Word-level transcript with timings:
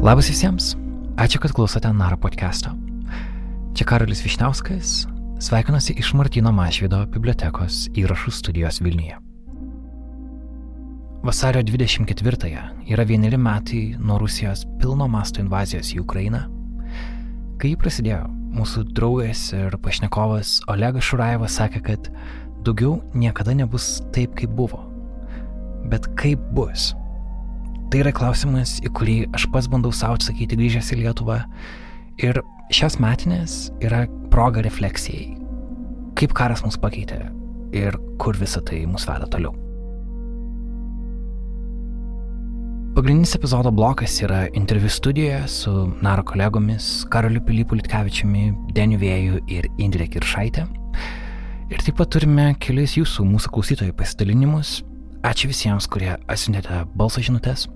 Labas 0.00 0.30
visiems, 0.32 0.70
ačiū, 1.20 1.36
kad 1.44 1.52
klausote 1.52 1.90
Naro 1.92 2.16
podcast'o. 2.16 2.70
Čia 3.76 3.84
Karolis 3.84 4.22
Višniauskas, 4.24 5.04
sveikinuosi 5.44 5.92
iš 6.00 6.14
Martino 6.16 6.48
Mašvido 6.56 7.02
bibliotekos 7.12 7.82
įrašų 8.00 8.32
studijos 8.32 8.80
Vilniuje. 8.80 9.18
Vasario 11.20 11.60
24-ąją 11.68 12.62
yra 12.88 13.04
vieneri 13.04 13.36
metai 13.36 13.82
nuo 14.00 14.16
Rusijos 14.22 14.64
pilno 14.80 15.04
masto 15.04 15.44
invazijos 15.44 15.92
į 15.92 16.00
Ukrainą. 16.00 16.46
Kai 17.60 17.74
jį 17.74 17.80
prasidėjo, 17.84 18.22
mūsų 18.56 18.86
draugas 18.96 19.50
ir 19.52 19.76
pašnekovas 19.84 20.62
Olegas 20.72 21.10
Šurajevas 21.10 21.60
sakė, 21.60 21.84
kad 21.90 22.08
daugiau 22.64 23.02
niekada 23.12 23.52
nebus 23.52 23.98
taip, 24.16 24.32
kaip 24.40 24.56
buvo. 24.56 24.80
Bet 25.92 26.08
kaip 26.16 26.40
bus? 26.56 26.94
Tai 27.90 28.04
yra 28.04 28.12
klausimas, 28.14 28.76
į 28.86 28.90
kurį 28.94 29.14
aš 29.34 29.48
pats 29.50 29.66
bandau 29.66 29.90
savo 29.90 30.14
atsakyti 30.14 30.54
grįžęs 30.54 30.92
į 30.94 31.00
Lietuvą. 31.00 31.40
Ir 32.22 32.38
šios 32.70 33.00
metinės 33.02 33.54
yra 33.82 34.04
proga 34.30 34.62
refleksijai. 34.62 35.32
Kaip 36.14 36.36
karas 36.38 36.62
mus 36.62 36.78
pakeitė 36.78 37.24
ir 37.74 37.96
kur 38.22 38.38
visa 38.38 38.62
tai 38.62 38.84
mus 38.86 39.08
veda 39.08 39.26
toliau. 39.32 39.56
Pagrindinis 42.94 43.34
epizodo 43.34 43.72
blokas 43.74 44.20
yra 44.22 44.44
interviu 44.54 44.90
studijoje 44.90 45.42
su 45.48 45.74
Naro 46.02 46.22
kolegomis 46.26 47.08
Karoliu 47.10 47.42
Pilypu 47.46 47.80
Litkevičiumi, 47.80 48.52
Deniu 48.74 49.00
Vėju 49.02 49.42
ir 49.50 49.66
Indrė 49.82 50.06
Kiršaitė. 50.14 50.68
Ir 51.74 51.82
taip 51.86 51.98
pat 51.98 52.14
turime 52.14 52.52
kelias 52.62 52.94
jūsų, 52.98 53.26
mūsų 53.34 53.54
klausytojų 53.56 53.98
pasidalinimus. 53.98 54.80
Ačiū 55.26 55.50
visiems, 55.50 55.90
kurie 55.90 56.14
atsiuntėte 56.30 56.84
balso 56.94 57.22
žinutės. 57.22 57.66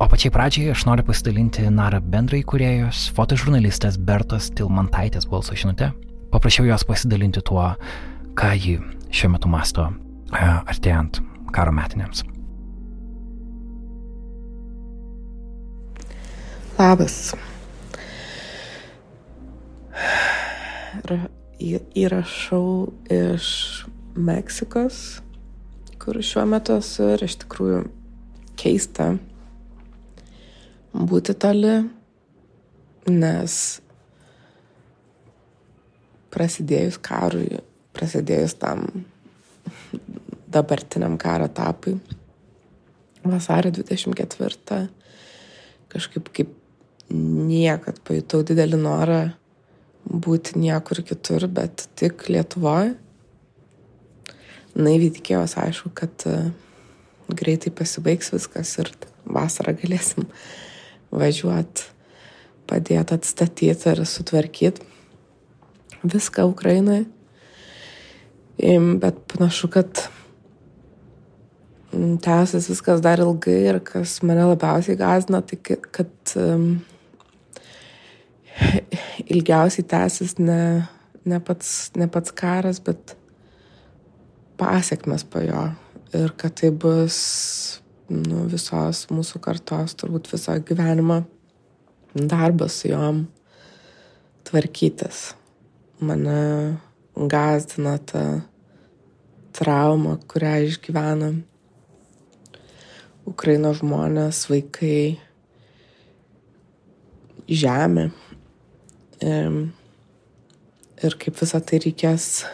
O 0.00 0.06
pačiai 0.08 0.32
pradžiai 0.32 0.70
aš 0.72 0.86
noriu 0.88 1.04
pasidalinti 1.04 1.66
Nara 1.68 1.98
bendrai 2.00 2.38
kuriejos, 2.48 3.10
fotožurnalistės 3.12 3.98
Bertos 4.00 4.46
Tilmantaitės 4.56 5.26
balso 5.28 5.52
žinutę. 5.52 5.90
Paprašiau 6.32 6.64
jos 6.70 6.86
pasidalinti 6.88 7.42
tuo, 7.44 7.66
ką 8.32 8.54
ji 8.56 8.78
šiuo 9.12 9.34
metu 9.34 9.52
masto 9.52 9.90
e, 10.32 10.40
artėjant 10.40 11.20
karo 11.52 11.76
metinėms. 11.76 12.24
Labas. 16.80 17.20
Įrašau 21.60 22.66
iš 23.20 23.54
Meksikos, 24.16 25.20
kur 26.00 26.24
šiuo 26.24 26.48
metu 26.56 26.80
esu 26.80 27.12
ir 27.18 27.28
iš 27.28 27.42
tikrųjų 27.44 27.82
keista 28.56 29.18
būti 30.94 31.34
toli, 31.38 31.74
nes 33.10 33.56
prasidėjus 36.30 36.98
karui, 37.02 37.60
prasidėjus 37.96 38.56
tam 38.60 38.86
dabartiniam 40.54 41.18
karo 41.20 41.48
etapui, 41.50 41.98
vasario 43.24 43.72
24 43.74 44.88
kažkaip 45.90 46.30
kaip 46.34 46.56
niekad 47.10 47.98
pajutau 48.06 48.44
didelį 48.46 48.78
norą 48.78 49.20
būti 50.06 50.58
niekur 50.58 51.02
kitur, 51.06 51.46
bet 51.50 51.88
tik 51.98 52.28
Lietuvoje. 52.30 52.94
Naiviai 54.78 55.10
tikėjausi, 55.16 55.58
aišku, 55.60 55.90
kad 55.98 56.24
greitai 57.28 57.72
pasibaigs 57.74 58.30
viskas 58.32 58.76
ir 58.80 58.92
vasarą 59.26 59.74
galėsim 59.78 60.28
važiuot, 61.14 61.84
padėti 62.70 63.16
atstatyti 63.16 63.90
ir 63.90 64.04
sutvarkyti 64.06 64.86
viską 66.02 66.46
Ukrainai. 66.48 67.04
Bet 69.00 69.16
panašu, 69.32 69.70
kad 69.72 70.02
mm, 71.92 72.18
tęsis 72.24 72.68
viskas 72.70 73.00
dar 73.04 73.20
ilgai 73.20 73.58
ir 73.72 73.80
kas 73.84 74.18
mane 74.22 74.44
labiausiai 74.52 74.98
gazina, 75.00 75.40
tai 75.40 75.58
kad 75.64 76.34
um, 76.36 76.66
ilgiausiai 79.32 79.86
tęsis 79.88 80.36
ne, 80.38 80.60
ne, 81.24 81.40
pats, 81.40 81.90
ne 81.96 82.08
pats 82.12 82.36
karas, 82.36 82.82
bet 82.84 83.16
pasiekmes 84.60 85.24
po 85.24 85.40
jo. 85.44 85.70
Ir 86.16 86.34
kad 86.36 86.58
tai 86.60 86.72
bus 86.74 87.79
nu, 88.10 88.44
visos 88.50 89.04
mūsų 89.10 89.40
kartos, 89.42 89.94
turbūt 89.98 90.30
visą 90.32 90.56
gyvenimą 90.66 91.22
darbas 92.14 92.80
su 92.80 92.90
juom 92.90 93.24
tvarkytis. 94.48 95.30
Mane 96.02 96.80
gazdina 97.14 97.98
ta 98.02 98.24
trauma, 99.54 100.16
kurią 100.30 100.56
išgyvena 100.66 101.30
Ukraino 103.30 103.70
žmonės, 103.76 104.46
vaikai, 104.50 105.20
žemė. 107.50 108.08
Ir 111.00 111.16
kaip 111.20 111.38
visą 111.38 111.60
tai 111.64 111.80
reikės, 111.84 112.44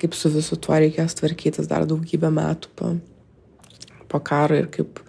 kaip 0.00 0.14
su 0.16 0.30
visu 0.32 0.56
tuo 0.56 0.76
reikės 0.78 1.16
tvarkytis 1.18 1.68
dar 1.68 1.86
daugybę 1.88 2.30
metų 2.32 2.70
po, 2.76 2.92
po 4.10 4.20
karo 4.24 4.58
ir 4.58 4.68
kaip 4.74 5.00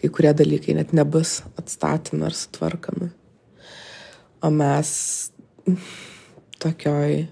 kai 0.00 0.10
kurie 0.12 0.32
dalykai 0.36 0.74
net 0.76 0.92
nebus 0.92 1.38
atstatomi 1.60 2.26
ar 2.26 2.34
sutvarkami. 2.36 3.08
O 4.44 4.50
mes 4.52 4.90
tokioj 6.60 7.24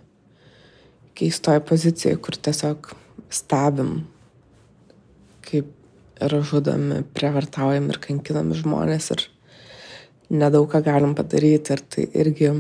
keistoj 1.19 1.61
pozicijoje, 1.69 2.17
kur 2.25 2.39
tiesiog 2.41 2.89
stebim, 3.33 3.93
kaip 5.45 5.69
yra 6.23 6.41
žudomi, 6.47 7.03
prievartaujami 7.17 7.93
ir 7.93 8.01
kankinami 8.01 8.57
žmonės 8.57 9.11
ir 9.17 9.27
nedaug 10.33 10.71
ką 10.73 10.81
galim 10.87 11.13
padaryti. 11.19 11.77
Ir 11.77 11.85
tai 11.93 12.09
irgi 12.25 12.53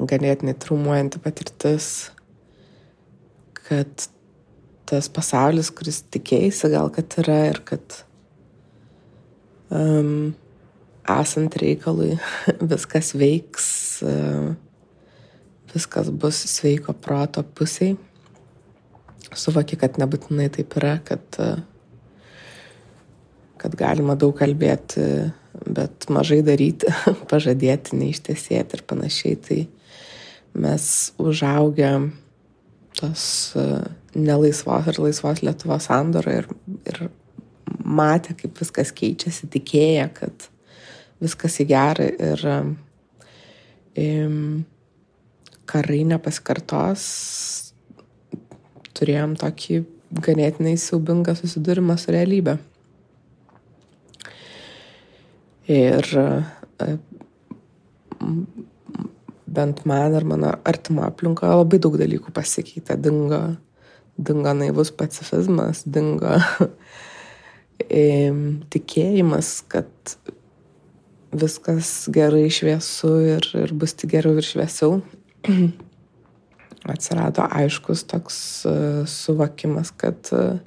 ganėtinai 0.00 0.56
traumuojanti 0.60 1.20
patirtis, 1.24 2.10
kad 3.56 4.10
tas 4.90 5.08
pasaulis, 5.12 5.70
kuris 5.70 6.02
tikėjai 6.10 6.70
gal, 6.72 6.88
kad 6.94 7.14
yra 7.22 7.38
ir 7.52 7.60
kad 7.66 8.00
um, 9.70 10.32
esant 11.10 11.56
reikalui 11.62 12.16
viskas 12.72 13.14
veiks, 13.18 13.68
uh, 14.02 14.50
viskas 15.70 16.10
bus 16.10 16.42
sveiko 16.50 16.94
proto 16.98 17.44
pusiai. 17.44 17.96
Suvoki, 19.30 19.78
kad 19.78 20.00
nebūtinai 20.02 20.48
taip 20.50 20.74
yra, 20.80 20.96
kad, 21.06 21.22
uh, 21.38 21.60
kad 23.62 23.76
galima 23.78 24.18
daug 24.18 24.34
kalbėti, 24.40 25.04
bet 25.70 26.08
mažai 26.10 26.40
daryti, 26.46 26.90
pažadėti, 27.30 27.94
neištesėti 28.00 28.78
ir 28.78 28.84
panašiai. 28.90 29.38
Tai 29.46 29.60
mes 30.58 30.84
užaugę 31.22 31.94
tos 32.98 33.24
uh, 33.54 33.86
nelaisvos 34.14 34.88
ir 34.90 35.00
laisvos 35.02 35.42
Lietuvos 35.44 35.88
sandorą 35.88 36.36
ir, 36.40 36.48
ir 36.90 37.02
matė, 37.84 38.34
kaip 38.38 38.58
viskas 38.60 38.92
keičiasi, 38.96 39.48
tikėję, 39.52 40.06
kad 40.16 40.48
viskas 41.22 41.60
į 41.62 41.68
gerą 41.70 42.08
ir 42.10 42.44
um, 42.50 42.74
karai 45.70 46.02
nepasikartos. 46.08 47.06
Turėjom 49.00 49.36
tokį 49.40 49.84
ganėtinai 50.26 50.74
siaubingą 50.80 51.36
susidūrimą 51.38 51.96
su 52.00 52.12
realybė. 52.12 52.58
Ir 55.70 56.06
bent 59.46 59.84
man 59.86 60.16
ir 60.18 60.26
mano 60.26 60.50
artimo 60.66 61.04
aplinkoje 61.06 61.60
labai 61.60 61.78
daug 61.82 61.94
dalykų 62.00 62.34
pasikeitė. 62.34 62.96
Dingo, 63.02 63.38
dingo 64.18 64.52
naivus 64.56 64.90
pacifizmas, 64.94 65.84
dingo 65.86 66.36
tikėjimas, 68.74 69.52
kad 69.70 70.16
viskas 71.30 72.08
gerai 72.12 72.48
šviesu 72.52 73.12
ir, 73.36 73.46
ir 73.54 73.74
bus 73.76 73.94
tik 73.94 74.14
geriau 74.16 74.38
ir 74.40 74.46
šviesiau. 74.46 75.00
Atsirado 76.90 77.44
aiškus 77.44 78.06
toks 78.08 78.36
uh, 78.68 79.02
suvokimas, 79.08 79.92
kad 79.92 80.32
uh, 80.32 80.58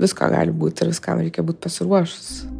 visko 0.00 0.28
gali 0.32 0.52
būti 0.52 0.84
ir 0.84 0.92
viskam 0.92 1.22
reikia 1.22 1.44
būti 1.46 1.64
pasiruošus. 1.66 2.59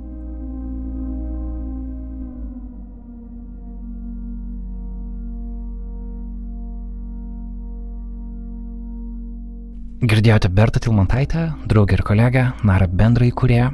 Girdėjote 10.00 10.49
Bertą 10.49 10.81
Tilmantaitę, 10.81 11.52
draugę 11.69 11.93
ir 11.99 12.02
kolegę, 12.02 12.43
Nara 12.64 12.87
bendrai 12.88 13.26
kurie. 13.37 13.67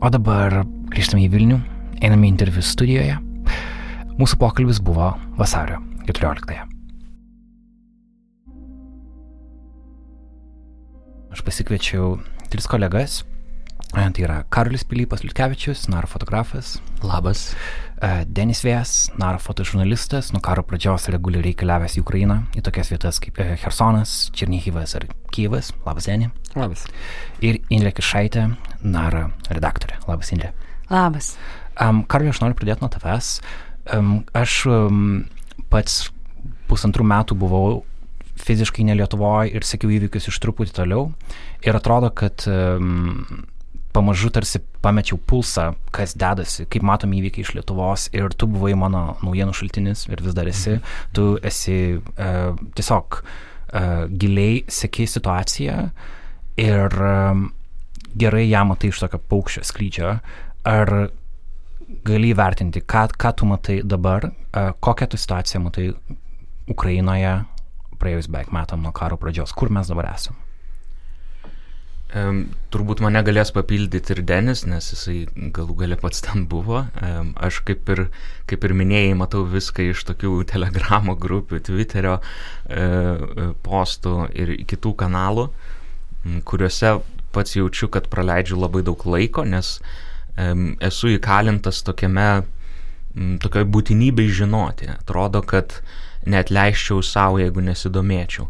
O 0.00 0.08
dabar 0.08 0.62
grįžtame 0.88 1.26
į 1.26 1.28
Vilnių, 1.34 1.58
einame 2.00 2.24
į 2.24 2.30
interviu 2.32 2.62
studijoje. 2.64 3.18
Mūsų 4.16 4.38
pokalbis 4.40 4.80
buvo 4.80 5.10
vasario 5.36 5.82
14-ąją. 6.08 6.64
Aš 11.36 11.44
pasikviečiau 11.44 12.14
tris 12.48 12.64
kolegas. 12.64 13.20
Tai 13.92 14.24
yra 14.24 14.40
Karolis 14.48 14.88
Pilypas 14.88 15.20
Liutkevičius, 15.20 15.84
naro 15.92 16.08
fotografas. 16.08 16.78
Labas. 17.04 17.50
E, 18.02 18.10
Denis 18.26 18.64
Vėjas, 18.64 18.94
naro 19.20 19.38
fotožurnalistas, 19.42 20.32
nuo 20.34 20.42
karo 20.44 20.64
pradžios 20.66 21.06
reguliariai 21.14 21.54
keliavęs 21.58 21.98
į 21.98 22.02
Ukrainą, 22.02 22.40
į 22.58 22.64
tokias 22.66 22.90
vietas 22.92 23.20
kaip 23.22 23.38
e, 23.42 23.54
Hersonas, 23.62 24.14
Černyhivas 24.34 24.96
ar 24.98 25.06
Kyivas. 25.34 25.70
Labas, 25.86 26.08
Deni. 26.10 26.30
Labas. 26.58 26.86
Ir 27.44 27.60
Indrė 27.74 27.94
Kišaitė, 27.94 28.48
naro 28.82 29.28
redaktorė. 29.50 30.00
Labas, 30.08 30.32
Indrė. 30.34 30.52
Labas. 30.90 31.34
Um, 31.80 32.02
Karli, 32.10 32.30
aš 32.30 32.42
noriu 32.42 32.58
pradėti 32.58 32.84
nuo 32.84 32.90
tavęs. 32.92 33.38
Um, 33.94 34.14
aš 34.36 34.60
um, 34.70 35.00
pats 35.72 36.08
pusantrų 36.70 37.06
metų 37.06 37.36
buvau 37.38 37.82
fiziškai 38.44 38.84
ne 38.86 38.96
Lietuvoje 38.98 39.54
ir 39.54 39.66
sekiau 39.66 39.92
įvykius 39.94 40.28
iš 40.32 40.38
truputį 40.42 40.74
toliau. 40.76 41.08
Ir 41.64 41.76
atrodo, 41.78 42.10
kad 42.14 42.46
um, 42.50 43.44
pamažu 43.94 44.30
tarsi 44.34 44.60
pamečiau 44.82 45.18
pulsą, 45.30 45.70
kas 45.94 46.16
dedasi, 46.18 46.66
kaip 46.70 46.84
matom 46.86 47.14
įvykiai 47.14 47.46
iš 47.46 47.54
Lietuvos. 47.54 48.08
Ir 48.16 48.34
tu 48.34 48.48
buvai 48.50 48.74
mano 48.78 49.14
naujienų 49.22 49.54
šaltinis 49.54 50.06
ir 50.10 50.22
vis 50.24 50.36
dar 50.36 50.50
esi. 50.50 50.78
Tu 51.14 51.26
esi 51.46 51.78
uh, 51.96 52.58
tiesiog 52.74 53.20
uh, 53.22 54.06
giliai 54.10 54.64
sekiai 54.66 55.10
situaciją 55.10 55.78
ir 56.60 56.98
um, 57.06 57.48
gerai 58.18 58.46
ją 58.48 58.64
matai 58.70 58.90
iš 58.90 59.04
tokio 59.04 59.22
paukščio 59.30 59.64
skrydžio. 59.70 60.14
Ar 60.70 60.94
gali 62.04 62.32
įvertinti, 62.34 62.82
ką, 62.82 63.06
ką 63.20 63.34
tu 63.38 63.48
matai 63.50 63.80
dabar, 63.86 64.30
uh, 64.30 64.72
kokią 64.82 65.12
tu 65.12 65.20
situaciją 65.20 65.62
matai 65.68 65.90
Ukrainoje 66.70 67.36
praėjus 68.00 68.26
beveik 68.26 68.50
metam 68.52 68.82
nuo 68.82 68.92
karo 68.96 69.20
pradžios, 69.20 69.54
kur 69.54 69.70
mes 69.72 69.88
dabar 69.90 70.10
esame? 70.16 70.43
Turbūt 72.14 73.00
mane 73.02 73.18
galės 73.26 73.50
papildyti 73.50 74.14
ir 74.14 74.20
Denis, 74.22 74.60
nes 74.70 74.86
jisai 74.92 75.24
galų 75.54 75.74
gale 75.80 75.96
pats 75.98 76.22
ten 76.22 76.44
buvo. 76.50 76.84
Aš 77.42 77.58
kaip 77.66 77.90
ir, 77.90 78.04
kaip 78.50 78.66
ir 78.68 78.74
minėjai, 78.78 79.16
matau 79.18 79.42
viską 79.50 79.88
iš 79.90 80.04
tokių 80.12 80.36
telegramo 80.52 81.16
grupių, 81.18 81.58
Twitterio 81.66 82.20
uh, 82.20 83.50
postų 83.66 84.14
ir 84.30 84.54
kitų 84.70 84.94
kanalų, 85.02 85.48
kuriuose 86.46 86.96
pats 87.34 87.58
jaučiu, 87.58 87.90
kad 87.90 88.06
praleidžiu 88.12 88.60
labai 88.62 88.84
daug 88.86 89.02
laiko, 89.10 89.42
nes 89.44 89.80
esu 90.82 91.12
įkalintas 91.14 91.82
tokiame, 91.86 92.28
um, 93.14 93.36
tokioj 93.42 93.66
būtinybei 93.70 94.30
žinoti. 94.30 94.90
Atrodo, 94.94 95.42
kad 95.42 95.80
net 96.26 96.50
leiščiau 96.54 97.02
savo, 97.04 97.38
jeigu 97.42 97.62
nesidomėčiau. 97.62 98.48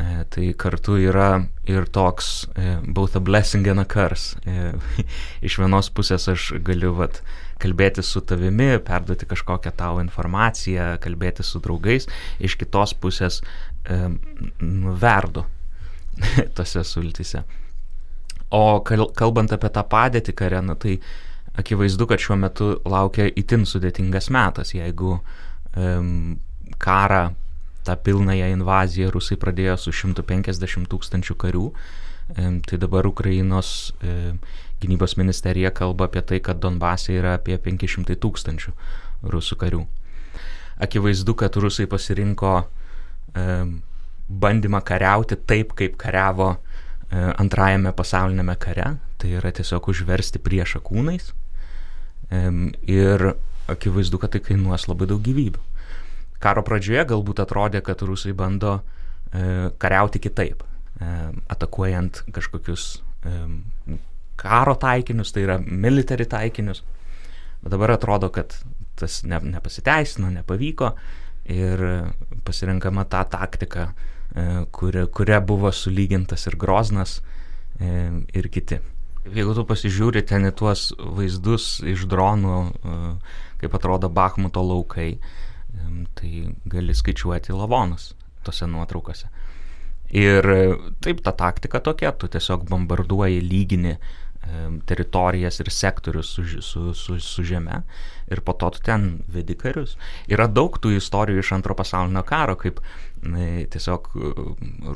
E, 0.00 0.24
tai 0.32 0.54
kartu 0.56 0.96
yra 0.96 1.42
ir 1.68 1.84
toks 1.92 2.46
e, 2.56 2.78
both 2.96 3.16
a 3.16 3.20
blessing 3.20 3.66
and 3.68 3.80
a 3.80 3.84
curse. 3.84 4.38
E, 4.48 4.72
iš 5.46 5.58
vienos 5.60 5.90
pusės 5.92 6.30
aš 6.32 6.52
galiu 6.64 6.94
vat, 6.96 7.20
kalbėti 7.60 8.02
su 8.02 8.22
tavimi, 8.24 8.78
perduoti 8.82 9.28
kažkokią 9.28 9.74
tavo 9.76 10.00
informaciją, 10.02 10.94
kalbėti 11.02 11.44
su 11.44 11.60
draugais, 11.62 12.08
iš 12.40 12.56
kitos 12.58 12.96
pusės 12.98 13.42
verdu 13.82 15.44
tose 16.56 16.82
sultise. 16.86 17.42
O 18.52 18.80
kalbant 18.82 19.52
apie 19.54 19.70
tą 19.74 19.84
padėtį 19.88 20.34
kare, 20.38 20.60
na, 20.64 20.74
tai 20.78 20.96
akivaizdu, 21.58 22.08
kad 22.08 22.22
šiuo 22.22 22.38
metu 22.40 22.72
laukia 22.88 23.28
itin 23.28 23.66
sudėtingas 23.68 24.30
metas, 24.32 24.72
jeigu 24.74 25.18
um, 25.76 26.36
karą 26.82 27.30
tą 27.84 27.96
pilnąją 27.96 28.48
invaziją 28.54 29.10
rusai 29.10 29.36
pradėjo 29.40 29.76
su 29.80 29.92
150 29.92 30.88
tūkstančių 30.90 31.36
karių. 31.38 31.66
Tai 32.66 32.78
dabar 32.78 33.06
Ukrainos 33.06 33.92
gynybos 34.82 35.16
ministerija 35.18 35.70
kalba 35.74 36.06
apie 36.08 36.22
tai, 36.22 36.40
kad 36.40 36.60
Donbase 36.62 37.16
yra 37.18 37.36
apie 37.38 37.58
500 37.58 38.16
tūkstančių 38.22 38.72
rusų 39.32 39.58
karių. 39.58 39.82
Akivaizdu, 40.82 41.34
kad 41.38 41.56
rusai 41.60 41.86
pasirinko 41.90 42.54
bandymą 44.28 44.80
kariauti 44.86 45.36
taip, 45.36 45.74
kaip 45.78 45.98
kariavo 46.00 46.54
antrajame 47.12 47.92
pasaulinėme 47.92 48.56
kare, 48.56 48.96
tai 49.20 49.34
yra 49.36 49.52
tiesiog 49.52 49.90
užversti 49.92 50.40
priešą 50.42 50.80
kūnais. 50.86 51.34
Ir 52.88 53.34
akivaizdu, 53.70 54.18
kad 54.22 54.32
tai 54.32 54.40
kainuos 54.46 54.88
labai 54.88 55.10
daug 55.10 55.20
gyvybių 55.22 55.71
karo 56.42 56.64
pradžioje 56.66 57.06
galbūt 57.12 57.42
atrodė, 57.44 57.82
kad 57.84 58.02
rusai 58.06 58.34
bando 58.36 58.78
e, 58.78 59.70
kariauti 59.82 60.22
kitaip, 60.22 60.62
e, 60.62 61.10
atakuojant 61.54 62.24
kažkokius 62.34 62.86
e, 62.98 63.34
karo 64.42 64.74
taikinius, 64.80 65.32
tai 65.34 65.46
yra 65.46 65.58
military 65.62 66.26
taikinius. 66.26 66.82
Bet 67.62 67.74
dabar 67.74 67.94
atrodo, 67.94 68.32
kad 68.34 68.56
tas 68.98 69.20
ne, 69.26 69.38
nepasiteisino, 69.54 70.30
nepavyko 70.34 70.94
ir 71.52 71.82
pasirinkama 72.46 73.04
ta 73.10 73.24
taktika, 73.26 73.92
kuria, 74.72 75.04
kuria 75.12 75.40
buvo 75.44 75.70
sulygintas 75.74 76.46
ir 76.48 76.56
Groznas 76.58 77.16
ir 77.82 78.48
kiti. 78.50 78.78
Jeigu 79.26 79.54
tu 79.54 79.64
pasižiūri 79.66 80.22
ten 80.26 80.46
į 80.48 80.52
tuos 80.58 80.84
vaizdus 80.98 81.66
iš 81.86 82.06
dronų, 82.10 82.56
kaip 83.60 83.74
atrodo 83.78 84.10
Bakhmuto 84.10 84.62
laukai, 84.66 85.16
tai 86.18 86.54
gali 86.68 86.94
skaičiuoti 86.94 87.54
lavonus 87.56 88.12
tose 88.44 88.66
nuotraukose. 88.66 89.30
Ir 90.12 90.44
taip, 91.00 91.22
ta 91.24 91.32
taktika 91.32 91.80
tokia, 91.80 92.12
tu 92.12 92.28
tiesiog 92.28 92.66
bombarduoji 92.68 93.40
lygini 93.40 93.96
teritorijas 94.86 95.60
ir 95.60 95.70
sektorius 95.70 96.34
su, 96.34 96.44
su, 96.60 96.94
su, 96.94 97.20
su 97.20 97.44
žeme 97.46 97.82
ir 98.30 98.40
po 98.40 98.52
to 98.52 98.70
tu 98.70 98.80
ten 98.82 99.22
vedi 99.28 99.54
karius. 99.54 99.96
Yra 100.28 100.48
daug 100.50 100.78
tų 100.82 100.96
istorijų 100.98 101.42
iš 101.42 101.52
antro 101.56 101.76
pasaulinio 101.78 102.24
karo, 102.26 102.56
kaip 102.58 102.80
e, 103.22 103.66
tiesiog 103.70 104.10
e, 104.16 104.32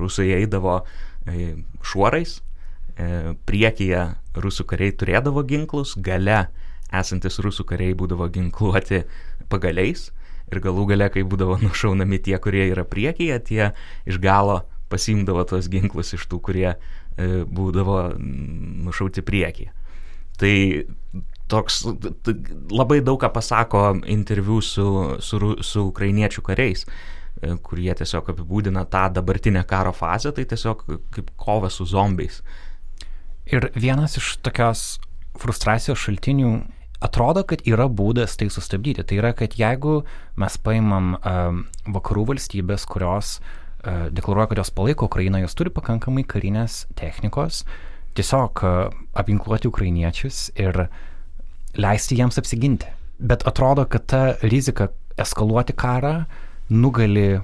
rusai 0.00 0.32
eidavo 0.40 0.80
e, 0.80 1.54
šuorais, 1.86 2.40
e, 2.96 3.36
priekyje 3.46 4.02
rusų 4.34 4.66
kariai 4.72 4.96
turėdavo 4.98 5.46
ginklus, 5.46 5.94
gale 5.96 6.46
esantis 6.92 7.38
rusų 7.42 7.66
kariai 7.70 7.94
būdavo 7.98 8.28
ginkluoti 8.32 9.04
pagaliais 9.52 10.10
ir 10.52 10.62
galų 10.62 10.86
gale, 10.92 11.08
kai 11.12 11.24
būdavo 11.26 11.58
nušaunami 11.64 12.20
tie, 12.22 12.36
kurie 12.42 12.68
yra 12.70 12.86
priekyje, 12.88 13.38
tie 13.48 13.70
iš 14.08 14.20
galo 14.22 14.62
pasimdavo 14.92 15.42
tos 15.48 15.70
ginklus 15.70 16.14
iš 16.14 16.28
tų, 16.30 16.40
kurie 16.48 16.68
e, 16.72 16.76
būdavo 17.42 18.14
nušauti 18.18 19.24
priekyje. 19.26 19.72
Tai 20.36 20.54
toks 21.50 21.82
labai 22.70 23.00
daug 23.04 23.18
ką 23.22 23.30
pasako 23.34 23.82
interviu 24.10 24.60
su, 24.62 24.86
su, 25.22 25.40
su 25.64 25.86
ukrainiečių 25.88 26.44
kariais, 26.46 26.86
e, 26.86 27.56
kur 27.62 27.82
jie 27.82 27.94
tiesiog 27.98 28.30
apibūdina 28.34 28.86
tą 28.90 29.08
dabartinę 29.16 29.64
karo 29.66 29.94
fazę, 29.96 30.34
tai 30.36 30.46
tiesiog 30.46 30.86
kaip 31.14 31.34
kova 31.40 31.70
su 31.72 31.86
zombiais. 31.88 32.42
Ir 33.46 33.70
vienas 33.78 34.18
iš 34.18 34.36
tokios 34.42 34.96
frustracijos 35.38 36.00
šaltinių 36.02 36.52
atrodo, 37.04 37.44
kad 37.48 37.62
yra 37.68 37.88
būdas 37.92 38.36
tai 38.40 38.48
sustabdyti. 38.52 39.04
Tai 39.06 39.20
yra, 39.20 39.32
kad 39.36 39.56
jeigu 39.58 40.00
mes 40.40 40.58
paimam 40.62 41.16
um, 41.18 41.64
vakarų 41.96 42.26
valstybės, 42.32 42.86
kurios 42.88 43.38
uh, 43.40 44.06
deklaruoja, 44.14 44.50
kad 44.52 44.62
jos 44.62 44.72
palaiko 44.76 45.10
Ukrainą, 45.10 45.42
jos 45.44 45.56
turi 45.58 45.72
pakankamai 45.74 46.26
karinės 46.28 46.84
technikos, 46.98 47.64
tiesiog 48.16 48.62
uh, 48.64 48.78
apginkluoti 49.18 49.68
ukrainiečius 49.68 50.50
ir 50.56 50.86
leisti 51.76 52.16
jiems 52.20 52.40
apsiginti. 52.40 52.88
Bet 53.18 53.46
atrodo, 53.48 53.86
kad 53.88 54.08
ta 54.08 54.22
rizika 54.44 54.90
eskaluoti 55.20 55.76
karą 55.76 56.24
nugali 56.68 57.36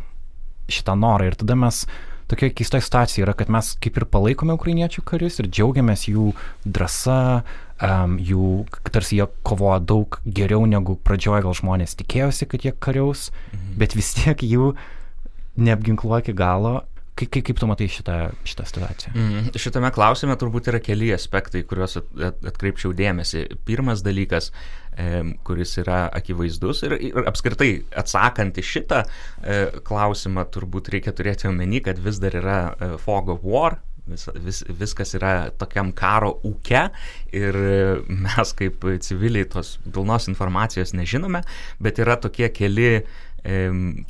šitą 0.73 0.97
norą 0.99 1.31
ir 1.31 1.37
tada 1.41 1.57
mes 1.59 1.85
tokia 2.31 2.53
keista 2.57 2.81
situacija 2.81 3.27
yra, 3.27 3.35
kad 3.37 3.51
mes 3.53 3.75
kaip 3.83 3.99
ir 3.99 4.07
palaikome 4.09 4.57
ukrainiečių 4.57 5.05
karius 5.09 5.39
ir 5.41 5.51
džiaugiamės 5.53 6.07
jų 6.09 6.31
drąsa, 6.65 7.43
um, 7.83 8.17
jų, 8.23 8.49
tarsi 8.93 9.19
jie 9.21 9.27
kovoja 9.47 9.81
daug 9.83 10.21
geriau 10.25 10.65
negu 10.69 10.97
pradžioje 11.05 11.45
gal 11.47 11.59
žmonės 11.59 11.99
tikėjosi, 12.01 12.49
kad 12.53 12.67
jie 12.67 12.75
kariaus, 12.79 13.31
mhm. 13.53 13.77
bet 13.83 13.99
vis 13.99 14.15
tiek 14.19 14.47
jų 14.47 14.73
neapginkluoja 15.61 16.25
iki 16.25 16.37
galo. 16.37 16.81
Kaip, 17.13 17.29
kaip, 17.29 17.45
kaip 17.45 17.59
tu 17.61 17.67
matai 17.69 17.87
šitą, 17.93 18.15
šitą 18.49 18.65
situaciją? 18.65 19.11
Mm, 19.13 19.49
šitame 19.61 19.91
klausime 19.93 20.33
turbūt 20.41 20.71
yra 20.73 20.79
keli 20.81 21.11
aspektai, 21.13 21.61
kuriuos 21.69 21.99
at, 22.01 22.07
at, 22.17 22.39
atkreipčiau 22.55 22.95
dėmesį. 22.97 23.43
Pirmas 23.69 24.01
dalykas, 24.03 24.49
e, 24.97 25.21
kuris 25.45 25.77
yra 25.83 26.07
akivaizdus 26.09 26.81
ir, 26.89 26.97
ir 27.11 27.29
apskritai 27.29 27.69
atsakant 28.01 28.57
į 28.57 28.65
šitą 28.65 29.03
e, 29.05 29.59
klausimą, 29.85 30.47
turbūt 30.57 30.89
reikia 30.97 31.13
turėti 31.13 31.51
omeny, 31.53 31.83
kad 31.85 32.01
vis 32.01 32.17
dar 32.23 32.39
yra 32.41 32.59
e, 32.73 32.91
fog 33.05 33.29
of 33.37 33.45
war, 33.45 33.77
Vis, 34.03 34.27
vis, 34.35 34.65
viskas 34.67 35.15
yra 35.15 35.53
tokiam 35.55 35.93
karo 35.95 36.33
ūke 36.43 36.89
ir 37.39 37.59
mes 38.25 38.55
kaip 38.59 38.83
civiliai 39.07 39.47
tos 39.47 39.77
pilnos 39.85 40.27
informacijos 40.33 40.91
nežinome, 40.99 41.45
bet 41.79 42.01
yra 42.03 42.17
tokie 42.19 42.49
keli, 42.51 42.91
e, 43.47 43.61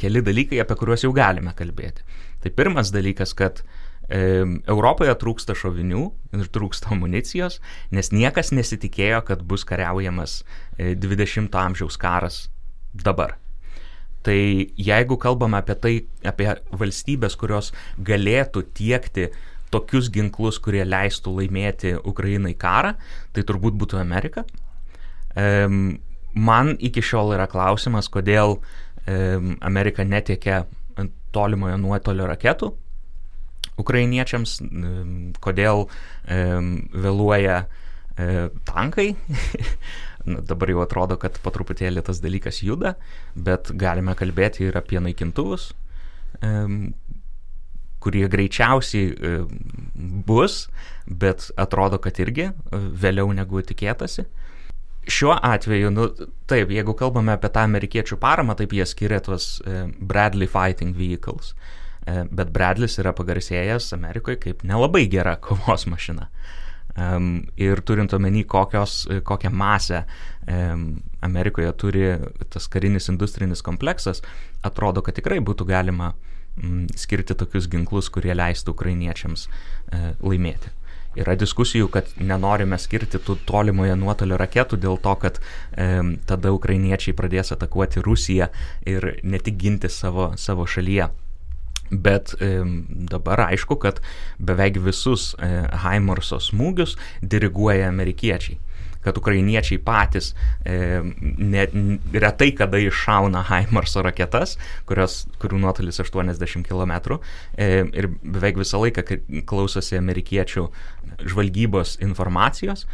keli 0.01 0.25
dalykai, 0.25 0.63
apie 0.65 0.79
kuriuos 0.81 1.05
jau 1.05 1.13
galime 1.17 1.53
kalbėti. 1.59 2.07
Tai 2.43 2.55
pirmas 2.57 2.95
dalykas, 2.95 3.37
kad 3.37 3.61
e, 3.61 4.43
Europoje 4.65 5.13
trūksta 5.21 5.55
šovinių 5.61 6.07
ir 6.41 6.49
trūksta 6.57 6.95
amunicijos, 6.97 7.61
nes 7.93 8.11
niekas 8.17 8.55
nesitikėjo, 8.57 9.21
kad 9.29 9.45
bus 9.45 9.69
kariaujamas 9.69 10.41
e, 10.79 10.95
20-ojo 10.97 11.67
amžiaus 11.67 12.01
karas 12.01 12.47
dabar. 12.97 13.37
Tai 14.23 14.39
jeigu 14.79 15.17
kalbame 15.19 15.59
apie 15.59 15.75
tai, 15.83 15.95
apie 16.27 16.53
valstybės, 16.79 17.35
kurios 17.39 17.73
galėtų 17.99 18.63
tiekti 18.79 19.33
tokius 19.73 20.11
ginklus, 20.12 20.61
kurie 20.62 20.85
leistų 20.87 21.37
laimėti 21.41 21.95
Ukrainai 21.99 22.55
karą, 22.59 22.95
tai 23.33 23.45
turbūt 23.49 23.79
būtų 23.81 24.00
Amerika. 24.00 24.45
Um, 25.33 25.99
man 26.35 26.76
iki 26.79 27.02
šiol 27.05 27.35
yra 27.37 27.49
klausimas, 27.50 28.11
kodėl 28.12 28.59
um, 28.59 29.57
Amerika 29.64 30.05
netiekia 30.05 30.64
tolimojo 31.33 31.79
nuotolio 31.81 32.29
raketų 32.29 32.75
ukrainiečiams, 33.81 34.59
um, 34.69 35.12
kodėl 35.43 35.87
um, 35.87 36.73
vėluoja 36.93 37.62
um, 37.64 38.59
tankai. 38.69 39.12
dabar 40.50 40.71
jau 40.71 40.83
atrodo, 40.85 41.17
kad 41.19 41.38
po 41.43 41.50
truputėlį 41.55 42.05
tas 42.07 42.21
dalykas 42.23 42.62
juda, 42.62 42.95
bet 43.35 43.73
galime 43.79 44.14
kalbėti 44.19 44.69
ir 44.69 44.79
apie 44.79 45.00
naikintuvus, 45.02 45.73
kurie 48.02 48.26
greičiausiai 48.30 49.47
bus, 50.26 50.66
bet 51.06 51.50
atrodo, 51.61 52.00
kad 52.02 52.18
irgi 52.23 52.50
vėliau 52.73 53.32
negu 53.37 53.62
tikėtasi. 53.66 54.26
Šiuo 55.11 55.35
atveju, 55.35 55.90
nu, 55.90 56.06
taip, 56.50 56.71
jeigu 56.71 56.94
kalbame 56.99 57.35
apie 57.35 57.50
tą 57.50 57.64
amerikiečių 57.66 58.21
paramą, 58.23 58.54
taip 58.59 58.75
jie 58.76 58.87
skiria 58.87 59.18
tuos 59.25 59.56
Bradley 59.99 60.50
Fighting 60.50 60.94
Vehicles. 60.99 61.56
Bet 62.06 62.50
Bradlis 62.54 62.99
yra 62.99 63.12
pagarsėjęs 63.14 63.92
Amerikoje 63.94 64.38
kaip 64.42 64.62
nelabai 64.66 65.04
gera 65.11 65.37
kovos 65.42 65.87
mašina. 65.90 66.28
Um, 66.92 67.47
ir 67.56 67.80
turint 67.88 68.12
omeny, 68.12 68.42
kokios, 68.44 69.06
kokią 69.25 69.49
masę 69.56 70.02
um, 70.44 71.00
Amerikoje 71.25 71.71
turi 71.80 72.02
tas 72.52 72.66
karinis 72.68 73.09
industrinis 73.09 73.64
kompleksas, 73.64 74.21
atrodo, 74.61 75.00
kad 75.00 75.16
tikrai 75.16 75.38
būtų 75.40 75.64
galima 75.71 76.11
um, 76.12 76.32
skirti 76.99 77.37
tokius 77.38 77.68
ginklus, 77.73 78.11
kurie 78.12 78.35
leistų 78.37 78.75
ukrainiečiams 78.76 79.49
uh, 79.49 80.12
laimėti. 80.21 80.73
Yra 81.12 81.35
diskusijų, 81.37 81.90
kad 81.92 82.09
nenorime 82.16 82.78
skirti 82.80 83.21
tų 83.21 83.37
tolimoje 83.49 83.97
nuotolio 84.00 84.38
raketų 84.40 84.78
dėl 84.80 84.97
to, 85.04 85.12
kad 85.21 85.40
um, 85.76 86.14
tada 86.28 86.54
ukrainiečiai 86.56 87.12
pradės 87.16 87.52
atakuoti 87.52 88.00
Rusiją 88.04 88.49
ir 88.88 89.09
ne 89.23 89.40
tik 89.40 89.59
ginti 89.61 89.92
savo, 89.92 90.30
savo 90.40 90.64
šalyje. 90.64 91.11
Bet 91.92 92.32
e, 92.40 92.62
dabar 92.88 93.42
aišku, 93.50 93.76
kad 93.76 93.99
beveik 94.40 94.78
visus 94.80 95.35
e, 95.37 95.50
Haimarso 95.82 96.38
smūgius 96.40 96.94
diriguoja 97.21 97.90
amerikiečiai 97.92 98.56
kad 99.04 99.18
ukrainiečiai 99.18 99.80
patys 99.82 100.32
e, 100.64 101.00
ne, 101.23 101.66
retai 102.14 102.52
kada 102.59 102.80
iššauna 102.82 103.44
Haimarso 103.50 104.04
raketas, 104.06 104.56
kurios, 104.88 105.23
kurių 105.42 105.62
nuotolis 105.64 106.00
80 106.02 106.66
km 106.68 107.18
e, 107.56 107.85
ir 107.87 108.11
beveik 108.23 108.61
visą 108.62 108.82
laiką 108.82 109.04
klausosi 109.49 109.99
amerikiečių 110.00 110.68
žvalgybos 111.23 111.99
informacijos 112.02 112.87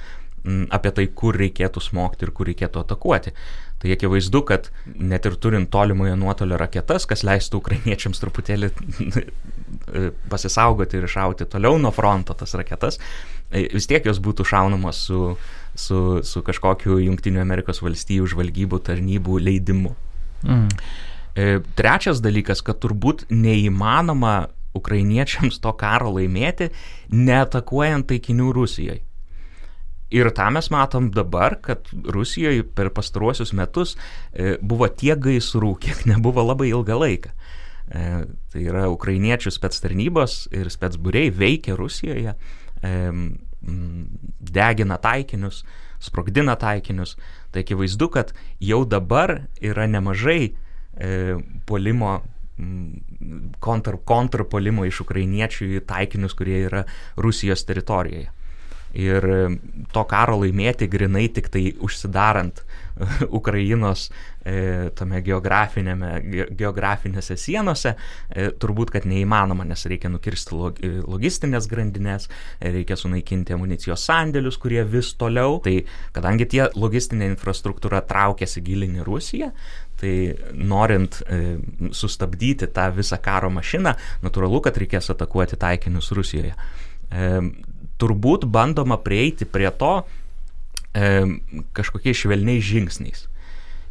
apie 0.73 0.93
tai, 0.95 1.07
kur 1.13 1.37
reikėtų 1.37 1.83
smogti 1.83 2.25
ir 2.25 2.33
kur 2.33 2.49
reikėtų 2.49 2.81
atakuoti. 2.81 3.33
Tai 3.79 3.91
akivaizdu, 3.95 4.43
kad 4.47 4.71
net 4.87 5.27
ir 5.29 5.37
turint 5.39 5.71
tolimojo 5.71 6.17
nuotolio 6.19 6.59
raketas, 6.59 7.07
kas 7.11 7.23
leistų 7.27 7.61
ukrainiečiams 7.61 8.23
truputėlį 8.23 8.71
pasisaugoti 10.31 10.99
ir 10.99 11.07
iššauti 11.07 11.47
toliau 11.53 11.79
nuo 11.79 11.93
fronto 11.95 12.35
tas 12.39 12.55
raketas, 12.59 12.99
e, 13.51 13.69
vis 13.75 13.87
tiek 13.91 14.07
jos 14.09 14.19
būtų 14.25 14.47
šaunamos 14.49 15.05
su, 15.09 15.23
su, 15.79 16.21
su 16.27 16.43
kažkokiu 16.47 16.99
Junktinių 17.05 17.41
Amerikos 17.43 17.83
valstybių 17.85 18.29
žvalgybų 18.35 18.81
tarnybų 18.89 19.39
leidimu. 19.47 19.95
Mm. 20.47 20.69
E, 21.39 21.49
trečias 21.79 22.23
dalykas, 22.25 22.63
kad 22.67 22.81
turbūt 22.83 23.29
neįmanoma 23.31 24.49
ukrainiečiams 24.79 25.61
to 25.63 25.73
karo 25.79 26.13
laimėti, 26.17 26.71
neatakuojant 27.15 28.09
taikinių 28.11 28.51
Rusijoje. 28.57 29.05
Ir 30.09 30.31
tą 30.33 30.47
mes 30.57 30.71
matom 30.73 31.11
dabar, 31.13 31.59
kad 31.61 31.91
Rusijoje 31.93 32.65
per 32.65 32.89
pastaruosius 32.97 33.53
metus 33.53 33.95
e, 34.33 34.57
buvo 34.65 34.89
tiek 34.89 35.21
gaisrų, 35.21 35.75
kiek 35.85 36.07
nebuvo 36.09 36.47
labai 36.49 36.71
ilgą 36.73 36.97
laiką. 36.97 37.35
E, 37.89 38.07
tai 38.53 38.63
yra 38.65 38.87
ukrainiečių 38.93 39.53
spets 39.53 39.85
tarnybos 39.85 40.47
ir 40.57 40.73
spets 40.73 40.97
būriai 41.01 41.31
veikia 41.33 41.77
Rusijoje, 41.77 42.35
degina 43.61 44.99
taikinius, 45.03 45.65
sprogdina 46.01 46.57
taikinius. 46.57 47.17
Tai 47.53 47.63
akivaizdu, 47.65 48.09
kad 48.15 48.33
jau 48.61 48.85
dabar 48.85 49.41
yra 49.61 49.87
nemažai 49.91 50.55
polimo 51.67 52.19
kontrpolimo 53.63 54.87
iš 54.89 55.05
ukrainiečių 55.05 55.69
į 55.79 55.85
taikinius, 55.87 56.35
kurie 56.35 56.65
yra 56.67 56.83
Rusijos 57.17 57.63
teritorijoje. 57.69 58.33
Ir 58.99 59.25
to 59.93 60.03
karo 60.09 60.39
laimėti 60.41 60.89
grinai 60.91 61.29
tik 61.31 61.51
tai 61.53 61.69
užsidarant 61.85 62.65
Ukrainos 63.39 64.09
e, 64.45 64.91
tame 64.99 65.21
geografinėme, 65.25 66.13
ge, 66.33 66.47
geografinėse 66.59 67.37
sienose, 67.39 67.95
e, 68.31 68.49
turbūt, 68.61 68.93
kad 68.95 69.09
neįmanoma, 69.09 69.67
nes 69.69 69.85
reikia 69.91 70.11
nukirsti 70.13 70.57
log, 70.57 70.81
logistinės 71.09 71.69
grandinės, 71.71 72.29
reikia 72.61 72.99
sunaikinti 72.99 73.57
amunicijos 73.57 74.07
sandėlius, 74.09 74.59
kurie 74.61 74.83
vis 74.89 75.13
toliau. 75.19 75.59
Tai 75.65 75.77
kadangi 76.17 76.49
tie 76.55 76.65
logistinė 76.79 77.31
infrastruktūra 77.35 78.03
traukiasi 78.09 78.65
gilinį 78.65 79.07
Rusiją, 79.07 79.53
tai 79.99 80.13
norint 80.55 81.21
e, 81.27 81.57
sustabdyti 81.95 82.71
tą 82.75 82.89
visą 82.95 83.19
karo 83.23 83.51
mašiną, 83.51 83.97
natūralu, 84.23 84.63
kad 84.65 84.79
reikės 84.79 85.11
atakuoti 85.15 85.59
taikinius 85.59 86.13
Rusijoje. 86.15 86.55
E, 86.55 87.33
turbūt 87.99 88.47
bandoma 88.47 88.99
prieiti 89.03 89.49
prie 89.49 89.71
to 89.75 89.93
e, 90.99 91.09
kažkokiais 91.79 92.25
švelniais 92.25 92.65
žingsniais. 92.67 93.27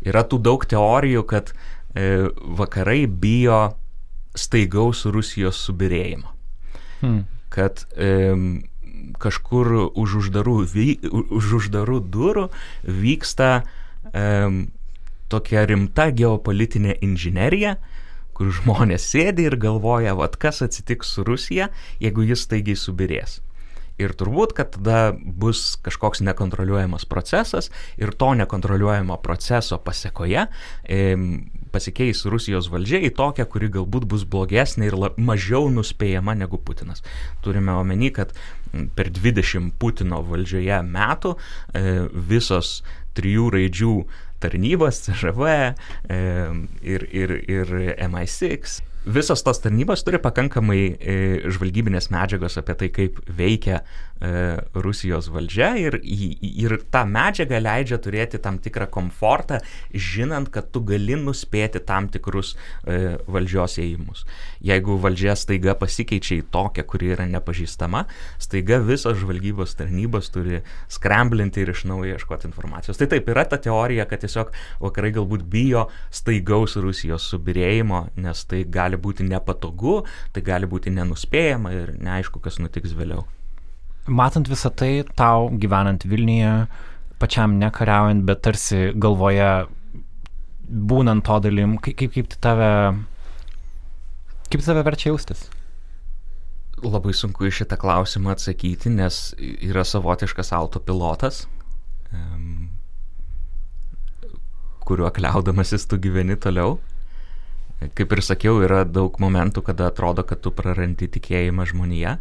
Yra 0.08 0.24
tų 0.28 0.42
daug 0.44 0.64
teorijų, 0.70 1.24
kad 1.30 1.54
e, 1.54 2.28
vakarai 2.60 3.06
bijo 3.08 3.62
staigaus 4.38 5.06
Rusijos 5.10 5.60
subirėjimo. 5.66 6.34
Hmm. 7.02 7.24
Kad 7.54 7.86
e, 7.96 8.12
kažkur 9.22 9.74
už 9.96 10.18
uždarų, 10.22 10.58
vy, 10.74 10.88
už 11.10 11.54
uždarų 11.62 12.02
durų 12.14 12.48
vyksta 12.84 13.52
e, 14.12 14.26
tokia 15.32 15.66
rimta 15.70 16.10
geopolitinė 16.16 16.98
inžinerija, 17.04 17.78
kur 18.38 18.52
žmonės 18.54 19.08
sėdi 19.12 19.48
ir 19.50 19.58
galvoja, 19.58 20.14
vad 20.18 20.38
kas 20.38 20.62
atsitiks 20.66 21.16
su 21.16 21.26
Rusija, 21.26 21.72
jeigu 22.04 22.28
jis 22.28 22.46
staigiai 22.46 22.78
subirės. 22.78 23.40
Ir 23.98 24.14
turbūt, 24.18 24.54
kad 24.58 24.76
tada 24.76 25.12
bus 25.18 25.76
kažkoks 25.86 26.22
nekontroliuojamas 26.26 27.08
procesas 27.10 27.72
ir 27.98 28.14
to 28.14 28.34
nekontroliuojamo 28.38 29.18
proceso 29.26 29.80
pasiekoje 29.82 30.48
pasikeis 31.72 32.26
Rusijos 32.30 32.70
valdžia 32.72 33.02
į 33.08 33.12
tokią, 33.18 33.46
kuri 33.52 33.70
galbūt 33.74 34.08
bus 34.10 34.26
blogesnė 34.30 34.90
ir 34.90 34.98
mažiau 35.18 35.70
nuspėjama 35.74 36.36
negu 36.38 36.60
Putinas. 36.60 37.04
Turime 37.46 37.76
omeny, 37.78 38.12
kad 38.16 38.34
per 38.98 39.12
20 39.14 39.74
Putino 39.80 40.22
valdžioje 40.28 40.80
metų 40.88 41.36
e, 41.36 41.84
visos 42.30 42.82
trijų 43.18 43.52
raidžių 43.56 43.94
tarnybos, 44.44 45.02
CŽV 45.08 45.48
ir, 46.86 47.08
ir, 47.10 47.34
ir 47.50 47.74
MI6 48.06 48.82
visos 49.08 49.42
tos 49.44 49.62
tarnybos 49.64 50.04
turi 50.04 50.20
pakankamai 50.22 50.82
e, 51.00 51.16
žvalgybinės 51.54 52.10
medžiagos 52.12 52.58
apie 52.60 52.76
tai, 52.82 52.90
kaip 52.94 53.20
veikia 53.38 53.80
e, 53.80 54.32
Rusijos 54.76 55.30
valdžia 55.32 55.72
ir, 55.80 56.00
ir 56.04 56.76
ta 56.92 57.06
medžiaga 57.08 57.62
leidžia 57.64 58.00
turėti 58.04 58.42
tam 58.44 58.60
tikrą 58.64 58.90
komfortą, 58.92 59.62
žinant, 59.94 60.52
kad 60.54 60.72
tu 60.74 60.84
gali 60.88 61.16
nuspėti 61.20 61.82
tam 61.88 62.10
tikrus 62.12 62.56
e, 62.84 63.16
valdžios 63.32 63.80
įėjimus. 63.80 64.26
Jeigu 64.64 64.98
valdžia 65.02 65.36
staiga 65.38 65.76
pasikeičia 65.78 66.40
į 66.40 66.48
tokią, 66.54 66.86
kuri 66.90 67.12
yra 67.16 67.28
nepažįstama, 67.30 68.06
staiga 68.42 68.80
visos 68.84 69.20
žvalgybos 69.22 69.78
tarnybos 69.78 70.32
turi 70.34 70.62
skramblinti 70.94 71.64
ir 71.64 71.74
iš 71.74 71.86
naujo 71.90 72.18
ieškoti 72.18 72.50
informacijos. 72.50 73.00
Tai 73.00 73.10
taip, 73.12 73.30
yra 73.34 73.46
ta 73.50 73.60
teorija, 73.62 74.08
kad 74.10 74.24
tiesiog 74.26 74.54
vakarai 74.84 75.14
galbūt 75.18 75.46
bijo 75.52 75.88
staigaus 76.10 76.78
Rusijos 76.82 77.30
subirėjimo, 77.32 78.04
nes 78.24 78.44
tai 78.50 78.64
gali 78.66 79.00
būti 79.00 79.28
nepatogu, 79.28 80.02
tai 80.34 80.46
gali 80.46 80.70
būti 80.70 80.94
nenuspėjama 80.94 81.74
ir 81.76 81.96
neaišku, 82.02 82.42
kas 82.44 82.62
nutiks 82.64 82.96
vėliau. 82.98 83.26
Matant 84.08 84.48
visą 84.48 84.72
tai, 84.72 85.04
tau 85.20 85.50
gyvenant 85.60 86.06
Vilniuje, 86.08 86.68
pačiam 87.20 87.58
nekariaujant, 87.60 88.24
bet 88.28 88.44
tarsi 88.46 88.94
galvoje 88.96 89.68
būnant 90.68 91.26
to 91.28 91.40
dalim, 91.44 91.76
kaip, 91.84 91.98
kaip, 92.00 92.14
kaip 92.16 92.36
tave, 92.44 92.72
kaip 94.52 94.64
tave 94.64 94.84
verčia 94.88 95.12
jaustis? 95.12 95.48
Labai 96.84 97.14
sunku 97.18 97.48
į 97.48 97.54
šitą 97.60 97.78
klausimą 97.82 98.36
atsakyti, 98.36 98.92
nes 98.94 99.32
yra 99.40 99.82
savotiškas 99.88 100.54
autopilotas, 100.54 101.48
kuriuo 104.88 105.10
kliaudamasis 105.12 105.88
tu 105.90 105.98
gyveni 106.00 106.38
toliau. 106.40 106.78
Kaip 107.98 108.14
ir 108.14 108.24
sakiau, 108.26 108.62
yra 108.66 108.84
daug 108.86 109.18
momentų, 109.22 109.62
kada 109.66 109.90
atrodo, 109.92 110.24
kad 110.26 110.42
tu 110.42 110.54
prarandi 110.56 111.10
tikėjimą 111.14 111.68
žmonėje 111.74 112.16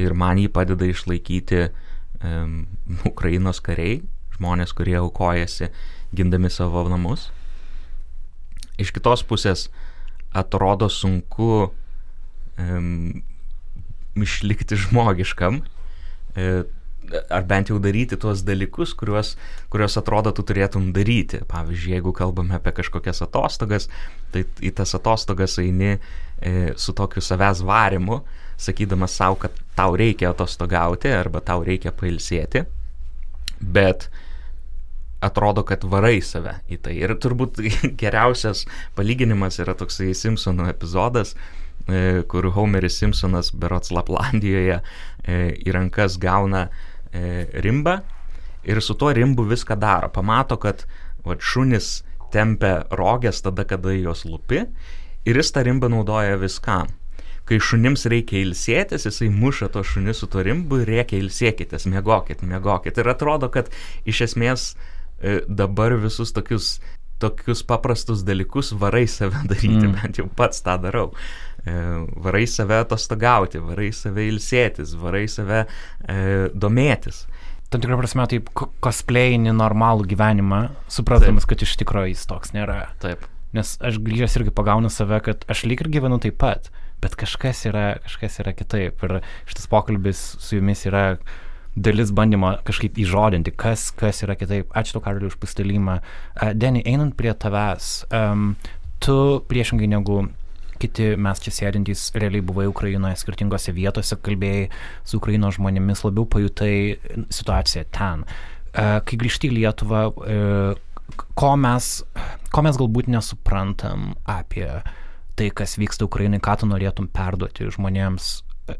ir 0.00 0.14
man 0.16 0.38
jį 0.40 0.48
padeda 0.54 0.86
išlaikyti 0.88 1.66
um, 1.66 2.64
Ukrainos 3.10 3.60
kariai, 3.64 4.00
žmonės, 4.36 4.72
kurie 4.76 4.96
aukojasi 5.00 5.68
gindami 6.16 6.50
savo 6.52 6.86
namus. 6.88 7.28
Iš 8.80 8.94
kitos 8.96 9.24
pusės 9.26 9.68
atrodo 10.32 10.88
sunku 10.88 11.70
um, 12.58 13.22
išlikti 14.14 14.76
žmogiškam, 14.76 15.60
e, 16.36 16.50
ar 17.30 17.46
bent 17.48 17.70
jau 17.70 17.78
daryti 17.82 18.18
tuos 18.20 18.44
dalykus, 18.46 18.92
kuriuos, 18.94 19.34
kuriuos 19.72 19.98
atrodo 19.98 20.32
tu 20.34 20.44
turėtum 20.46 20.90
daryti. 20.94 21.42
Pavyzdžiui, 21.50 21.96
jeigu 21.96 22.12
kalbame 22.14 22.54
apie 22.58 22.74
kažkokias 22.76 23.22
atostogas, 23.26 23.88
tai 24.34 24.44
į 24.62 24.74
tas 24.78 24.94
atostogas 24.98 25.58
eini 25.62 25.96
e, 25.96 26.72
su 26.78 26.94
tokiu 26.96 27.22
savęs 27.24 27.64
varimu, 27.66 28.20
sakydamas 28.60 29.16
savo, 29.16 29.40
kad 29.42 29.56
tau 29.78 29.96
reikia 29.98 30.30
atostogauti 30.30 31.10
arba 31.14 31.42
tau 31.42 31.64
reikia 31.66 31.94
pailsėti, 31.96 32.66
bet 33.60 34.10
atrodo, 35.20 35.64
kad 35.68 35.84
varai 35.84 36.20
save 36.24 36.56
į 36.72 36.80
tai. 36.84 36.96
Ir 37.02 37.14
turbūt 37.20 37.60
geriausias 38.02 38.64
palyginimas 38.98 39.60
yra 39.62 39.76
toksai 39.78 40.14
Simpsonų 40.16 40.70
epizodas, 40.72 41.34
e, 41.86 42.22
kur 42.30 42.50
Homeris 42.56 42.98
Simpsonas 43.00 43.52
berots 43.52 43.92
Laplandijoje 43.94 44.80
e, 44.80 45.42
į 45.60 45.76
rankas 45.76 46.18
gauna 46.20 46.68
e, 47.12 47.46
rimbą 47.64 48.00
ir 48.64 48.80
su 48.84 48.96
tuo 48.96 49.12
rimbu 49.16 49.44
viską 49.48 49.76
daro. 49.80 50.08
Pamato, 50.12 50.56
kad 50.60 50.86
va, 51.24 51.36
šunis 51.36 52.00
tempia 52.32 52.84
rogės 52.94 53.42
tada, 53.44 53.66
kada 53.68 53.92
jos 53.96 54.24
lupi 54.28 54.64
ir 55.28 55.36
jis 55.36 55.52
tą 55.52 55.64
rimbą 55.66 55.90
naudoja 55.92 56.38
viskam. 56.40 56.88
Kai 57.48 57.58
šunims 57.58 58.04
reikia 58.06 58.38
ilsėtis, 58.44 59.08
jisai 59.08 59.26
muša 59.34 59.72
to 59.74 59.82
šunis 59.82 60.20
su 60.22 60.28
to 60.30 60.44
rimbu 60.46 60.84
ir 60.84 60.92
reikia 60.92 61.18
ilsėkitės, 61.18 61.88
mėgokit, 61.90 62.44
mėgokit. 62.46 63.00
Ir 63.02 63.10
atrodo, 63.10 63.48
kad 63.50 63.72
iš 64.06 64.20
esmės 64.28 64.66
e, 64.70 64.99
dabar 65.48 65.94
visus 66.00 66.32
tokius, 66.36 66.78
tokius 67.20 67.62
paprastus 67.68 68.24
dalykus 68.24 68.72
varai 68.72 69.06
save 69.08 69.44
daryti, 69.50 69.86
mm. 69.86 69.96
bent 69.98 70.20
jau 70.20 70.28
pats 70.36 70.64
tą 70.64 70.78
darau. 70.82 71.10
E, 71.66 71.72
varai 72.16 72.46
save 72.48 72.80
atostogauti, 72.80 73.60
varai 73.60 73.90
save 73.92 74.24
ilsėtis, 74.30 74.94
varai 74.96 75.26
save 75.28 75.64
e, 75.66 76.48
domėtis. 76.56 77.26
Tam 77.70 77.82
tikrą 77.82 78.00
prasme, 78.00 78.24
taip 78.26 78.48
cosplayini 78.82 79.52
normalų 79.54 80.08
gyvenimą, 80.10 80.62
suprasdamas, 80.90 81.46
kad 81.46 81.60
iš 81.62 81.76
tikrųjų 81.78 82.14
jis 82.14 82.24
toks 82.26 82.54
nėra. 82.56 82.80
Taip. 83.02 83.28
Nes 83.54 83.76
aš 83.82 84.00
grįžęs 84.02 84.34
irgi 84.40 84.54
pagaunu 84.54 84.90
save, 84.90 85.20
kad 85.26 85.44
aš 85.50 85.64
lyg 85.68 85.84
ir 85.84 85.90
gyvenu 85.92 86.18
taip 86.22 86.38
pat, 86.40 86.70
bet 87.02 87.14
kažkas 87.18 87.62
yra, 87.70 87.84
kažkas 88.06 88.40
yra 88.42 88.54
kitaip. 88.56 89.04
Ir 89.06 89.20
šitas 89.50 89.70
pokalbis 89.70 90.24
su 90.42 90.58
jumis 90.58 90.82
yra 90.90 91.04
dalis 91.76 92.10
bandymo 92.14 92.56
kažkaip 92.66 92.98
įžodinti, 92.98 93.54
kas, 93.54 93.90
kas 93.94 94.24
yra 94.26 94.36
kitaip. 94.38 94.70
Ačiū 94.76 94.98
tau, 94.98 95.04
Karaliu, 95.04 95.30
už 95.30 95.38
pastalimą. 95.42 96.00
Uh, 96.00 96.52
Deni, 96.54 96.82
einant 96.86 97.14
prie 97.18 97.32
tavęs, 97.34 97.92
um, 98.10 98.54
tu 99.00 99.16
priešingai 99.48 99.88
negu 99.90 100.24
kiti 100.80 101.14
mes 101.20 101.42
čia 101.44 101.52
sėdintys 101.54 102.08
realiai 102.16 102.44
buvai 102.44 102.66
Ukrainoje 102.70 103.18
skirtingose 103.20 103.74
vietose, 103.76 104.16
kalbėjai 104.24 104.68
su 105.04 105.20
Ukrainos 105.20 105.58
žmonėmis, 105.58 106.04
labiau 106.06 106.26
pajutai 106.30 106.96
situaciją 107.32 107.86
ten. 107.94 108.24
Kai 108.72 109.18
grįžti 109.20 109.50
į 109.50 109.56
Lietuvą, 109.58 110.02
e, 110.08 110.38
ko 111.36 111.50
mes, 111.60 111.90
ko 112.54 112.64
mes 112.64 112.78
galbūt 112.80 113.10
nesuprantam 113.10 114.14
apie 114.30 114.68
tai, 115.36 115.50
kas 115.56 115.76
vyksta 115.80 116.06
Ukrainai, 116.06 116.40
ką 116.42 116.60
tu 116.62 116.70
norėtum 116.70 117.10
perduoti 117.12 117.68
žmonėms 117.74 118.32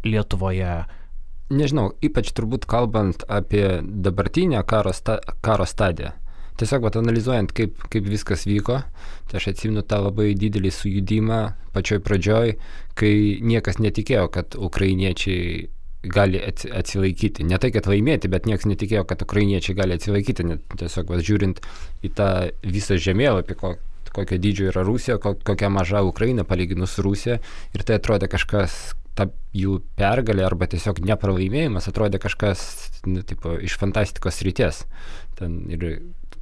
Lietuvoje? 0.06 0.84
Nežinau, 1.50 1.90
ypač 2.04 2.30
turbūt 2.36 2.66
kalbant 2.70 3.24
apie 3.26 3.80
dabartinę 3.82 4.62
karo, 4.66 4.94
sta, 4.94 5.18
karo 5.42 5.66
stadiją 5.66 6.14
tiesiog 6.60 6.84
vat, 6.84 6.98
analizuojant, 7.00 7.52
kaip, 7.56 7.80
kaip 7.92 8.06
viskas 8.10 8.44
vyko, 8.48 8.80
tai 9.30 9.40
aš 9.40 9.50
atsimenu 9.54 9.84
tą 9.86 10.02
labai 10.04 10.32
didelį 10.38 10.72
sujudimą 10.74 11.40
pačioj 11.74 12.02
pradžioj, 12.04 12.56
kai 12.98 13.12
niekas 13.46 13.80
netikėjo, 13.80 14.26
kad 14.34 14.56
ukrainiečiai 14.58 15.68
gali 16.00 16.40
atsilaikyti. 16.40 17.44
Ne 17.48 17.60
tai, 17.60 17.72
kad 17.74 17.88
laimėti, 17.88 18.30
bet 18.32 18.48
niekas 18.48 18.68
netikėjo, 18.68 19.04
kad 19.08 19.22
ukrainiečiai 19.24 19.76
gali 19.76 19.96
atsilaikyti. 19.96 20.48
Net 20.48 20.76
tiesiog 20.80 21.12
vas, 21.12 21.24
žiūrint 21.26 21.60
į 22.04 22.12
tą 22.16 22.30
visą 22.64 22.96
žemėlapį, 23.00 23.56
ko, 23.60 23.74
kokio 24.16 24.40
dydžio 24.40 24.70
yra 24.72 24.84
Rusija, 24.86 25.20
ko, 25.22 25.36
kokia 25.36 25.68
maža 25.72 26.02
Ukraina 26.04 26.44
palyginus 26.48 26.96
su 26.96 27.04
Rusija. 27.04 27.38
Ir 27.76 27.84
tai 27.84 28.00
atrodė 28.00 28.30
kažkas, 28.32 28.80
ta 29.18 29.26
jų 29.56 29.80
pergalė 29.98 30.44
arba 30.46 30.68
tiesiog 30.70 31.02
nepralaimėjimas 31.04 31.90
atrodė 31.90 32.20
kažkas 32.22 32.62
nu, 33.08 33.24
tipo, 33.26 33.56
iš 33.58 33.76
fantastikos 33.80 34.42
ryties. 34.46 34.84
Ten 35.38 35.62
ir 35.72 35.86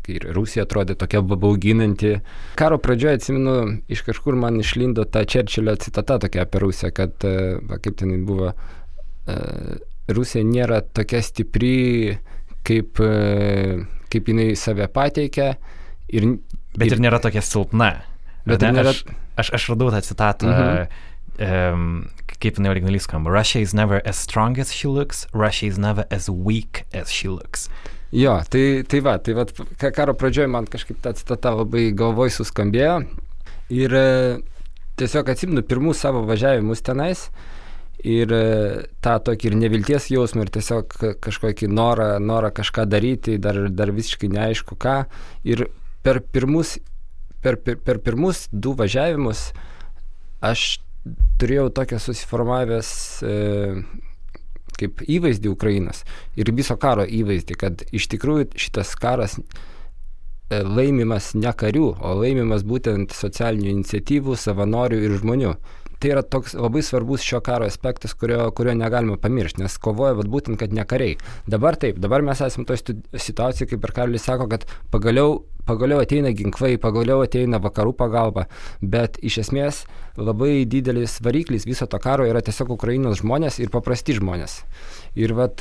ir 0.09 0.25
Rusija 0.35 0.65
atrodė 0.67 0.97
tokia 0.99 1.21
bauginanti. 1.21 2.15
Karo 2.59 2.79
pradžioje 2.83 3.21
atsimenu, 3.21 3.57
iš 3.93 4.03
kažkur 4.07 4.39
man 4.41 4.61
išlindo 4.63 5.05
ta 5.05 5.25
Čerčilio 5.29 5.77
citata 5.81 6.19
tokia 6.23 6.47
apie 6.47 6.63
Rusiją, 6.63 6.93
kad, 6.97 7.17
e, 7.29 7.59
va, 7.69 7.81
kaip 7.83 7.99
ten 8.01 8.15
buvo, 8.29 8.53
e, 9.29 9.39
Rusija 10.09 10.45
nėra 10.49 10.81
tokia 10.97 11.21
stipri, 11.25 12.17
kaip, 12.67 13.01
e, 13.05 13.85
kaip 14.13 14.33
jinai 14.33 14.55
save 14.57 14.89
pateikia. 14.93 15.55
Ir, 16.09 16.31
Bet 16.79 16.89
ir, 16.89 16.97
ir 16.97 17.05
nėra 17.05 17.21
tokia 17.21 17.43
silpna. 17.45 17.93
Bet 18.49 18.65
ne, 18.65 18.73
nėra... 18.79 18.95
aš, 18.95 19.05
aš, 19.41 19.53
aš 19.59 19.69
radau 19.75 19.93
tą 19.93 20.01
citatą. 20.07 20.49
Mhm. 20.49 21.05
Um, 21.39 22.09
kaip 22.43 22.59
jinai 22.59 22.73
originaliai 22.73 23.03
skamba. 23.03 23.31
Russia 23.31 23.61
is 23.61 23.75
never 23.75 24.01
as 24.05 24.17
strong 24.17 24.59
as 24.59 24.73
she 24.73 24.89
looks, 24.89 25.27
Russia 25.33 25.67
is 25.67 25.79
never 25.79 26.05
as 26.11 26.29
weak 26.31 26.85
as 26.93 27.11
she 27.11 27.29
looks. 27.29 27.69
Jo, 28.15 28.39
tai, 28.49 28.83
tai 28.89 29.01
va, 29.05 29.19
tai 29.21 29.35
va, 29.37 29.45
karo 29.93 30.15
pradžioje 30.17 30.49
man 30.49 30.67
kažkaip 30.71 31.03
ta 31.05 31.13
citata 31.13 31.53
labai 31.53 31.91
galvoj 31.97 32.33
suskambėjo. 32.39 33.03
Ir 33.75 33.95
e, 33.95 34.07
tiesiog 34.97 35.29
atsimenu 35.29 35.65
pirmus 35.67 36.01
savo 36.01 36.23
važiavimus 36.29 36.81
tenais. 36.87 37.27
Ir 37.99 38.33
e, 38.33 38.43
tą 39.05 39.19
tokį 39.27 39.51
ir 39.51 39.59
nevilties 39.61 40.09
jausmą, 40.15 40.47
ir 40.47 40.55
tiesiog 40.55 40.97
kažkokį 41.27 41.69
norą, 41.69 42.15
norą 42.23 42.53
kažką 42.57 42.87
daryti, 42.89 43.37
dar, 43.43 43.67
dar 43.69 43.93
visiškai 43.93 44.31
neaišku 44.39 44.79
ką. 44.81 45.03
Ir 45.45 45.67
per 46.07 46.23
pirmus, 46.23 46.79
per, 47.45 47.59
per, 47.61 47.77
per 47.83 48.01
pirmus 48.01 48.47
du 48.51 48.73
važiavimus 48.79 49.51
aš 50.41 50.79
turėjau 51.41 51.69
tokią 51.75 52.01
susiformavęs 52.03 52.91
e, 53.23 53.35
kaip 54.79 55.03
įvaizdį 55.07 55.51
Ukrainos 55.53 56.05
ir 56.39 56.53
viso 56.55 56.77
karo 56.81 57.07
įvaizdį, 57.07 57.59
kad 57.59 57.85
iš 57.95 58.09
tikrųjų 58.15 58.51
šitas 58.59 58.95
karas 58.99 59.39
e, 59.39 60.63
laimimas 60.63 61.33
ne 61.39 61.53
karių, 61.53 61.91
o 61.99 62.15
laimimas 62.21 62.65
būtent 62.67 63.15
socialinių 63.17 63.73
iniciatyvų, 63.79 64.39
savanorių 64.39 65.03
ir 65.07 65.19
žmonių. 65.23 65.55
Tai 65.99 66.13
yra 66.15 66.23
toks 66.23 66.55
labai 66.55 66.83
svarbus 66.87 67.25
šio 67.27 67.41
karo 67.45 67.67
aspektas, 67.67 68.15
kurio, 68.15 68.51
kurio 68.55 68.75
negalima 68.79 69.19
pamiršti, 69.19 69.65
nes 69.65 69.79
kovoja 69.83 70.15
vat, 70.19 70.31
būtent, 70.31 70.59
kad 70.61 70.75
ne 70.75 70.87
kariai. 70.87 71.19
Dabar 71.51 71.79
taip, 71.81 71.99
dabar 72.03 72.23
mes 72.23 72.43
esame 72.45 72.69
toje 72.69 72.95
situacijoje, 73.19 73.73
kaip 73.73 73.87
ir 73.89 73.95
Karlis 73.97 74.27
sako, 74.29 74.47
kad 74.53 74.67
pagaliau 74.95 75.41
pagaliau 75.69 76.01
ateina 76.01 76.33
ginklai, 76.33 76.77
pagaliau 76.81 77.21
ateina 77.25 77.61
vakarų 77.61 77.93
pagalba, 77.99 78.47
bet 78.81 79.19
iš 79.21 79.43
esmės 79.45 79.83
labai 80.17 80.65
didelis 80.65 81.19
variklis 81.25 81.67
viso 81.69 81.87
to 81.91 82.01
karo 82.03 82.27
yra 82.29 82.41
tiesiog 82.45 82.73
Ukrainos 82.79 83.21
žmonės 83.21 83.61
ir 83.61 83.69
paprasti 83.75 84.17
žmonės. 84.17 84.63
Ir 85.19 85.35
vat, 85.37 85.61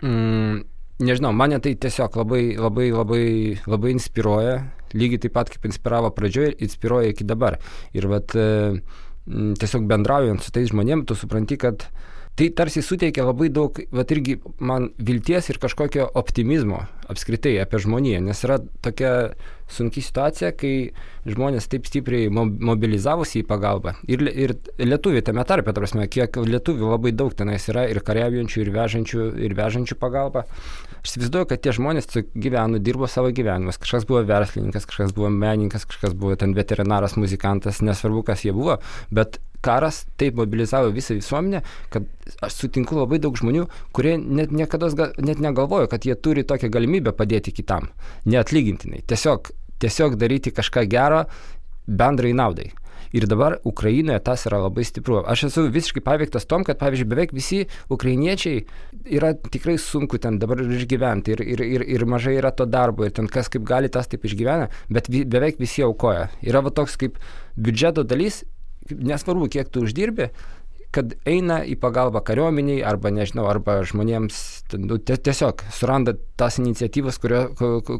mm, 0.00 0.62
nežinau, 1.02 1.32
mane 1.36 1.58
tai 1.62 1.74
tiesiog 1.80 2.16
labai, 2.22 2.42
labai, 2.58 2.88
labai, 2.94 3.26
labai 3.70 3.92
inspiruoja, 3.96 4.56
lygiai 4.96 5.22
taip 5.24 5.34
pat 5.36 5.52
kaip 5.52 5.66
inspiravo 5.68 6.12
pradžioje, 6.14 6.56
inspiruoja 6.64 7.12
iki 7.12 7.26
dabar. 7.28 7.58
Ir 7.96 8.08
vat, 8.12 8.34
mm, 8.36 9.54
tiesiog 9.60 9.86
bendraujant 9.90 10.42
su 10.42 10.54
tais 10.54 10.70
žmonėmis, 10.72 11.06
tu 11.08 11.18
supranti, 11.18 11.58
kad 11.60 11.88
tai 12.36 12.48
tarsi 12.56 12.80
suteikia 12.82 13.26
labai 13.26 13.50
daug, 13.52 13.76
va 13.92 14.04
irgi 14.08 14.38
man 14.58 14.90
vilties 14.96 15.50
ir 15.52 15.60
kažkokio 15.60 16.08
optimizmo 16.16 16.80
apskritai 17.12 17.58
apie 17.60 17.80
žmoniją, 17.82 18.22
nes 18.24 18.40
yra 18.46 18.56
tokia 18.84 19.12
sunki 19.72 20.02
situacija, 20.04 20.52
kai 20.56 20.92
žmonės 21.28 21.68
taip 21.72 21.88
stipriai 21.88 22.30
mobilizavosi 22.32 23.42
į 23.42 23.46
pagalbą. 23.48 23.94
Ir, 24.08 24.24
ir 24.28 24.54
lietuvių 24.80 25.22
tame 25.26 25.44
tarpe, 25.48 25.72
ta 25.72 25.84
prasme, 25.84 26.08
kiek 26.12 26.36
lietuvių 26.40 26.92
labai 26.94 27.12
daug 27.16 27.34
tenais 27.36 27.68
yra 27.72 27.84
ir 27.92 28.00
kariaujančių, 28.04 28.64
ir 28.64 28.72
vežančių, 28.76 29.28
ir 29.44 29.56
vežančių 29.58 29.98
pagalbą. 30.00 30.46
Aš 31.02 31.14
įsivaizduoju, 31.14 31.50
kad 31.50 31.62
tie 31.64 31.76
žmonės 31.76 32.10
gyveno, 32.32 32.80
dirbo 32.80 33.08
savo 33.10 33.32
gyvenimus. 33.34 33.80
Kažkas 33.82 34.08
buvo 34.08 34.22
verslininkas, 34.28 34.88
kažkas 34.88 35.16
buvo 35.16 35.32
menininkas, 35.34 35.88
kažkas 35.88 36.16
buvo 36.16 36.36
ten 36.38 36.56
veterinaras, 36.56 37.16
muzikantas, 37.18 37.82
nesvarbu, 37.84 38.22
kas 38.28 38.44
jie 38.46 38.54
buvo, 38.56 38.78
bet 39.10 39.40
karas 39.64 40.02
taip 40.20 40.36
mobilizavo 40.40 40.92
visą 40.94 41.16
visuomenę, 41.18 41.62
kad 41.94 42.06
aš 42.42 42.58
sutinku 42.64 42.98
labai 42.98 43.20
daug 43.22 43.38
žmonių, 43.38 43.68
kurie 43.96 44.16
net 44.18 44.52
niekada 44.52 44.90
net 45.22 45.42
negalvojo, 45.42 45.88
kad 45.92 46.06
jie 46.06 46.16
turi 46.18 46.44
tokią 46.44 46.70
galimybę 46.72 47.14
padėti 47.16 47.54
kitam, 47.54 47.90
neatlygintinai. 48.26 49.02
Tiesiog, 49.06 49.52
tiesiog 49.82 50.18
daryti 50.20 50.54
kažką 50.54 50.86
gero 50.90 51.24
bendrai 51.86 52.34
naudai. 52.36 52.70
Ir 53.12 53.26
dabar 53.28 53.58
Ukrainoje 53.68 54.22
tas 54.24 54.46
yra 54.48 54.62
labai 54.62 54.86
stipru. 54.88 55.18
Aš 55.28 55.44
esu 55.50 55.66
visiškai 55.68 56.00
paveiktas 56.04 56.46
tom, 56.48 56.64
kad, 56.64 56.78
pavyzdžiui, 56.80 57.08
beveik 57.10 57.34
visi 57.36 57.66
ukrainiečiai 57.92 58.62
yra 59.18 59.34
tikrai 59.36 59.76
sunku 59.80 60.16
ten 60.22 60.38
dabar 60.40 60.62
išgyventi 60.64 61.34
ir, 61.34 61.42
ir, 61.44 61.64
ir, 61.66 61.84
ir 61.96 62.06
mažai 62.08 62.38
yra 62.38 62.54
to 62.56 62.64
darbo 62.64 63.04
ir 63.04 63.12
ten 63.12 63.28
kas 63.28 63.52
kaip 63.52 63.66
gali, 63.68 63.92
tas 63.92 64.08
taip 64.08 64.24
išgyvena, 64.24 64.70
bet 64.88 65.12
vi, 65.12 65.26
beveik 65.28 65.60
visi 65.60 65.84
aukoja. 65.84 66.30
Yra 66.40 66.64
va 66.64 66.72
toks 66.72 66.96
kaip 67.00 67.20
biudžeto 67.60 68.06
dalis 68.08 68.42
nesvarbu, 68.90 69.48
kiek 69.52 69.70
tu 69.72 69.84
uždirbi, 69.86 70.30
kad 70.92 71.14
eina 71.28 71.62
į 71.64 71.78
pagalbą 71.80 72.20
kariuomeniai 72.26 72.82
arba, 72.84 73.10
nežinau, 73.14 73.46
arba 73.48 73.78
žmonėms, 73.88 74.38
nu, 74.76 74.98
tiesiog 75.00 75.64
suranda 75.72 76.14
tas 76.40 76.58
iniciatyvas, 76.60 77.18
kurio, 77.22 77.46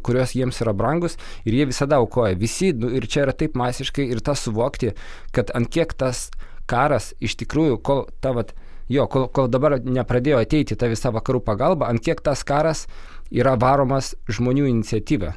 kurios 0.05 0.35
jiems 0.37 0.61
yra 0.61 0.75
brangus 0.77 1.17
ir 1.43 1.57
jie 1.57 1.65
visada 1.71 1.97
aukoja. 2.01 2.37
Visi, 2.37 2.69
nu, 2.77 2.91
ir 2.93 3.07
čia 3.09 3.25
yra 3.25 3.33
taip 3.37 3.57
masiškai 3.57 4.05
ir 4.13 4.21
tas 4.25 4.45
suvokti, 4.45 4.93
kad 5.33 5.49
ant 5.57 5.71
kiek 5.73 5.95
tas 5.97 6.27
karas 6.69 7.11
iš 7.23 7.39
tikrųjų, 7.41 7.79
kol 7.81 8.05
tavat, 8.21 8.53
jo, 8.93 9.07
kol, 9.09 9.25
kol 9.33 9.49
dabar 9.49 9.79
nepradėjo 9.81 10.43
ateiti 10.45 10.77
ta 10.77 10.91
visa 10.91 11.09
vakarų 11.15 11.41
pagalba, 11.49 11.89
ant 11.89 12.03
kiek 12.03 12.21
tas 12.21 12.45
karas 12.45 12.85
yra 13.33 13.57
varomas 13.57 14.13
žmonių 14.29 14.69
iniciatyva. 14.69 15.33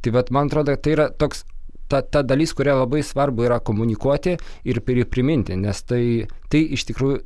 Tai 0.00 0.16
vad, 0.16 0.34
man 0.34 0.50
atrodo, 0.50 0.74
tai 0.74 0.96
yra 0.96 1.10
toks 1.12 1.44
ta, 1.90 2.02
ta 2.02 2.22
dalis, 2.26 2.54
kurią 2.56 2.78
labai 2.84 3.02
svarbu 3.06 3.48
yra 3.48 3.60
komunikuoti 3.64 4.36
ir 4.70 4.82
priminti, 4.86 5.58
nes 5.58 5.82
tai, 5.82 6.04
tai 6.52 6.64
iš 6.76 6.86
tikrųjų 6.90 7.20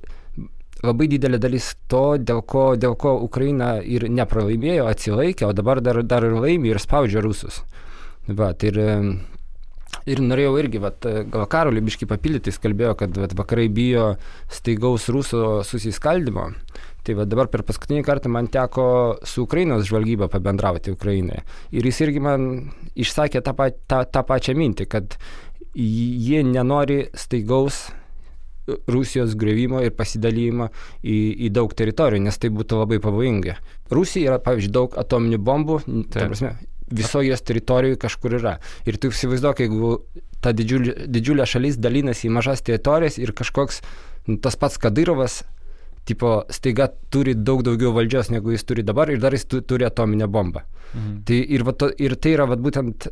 labai 0.84 1.08
didelė 1.08 1.40
dalis 1.40 1.72
to, 1.88 2.16
dėl 2.20 2.42
ko, 2.46 2.64
dėl 2.80 2.96
ko 3.00 3.16
Ukraina 3.24 3.76
ir 3.80 4.08
nepralaimėjo, 4.10 4.88
atsilaikė, 4.90 5.48
o 5.48 5.54
dabar 5.56 5.80
dar, 5.84 6.02
dar 6.04 6.26
ir 6.26 6.36
laimi 6.36 6.72
ir 6.72 6.82
spaudžia 6.82 7.22
rusus. 7.24 7.62
Va, 8.28 8.52
tai 8.56 8.72
ir, 8.72 8.80
ir 10.08 10.22
norėjau 10.24 10.56
irgi, 10.60 10.80
vat, 10.82 11.06
gal 11.32 11.46
Karolį 11.50 11.84
biškai 11.88 12.08
papildyti, 12.10 12.52
jis 12.52 12.60
kalbėjo, 12.62 12.94
kad 13.00 13.20
vat, 13.20 13.36
vakarai 13.36 13.68
bijo 13.72 14.14
staigaus 14.52 15.08
rusų 15.12 15.62
susiskaldimo. 15.68 16.50
Tai 17.04 17.18
va 17.18 17.26
dabar 17.28 17.50
per 17.52 17.60
paskutinį 17.68 18.00
kartą 18.04 18.30
man 18.32 18.48
teko 18.48 18.86
su 19.28 19.44
Ukrainos 19.44 19.84
žvalgyba 19.84 20.30
pabendrauti 20.32 20.94
Ukrainoje. 20.94 21.42
Ir 21.76 21.84
jis 21.84 22.00
irgi 22.06 22.22
man 22.24 22.46
išsakė 22.94 23.42
tą, 23.44 23.54
pa, 23.58 23.70
tą, 23.70 24.04
tą 24.06 24.24
pačią 24.26 24.56
mintį, 24.58 24.88
kad 24.90 25.18
jie 25.74 26.42
nenori 26.46 27.04
staigaus 27.18 27.88
Rusijos 28.88 29.34
grevimo 29.36 29.82
ir 29.84 29.92
pasidalymo 29.92 30.70
į, 31.04 31.16
į 31.46 31.50
daug 31.52 31.72
teritorijų, 31.76 32.24
nes 32.24 32.38
tai 32.40 32.48
būtų 32.54 32.78
labai 32.80 33.00
pavojinga. 33.04 33.58
Rusija 33.92 34.30
yra, 34.30 34.38
pavyzdžiui, 34.40 34.72
daug 34.72 34.96
atominių 35.00 35.40
bombų, 35.44 35.80
prasme, 36.14 36.54
visoje 36.88 37.28
jos 37.28 37.44
teritorijoje 37.44 38.00
kažkur 38.00 38.38
yra. 38.40 38.54
Ir 38.88 38.96
tu 39.00 39.12
įsivaizduok, 39.12 39.60
jeigu 39.66 39.92
ta 40.44 40.54
didžiulė, 40.56 40.96
didžiulė 41.12 41.46
šalis 41.48 41.76
dalinasi 41.80 42.28
į 42.28 42.34
mažas 42.38 42.64
teritorijas 42.64 43.18
ir 43.20 43.34
kažkoks 43.36 43.82
nu, 44.28 44.38
tas 44.40 44.56
pats 44.60 44.80
Kadyrovas 44.80 45.42
tipo, 46.08 46.34
staiga 46.52 46.90
turi 47.12 47.36
daug 47.36 47.62
daugiau 47.66 47.94
valdžios, 47.96 48.30
negu 48.34 48.54
jis 48.54 48.66
turi 48.68 48.84
dabar 48.86 49.12
ir 49.12 49.22
dar 49.22 49.36
jis 49.36 49.46
tu, 49.48 49.62
turi 49.62 49.86
atominę 49.88 50.28
bombą. 50.28 50.64
Mhm. 50.94 51.16
Tai 51.28 51.40
ir, 51.56 51.64
va, 51.66 51.72
to, 51.72 51.90
ir 51.98 52.16
tai 52.16 52.36
yra 52.36 52.48
va, 52.50 52.60
būtent 52.60 53.08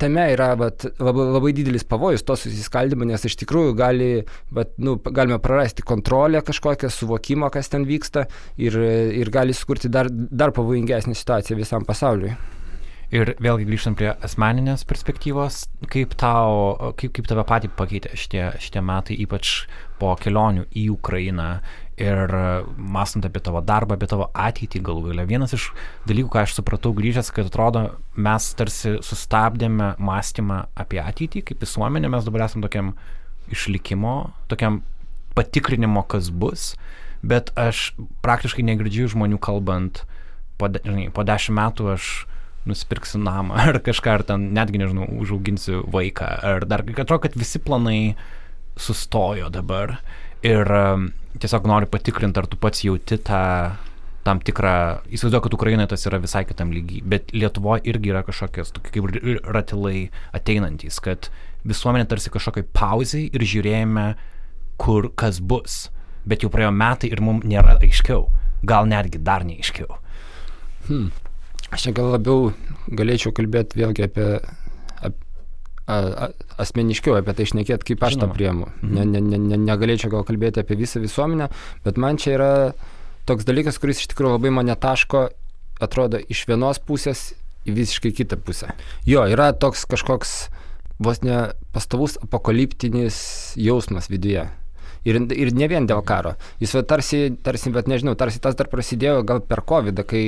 tame 0.00 0.26
yra 0.32 0.52
vat, 0.58 0.86
labai, 1.00 1.26
labai 1.34 1.52
didelis 1.56 1.84
pavojus 1.88 2.24
to 2.26 2.36
susiskaldimo, 2.38 3.06
nes 3.08 3.26
iš 3.28 3.36
tikrųjų 3.42 3.74
gali, 3.78 4.10
vat, 4.56 4.72
nu, 4.80 4.96
galime 5.10 5.40
prarasti 5.42 5.84
kontrolę 5.86 6.40
kažkokią, 6.46 6.90
suvokimą, 6.94 7.50
kas 7.52 7.68
ten 7.72 7.84
vyksta 7.88 8.26
ir, 8.60 8.78
ir 9.20 9.32
gali 9.32 9.56
sukurti 9.56 9.92
dar, 9.92 10.08
dar 10.10 10.54
pavojingesnį 10.56 11.16
situaciją 11.18 11.60
visam 11.60 11.86
pasauliui. 11.88 12.32
Ir 13.10 13.32
vėlgi 13.42 13.66
grįžtant 13.66 13.98
prie 13.98 14.12
asmeninės 14.22 14.84
perspektyvos, 14.86 15.64
kaip, 15.90 16.12
tau, 16.18 16.92
kaip, 16.94 17.10
kaip 17.16 17.26
tave 17.26 17.42
patį 17.48 17.72
pakeitė 17.74 18.14
šitie, 18.14 18.44
šitie 18.62 18.82
metai, 18.86 19.16
ypač 19.24 19.64
po 19.98 20.12
kelionių 20.20 20.68
į 20.78 20.84
Ukrainą 20.94 21.48
ir 22.00 22.32
mąstant 22.76 23.26
apie 23.28 23.42
tavo 23.44 23.60
darbą, 23.64 23.96
apie 23.96 24.08
tavo 24.10 24.30
ateitį 24.32 24.82
galų 24.86 25.10
galę. 25.10 25.26
Vienas 25.28 25.54
iš 25.56 25.68
dalykų, 26.08 26.30
ką 26.32 26.44
aš 26.46 26.56
supratau 26.58 26.94
grįžęs, 26.96 27.32
kad 27.36 27.50
atrodo, 27.50 27.84
mes 28.16 28.46
tarsi 28.58 28.96
sustabdėme 29.04 29.94
mąstymą 30.00 30.62
apie 30.80 31.02
ateitį, 31.02 31.44
kaip 31.50 31.64
visuomenė, 31.64 32.10
mes 32.12 32.26
dabar 32.28 32.46
esame 32.46 32.64
tokiam 32.66 32.94
išlikimo, 33.52 34.14
tokiam 34.50 34.80
patikrinimo, 35.36 36.02
kas 36.08 36.32
bus, 36.32 36.72
bet 37.22 37.52
aš 37.58 37.90
praktiškai 38.24 38.64
negirdžiu 38.66 39.10
žmonių 39.12 39.38
kalbant, 39.42 40.04
po, 40.60 40.70
žinai, 40.72 41.08
po 41.14 41.24
dešimt 41.26 41.58
metų 41.60 41.92
aš 41.94 42.10
nusipirksiu 42.68 43.20
namą 43.22 43.56
ar 43.68 43.80
kažką, 43.84 44.18
ar 44.18 44.26
ten 44.32 44.50
netgi, 44.56 44.80
nežinau, 44.82 45.08
užauginsiu 45.20 45.84
vaiką, 45.92 46.28
ar 46.54 46.68
dar, 46.68 46.84
atrodo, 46.84 47.22
kad 47.26 47.38
visi 47.38 47.60
planai 47.62 48.14
sustojo 48.80 49.50
dabar 49.52 49.98
ir 50.46 50.70
um, 50.72 51.10
tiesiog 51.38 51.68
noriu 51.70 51.90
patikrinti, 51.90 52.40
ar 52.40 52.48
tu 52.50 52.58
pats 52.60 52.82
jauti 52.84 53.20
tą 53.22 53.44
tam 54.26 54.40
tikrą, 54.44 55.00
įsivaizduoju, 55.08 55.44
kad 55.46 55.54
Ukrainoje 55.56 55.90
tas 55.94 56.04
yra 56.08 56.18
visai 56.20 56.42
kitam 56.44 56.74
lygiai, 56.74 57.00
bet 57.08 57.30
Lietuvoje 57.32 57.86
irgi 57.88 58.12
yra 58.12 58.20
kažkokios 58.26 58.74
tokie 58.76 58.92
kaip 58.98 59.46
ratilai 59.48 60.10
ateinantys, 60.36 60.98
kad 61.00 61.30
visuomenė 61.64 62.08
tarsi 62.10 62.32
kažkokiai 62.32 62.68
pauziai 62.76 63.30
ir 63.32 63.46
žiūrėjome, 63.52 64.06
kur 64.80 65.08
kas 65.16 65.40
bus, 65.40 65.86
bet 66.28 66.44
jau 66.44 66.52
praėjo 66.52 66.72
metai 66.76 67.10
ir 67.12 67.24
mums 67.24 67.48
nėra 67.48 67.78
aiškiau, 67.80 68.28
gal 68.66 68.88
netgi 68.88 69.22
dar 69.24 69.46
neaiškiau. 69.48 69.96
Hmm. 70.88 71.10
Aš 71.70 71.86
čia 71.86 71.94
gal 71.96 72.12
labiau 72.12 72.50
galėčiau 72.90 73.32
kalbėti 73.36 73.78
vėlgi 73.80 74.04
apie, 74.08 74.28
asmeniškiau 76.60 77.18
apie 77.18 77.34
tai 77.36 77.46
išnekėti, 77.48 77.92
kaip 77.92 78.06
aš 78.06 78.16
Žinoma. 78.16 78.30
tą 78.30 78.36
priemu. 78.38 78.70
Mhm. 78.80 78.94
Ne, 78.94 79.04
ne, 79.08 79.20
ne, 79.20 79.42
ne, 79.50 79.60
negalėčiau 79.68 80.12
gal 80.12 80.24
kalbėti 80.28 80.62
apie 80.62 80.78
visą 80.78 81.02
visuomenę, 81.02 81.50
bet 81.84 82.00
man 82.00 82.20
čia 82.20 82.36
yra 82.36 82.52
toks 83.28 83.46
dalykas, 83.48 83.78
kuris 83.82 84.02
iš 84.02 84.10
tikrųjų 84.12 84.38
labai 84.38 84.54
mane 84.54 84.74
taško, 84.78 85.28
atrodo, 85.80 86.20
iš 86.20 86.44
vienos 86.48 86.80
pusės 86.82 87.30
į 87.68 87.76
visiškai 87.76 88.12
kitą 88.16 88.38
pusę. 88.40 88.72
Jo, 89.08 89.26
yra 89.28 89.50
toks 89.52 89.84
kažkoks 89.88 90.34
vos 91.00 91.22
ne 91.24 91.50
pastovus 91.72 92.18
apokaliptinis 92.20 93.20
jausmas 93.60 94.10
viduje. 94.12 94.46
Ir, 95.08 95.16
ir 95.32 95.52
ne 95.56 95.68
vien 95.70 95.86
dėl 95.88 96.02
karo. 96.06 96.34
Jis 96.60 96.74
tarsi, 96.88 97.22
tarsi, 97.42 97.72
bet 97.72 97.88
nežinau, 97.88 98.16
tarsi 98.20 98.40
tas 98.42 98.56
dar 98.58 98.68
prasidėjo 98.72 99.22
gal 99.28 99.40
per 99.40 99.62
COVID, 99.66 100.02
kai, 100.08 100.24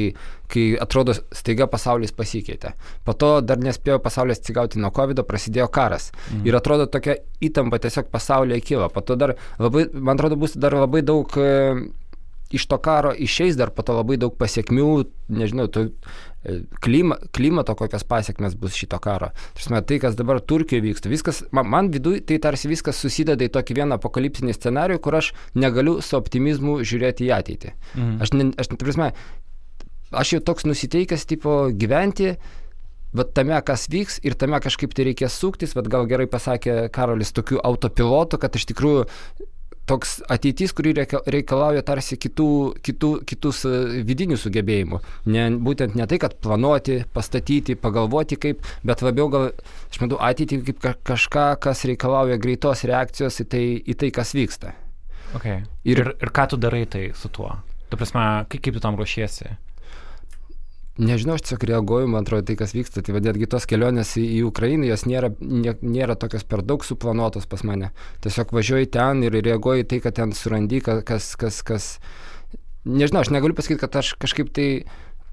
kai 0.53 0.67
atrodo 0.81 1.15
staiga 1.15 1.69
pasaulis 1.71 2.15
pasikeitė. 2.17 2.75
Po 3.05 3.13
to 3.13 3.35
dar 3.45 3.61
nespėjo 3.61 3.99
pasaulis 4.05 4.41
atsigauti 4.41 4.81
nuo 4.81 4.93
COVID, 4.95 5.25
prasidėjo 5.29 5.69
karas. 5.73 6.11
Mhm. 6.31 6.47
Ir 6.49 6.59
atrodo 6.59 6.89
tokia 6.89 7.19
įtampa 7.45 7.83
tiesiog 7.83 8.09
pasaulyje 8.13 8.63
kyla. 8.65 8.89
Po 8.93 9.05
to 9.05 9.17
dar 9.17 9.37
labai, 9.59 9.89
man 9.93 10.17
atrodo, 10.17 10.41
bus 10.41 10.57
dar 10.57 10.77
labai 10.79 11.05
daug 11.05 11.37
iš 12.53 12.67
to 12.69 12.79
karo 12.79 13.13
išeis 13.17 13.57
dar 13.57 13.73
po 13.73 13.83
to 13.87 13.97
labai 13.97 14.19
daug 14.21 14.35
pasiekmių, 14.39 14.89
nežinau, 15.33 15.69
tu, 15.73 15.87
e, 15.89 16.32
klima, 16.81 17.17
klimato 17.33 17.75
kokios 17.79 18.05
pasiekmes 18.05 18.55
bus 18.59 18.75
šito 18.75 18.99
karo. 19.03 19.31
Tarsi, 19.55 19.75
tai, 19.87 19.99
kas 20.03 20.17
dabar 20.19 20.41
Turkijoje 20.41 20.85
vyksta, 20.85 21.11
viskas, 21.13 21.43
man, 21.55 21.69
man 21.71 21.91
viduje 21.95 22.23
tai 22.27 22.41
tarsi 22.43 22.71
viskas 22.71 22.99
susideda 23.03 23.47
į 23.47 23.53
tokį 23.55 23.79
vieną 23.83 23.99
apokalipsinį 24.01 24.57
scenarių, 24.57 24.99
kur 25.03 25.19
aš 25.21 25.33
negaliu 25.55 26.01
su 26.03 26.19
optimizmu 26.19 26.81
žiūrėti 26.83 27.29
į 27.29 27.37
ateitį. 27.39 27.77
Mhm. 27.95 28.17
Aš, 28.25 28.35
ne, 28.35 28.49
aš, 28.59 28.73
prasme, 28.81 29.13
aš 30.11 30.35
jau 30.37 30.43
toks 30.51 30.67
nusiteikęs, 30.69 31.29
tipo, 31.31 31.57
gyventi, 31.71 32.35
bet 33.13 33.33
tame, 33.37 33.59
kas 33.67 33.87
vyks 33.93 34.19
ir 34.27 34.37
tame 34.41 34.59
kažkaip 34.65 34.95
tai 34.97 35.11
reikės 35.11 35.37
suktis, 35.39 35.77
bet 35.79 35.91
gal 35.93 36.09
gerai 36.11 36.27
pasakė 36.31 36.89
Karolis, 36.93 37.35
tokiu 37.37 37.61
autopilotu, 37.63 38.41
kad 38.41 38.57
iš 38.57 38.67
tikrųjų 38.73 39.07
toks 39.87 40.21
ateitis, 40.31 40.73
kuri 40.77 40.93
reikalauja 40.95 41.83
tarsi 41.87 42.19
kitų, 42.21 42.49
kitų, 42.87 43.11
kitus 43.29 43.65
e, 43.67 43.73
vidinių 44.07 44.39
sugebėjimų. 44.41 45.01
Ne, 45.35 45.49
būtent 45.67 45.97
ne 45.99 46.07
tai, 46.11 46.21
kad 46.23 46.37
planuoti, 46.45 47.03
pastatyti, 47.15 47.77
pagalvoti 47.79 48.39
kaip, 48.41 48.63
bet 48.87 49.03
labiau 49.03 49.29
gal, 49.33 49.51
aš 49.91 50.03
matau, 50.05 50.21
ateitį 50.23 50.61
kaip 50.69 50.87
kažką, 51.09 51.49
kas 51.63 51.85
reikalauja 51.89 52.39
greitos 52.43 52.87
reakcijos 52.89 53.43
į 53.43 53.49
tai, 53.55 53.65
į 53.83 53.99
tai 53.99 54.13
kas 54.15 54.35
vyksta. 54.39 54.77
Okay. 55.37 55.63
Ir, 55.89 56.05
ir, 56.05 56.15
ir 56.21 56.33
ką 56.35 56.51
tu 56.53 56.61
darai 56.61 56.85
tai 56.87 57.09
su 57.17 57.33
tuo? 57.33 57.51
Tu 57.91 57.99
prasme, 57.99 58.25
kaip, 58.53 58.63
kaip 58.65 58.79
tu 58.79 58.85
tam 58.85 58.99
ruošiesi? 59.01 59.57
Nežinau, 61.03 61.35
aš 61.35 61.47
tiesiog 61.47 61.65
reaguoju, 61.67 62.09
man 62.13 62.23
atrodo, 62.23 62.45
tai 62.47 62.55
kas 62.59 62.75
vyksta. 62.77 63.03
Tai 63.03 63.17
vadėtgi 63.17 63.49
tos 63.51 63.67
kelionės 63.69 64.13
į, 64.21 64.25
į 64.39 64.43
Ukrainą, 64.47 64.87
jos 64.87 65.07
nėra, 65.09 65.33
nė, 65.41 65.75
nėra 65.83 66.15
tokios 66.21 66.45
per 66.47 66.63
daug 66.67 66.85
suplanuotos 66.87 67.49
pas 67.51 67.65
mane. 67.67 67.91
Tiesiog 68.23 68.53
važiuoju 68.55 68.91
ten 68.95 69.25
ir 69.27 69.35
reaguoju 69.35 69.89
tai, 69.91 69.99
kad 70.05 70.19
ten 70.21 70.35
surandy, 70.37 70.83
kas, 70.85 71.33
kas, 71.41 71.63
kas... 71.67 71.89
Nežinau, 72.87 73.25
aš 73.25 73.33
negaliu 73.35 73.57
pasakyti, 73.59 73.81
kad 73.83 73.99
aš 74.03 74.15
kažkaip 74.23 74.53
tai 74.55 74.69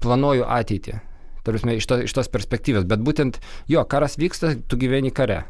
planuoju 0.02 0.48
ateitį. 0.48 0.98
Tarsi, 1.46 1.76
iš, 1.78 1.86
to, 1.88 2.00
iš 2.04 2.14
tos 2.16 2.28
perspektyvos. 2.32 2.84
Bet 2.88 3.02
būtent, 3.04 3.38
jo, 3.70 3.84
karas 3.88 4.18
vyksta, 4.20 4.56
tu 4.68 4.80
gyveni 4.80 5.12
kare. 5.14 5.44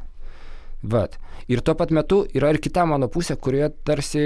Vat. 0.83 1.17
Ir 1.51 1.65
tuo 1.67 1.75
pat 1.77 1.91
metu 1.95 2.23
yra 2.37 2.53
ir 2.53 2.61
kita 2.63 2.85
mano 2.89 3.09
pusė, 3.13 3.37
kurioje 3.37 3.73
tarsi 3.87 4.25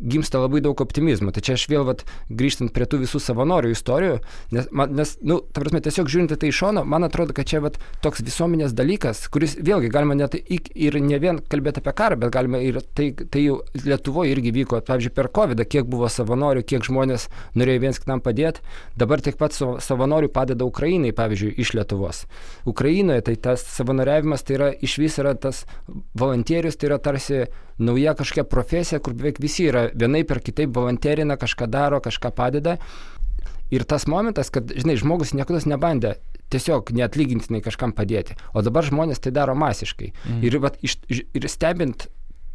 gimsta 0.00 0.40
labai 0.40 0.60
daug 0.64 0.80
optimizmo. 0.80 1.32
Tai 1.34 1.42
čia 1.44 1.56
aš 1.58 1.66
vėl, 1.70 1.84
vat, 1.88 2.04
grįžtant 2.30 2.72
prie 2.74 2.86
tų 2.88 3.02
visų 3.04 3.20
savanorių 3.22 3.72
istorijų, 3.74 4.18
nes, 4.54 4.68
man, 4.72 4.94
nes 4.96 5.16
nu, 5.26 5.40
ta 5.52 5.62
prasme, 5.62 5.82
tiesiog 5.84 6.10
žiūrint 6.10 6.34
tai 6.40 6.50
iš 6.50 6.60
šono, 6.62 6.84
man 6.88 7.06
atrodo, 7.06 7.34
kad 7.36 7.48
čia 7.50 7.62
vat, 7.64 7.78
toks 8.04 8.24
visuomenės 8.26 8.74
dalykas, 8.76 9.26
kuris 9.32 9.56
vėlgi 9.60 9.90
galima 9.92 10.16
net 10.18 10.36
ir 10.40 10.98
ne 11.02 11.20
vien 11.22 11.40
kalbėti 11.52 11.82
apie 11.82 11.94
karą, 11.96 12.18
bet 12.20 12.34
galima 12.34 12.60
ir 12.64 12.80
tai, 12.96 13.10
tai 13.12 13.44
jau 13.44 13.60
Lietuvoje 13.80 14.34
irgi 14.34 14.52
vyko, 14.54 14.80
pavyzdžiui, 14.86 15.14
per 15.16 15.30
COVID, 15.34 15.64
kiek 15.70 15.88
buvo 15.90 16.08
savanorių, 16.12 16.64
kiek 16.66 16.84
žmonės 16.86 17.28
norėjo 17.58 17.84
viens 17.86 18.00
kitam 18.00 18.22
padėti, 18.24 18.64
dabar 18.98 19.22
tiek 19.24 19.38
pat 19.40 19.56
savanorių 19.56 20.30
padeda 20.32 20.66
Ukrainai, 20.68 21.12
pavyzdžiui, 21.16 21.54
iš 21.60 21.74
Lietuvos. 21.78 22.24
Ukrainoje 22.68 23.26
tai 23.28 23.36
tas 23.40 23.64
savanoriavimas 23.76 24.44
tai 24.46 24.58
yra 24.58 24.70
iš 24.72 24.98
vis 25.00 25.18
yra 25.22 25.34
tas 25.38 25.64
volontierius, 26.18 26.78
tai 26.78 26.90
yra 26.90 27.00
tarsi 27.02 27.44
nauja 27.80 28.14
kažkokia 28.18 28.44
profesija, 28.48 29.00
kur 29.00 29.16
beveik 29.16 29.40
visi 29.42 29.68
yra 29.70 29.88
vienaip 29.94 30.30
ar 30.30 30.42
kitaip 30.44 30.74
volonterina, 30.76 31.38
kažką 31.40 31.68
daro, 31.70 32.00
kažką 32.04 32.32
padeda. 32.36 32.76
Ir 33.70 33.84
tas 33.86 34.08
momentas, 34.10 34.50
kad, 34.50 34.72
žinai, 34.74 34.98
žmogus 34.98 35.32
niekada 35.36 35.62
nebandė 35.70 36.16
tiesiog 36.50 36.90
neatlygintinai 36.96 37.60
kažkam 37.62 37.92
padėti, 37.94 38.34
o 38.54 38.62
dabar 38.66 38.86
žmonės 38.86 39.22
tai 39.22 39.30
daro 39.34 39.54
masiškai. 39.58 40.10
Mm. 40.10 40.40
Ir, 40.46 40.56
vat, 40.64 40.80
iš, 40.82 40.98
ir 41.06 41.46
stebint 41.50 42.08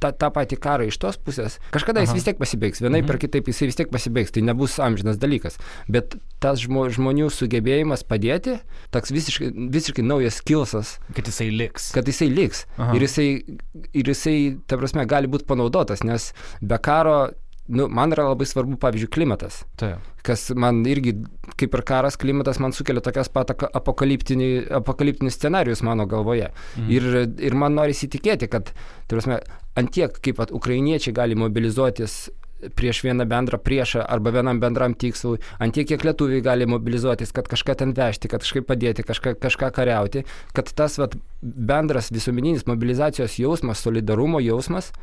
tą, 0.03 0.11
tą 0.15 0.31
patį 0.35 0.59
karą 0.61 0.87
iš 0.89 0.97
tos 1.01 1.19
pusės, 1.21 1.57
kažkada 1.75 2.03
jis 2.03 2.13
vis 2.15 2.27
tiek 2.27 2.39
pasibaigs, 2.39 2.81
vienai 2.83 3.01
mhm. 3.01 3.09
per 3.09 3.19
kitaip 3.21 3.49
jisai 3.51 3.69
vis 3.69 3.79
tiek 3.79 3.91
pasibaigs, 3.93 4.33
tai 4.35 4.43
nebus 4.45 4.77
amžinas 4.83 5.19
dalykas. 5.21 5.59
Bet 5.91 6.17
tas 6.43 6.61
žmo, 6.63 6.87
žmonių 6.93 7.29
sugebėjimas 7.33 8.05
padėti, 8.07 8.59
toks 8.95 9.13
visiškai, 9.15 9.51
visiškai 9.73 10.05
naujas 10.05 10.41
kilsas. 10.45 10.97
Kad 11.15 11.31
jisai 11.31 11.49
liks. 11.53 11.89
Kad 11.95 12.09
jisai 12.11 12.29
liks. 12.33 12.65
Ir 12.95 13.07
jisai, 13.07 13.29
ir 13.95 14.11
jisai, 14.11 14.37
ta 14.69 14.79
prasme, 14.81 15.07
gali 15.09 15.31
būti 15.31 15.47
panaudotas, 15.49 16.05
nes 16.05 16.31
be 16.61 16.79
karo 16.83 17.17
nu, 17.67 17.87
man 17.89 18.13
yra 18.13 18.27
labai 18.29 18.45
svarbu, 18.49 18.77
pavyzdžiui, 18.81 19.09
klimatas. 19.13 19.63
Taip. 19.81 20.03
Kas 20.25 20.47
man 20.57 20.83
irgi, 20.89 21.15
kaip 21.57 21.75
ir 21.77 21.83
karas, 21.85 22.17
klimatas 22.21 22.59
man 22.61 22.73
sukelia 22.75 23.03
tokias 23.05 23.29
pat 23.33 23.53
apokaliptinius 23.55 25.37
scenarius 25.37 25.83
mano 25.85 26.05
galvoje. 26.09 26.51
Mm. 26.77 26.89
Ir, 26.93 27.11
ir 27.49 27.57
man 27.57 27.77
nori 27.77 27.95
įsitikėti, 27.95 28.49
kad, 28.51 28.73
turėsime, 29.09 29.41
antiek 29.79 30.17
kaip 30.21 30.41
at, 30.45 30.53
ukrainiečiai 30.55 31.15
gali 31.15 31.37
mobilizuotis 31.39 32.25
prieš 32.75 33.01
vieną 33.03 33.25
bendrą 33.29 33.59
priešą 33.61 34.05
arba 34.09 34.31
vienam 34.31 34.59
bendram 34.59 34.95
tikslui, 34.95 35.41
antiek 35.61 35.87
kiek 35.89 36.05
lietuviai 36.07 36.41
gali 36.41 36.65
mobilizuotis, 36.69 37.33
kad 37.35 37.49
kažką 37.51 37.75
ten 37.81 37.93
vežti, 37.97 38.31
kad 38.31 38.45
kažkaip 38.45 38.65
padėti, 38.69 39.05
kažką, 39.05 39.35
kažką 39.41 39.69
kariauti, 39.75 40.23
kad 40.55 40.71
tas 40.77 40.97
vat, 41.01 41.17
bendras 41.41 42.09
visuomeninis 42.15 42.65
mobilizacijos 42.69 43.37
jausmas, 43.41 43.83
solidarumo 43.83 44.41
jausmas, 44.43 44.93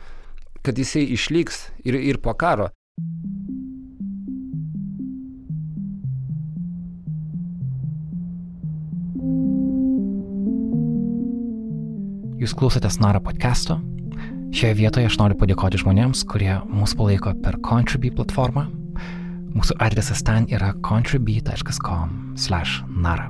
kad 0.62 0.78
jisai 0.78 1.02
išliks 1.12 1.70
ir, 1.84 1.94
ir 1.98 2.18
po 2.22 2.34
karo. 2.38 2.68
Jūs 12.42 12.54
klausotės 12.58 12.98
Nara 13.02 13.20
podcast'o. 13.22 13.74
Šioje 14.52 14.74
vietoje 14.80 15.06
aš 15.06 15.16
noriu 15.20 15.36
padėkoti 15.38 15.78
žmonėms, 15.80 16.18
kurie 16.28 16.54
mus 16.68 16.92
palaiko 16.98 17.30
per 17.42 17.54
Contribui 17.64 18.10
platformą. 18.14 18.64
Mūsų 19.52 19.72
adresas 19.84 20.20
ten 20.26 20.42
yra 20.50 20.70
contribui.com/nara. 20.82 23.26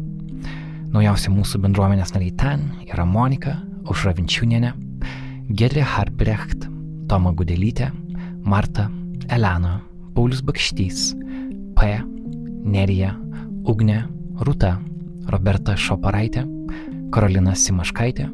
Naujausi 0.92 1.28
mūsų 1.32 1.56
bendruomenės 1.64 2.10
nariai 2.16 2.34
ten 2.36 2.58
yra 2.88 3.04
Monika, 3.08 3.52
Aušra 3.84 4.12
Vinčiūnienė, 4.16 4.70
Gedrė 5.52 5.84
Harbrecht, 5.94 6.60
Toma 7.12 7.28
Gudelytė, 7.36 7.90
Marta, 8.48 8.86
Elena, 9.28 9.74
Paulius 10.16 10.40
Bakštys, 10.40 11.10
P, 11.76 11.88
Nerija, 12.64 13.10
Ugnė, 13.68 13.98
Rūta, 14.40 14.70
Roberta 15.28 15.74
Šoparaitė, 15.76 16.46
Karolina 17.12 17.52
Simaškaitė, 17.52 18.30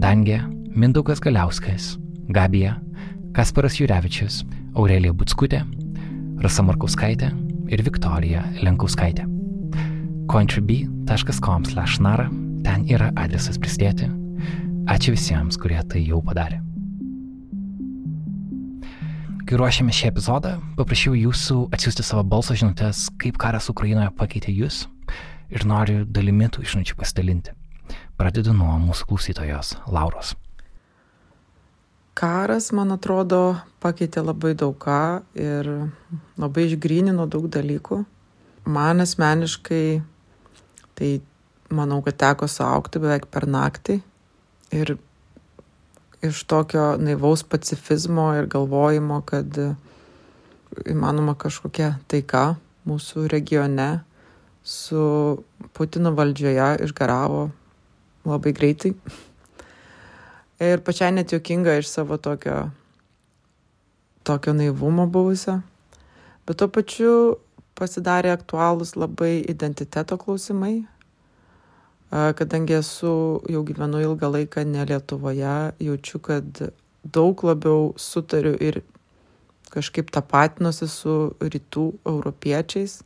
Dangė, 0.00 0.38
Mindaugas 0.72 1.20
Galiauskas, 1.20 1.98
Gabija, 2.32 2.78
Kasparas 3.36 3.76
Jurevičius, 3.76 4.40
Aurelija 4.72 5.12
Butskutė, 5.12 5.60
Rasa 6.40 6.64
Markauskaitė 6.64 7.28
ir 7.68 7.82
Viktorija 7.84 8.46
Lenkauskaitė. 8.62 9.26
contribui.com/nara 10.32 12.30
ten 12.64 12.88
yra 12.88 13.12
adresas 13.16 13.58
prisidėti. 13.58 14.08
Ačiū 14.88 15.12
visiems, 15.12 15.60
kurie 15.60 15.82
tai 15.84 16.00
jau 16.08 16.22
padarė. 16.24 16.67
Kai 19.48 19.56
ruošėme 19.56 19.94
šį 19.96 20.10
epizodą, 20.10 20.50
paprašiau 20.76 21.14
jūsų 21.16 21.54
atsiųsti 21.72 22.04
savo 22.04 22.20
balso 22.28 22.52
žinutės, 22.52 23.06
kaip 23.16 23.38
karas 23.40 23.70
Ukrainoje 23.72 24.10
pakeitė 24.18 24.52
jūs 24.52 24.82
ir 25.48 25.64
noriu 25.64 26.02
dalimi 26.04 26.50
tų 26.52 26.66
išnučių 26.66 26.98
pasidalinti. 26.98 27.54
Pradedu 28.20 28.52
nuo 28.52 28.74
mūsų 28.82 29.06
klausytojos 29.08 29.70
Lauros. 29.88 30.34
Karas, 32.12 32.68
man 32.76 32.92
atrodo, 32.92 33.56
pakeitė 33.80 34.26
labai 34.26 34.52
daug 34.52 34.76
ką 34.84 35.00
ir 35.32 35.72
labai 36.36 36.68
išgrynino 36.68 37.24
daug 37.24 37.48
dalykų. 37.48 38.02
Man 38.68 39.00
asmeniškai 39.00 39.84
tai 41.00 41.12
manau, 41.72 42.02
kad 42.04 42.20
teko 42.20 42.52
suaukti 42.52 43.00
beveik 43.00 43.30
per 43.32 43.48
naktį 43.48 44.02
ir 44.76 44.98
iš 46.22 46.42
tokio 46.44 46.96
naivaus 46.98 47.42
pacifizmo 47.42 48.32
ir 48.34 48.46
galvojimo, 48.50 49.20
kad 49.26 49.58
įmanoma 50.86 51.34
kažkokia 51.38 51.94
taika 52.10 52.56
mūsų 52.88 53.28
regione 53.30 54.00
su 54.62 55.00
Putino 55.72 56.12
valdžioje 56.16 56.68
išgaravo 56.84 57.48
labai 58.28 58.52
greitai. 58.52 58.92
Ir 60.58 60.82
pačiai 60.82 61.14
net 61.14 61.32
juokinga 61.32 61.78
iš 61.78 61.88
savo 61.92 62.18
tokio, 62.18 62.70
tokio 64.26 64.52
naivumo 64.52 65.06
buvusio. 65.06 65.60
Bet 66.46 66.58
tuo 66.58 66.68
pačiu 66.72 67.12
pasidarė 67.78 68.32
aktualūs 68.34 68.96
labai 68.98 69.38
identiteto 69.46 70.18
klausimai, 70.18 70.82
kadangi 72.10 72.78
esu 72.78 73.42
jau 73.52 73.62
gyvenu 73.64 74.00
ilgą 74.00 74.30
laiką 74.32 74.64
ne 74.64 74.84
Lietuvoje, 74.88 75.72
jaučiu, 75.80 76.18
kad 76.18 76.62
daug 77.04 77.44
labiau 77.44 77.92
sutariu 77.96 78.54
ir 78.56 78.80
kažkaip 79.68 80.08
tapatinuosi 80.10 80.88
su 80.88 81.16
rytų 81.40 81.84
europiečiais. 82.08 83.02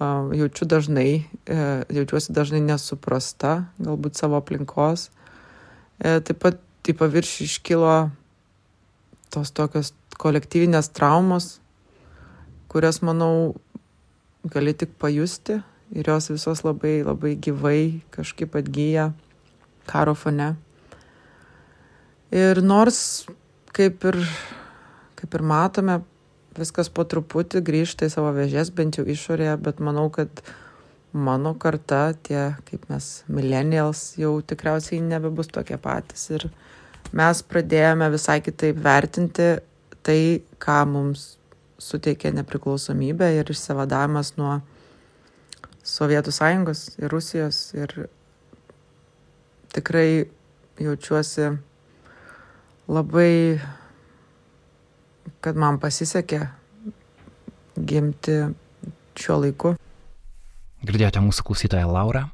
Jaučiu 0.00 0.66
dažnai, 0.66 1.24
e, 1.46 1.58
jaučiuosi 1.92 2.32
dažnai 2.32 2.60
nesuprasta, 2.64 3.68
galbūt 3.78 4.16
savo 4.16 4.40
aplinkos. 4.40 5.10
E, 6.00 6.20
taip 6.20 6.40
pat 6.40 6.58
į 6.88 6.96
paviršių 6.98 7.44
iškilo 7.44 7.92
tos 9.30 9.52
tokios 9.52 9.92
kolektyvinės 10.18 10.90
traumos, 10.92 11.60
kurias, 12.68 13.00
manau, 13.02 13.54
gali 14.44 14.74
tik 14.74 14.96
pajusti 14.98 15.60
ir 15.94 16.10
jos 16.10 16.30
visos 16.32 16.64
labai 16.66 17.02
labai 17.06 17.36
gyvai 17.38 18.02
kažkaip 18.14 18.56
atgyja 18.58 19.12
karo 19.86 20.14
fone. 20.14 20.54
Ir 22.34 22.60
nors, 22.62 22.98
kaip 23.76 24.04
ir, 24.10 24.18
kaip 25.14 25.36
ir 25.38 25.44
matome, 25.46 26.00
viskas 26.58 26.90
po 26.90 27.04
truputį 27.06 27.62
grįžta 27.66 28.08
į 28.08 28.14
savo 28.14 28.32
vežės, 28.34 28.72
bent 28.74 28.98
jau 28.98 29.06
išorėje, 29.06 29.54
bet 29.62 29.82
manau, 29.84 30.08
kad 30.14 30.42
mano 31.14 31.54
karta, 31.54 32.08
tie 32.26 32.56
kaip 32.66 32.88
mes 32.90 33.22
millennials, 33.30 34.16
jau 34.18 34.40
tikriausiai 34.42 35.02
nebebus 35.04 35.52
tokie 35.54 35.78
patys. 35.78 36.26
Ir 36.34 36.48
mes 37.14 37.42
pradėjome 37.46 38.10
visai 38.14 38.40
kitaip 38.42 38.82
vertinti 38.82 39.52
tai, 40.04 40.42
ką 40.58 40.82
mums 40.90 41.34
suteikė 41.78 42.32
nepriklausomybė 42.34 43.30
ir 43.38 43.50
išsivadavimas 43.54 44.34
nuo 44.40 44.58
Sovietų 45.84 46.32
sąjungos 46.32 46.86
ir 46.98 47.12
Rusijos 47.12 47.58
ir 47.76 47.92
tikrai 49.74 50.24
jaučiuosi 50.80 51.50
labai 52.88 53.60
kad 55.44 55.56
man 55.60 55.78
pasisekė 55.80 56.40
gimti 57.76 58.36
šiuo 59.18 59.36
laiku. 59.42 59.74
Girdėjote 60.84 61.22
mūsų 61.24 61.44
klausytoją 61.48 61.88
Laurą. 61.88 62.26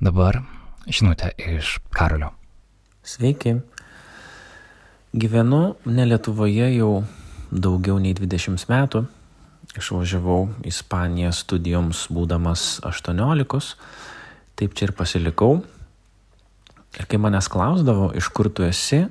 Dabar 0.00 0.42
žinutė 0.88 1.32
iš 1.36 1.78
Karolio. 1.94 2.30
Sveiki. 3.04 3.58
Gyvenu 5.16 5.62
ne 5.88 6.04
Lietuvoje 6.08 6.68
jau 6.76 6.90
daugiau 7.50 7.96
nei 8.00 8.14
20 8.16 8.68
metų. 8.68 9.06
Išvažiavau 9.78 10.48
į 10.62 10.72
Ispaniją 10.72 11.32
studijoms 11.34 12.06
būdamas 12.12 12.80
18. 12.86 13.74
Taip 14.58 14.74
čia 14.74 14.88
ir 14.88 14.94
pasilikau. 14.98 15.60
Ir 16.98 17.06
kai 17.06 17.20
manęs 17.22 17.50
klausdavo, 17.52 18.10
iš 18.18 18.30
kur 18.34 18.50
tu 18.50 18.66
esi, 18.66 19.04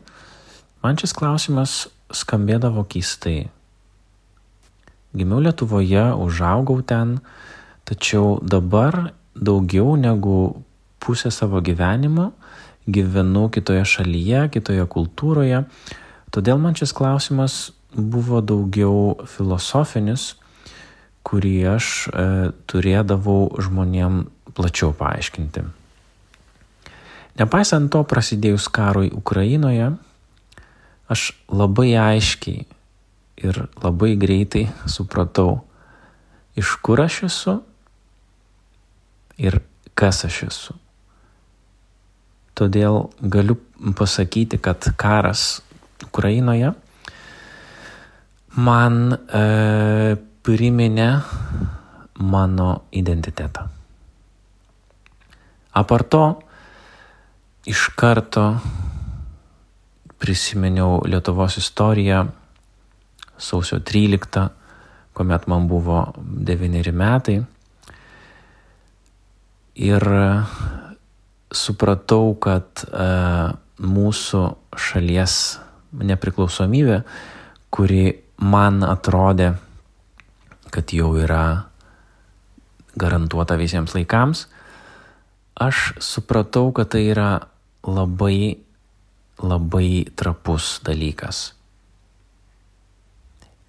man 0.84 1.00
šis 1.00 1.16
klausimas 1.16 1.78
skambėdavo 2.12 2.84
keistai. 2.90 3.48
Gimiau 5.18 5.40
Lietuvoje, 5.46 6.04
užaugau 6.20 6.82
ten, 6.84 7.20
tačiau 7.88 8.38
dabar 8.44 9.14
daugiau 9.34 9.96
negu 9.96 10.58
pusę 11.00 11.32
savo 11.32 11.62
gyvenimo 11.64 12.34
gyvenu 12.88 13.50
kitoje 13.52 13.84
šalyje, 13.86 14.48
kitoje 14.56 14.86
kultūroje. 14.88 15.64
Todėl 16.32 16.60
man 16.62 16.76
šis 16.80 16.94
klausimas 16.96 17.58
buvo 17.94 18.40
daugiau 18.42 19.18
filosofinis, 19.28 20.37
kurį 21.28 21.56
aš 21.76 22.08
e, 22.08 22.26
turėdavau 22.70 23.60
žmonėm 23.60 24.24
plačiau 24.56 24.94
paaiškinti. 24.96 25.66
Nepaisant 27.38 27.92
to, 27.94 28.02
prasidėjus 28.08 28.70
karui 28.74 29.12
Ukrainoje, 29.14 29.92
aš 31.12 31.30
labai 31.52 31.92
aiškiai 32.00 32.66
ir 33.44 33.62
labai 33.84 34.16
greitai 34.18 34.66
supratau, 34.96 35.62
iš 36.58 36.78
kur 36.82 37.04
aš 37.04 37.24
esu 37.30 37.60
ir 39.38 39.62
kas 39.98 40.24
aš 40.26 40.44
esu. 40.50 40.78
Todėl 42.58 43.12
galiu 43.22 43.60
pasakyti, 43.98 44.58
kad 44.58 44.82
karas 44.98 45.60
Ukrainoje 46.08 46.72
man 48.58 49.14
e, 49.14 50.18
priminė 50.48 51.10
mano 52.24 52.70
identitetą. 52.96 53.66
Aparto 55.76 56.22
iš 57.68 57.90
karto 58.00 58.46
prisiminiau 60.18 61.02
Lietuvos 61.04 61.60
istoriją 61.60 62.24
sausio 63.38 63.82
13, 63.84 64.48
kuomet 65.14 65.50
man 65.52 65.68
buvo 65.68 66.14
9 66.16 66.96
metai. 66.96 67.38
Ir 69.76 70.10
supratau, 71.52 72.34
kad 72.42 72.88
e, 72.88 73.12
mūsų 73.84 74.48
šalies 74.74 75.38
nepriklausomybė, 75.92 77.04
kuri 77.70 78.04
man 78.42 78.82
atrodė, 78.88 79.54
kad 80.72 80.94
jau 80.94 81.12
yra 81.20 81.68
garantuota 82.98 83.58
visiems 83.60 83.94
laikams, 83.96 84.46
aš 85.60 85.94
supratau, 86.04 86.72
kad 86.76 86.92
tai 86.94 87.06
yra 87.12 87.30
labai, 87.88 88.58
labai 89.42 90.08
trapus 90.18 90.78
dalykas. 90.86 91.52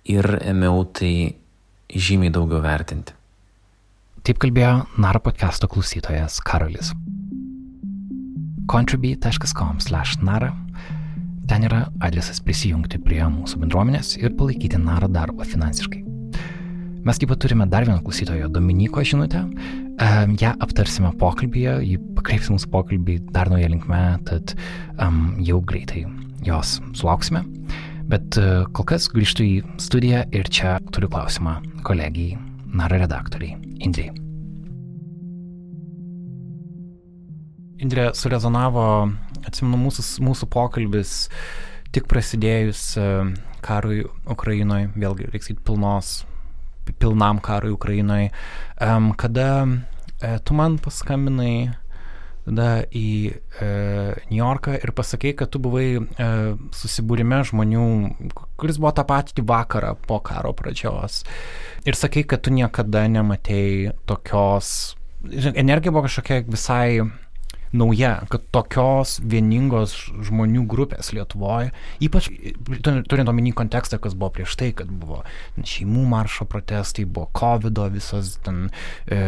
Ir 0.08 0.24
ėmiau 0.40 0.86
tai 0.96 1.12
žymiai 1.92 2.32
daugiau 2.32 2.62
vertinti. 2.64 3.12
Taip 4.24 4.40
kalbėjo 4.42 4.86
Naro 5.00 5.20
podcast'o 5.24 5.68
klausytojas 5.68 6.40
Karolis. 6.44 6.92
contribui.com/nara 8.68 10.52
Ten 11.48 11.64
yra 11.64 11.86
adresas 12.04 12.42
prisijungti 12.44 13.00
prie 13.00 13.22
mūsų 13.24 13.62
bendruomenės 13.62 14.18
ir 14.20 14.36
palaikyti 14.36 14.76
Naro 14.82 15.08
darbą 15.08 15.48
finansiškai. 15.48 16.07
Mes 17.08 17.16
taip 17.16 17.30
pat 17.32 17.40
turime 17.40 17.64
dar 17.64 17.86
vieną 17.88 18.02
klausytojo 18.04 18.50
Dominiko 18.52 19.00
žinutę. 19.00 19.38
Um, 19.40 20.34
ją 20.36 20.50
aptarsime 20.60 21.08
pokalbėje, 21.16 21.78
jį 21.88 21.94
pakreips 22.18 22.50
mūsų 22.52 22.68
pokalbį 22.74 23.14
dar 23.32 23.48
nauja 23.48 23.70
linkme, 23.72 24.00
tad 24.28 24.52
um, 25.00 25.38
jau 25.40 25.62
greitai 25.64 26.02
jos 26.44 26.74
sulauksime. 26.92 27.46
Bet 28.12 28.36
uh, 28.36 28.68
kol 28.76 28.84
kas 28.92 29.08
grįžtu 29.08 29.46
į 29.46 29.56
studiją 29.80 30.26
ir 30.36 30.52
čia 30.52 30.76
turiu 30.92 31.08
klausimą 31.16 31.56
kolegijai, 31.88 32.36
Naro 32.76 33.00
redaktoriai, 33.00 33.56
Indrei. 33.80 34.12
Indrė 37.80 38.10
surezonavo, 38.20 38.88
atsimenu, 39.48 39.80
mūsų, 39.88 40.10
mūsų 40.28 40.52
pokalbis 40.52 41.20
tik 41.96 42.04
prasidėjus 42.12 42.90
karui 43.64 44.02
Ukrainoje, 44.28 44.92
vėlgi 44.92 45.32
reikia 45.32 45.48
sakyti 45.48 45.70
pilnos, 45.70 46.18
pilnam 46.98 47.42
karui 47.44 47.74
Ukrainoje, 47.74 48.30
um, 48.80 49.12
kada 49.12 49.66
e, 50.22 50.38
tu 50.44 50.54
man 50.54 50.78
paskambinai 50.82 51.70
tada 52.48 52.68
į 52.96 53.08
e, 53.60 53.68
New 54.30 54.38
Yorką 54.38 54.78
ir 54.80 54.92
pasakei, 54.96 55.34
kad 55.36 55.50
tu 55.52 55.60
buvai 55.62 56.00
e, 56.00 56.28
susibūrime 56.74 57.42
žmonių, 57.48 57.84
kuris 58.60 58.80
buvo 58.80 58.94
tą 58.96 59.04
patį 59.08 59.44
vakarą 59.48 59.94
po 60.08 60.20
karo 60.24 60.54
pradžios. 60.56 61.22
Ir 61.84 61.98
sakei, 61.98 62.24
kad 62.24 62.46
tu 62.46 62.54
niekada 62.54 63.04
nematėjai 63.12 63.94
tokios, 64.08 64.96
energija 65.52 65.92
buvo 65.92 66.06
kažkokia 66.08 66.44
visai 66.48 67.04
nauja, 67.72 68.14
kad 68.32 68.44
tokios 68.54 69.18
vieningos 69.24 69.94
žmonių 70.28 70.64
grupės 70.70 71.12
Lietuvoje, 71.16 71.72
ypač 72.04 72.30
turint 72.84 73.30
omeny 73.30 73.52
kontekstą, 73.56 74.00
kas 74.02 74.16
buvo 74.18 74.32
prieš 74.38 74.56
tai, 74.60 74.70
kad 74.76 74.90
buvo 74.90 75.22
šeimų 75.58 76.04
maršo 76.08 76.48
protestai, 76.50 77.06
buvo 77.06 77.28
COVID, 77.38 77.82
visos 77.94 78.36
ten 78.46 78.68
e, 79.06 79.20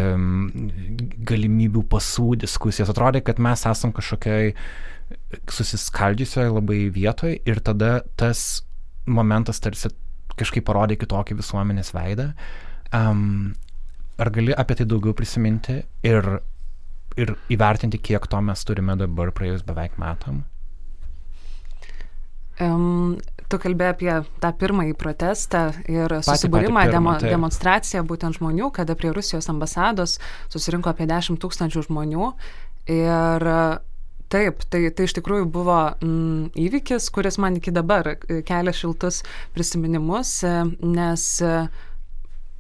galimybių 1.31 1.85
pasų 1.91 2.35
diskusijos, 2.45 2.93
atrodė, 2.93 3.25
kad 3.27 3.43
mes 3.43 3.67
esam 3.69 3.95
kažkokiai 3.97 4.55
susiskaldžiusioje 5.51 6.53
labai 6.55 6.85
vietoje 6.95 7.41
ir 7.49 7.59
tada 7.67 8.01
tas 8.21 8.63
momentas 9.11 9.59
tarsi 9.63 9.91
kažkaip 10.39 10.65
parodė 10.69 10.97
kitokį 11.01 11.37
visuomenės 11.41 11.93
veidą. 11.97 12.31
Um, 12.95 13.53
ar 14.21 14.31
gali 14.35 14.55
apie 14.57 14.77
tai 14.79 14.87
daugiau 14.89 15.15
prisiminti 15.17 15.81
ir 16.07 16.27
ir 17.19 17.35
įvertinti, 17.53 17.99
kiek 17.99 18.27
to 18.31 18.41
mes 18.45 18.65
turime 18.67 18.97
dabar 19.01 19.33
praėjus 19.35 19.65
beveik 19.67 19.99
metam? 20.01 20.45
Um, 22.61 23.17
tu 23.49 23.59
kalbėjai 23.61 23.95
apie 23.95 24.15
tą 24.43 24.51
pirmąjį 24.61 24.97
protestą 25.01 25.63
ir 25.89 26.13
susibūrimą, 26.27 26.85
demo, 26.93 27.15
tai. 27.19 27.31
demonstraciją 27.33 28.05
būtent 28.07 28.37
žmonių, 28.37 28.69
kada 28.77 28.97
prie 29.01 29.15
Rusijos 29.17 29.49
ambasados 29.53 30.19
susirinko 30.53 30.93
apie 30.93 31.09
10 31.09 31.41
tūkstančių 31.41 31.87
žmonių. 31.89 32.33
Ir 32.91 33.49
Taip, 34.31 34.61
tai, 34.71 34.85
tai 34.95 35.09
iš 35.09 35.17
tikrųjų 35.17 35.49
buvo 35.51 35.77
mm, 35.91 36.53
įvykis, 36.55 37.09
kuris 37.11 37.35
man 37.43 37.57
iki 37.59 37.73
dabar 37.75 38.13
kelia 38.47 38.71
šiltus 38.71 39.25
prisiminimus, 39.57 40.37
nes 40.79 41.25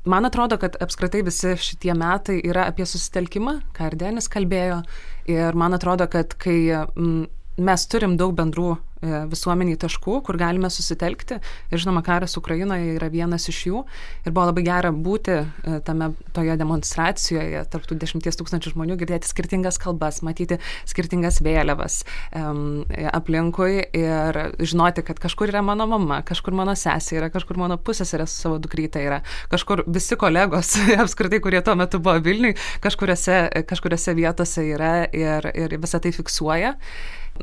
Man 0.04 0.24
atrodo, 0.24 0.56
kad 0.56 0.78
apskritai 0.80 1.20
visi 1.26 1.52
šitie 1.60 1.92
metai 1.98 2.38
yra 2.48 2.64
apie 2.70 2.86
susitelkimą, 2.88 3.58
ką 3.76 3.90
ir 3.90 3.96
Denis 4.00 4.30
kalbėjo. 4.32 4.80
Ir 5.28 5.58
man 5.58 5.76
atrodo, 5.76 6.06
kad 6.08 6.32
kai 6.40 6.56
m, 6.72 7.26
mes 7.60 7.84
turim 7.90 8.16
daug 8.16 8.32
bendrų 8.38 8.78
visuomeniai 9.02 9.78
taškų, 9.80 10.18
kur 10.26 10.36
galime 10.40 10.68
susitelkti. 10.72 11.38
Ir 11.72 11.80
žinoma, 11.80 12.02
karas 12.04 12.36
Ukrainoje 12.36 12.96
yra 12.98 13.08
vienas 13.12 13.48
iš 13.48 13.60
jų. 13.68 13.82
Ir 14.26 14.34
buvo 14.34 14.50
labai 14.50 14.64
gera 14.66 14.90
būti 14.92 15.36
e, 15.40 15.78
tame, 15.86 16.10
toje 16.36 16.56
demonstracijoje, 16.60 17.62
tarptų 17.72 17.96
dešimties 18.00 18.38
tūkstančių 18.40 18.74
žmonių, 18.74 18.98
girdėti 19.00 19.30
skirtingas 19.30 19.80
kalbas, 19.80 20.20
matyti 20.26 20.60
skirtingas 20.88 21.40
vėliavas 21.44 22.02
um, 22.36 22.82
aplinkui 23.12 23.80
ir 23.96 24.40
žinoti, 24.60 25.04
kad 25.06 25.20
kažkur 25.22 25.52
yra 25.52 25.62
mano 25.64 25.86
mama, 25.90 26.20
kažkur 26.26 26.56
mano 26.56 26.76
sesė 26.78 27.20
yra, 27.20 27.30
kažkur 27.32 27.60
mano 27.60 27.78
pusėserė 27.80 28.28
su 28.28 28.44
savo 28.44 28.60
dukryte 28.62 29.02
yra, 29.04 29.22
kažkur 29.52 29.84
visi 29.88 30.18
kolegos, 30.20 30.74
apskritai, 31.04 31.40
kurie 31.44 31.62
tuo 31.64 31.76
metu 31.78 32.02
buvo 32.02 32.18
Vilniui, 32.24 32.56
kažkuriuose, 32.84 33.64
kažkuriuose 33.70 34.16
vietose 34.18 34.66
yra 34.74 34.94
ir, 35.16 35.50
ir 35.56 35.78
visą 35.80 36.02
tai 36.02 36.12
fiksuoja. 36.16 36.76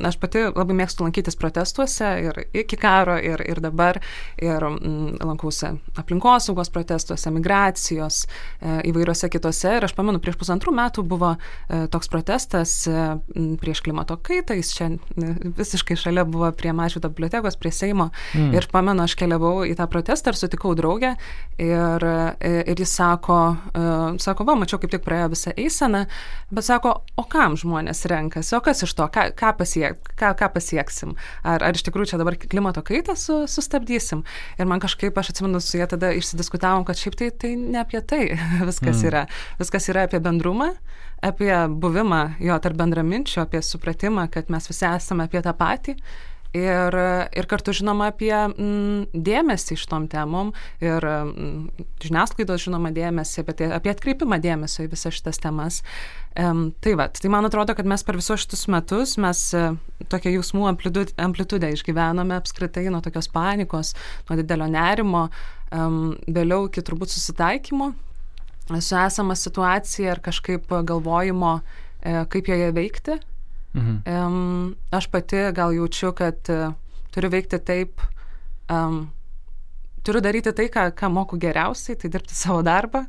Aš 0.07 0.19
pati 0.21 0.45
labai 0.49 0.75
mėgstu 0.77 1.05
lankytis 1.05 1.37
protestuose 1.39 2.09
ir 2.27 2.41
iki 2.57 2.77
karo, 2.79 3.17
ir, 3.17 3.41
ir 3.47 3.61
dabar, 3.63 3.99
ir 4.41 4.63
mm, 4.67 5.17
lankausi 5.23 5.73
aplinkosaugos 5.97 6.69
protestuose, 6.73 7.31
migracijos, 7.33 8.23
e, 8.61 8.77
įvairiuose 8.91 9.29
kitose. 9.33 9.77
Ir 9.77 9.87
aš 9.87 9.95
pamenu, 9.97 10.21
prieš 10.23 10.37
pusantrų 10.41 10.73
metų 10.77 11.05
buvo 11.07 11.33
e, 11.35 11.85
toks 11.93 12.11
protestas 12.11 12.75
e, 12.89 13.07
prieš 13.61 13.81
klimato 13.85 14.17
kaitą, 14.21 14.57
jis 14.57 14.73
čia 14.77 14.89
e, 14.91 15.31
visiškai 15.57 15.97
šalia 15.99 16.25
buvo 16.27 16.51
prie 16.57 16.73
Mažvydo 16.75 17.09
bibliotekos, 17.13 17.57
prie 17.59 17.71
Seimo. 17.71 18.09
Mm. 18.35 18.53
Ir 18.57 18.69
pamenu, 18.71 19.05
aš 19.05 19.17
keliavau 19.19 19.65
į 19.67 19.75
tą 19.79 19.87
protestą 19.91 20.33
ir 20.33 20.39
sutikau 20.39 20.75
draugę 20.77 21.15
ir, 21.57 22.07
e, 22.39 22.63
ir 22.67 22.79
jis 22.79 22.95
sako, 22.99 23.39
e, 23.73 23.85
sako, 24.19 24.45
va, 24.47 24.57
mačiau 24.59 24.79
kaip 24.81 24.93
tik 24.93 25.05
praėjo 25.05 25.31
visą 25.33 25.53
eiseną, 25.57 26.05
bet 26.51 26.67
sako, 26.67 26.93
o 27.17 27.25
kam 27.29 27.57
žmonės 27.59 28.05
renkasi, 28.09 28.55
o 28.57 28.61
kas 28.65 28.83
iš 28.85 28.93
to, 28.97 29.07
ką, 29.13 29.29
ką 29.37 29.53
pasiekti 29.57 29.86
pasiek, 29.87 30.15
ką, 30.17 30.33
ką 30.37 30.49
pasieksim. 30.53 31.15
Ar, 31.43 31.63
ar 31.63 31.75
iš 31.75 31.83
tikrųjų 31.87 32.11
čia 32.11 32.19
dabar 32.19 32.35
klimato 32.37 32.81
kaitą 32.81 33.15
su, 33.15 33.45
sustabdysim. 33.47 34.23
Ir 34.59 34.65
man 34.65 34.79
kažkaip, 34.79 35.17
aš 35.17 35.31
atsimenu, 35.33 35.61
su 35.61 35.77
jie 35.77 35.87
tada 35.87 36.11
išsidiskutavom, 36.15 36.85
kad 36.85 36.97
šiaip 36.97 37.15
tai, 37.15 37.31
tai 37.31 37.55
ne 37.55 37.79
apie 37.81 38.01
tai 38.01 38.37
viskas 38.69 39.01
mm. 39.01 39.07
yra. 39.07 39.25
Viskas 39.59 39.89
yra 39.89 40.07
apie 40.07 40.19
bendrumą, 40.19 40.73
apie 41.21 41.53
buvimą 41.67 42.37
jo 42.39 42.57
tarp 42.59 42.77
bendraminčių, 42.77 43.41
apie 43.45 43.61
supratimą, 43.61 44.27
kad 44.31 44.51
mes 44.53 44.69
visi 44.69 44.85
esame 44.89 45.27
apie 45.27 45.41
tą 45.41 45.53
patį 45.57 45.97
ir, 46.59 46.95
ir 47.37 47.47
kartu 47.49 47.73
žinoma 47.75 48.09
apie 48.11 48.33
mm, 48.33 49.13
dėmesį 49.13 49.77
iš 49.77 49.85
tom 49.89 50.07
temom 50.11 50.53
ir 50.83 51.03
mm, 51.03 51.85
žiniasklaidos 52.03 52.65
žinoma 52.67 52.91
dėmesį, 52.95 53.43
apie, 53.43 53.55
tai, 53.59 53.69
apie 53.77 53.91
atkreipimą 53.93 54.39
dėmesio 54.43 54.85
į 54.85 54.91
visas 54.93 55.17
šitas 55.17 55.41
temas. 55.43 55.81
Um, 56.37 56.67
tai 56.83 56.93
va, 56.99 57.07
tai 57.09 57.31
man 57.33 57.47
atrodo, 57.47 57.73
kad 57.77 57.87
mes 57.89 58.03
per 58.05 58.19
visus 58.19 58.43
šitus 58.43 58.67
metus 58.69 59.15
mes 59.21 59.43
uh, 59.57 59.77
tokią 60.11 60.35
jausmų 60.35 60.67
amplitudę, 60.69 61.71
išgyvenome 61.73 62.37
apskritai 62.37 62.87
nuo 62.93 63.01
tokios 63.05 63.29
panikos, 63.33 63.95
nuo 64.29 64.37
didelio 64.37 64.67
nerimo, 64.69 65.27
um, 65.71 66.13
vėliau 66.27 66.67
iki 66.69 66.85
turbūt 66.85 67.13
susitaikymo 67.15 67.93
su 68.67 68.97
esama 68.99 69.31
situacija 69.39 70.11
ir 70.11 70.19
kažkaip 70.19 70.69
galvojimo, 70.89 71.57
uh, 71.63 72.21
kaip 72.29 72.51
joje 72.51 72.69
veikti 72.75 73.19
Mhm. 73.77 73.97
Um, 74.09 74.75
aš 74.91 75.07
pati 75.13 75.43
gal 75.53 75.73
jaučiu, 75.75 76.11
kad 76.17 76.49
uh, 76.49 76.73
turiu 77.13 77.29
veikti 77.29 77.59
taip, 77.61 78.01
um, 78.73 79.03
turiu 80.01 80.21
daryti 80.23 80.53
tai, 80.55 80.69
ką, 80.73 80.89
ką 80.97 81.11
moku 81.13 81.37
geriausiai, 81.37 81.97
tai 81.99 82.09
dirbti 82.09 82.35
savo 82.35 82.63
darbą. 82.65 83.05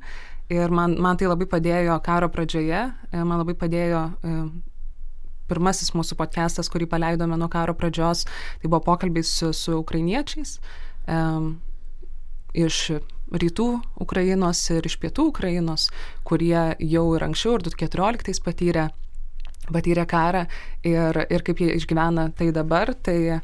Ir 0.48 0.72
man, 0.72 0.96
man 1.00 1.16
tai 1.20 1.28
labai 1.28 1.44
padėjo 1.48 1.98
karo 2.00 2.30
pradžioje, 2.32 2.80
e, 3.12 3.18
man 3.20 3.42
labai 3.42 3.52
padėjo 3.52 4.00
uh, 4.16 4.46
pirmasis 5.48 5.92
mūsų 5.96 6.16
podcastas, 6.16 6.70
kurį 6.72 6.88
paleidome 6.88 7.36
nuo 7.36 7.50
karo 7.52 7.74
pradžios, 7.76 8.24
tai 8.60 8.68
buvo 8.68 8.80
pokalbiai 8.86 9.26
su, 9.28 9.52
su 9.52 9.76
ukrainiečiais 9.76 10.56
um, 11.08 11.58
iš 12.56 12.98
rytų 13.28 13.68
Ukrainos 14.00 14.62
ir 14.72 14.88
iš 14.88 14.96
pietų 15.00 15.28
Ukrainos, 15.32 15.88
kurie 16.24 16.72
jau 16.80 17.04
ir 17.16 17.28
anksčiau, 17.28 17.58
ir 17.58 17.66
2014 17.68 18.44
patyrė 18.44 18.88
patyrė 19.74 20.06
karą 20.08 20.44
ir, 20.86 21.24
ir 21.28 21.46
kaip 21.46 21.64
jie 21.64 21.72
išgyvena 21.78 22.30
tai 22.38 22.52
dabar, 22.56 22.94
tai 22.94 23.40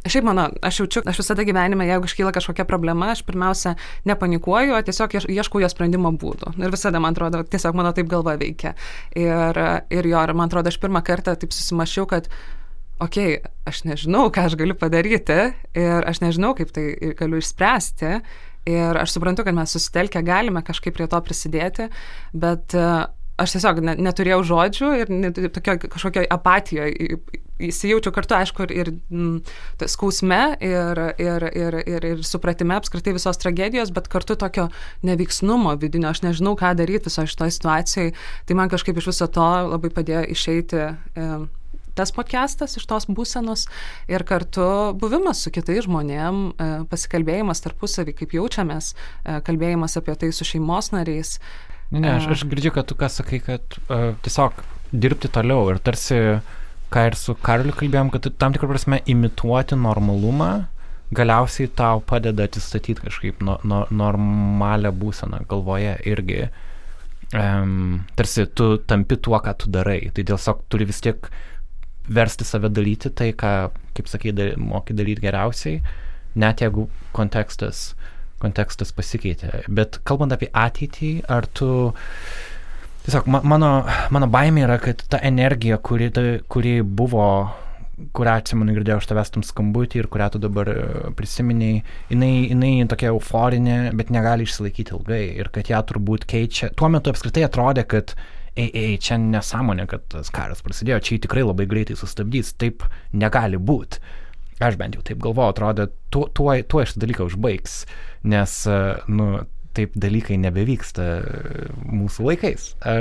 Šiaip 0.00 0.24
mano, 0.24 0.46
aš 0.64 0.78
jaučiu, 0.80 1.02
aš 1.10 1.18
visada 1.20 1.44
gyvenime, 1.44 1.84
jeigu 1.84 2.08
iškyla 2.08 2.30
kažkokia 2.32 2.64
problema, 2.64 3.10
aš 3.12 3.20
pirmiausia 3.28 3.74
nepanikuoju, 4.08 4.72
o 4.72 4.80
tiesiog 4.86 5.12
ieškau 5.28 5.60
jo 5.60 5.68
sprendimo 5.68 6.08
būdų. 6.16 6.54
Ir 6.56 6.72
visada, 6.72 7.02
man 7.04 7.12
atrodo, 7.12 7.42
tiesiog 7.44 7.76
mano 7.76 7.92
taip 7.92 8.08
galva 8.08 8.38
veikia. 8.40 8.72
Ir, 9.12 9.60
ir 9.92 10.08
jo, 10.08 10.22
ir 10.24 10.32
man 10.32 10.48
atrodo, 10.48 10.72
aš 10.72 10.80
pirmą 10.80 11.04
kartą 11.04 11.36
taip 11.36 11.52
susimašiau, 11.52 12.08
kad, 12.08 12.30
okei, 12.96 13.36
okay, 13.42 13.52
aš 13.68 13.82
nežinau, 13.90 14.30
ką 14.32 14.48
aš 14.48 14.56
galiu 14.62 14.78
padaryti 14.80 15.38
ir 15.76 16.08
aš 16.08 16.24
nežinau, 16.24 16.54
kaip 16.56 16.72
tai 16.72 16.86
galiu 17.20 17.44
išspręsti. 17.44 18.16
Ir 18.72 18.96
aš 19.04 19.18
suprantu, 19.18 19.44
kad 19.44 19.56
mes 19.56 19.76
susitelkę 19.76 20.24
galime 20.24 20.64
kažkaip 20.64 20.96
prie 20.96 21.12
to 21.12 21.20
prisidėti, 21.28 21.90
bet 22.32 22.72
aš 23.40 23.56
tiesiog 23.56 23.80
ne, 23.84 23.96
neturėjau 24.08 24.42
žodžių 24.52 24.90
ir 25.00 25.12
ne, 25.12 25.30
tokio 25.32 25.76
kažkokio 25.86 26.26
apatijoje 26.36 27.20
įsijaučiau 27.60 28.12
kartu, 28.14 28.36
aišku, 28.38 28.64
ir, 28.66 28.72
ir 28.72 28.90
m, 29.12 29.38
skausme, 29.90 30.40
ir, 30.64 31.02
ir, 31.20 31.46
ir, 31.52 31.78
ir, 31.84 32.08
ir 32.14 32.24
supratime 32.26 32.76
apskritai 32.78 33.14
visos 33.16 33.40
tragedijos, 33.40 33.92
bet 33.94 34.08
kartu 34.12 34.36
tokio 34.40 34.68
neveiksnumo 35.06 35.76
vidinio, 35.80 36.10
aš 36.12 36.24
nežinau, 36.24 36.56
ką 36.58 36.72
daryti 36.78 37.10
viso 37.10 37.26
šitoje 37.28 37.56
situacijoje, 37.56 38.18
tai 38.48 38.58
man 38.58 38.72
kažkaip 38.72 39.00
iš 39.00 39.10
viso 39.12 39.30
to 39.30 39.48
labai 39.70 39.92
padėjo 39.94 40.26
išeiti. 40.32 40.84
E, 41.16 41.30
tas 41.98 42.12
podcastas 42.16 42.78
iš 42.78 42.86
tos 42.88 43.08
būsenos 43.10 43.66
ir 44.08 44.22
kartu 44.24 44.94
buvimas 44.96 45.42
su 45.44 45.52
kitais 45.52 45.84
žmonėm, 45.84 46.38
e, 46.54 46.68
pasikalbėjimas 46.88 47.60
tarpusavį, 47.66 48.14
kaip 48.22 48.36
jaučiamės, 48.38 48.94
e, 48.94 49.40
kalbėjimas 49.44 49.98
apie 50.00 50.16
tai 50.22 50.30
su 50.32 50.46
šeimos 50.48 50.94
nariais, 50.94 51.38
Ne, 51.90 52.00
ne, 52.04 52.10
aš, 52.16 52.28
aš 52.30 52.44
girdžiu, 52.46 52.70
kad 52.74 52.86
tu 52.86 52.94
ką 52.98 53.08
sakai, 53.10 53.40
kad 53.42 53.78
uh, 53.88 54.12
tiesiog 54.22 54.60
dirbti 54.92 55.30
toliau 55.32 55.72
ir 55.72 55.80
tarsi, 55.82 56.18
ką 56.90 57.06
ir 57.08 57.16
su 57.18 57.34
Karliu 57.42 57.74
kalbėjom, 57.74 58.12
kad 58.14 58.28
tam 58.38 58.54
tikrą 58.54 58.70
prasme 58.70 59.00
imituoti 59.10 59.78
normalumą 59.78 60.52
galiausiai 61.14 61.70
tau 61.74 62.02
padeda 62.06 62.46
atsistatyti 62.46 63.02
kažkaip 63.02 63.40
no, 63.42 63.56
no, 63.66 63.82
normalią 63.90 64.92
būseną 64.94 65.42
galvoje 65.50 65.96
irgi. 66.06 66.44
Um, 67.34 68.04
tarsi 68.18 68.46
tu 68.58 68.76
tampi 68.90 69.18
tuo, 69.18 69.38
ką 69.42 69.54
tu 69.58 69.70
darai. 69.74 70.12
Tai 70.14 70.26
tiesiog 70.26 70.62
turi 70.70 70.86
vis 70.86 71.02
tiek 71.02 71.26
versti 72.10 72.46
save 72.46 72.70
daryti 72.74 73.10
tai, 73.14 73.32
ką, 73.38 73.52
kaip 73.98 74.10
sakai, 74.10 74.34
da, 74.34 74.50
moki 74.58 74.94
daryti 74.98 75.26
geriausiai, 75.26 75.82
net 76.38 76.62
jeigu 76.62 76.86
kontekstas 77.14 77.90
kontekstas 78.42 78.94
pasikeitė. 78.96 79.64
Bet 79.68 80.00
kalbant 80.06 80.34
apie 80.36 80.50
ateitį, 80.52 81.12
ar 81.30 81.48
tu... 81.54 81.70
Tiesiog 83.00 83.30
mano, 83.32 83.68
mano 84.12 84.26
baimė 84.28 84.66
yra, 84.66 84.76
kad 84.82 85.00
ta 85.08 85.22
energija, 85.24 85.78
kuri, 85.80 86.10
ta, 86.12 86.24
kuri 86.52 86.80
buvo, 86.84 87.24
kurią 88.16 88.34
atsimenu 88.40 88.74
girdėjau 88.76 89.00
iš 89.00 89.08
tavęs 89.10 89.32
tam 89.34 89.44
skambutį 89.46 90.02
ir 90.02 90.08
kurią 90.12 90.26
tu 90.34 90.40
dabar 90.42 90.68
e, 90.72 90.82
prisiminiai, 91.16 91.80
jinai, 92.12 92.32
jinai 92.50 92.72
tokia 92.90 93.08
euforinė, 93.14 93.78
bet 93.96 94.12
negali 94.14 94.44
išsilaikyti 94.44 94.94
ilgai 94.96 95.22
ir 95.40 95.48
kad 95.54 95.72
ją 95.72 95.80
turbūt 95.88 96.28
keičia. 96.28 96.70
Tuo 96.76 96.90
metu 96.92 97.12
apskritai 97.12 97.46
atrodė, 97.48 97.86
kad 97.88 98.14
ei, 98.56 98.68
ei, 98.68 98.96
čia 99.02 99.18
nesąmonė, 99.20 99.86
kad 99.90 100.06
tas 100.12 100.32
karas 100.34 100.64
prasidėjo, 100.64 101.00
čia 101.04 101.16
jį 101.16 101.22
tikrai 101.26 101.44
labai 101.46 101.68
greitai 101.70 101.96
sustabdys, 101.98 102.54
taip 102.60 102.84
negali 103.16 103.60
būti. 103.60 104.02
Aš 104.60 104.76
bent 104.76 104.98
jau 104.98 105.04
taip 105.06 105.20
galvoju, 105.24 105.54
atrodo, 105.54 105.86
tuo, 106.12 106.26
tuo, 106.36 106.52
tuo 106.68 106.84
šitą 106.84 107.00
dalyką 107.06 107.30
užbaigs, 107.30 107.76
nes, 108.22 108.56
e, 108.66 108.80
nu, 109.08 109.30
taip 109.76 109.94
dalykai 110.02 110.38
nebevyksta 110.42 111.06
e, 111.06 111.68
mūsų 111.86 112.26
laikais. 112.30 112.72
E, 112.82 112.96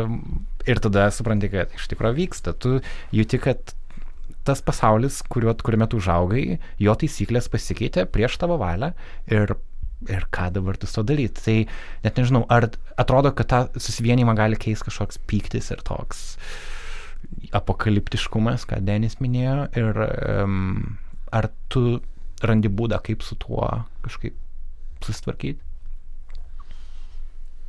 ir 0.70 0.82
tada 0.84 1.10
supranti, 1.14 1.50
kad 1.52 1.74
iš 1.76 1.90
tikrųjų 1.92 2.20
vyksta. 2.20 2.54
Tu 2.62 2.78
jauti, 3.16 3.42
kad 3.42 3.74
tas 4.48 4.62
pasaulis, 4.66 5.20
kuriuo, 5.30 5.54
kuriame 5.66 5.90
tu 5.90 6.00
užaugai, 6.00 6.60
jo 6.82 6.96
taisyklės 6.98 7.50
pasikeitė 7.52 8.06
prieš 8.10 8.40
tavo 8.42 8.58
valią 8.62 8.94
ir, 9.30 9.54
ir 10.10 10.26
ką 10.34 10.50
dabar 10.56 10.80
tu 10.80 10.90
su 10.90 11.00
to 11.00 11.06
daryti. 11.12 11.44
Tai 11.46 11.58
net 12.06 12.22
nežinau, 12.22 12.46
ar 12.54 12.70
atrodo, 13.02 13.34
kad 13.36 13.52
tą 13.52 13.62
susivienimą 13.78 14.38
gali 14.40 14.60
keisti 14.60 14.90
kažkoks 14.90 15.22
pyktis 15.30 15.72
ir 15.76 15.84
toks 15.86 16.40
apokaliptiškumas, 17.56 18.66
ką 18.70 18.80
Denis 18.86 19.20
minėjo. 19.22 19.68
Ir, 19.78 20.04
um, 20.46 20.98
ar 21.36 21.50
tu 21.70 22.00
randi 22.46 22.72
būdą, 22.72 23.02
kaip 23.04 23.26
su 23.26 23.36
tuo 23.42 23.66
kažkaip 24.06 24.38
susitvarkyti? 25.02 25.64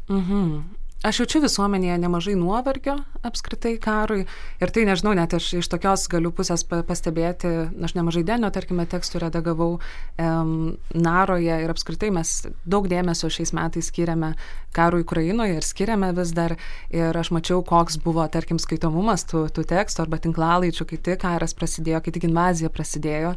Mhm. 0.08 0.79
Aš 1.00 1.22
jaučiu 1.22 1.40
visuomenėje 1.40 1.94
nemažai 1.96 2.34
nuovargio 2.36 2.98
apskritai 3.24 3.78
karui 3.80 4.26
ir 4.60 4.72
tai 4.72 4.82
nežinau, 4.84 5.14
net 5.16 5.32
aš 5.32 5.46
iš 5.62 5.68
tokios 5.72 6.02
galiu 6.12 6.28
pusės 6.36 6.60
pastebėti, 6.68 7.48
aš 7.80 7.94
nemažai 7.96 8.20
denio, 8.28 8.50
tarkime, 8.52 8.84
tekstų 8.84 9.22
redagavau 9.24 9.78
um, 9.78 10.50
Naroje 10.92 11.56
ir 11.64 11.72
apskritai 11.72 12.10
mes 12.12 12.34
daug 12.68 12.88
dėmesio 12.92 13.30
šiais 13.32 13.54
metais 13.56 13.88
skiriame 13.88 14.34
karui 14.76 15.00
Ukrainoje 15.06 15.56
ir 15.56 15.66
skiriame 15.66 16.12
vis 16.16 16.34
dar. 16.36 16.56
Ir 16.92 17.16
aš 17.16 17.30
mačiau, 17.32 17.62
koks 17.66 17.96
buvo, 18.04 18.26
tarkim, 18.32 18.60
skaitomumas 18.60 19.24
tų, 19.30 19.46
tų 19.56 19.64
tekstų 19.72 20.04
arba 20.04 20.20
tinklalaičių, 20.20 20.86
kai 20.90 21.00
tik 21.00 21.20
karas 21.24 21.56
prasidėjo, 21.56 22.00
kai 22.04 22.12
tik 22.14 22.28
invazija 22.28 22.70
prasidėjo 22.72 23.34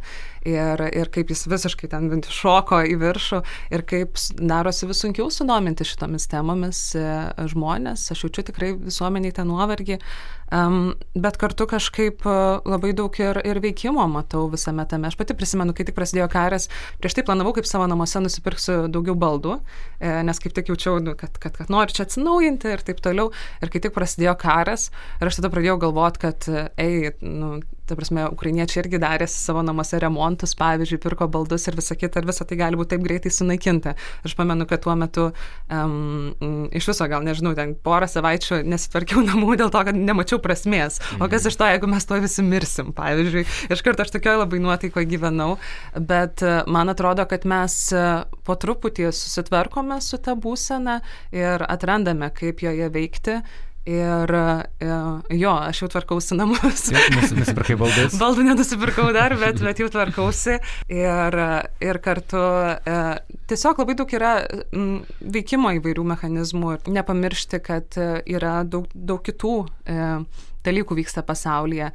ir, 0.48 0.84
ir 0.92 1.12
kaip 1.14 1.32
jis 1.32 1.46
visiškai 1.52 1.90
ten 1.92 2.12
šoko 2.24 2.82
į 2.88 3.00
viršų 3.02 3.42
ir 3.74 3.84
kaip 3.88 4.20
darosi 4.40 4.88
vis 4.90 5.04
sunkiau 5.04 5.30
sudominti 5.34 5.88
šitomis 5.88 6.28
temomis 6.32 6.84
e, 7.00 7.04
žmonės, 7.54 8.06
aš 8.14 8.26
jaučiu 8.26 8.44
tikrai 8.50 8.74
visuomeniai 8.76 9.34
tą 9.36 9.46
nuovargį, 9.48 10.00
um, 10.54 10.94
bet 11.16 11.38
kartu 11.42 11.68
kažkaip 11.70 12.26
uh, 12.28 12.60
labai 12.68 12.94
daug 12.98 13.14
ir, 13.22 13.40
ir 13.48 13.62
veikimo 13.64 14.06
matau 14.12 14.46
visame 14.52 14.86
tame. 14.90 15.10
Aš 15.10 15.18
pati 15.20 15.38
prisimenu, 15.38 15.76
kai 15.78 15.88
tik 15.88 15.98
prasidėjo 15.98 16.30
karas, 16.34 16.70
prieš 17.02 17.18
tai 17.18 17.26
planavau, 17.28 17.56
kaip 17.58 17.70
savo 17.70 17.88
namuose 17.90 18.22
nusipirksiu 18.24 18.88
daugiau 18.94 19.16
baldų, 19.20 19.60
e, 20.00 20.12
nes 20.28 20.42
kaip 20.44 20.56
tik 20.56 20.74
jaučiau, 20.74 21.00
nu, 21.04 21.16
kad, 21.20 21.38
kad, 21.42 21.56
kad 21.58 21.72
noriu 21.74 21.96
čia 21.96 22.08
atsinaujinti 22.08 22.74
ir 22.74 22.84
taip 22.86 23.02
toliau. 23.04 23.32
Ir 23.64 23.72
kai 23.74 23.82
tik 23.84 23.96
prasidėjo 23.96 24.36
karas, 24.42 24.90
ir 25.20 25.30
aš 25.30 25.40
tada 25.40 25.52
pradėjau 25.54 25.80
galvoti, 25.88 26.24
kad, 26.26 26.50
ei, 26.82 27.14
nu, 27.22 27.56
ta 27.88 27.98
prasme, 28.00 28.26
ukrainiečiai 28.32 28.84
irgi 28.84 29.00
darė 29.02 29.28
savo 29.30 29.64
namuose 29.66 30.00
remontus, 30.02 30.56
pavyzdžiui, 30.60 31.00
pirko 31.04 31.28
baldus 31.32 31.68
ir 31.68 31.78
visą 31.78 31.98
kitą, 32.00 32.22
ir 32.22 32.30
visą 32.30 32.48
tai 32.48 32.58
gali 32.60 32.80
būti 32.80 32.94
taip 32.96 33.04
greitai 33.06 33.32
sunaikinta. 33.34 33.96
Aš 34.24 34.36
pamenu, 34.40 34.68
kad 34.70 34.84
tuo 34.86 34.96
metu 35.00 35.26
um, 35.68 36.70
iš 36.72 36.88
viso, 36.92 37.08
gal 37.12 37.26
nežinau, 37.26 37.54
ten 37.58 37.76
porą 37.84 38.08
savaičių 38.10 38.62
nesitvarkiau 38.72 39.26
namų 39.30 39.58
dėl 39.62 39.74
to, 39.74 39.84
kad 39.90 40.00
nemačiau 40.00 40.40
prasmės. 40.44 41.02
O 41.20 41.30
kas 41.32 41.50
iš 41.50 41.60
to, 41.60 41.68
jeigu 41.72 41.90
mes 41.92 42.08
to 42.08 42.20
visi 42.24 42.46
mirsim, 42.46 42.94
pavyzdžiui. 42.96 43.46
Iš 43.74 43.84
karto 43.86 44.06
aš 44.06 44.16
tokioje 44.16 44.44
labai 44.44 44.62
nuotaikoje 44.64 45.10
gyvenau, 45.10 45.58
bet 45.98 46.46
e, 46.46 46.56
man 46.72 46.94
atrodo, 46.94 47.28
kad 47.30 47.48
mes 47.50 47.76
e, 47.96 48.08
po 48.48 48.58
truputį 48.60 49.12
susitvarkome 49.12 50.00
su 50.04 50.20
ta 50.24 50.38
būsena 50.40 51.00
ir 51.36 51.68
atrandame, 51.68 52.32
kaip 52.36 52.64
joje 52.64 52.90
veikti. 52.94 53.40
Ir 53.84 54.32
e, 54.32 54.92
jo, 55.36 55.52
aš 55.52 55.82
jau 55.84 55.90
tvarkausi 55.92 56.38
namus. 56.40 56.86
Nusipirkai 57.36 57.76
baldus? 57.80 58.16
Baldų 58.20 58.46
nenusipirkau 58.48 59.10
dar, 59.16 59.36
bet, 59.42 59.60
bet 59.64 59.82
jau 59.84 59.90
tvarkausi. 59.92 60.56
Ir, 60.88 61.38
ir 61.84 62.00
kartu 62.06 62.40
e, 62.40 62.98
tiesiog 63.52 63.84
labai 63.84 63.98
daug 64.00 64.16
yra 64.16 64.34
veikimo 65.20 65.74
įvairių 65.82 66.08
mechanizmų 66.14 66.78
ir 66.78 66.90
nepamiršti, 66.96 67.60
kad 67.64 68.00
yra 68.00 68.62
daug, 68.64 68.88
daug 68.96 69.20
kitų 69.26 69.56
e, 69.84 70.10
dalykų 70.64 71.02
vyksta 71.02 71.26
pasaulyje 71.28 71.92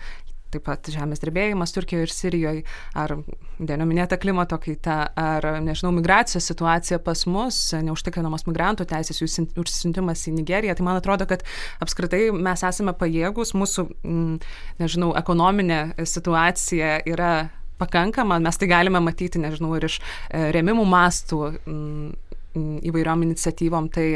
taip 0.52 0.64
pat 0.68 0.88
žemės 0.92 1.22
drebėjimas 1.22 1.74
Turkijoje 1.74 2.06
ir 2.06 2.12
Sirijoje, 2.12 2.62
ar 2.98 3.14
denominėta 3.58 4.18
klimato 4.20 4.58
kaita, 4.62 4.98
ar, 5.18 5.48
nežinau, 5.64 5.92
migracijos 5.96 6.48
situacija 6.50 7.00
pas 7.04 7.24
mus, 7.30 7.60
neužtikrinamos 7.84 8.46
migrantų 8.48 8.88
teisės, 8.88 9.20
jų 9.22 9.48
užsiuntimas 9.60 10.24
į 10.30 10.38
Nigeriją. 10.38 10.78
Tai 10.78 10.88
man 10.88 11.00
atrodo, 11.00 11.28
kad 11.28 11.44
apskritai 11.84 12.28
mes 12.32 12.64
esame 12.66 12.94
pajėgus, 12.98 13.54
mūsų, 13.58 13.88
mm, 14.02 14.38
nežinau, 14.82 15.12
ekonominė 15.18 15.82
situacija 16.08 16.98
yra 17.08 17.32
pakankama, 17.78 18.40
mes 18.42 18.58
tai 18.58 18.70
galime 18.70 19.00
matyti, 19.02 19.40
nežinau, 19.42 19.74
ir 19.78 19.86
iš 19.88 20.00
e, 20.00 20.48
remimų 20.54 20.86
mastų 20.88 21.42
mm, 21.58 22.08
įvairiom 22.88 23.28
iniciatyvom. 23.28 23.92
Tai 23.94 24.08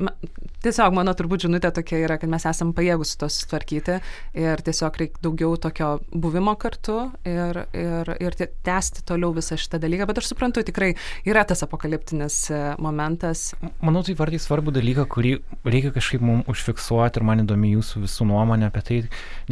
e, 0.00 0.30
tiesiog 0.64 0.96
mano 0.96 1.14
turbūt 1.16 1.46
žinutė 1.46 1.72
tokia 1.76 2.00
yra, 2.04 2.18
kad 2.20 2.30
mes 2.32 2.46
esame 2.48 2.74
pajėgus 2.76 3.14
su 3.14 3.20
to 3.20 3.28
sutvarkyti 3.32 3.98
ir 4.38 4.62
tiesiog 4.66 4.98
reikia 5.02 5.24
daugiau 5.26 5.56
tokio 5.60 5.90
buvimo 6.12 6.54
kartu 6.60 6.98
ir, 7.28 7.62
ir, 7.76 8.12
ir 8.20 8.38
tęsti 8.66 9.04
toliau 9.08 9.34
visą 9.36 9.58
šitą 9.60 9.80
dalyką, 9.82 10.08
bet 10.10 10.22
aš 10.22 10.32
suprantu, 10.32 10.64
tikrai 10.66 10.92
yra 11.28 11.44
tas 11.48 11.64
apokaliptinis 11.66 12.40
e, 12.52 12.62
momentas. 12.82 13.50
Manau, 13.84 14.04
tai 14.06 14.16
vardai 14.18 14.40
svarbu 14.42 14.74
dalyką, 14.76 15.06
kurį 15.10 15.36
reikia 15.68 15.94
kažkaip 15.96 16.24
mums 16.24 16.48
užfiksuoti 16.50 17.20
ir 17.20 17.28
man 17.28 17.44
įdomi 17.44 17.74
jūsų 17.76 18.04
visų 18.06 18.28
nuomonė 18.32 18.70
apie 18.70 18.84
tai, 18.86 19.00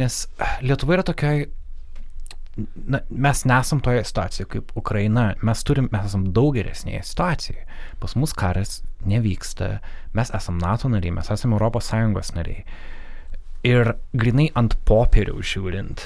nes 0.01 0.25
Lietuva 0.65 0.99
yra 0.99 1.05
tokia 1.07 1.33
na, 2.75 3.01
mes 3.09 3.43
nesam 3.45 3.81
toje 3.83 4.03
situacijoje 4.03 4.49
kaip 4.53 4.71
Ukraina, 4.79 5.33
mes 5.45 5.63
turim, 5.63 5.89
mes 5.91 6.07
esam 6.09 6.27
daug 6.35 6.55
geresnėje 6.57 7.01
situacijoje. 7.11 7.65
Pas 8.01 8.15
mus 8.19 8.33
karas 8.37 8.79
nevyksta, 9.07 9.79
mes 10.17 10.31
esam 10.35 10.59
NATO 10.61 10.91
nariai, 10.91 11.15
mes 11.15 11.31
esam 11.33 11.55
ES 11.57 12.33
nariai. 12.35 12.65
Ir 13.67 13.93
grinai 14.15 14.49
ant 14.55 14.75
popieriaus 14.87 15.49
žiūrint, 15.51 16.03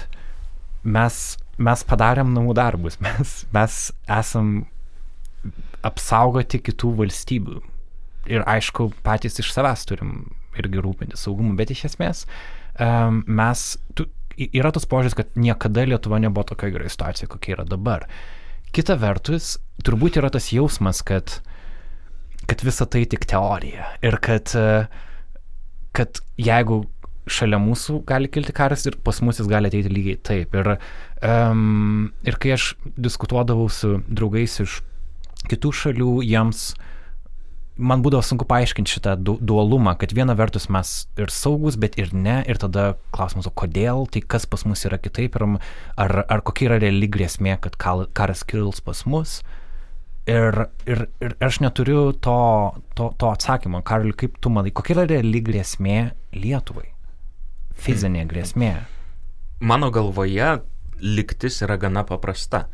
mes, 0.83 1.19
mes 1.57 1.83
padarėm 1.89 2.33
namų 2.33 2.55
darbus, 2.57 2.99
mes, 3.03 3.43
mes 3.53 3.81
esam 4.09 4.65
apsaugoti 5.83 6.61
kitų 6.63 6.95
valstybių. 7.03 7.61
Ir 8.31 8.45
aišku, 8.47 8.93
patys 9.03 9.39
iš 9.43 9.51
savęs 9.51 9.83
turim 9.85 10.31
irgi 10.57 10.81
rūpinti 10.81 11.17
saugumu, 11.19 11.55
bet 11.59 11.73
iš 11.73 11.89
esmės 11.91 12.23
um, 12.79 13.23
mes, 13.27 13.77
tu, 13.97 14.07
yra 14.37 14.71
tas 14.73 14.87
požiūris, 14.89 15.15
kad 15.17 15.35
niekada 15.39 15.85
Lietuva 15.87 16.19
nebuvo 16.21 16.45
tokia 16.53 16.71
gerai 16.73 16.91
situacija, 16.91 17.29
kokia 17.31 17.57
yra 17.57 17.65
dabar. 17.67 18.07
Kita 18.73 18.97
vertus, 19.01 19.57
turbūt 19.85 20.17
yra 20.21 20.31
tas 20.33 20.49
jausmas, 20.53 21.03
kad, 21.05 21.37
kad 22.49 22.63
visa 22.65 22.87
tai 22.89 23.05
tik 23.09 23.27
teorija 23.29 23.91
ir 24.05 24.17
kad, 24.23 24.53
kad 25.93 26.23
jeigu 26.41 26.83
šalia 27.29 27.59
mūsų 27.61 28.01
gali 28.07 28.27
kilti 28.27 28.51
karas 28.55 28.83
ir 28.89 28.97
pas 29.05 29.21
mus 29.23 29.37
jis 29.39 29.47
gali 29.47 29.69
ateiti 29.69 29.91
lygiai 29.93 30.17
taip. 30.19 30.57
Ir, 30.57 30.73
um, 31.23 32.09
ir 32.27 32.39
kai 32.41 32.57
aš 32.57 32.73
diskutuodavau 32.97 33.69
su 33.71 33.99
draugais 34.09 34.57
iš 34.65 34.81
kitų 35.47 35.71
šalių, 35.77 36.17
jiems 36.25 36.71
uh, 36.73 36.89
man 37.77 38.03
būdavo 38.05 38.21
sunku 38.25 38.45
paaiškinti 38.49 38.97
šitą 38.97 39.15
du 39.17 39.35
dualumą, 39.41 39.95
kad 39.99 40.13
viena 40.13 40.35
vertus 40.37 40.69
mes 40.73 40.91
ir 41.17 41.33
saugus, 41.33 41.77
bet 41.79 41.97
ir 41.97 42.13
ne, 42.13 42.41
ir 42.49 42.59
tada 42.61 42.93
klausimas, 43.15 43.49
o 43.49 43.53
kodėl, 43.55 44.05
tai 44.13 44.21
kas 44.21 44.45
pas 44.49 44.65
mus 44.69 44.85
yra 44.85 44.99
kitaip, 45.01 45.35
ir 45.35 45.45
ar, 45.97 46.15
ar 46.29 46.45
kokia 46.45 46.69
yra 46.69 46.79
reali 46.83 47.09
grėsmė, 47.09 47.57
kad 47.63 47.77
karas 47.79 48.45
kils 48.45 48.83
pas 48.85 49.03
mus. 49.09 49.41
Ir, 50.29 50.55
ir, 50.87 51.07
ir 51.19 51.33
aš 51.43 51.59
neturiu 51.59 52.13
to, 52.15 52.37
to, 52.95 53.09
to 53.19 53.27
atsakymo. 53.27 53.81
Karaliu, 53.83 54.15
kaip 54.15 54.37
tu 54.39 54.53
manai, 54.53 54.71
kokia 54.71 54.95
yra 54.95 55.07
reali 55.09 55.41
grėsmė 55.43 55.97
Lietuvai? 56.37 56.93
Fizinė 57.75 58.23
grėsmė. 58.29 58.71
Mano 59.67 59.89
galvoje 59.91 60.61
liktis 61.03 61.59
yra 61.65 61.75
gana 61.81 62.05
paprasta. 62.07 62.69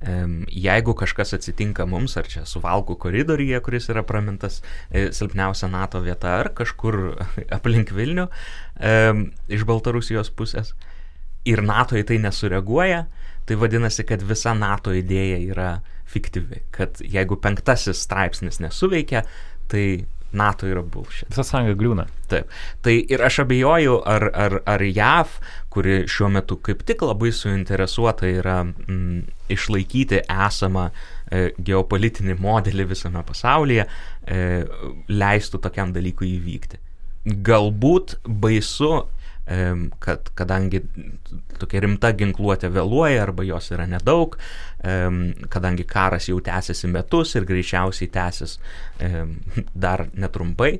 Jeigu 0.00 0.94
kažkas 0.96 1.34
atsitinka 1.36 1.84
mums, 1.84 2.14
ar 2.16 2.28
čia 2.30 2.46
suvalkų 2.48 2.96
koridoriuje, 3.02 3.58
kuris 3.60 3.90
yra 3.92 4.00
pramintas 4.06 4.62
e, 4.88 5.10
silpniausia 5.12 5.68
NATO 5.68 6.00
vieta, 6.00 6.38
ar 6.40 6.48
kažkur 6.56 7.00
aplink 7.56 7.92
Vilnių 7.92 8.30
iš 9.52 9.66
Baltarusijos 9.68 10.32
pusės, 10.32 10.72
ir 11.48 11.60
NATO 11.64 11.98
į 12.00 12.06
tai 12.08 12.16
nesureaguoja, 12.24 13.04
tai 13.48 13.58
vadinasi, 13.60 14.06
kad 14.08 14.24
visa 14.24 14.54
NATO 14.56 14.94
idėja 14.96 15.40
yra 15.52 15.70
fiktyvi, 16.10 16.64
kad 16.74 17.00
jeigu 17.04 17.38
penktasis 17.40 18.02
straipsnis 18.04 18.60
nesuveikia, 18.62 19.24
tai 19.70 19.84
NATO 20.32 20.68
yra 20.70 20.82
bullshit. 20.86 21.28
Visa 21.30 21.42
sąjunga 21.46 21.74
kliūna. 21.78 22.06
Taip. 22.30 22.50
Tai 22.84 22.94
ir 22.94 23.22
aš 23.26 23.40
abejoju, 23.44 23.96
ar, 24.06 24.28
ar, 24.30 24.60
ar 24.70 24.84
JAV, 24.86 25.40
kuri 25.70 26.02
šiuo 26.10 26.30
metu 26.34 26.58
kaip 26.66 26.82
tik 26.86 27.04
labai 27.06 27.30
suinteresuota 27.34 28.28
yra 28.30 28.58
mm, 28.64 29.22
išlaikyti 29.54 30.24
esamą 30.26 30.88
e, 30.90 31.50
geopolitinį 31.70 32.36
modelį 32.42 32.88
visame 32.90 33.22
pasaulyje, 33.26 33.86
e, 33.86 34.42
leistų 35.10 35.62
tokiam 35.62 35.94
dalykui 35.94 36.34
įvykti. 36.36 36.82
Galbūt 37.46 38.18
baisu 38.26 38.94
kad 39.98 40.28
kadangi 40.38 40.78
tokia 41.58 41.80
rimta 41.82 42.12
ginkluotė 42.14 42.68
vėluoja 42.70 43.24
arba 43.24 43.42
jos 43.42 43.72
yra 43.74 43.86
nedaug, 43.90 44.36
kadangi 45.50 45.86
karas 45.90 46.28
jau 46.30 46.38
tęsiasi 46.44 46.90
metus 46.92 47.34
ir 47.34 47.48
greičiausiai 47.48 48.12
tęsis 48.14 48.58
dar 49.74 50.06
netrumpai, 50.14 50.70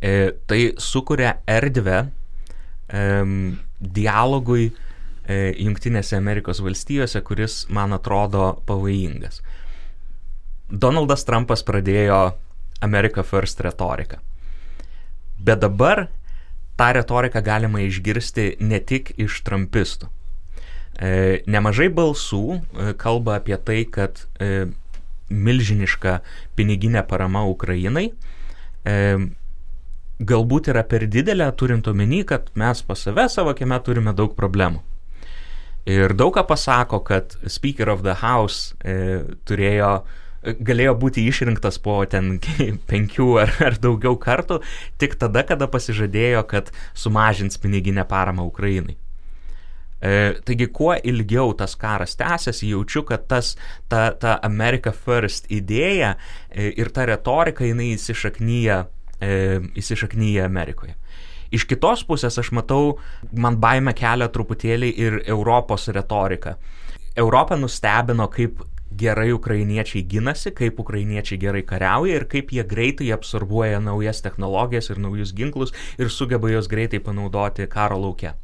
e, 0.00 0.14
tai 0.46 0.60
sukuria 0.80 1.36
erdvę 1.46 2.06
dialogui 2.90 4.70
e, 4.70 5.38
Junktinėse 5.62 6.16
Amerikos 6.18 6.60
valstijose, 6.64 7.22
kuris 7.26 7.64
man 7.72 7.94
atrodo 7.96 8.52
pavojingas. 8.68 9.40
Donaldas 10.70 11.24
Trumpas 11.26 11.64
pradėjo 11.66 12.20
America 12.80 13.24
First 13.26 13.60
retoriką. 13.64 14.20
Bet 15.40 15.62
dabar 15.62 16.08
tą 16.78 16.92
retoriką 16.96 17.42
galima 17.44 17.82
išgirsti 17.84 18.54
ne 18.60 18.80
tik 18.80 19.12
iš 19.20 19.40
trumpistų. 19.46 20.08
E, 21.00 21.10
nemažai 21.48 21.88
balsų 21.94 22.44
e, 22.54 22.92
kalba 23.00 23.40
apie 23.40 23.56
tai, 23.56 23.82
kad 23.88 24.26
milžiniška 25.30 26.20
piniginė 26.58 27.04
parama 27.06 27.44
Ukrainai 27.46 28.08
galbūt 30.20 30.70
yra 30.72 30.84
per 30.84 31.06
didelė, 31.08 31.48
turint 31.56 31.88
omeny, 31.88 32.22
kad 32.28 32.50
mes 32.58 32.82
pas 32.86 33.04
save 33.06 33.26
savo 33.32 33.54
kieme 33.56 33.78
turime 33.84 34.14
daug 34.16 34.36
problemų. 34.36 34.82
Ir 35.88 36.12
daug 36.12 36.34
ką 36.36 36.44
pasako, 36.46 37.00
kad 37.04 37.36
Speaker 37.48 37.88
of 37.88 38.02
the 38.04 38.18
House 38.20 38.74
e, 38.84 39.22
turėjo 39.48 40.00
galėjo 40.40 40.94
būti 40.96 41.26
išrinktas 41.28 41.76
po 41.84 41.98
ten 42.08 42.38
penkių 42.90 43.28
ar, 43.42 43.52
ar 43.64 43.76
daugiau 43.80 44.16
kartų 44.20 44.60
tik 45.00 45.18
tada, 45.20 45.44
kada 45.48 45.68
pasižadėjo, 45.68 46.44
kad 46.48 46.72
sumažins 46.96 47.60
piniginę 47.60 48.06
paramą 48.08 48.46
Ukrainai. 48.48 48.96
E, 50.00 50.12
taigi, 50.48 50.64
kuo 50.72 50.94
ilgiau 50.96 51.52
tas 51.52 51.74
karas 51.76 52.16
tęsiasi, 52.16 52.70
jaučiu, 52.72 53.02
kad 53.08 53.26
tas, 53.28 53.52
ta, 53.88 54.10
ta 54.16 54.38
America 54.46 54.94
First 54.96 55.50
idėja 55.52 56.14
e, 56.48 56.70
ir 56.72 56.88
ta 56.88 57.04
retorika, 57.08 57.66
jinai 57.68 57.90
įsišaknyja, 57.98 58.86
e, 59.20 59.60
įsišaknyja 59.80 60.46
Amerikoje. 60.48 60.96
Iš 61.50 61.66
kitos 61.66 62.04
pusės 62.06 62.38
aš 62.38 62.52
matau, 62.54 62.98
man 63.32 63.58
baime 63.62 63.94
kelia 63.96 64.28
truputėlį 64.30 64.90
ir 64.96 65.16
Europos 65.26 65.88
retorika. 65.90 66.56
Europą 67.18 67.58
nustebino, 67.58 68.28
kaip 68.30 68.62
gerai 69.00 69.32
ukrainiečiai 69.32 70.04
ginasi, 70.06 70.52
kaip 70.54 70.78
ukrainiečiai 70.82 71.38
gerai 71.42 71.62
kariauja 71.66 72.20
ir 72.20 72.26
kaip 72.30 72.54
jie 72.54 72.64
greitai 72.66 73.10
absorbuoja 73.14 73.80
naujas 73.82 74.22
technologijas 74.22 74.90
ir 74.90 74.98
naujus 75.02 75.34
ginklus 75.34 75.74
ir 75.98 76.10
sugeba 76.10 76.50
juos 76.50 76.68
greitai 76.70 76.98
panaudoti 76.98 77.66
karo 77.70 78.00
laukia. 78.00 78.34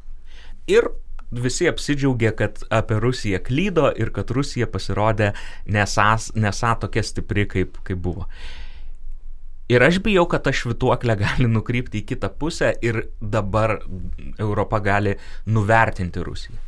ir 0.67 0.89
visi 1.31 1.67
apsidžiaugė, 1.67 2.31
kad 2.39 2.61
apie 2.71 2.99
Rusiją 3.03 3.39
klydo 3.43 3.91
ir 3.99 4.11
kad 4.15 4.31
Rusija 4.31 4.67
pasirodė 4.67 5.33
nesą 5.67 6.73
tokia 6.79 7.03
stipri, 7.03 7.45
kaip, 7.47 7.77
kaip 7.83 7.99
buvo. 7.99 8.27
Ir 9.67 9.83
aš 9.83 9.99
bijau, 9.99 10.23
kad 10.31 10.45
ta 10.45 10.53
švituoklė 10.55 11.17
gali 11.19 11.49
nukrypti 11.51 11.99
į 11.99 12.07
kitą 12.13 12.29
pusę 12.39 12.71
ir 12.85 13.01
dabar 13.19 13.81
Europa 14.39 14.79
gali 14.79 15.17
nuvertinti 15.51 16.23
Rusiją. 16.23 16.59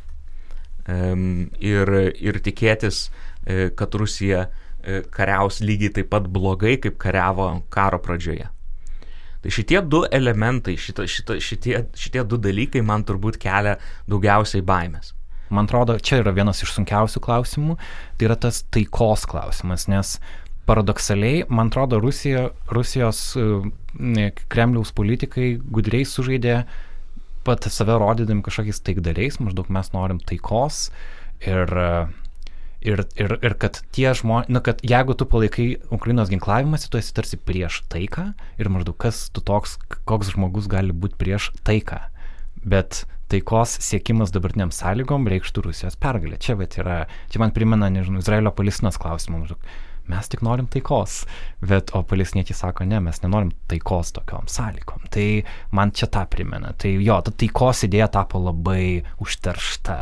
Ir, 0.90 1.92
ir 2.18 2.38
tikėtis, 2.44 3.04
e, 3.46 3.68
kad 3.78 3.94
Rusija 3.94 4.46
e, 4.48 5.02
kariaus 5.12 5.60
lygiai 5.62 5.92
taip 6.00 6.08
pat 6.10 6.26
blogai, 6.28 6.80
kaip 6.82 6.96
kariavo 7.00 7.46
karo 7.72 8.00
pradžioje. 8.02 8.48
Tai 9.40 9.52
šitie 9.54 9.80
du 9.86 10.02
elementai, 10.12 10.74
šita, 10.76 11.06
šita, 11.08 11.38
šitie, 11.40 11.78
šitie 11.96 12.24
du 12.28 12.36
dalykai 12.42 12.82
man 12.84 13.06
turbūt 13.08 13.38
kelia 13.40 13.78
daugiausiai 14.10 14.64
baimės. 14.66 15.14
Man 15.50 15.66
atrodo, 15.66 15.96
čia 15.98 16.20
yra 16.20 16.34
vienas 16.34 16.60
iš 16.62 16.74
sunkiausių 16.76 17.22
klausimų, 17.24 17.78
tai 18.18 18.28
yra 18.28 18.36
tas 18.38 18.60
taikos 18.70 19.24
klausimas, 19.30 19.88
nes 19.90 20.18
paradoksaliai, 20.70 21.42
man 21.50 21.72
atrodo, 21.72 21.98
Rusija, 22.02 22.48
Rusijos 22.70 23.24
ne, 23.98 24.30
Kremliaus 24.52 24.94
politikai 24.94 25.56
gudriai 25.58 26.06
sužaidė 26.06 26.62
pat 27.44 27.66
save 27.72 27.98
rodydami 27.98 28.44
kažkokiais 28.46 28.82
taikdariais, 28.86 29.40
maždaug 29.42 29.70
mes 29.72 29.90
norim 29.96 30.20
taikos 30.22 30.88
ir 31.42 31.74
uh, 31.74 32.10
Ir, 32.80 33.02
ir, 33.20 33.34
ir 33.44 33.54
kad 33.60 33.82
tie 33.92 34.08
žmonės, 34.16 34.48
nu, 34.48 34.60
kad 34.64 34.78
jeigu 34.80 35.12
tu 35.12 35.26
palaikai 35.28 35.66
Ukrainos 35.92 36.30
ginklavimąsi, 36.32 36.88
tu 36.88 36.96
esi 36.96 37.12
tarsi 37.12 37.36
prieš 37.36 37.82
taiką 37.92 38.30
ir 38.56 38.70
maždaug 38.72 38.96
kas 39.04 39.26
tu 39.36 39.42
toks, 39.44 39.76
koks 40.08 40.32
žmogus 40.32 40.68
gali 40.72 40.96
būti 40.96 41.18
prieš 41.20 41.50
taiką. 41.68 41.98
Bet 42.64 43.02
taikos 43.28 43.76
siekimas 43.84 44.32
dabartiniam 44.32 44.72
sąlygom 44.72 45.28
reikštų 45.28 45.66
Rusijos 45.68 46.00
pergalę. 46.00 46.40
Čia, 46.40 46.56
bet 46.56 46.78
yra, 46.80 47.02
čia 47.28 47.44
man 47.44 47.52
primena, 47.52 47.92
nežinau, 47.92 48.24
Izraelio 48.24 48.54
palestinos 48.56 48.96
klausimą. 49.00 49.42
Maždaug 49.44 49.68
mes 50.10 50.30
tik 50.30 50.42
norim 50.46 50.68
taikos. 50.70 51.22
Bet 51.64 51.94
o 51.96 52.02
palestiniečiai 52.06 52.56
sako, 52.56 52.86
ne, 52.88 53.00
mes 53.04 53.22
nenorim 53.24 53.52
taikos 53.70 54.14
tokiom 54.16 54.48
sąlygom. 54.50 55.06
Tai 55.12 55.26
man 55.76 55.94
čia 55.96 56.10
tą 56.12 56.26
primena. 56.30 56.74
Tai 56.76 56.92
jo, 56.98 57.20
ta 57.24 57.32
taikos 57.32 57.84
idėja 57.88 58.10
tapo 58.18 58.42
labai 58.42 59.02
užteršta. 59.22 59.98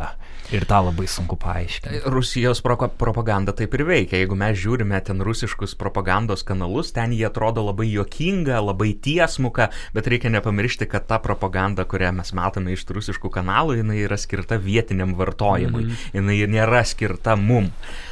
Ir 0.49 0.63
tą 0.65 0.79
labai 0.81 1.05
sunku 1.05 1.37
paaiškinti. 1.37 1.99
Rusijos 2.09 2.63
pro 2.65 2.73
propaganda 2.97 3.53
taip 3.53 3.75
ir 3.77 3.83
veikia. 3.85 4.17
Jeigu 4.23 4.37
mes 4.39 4.57
žiūrime 4.57 4.97
ten 5.05 5.21
rusiškus 5.21 5.75
propagandos 5.77 6.41
kanalus, 6.47 6.89
ten 6.95 7.13
jie 7.13 7.27
atrodo 7.27 7.61
labai 7.67 7.85
juokinga, 7.91 8.57
labai 8.65 8.95
tiesmuka, 8.97 9.69
bet 9.93 10.09
reikia 10.09 10.31
nepamiršti, 10.33 10.87
kad 10.89 11.05
ta 11.09 11.19
propaganda, 11.21 11.85
kurią 11.85 12.15
mes 12.17 12.33
matome 12.33 12.73
iš 12.73 12.87
rusiškų 12.89 13.29
kanalų, 13.37 13.77
jinai 13.83 13.99
yra 14.07 14.17
skirta 14.17 14.57
vietiniam 14.57 15.13
vartojimui. 15.19 15.83
Mm 15.83 15.89
-hmm. 15.89 16.17
Jinai 16.17 16.39
nėra 16.57 16.81
skirta 16.85 17.35
mum. 17.35 17.69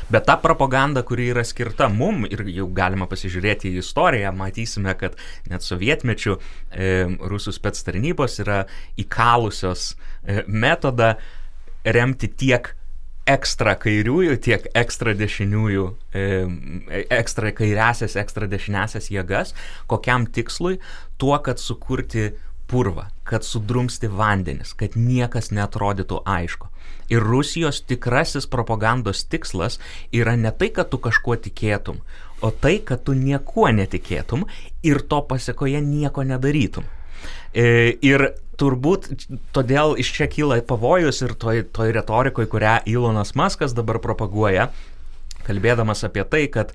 Bet 0.09 0.25
ta 0.25 0.38
propaganda, 0.38 1.01
kuri 1.03 1.31
yra 1.33 1.43
skirta 1.43 1.89
mum, 1.89 2.25
ir 2.29 2.45
jau 2.47 2.67
galima 2.67 3.07
pasižiūrėti 3.07 3.73
į 3.73 3.81
istoriją, 3.81 4.31
matysime, 4.31 4.93
kad 4.93 5.17
net 5.49 5.61
sovietmečių 5.61 6.38
e, 6.71 7.17
rusų 7.19 7.51
spets 7.51 7.83
tarnybos 7.83 8.39
yra 8.39 8.65
įkalusios 8.95 9.95
e, 10.23 10.43
metodą 10.47 11.15
remti 11.88 12.27
tiek 12.27 12.73
ekstra 13.27 13.75
kairiųjų, 13.79 14.38
tiek 14.43 14.67
ekstra 14.77 15.13
dešiniųjų, 15.17 15.85
e, 16.15 16.25
ekstra 17.11 17.51
kairiasias, 17.55 18.15
ekstra 18.19 18.47
dešiniasias 18.47 19.09
jėgas, 19.11 19.53
kokiam 19.91 20.27
tikslui, 20.31 20.77
tuo, 21.19 21.35
kad 21.43 21.59
sukurti 21.59 22.31
purvą, 22.67 23.07
kad 23.27 23.43
sudrumsti 23.47 24.07
vandenis, 24.11 24.73
kad 24.75 24.95
niekas 24.95 25.51
netrodytų 25.55 26.21
aišku. 26.27 26.71
Ir 27.11 27.23
Rusijos 27.23 27.81
tikrasis 27.88 28.47
propagandos 28.51 29.23
tikslas 29.31 29.79
yra 30.11 30.35
ne 30.35 30.51
tai, 30.51 30.71
kad 30.75 30.91
tu 30.91 30.99
kažkuo 30.99 31.38
tikėtum, 31.39 32.01
o 32.43 32.51
tai, 32.51 32.77
kad 32.83 33.03
tu 33.07 33.15
niekuo 33.15 33.69
netikėtum 33.71 34.43
ir 34.83 35.03
to 35.07 35.21
pasiekoje 35.29 35.81
nieko 35.83 36.27
nedarytum. 36.27 36.88
E, 37.53 37.95
ir 38.05 38.30
turbūt 38.57 39.09
todėl 39.55 39.97
iš 40.01 40.13
čia 40.18 40.28
kyla 40.32 40.59
pavojus 40.65 41.22
ir 41.26 41.36
toj, 41.38 41.65
toj 41.74 41.93
retorikoje, 41.97 42.49
kurią 42.51 42.78
Ilonas 42.89 43.36
Maskas 43.38 43.76
dabar 43.78 44.01
propaguoja, 44.03 44.72
kalbėdamas 45.47 46.03
apie 46.07 46.26
tai, 46.28 46.47
kad 46.53 46.74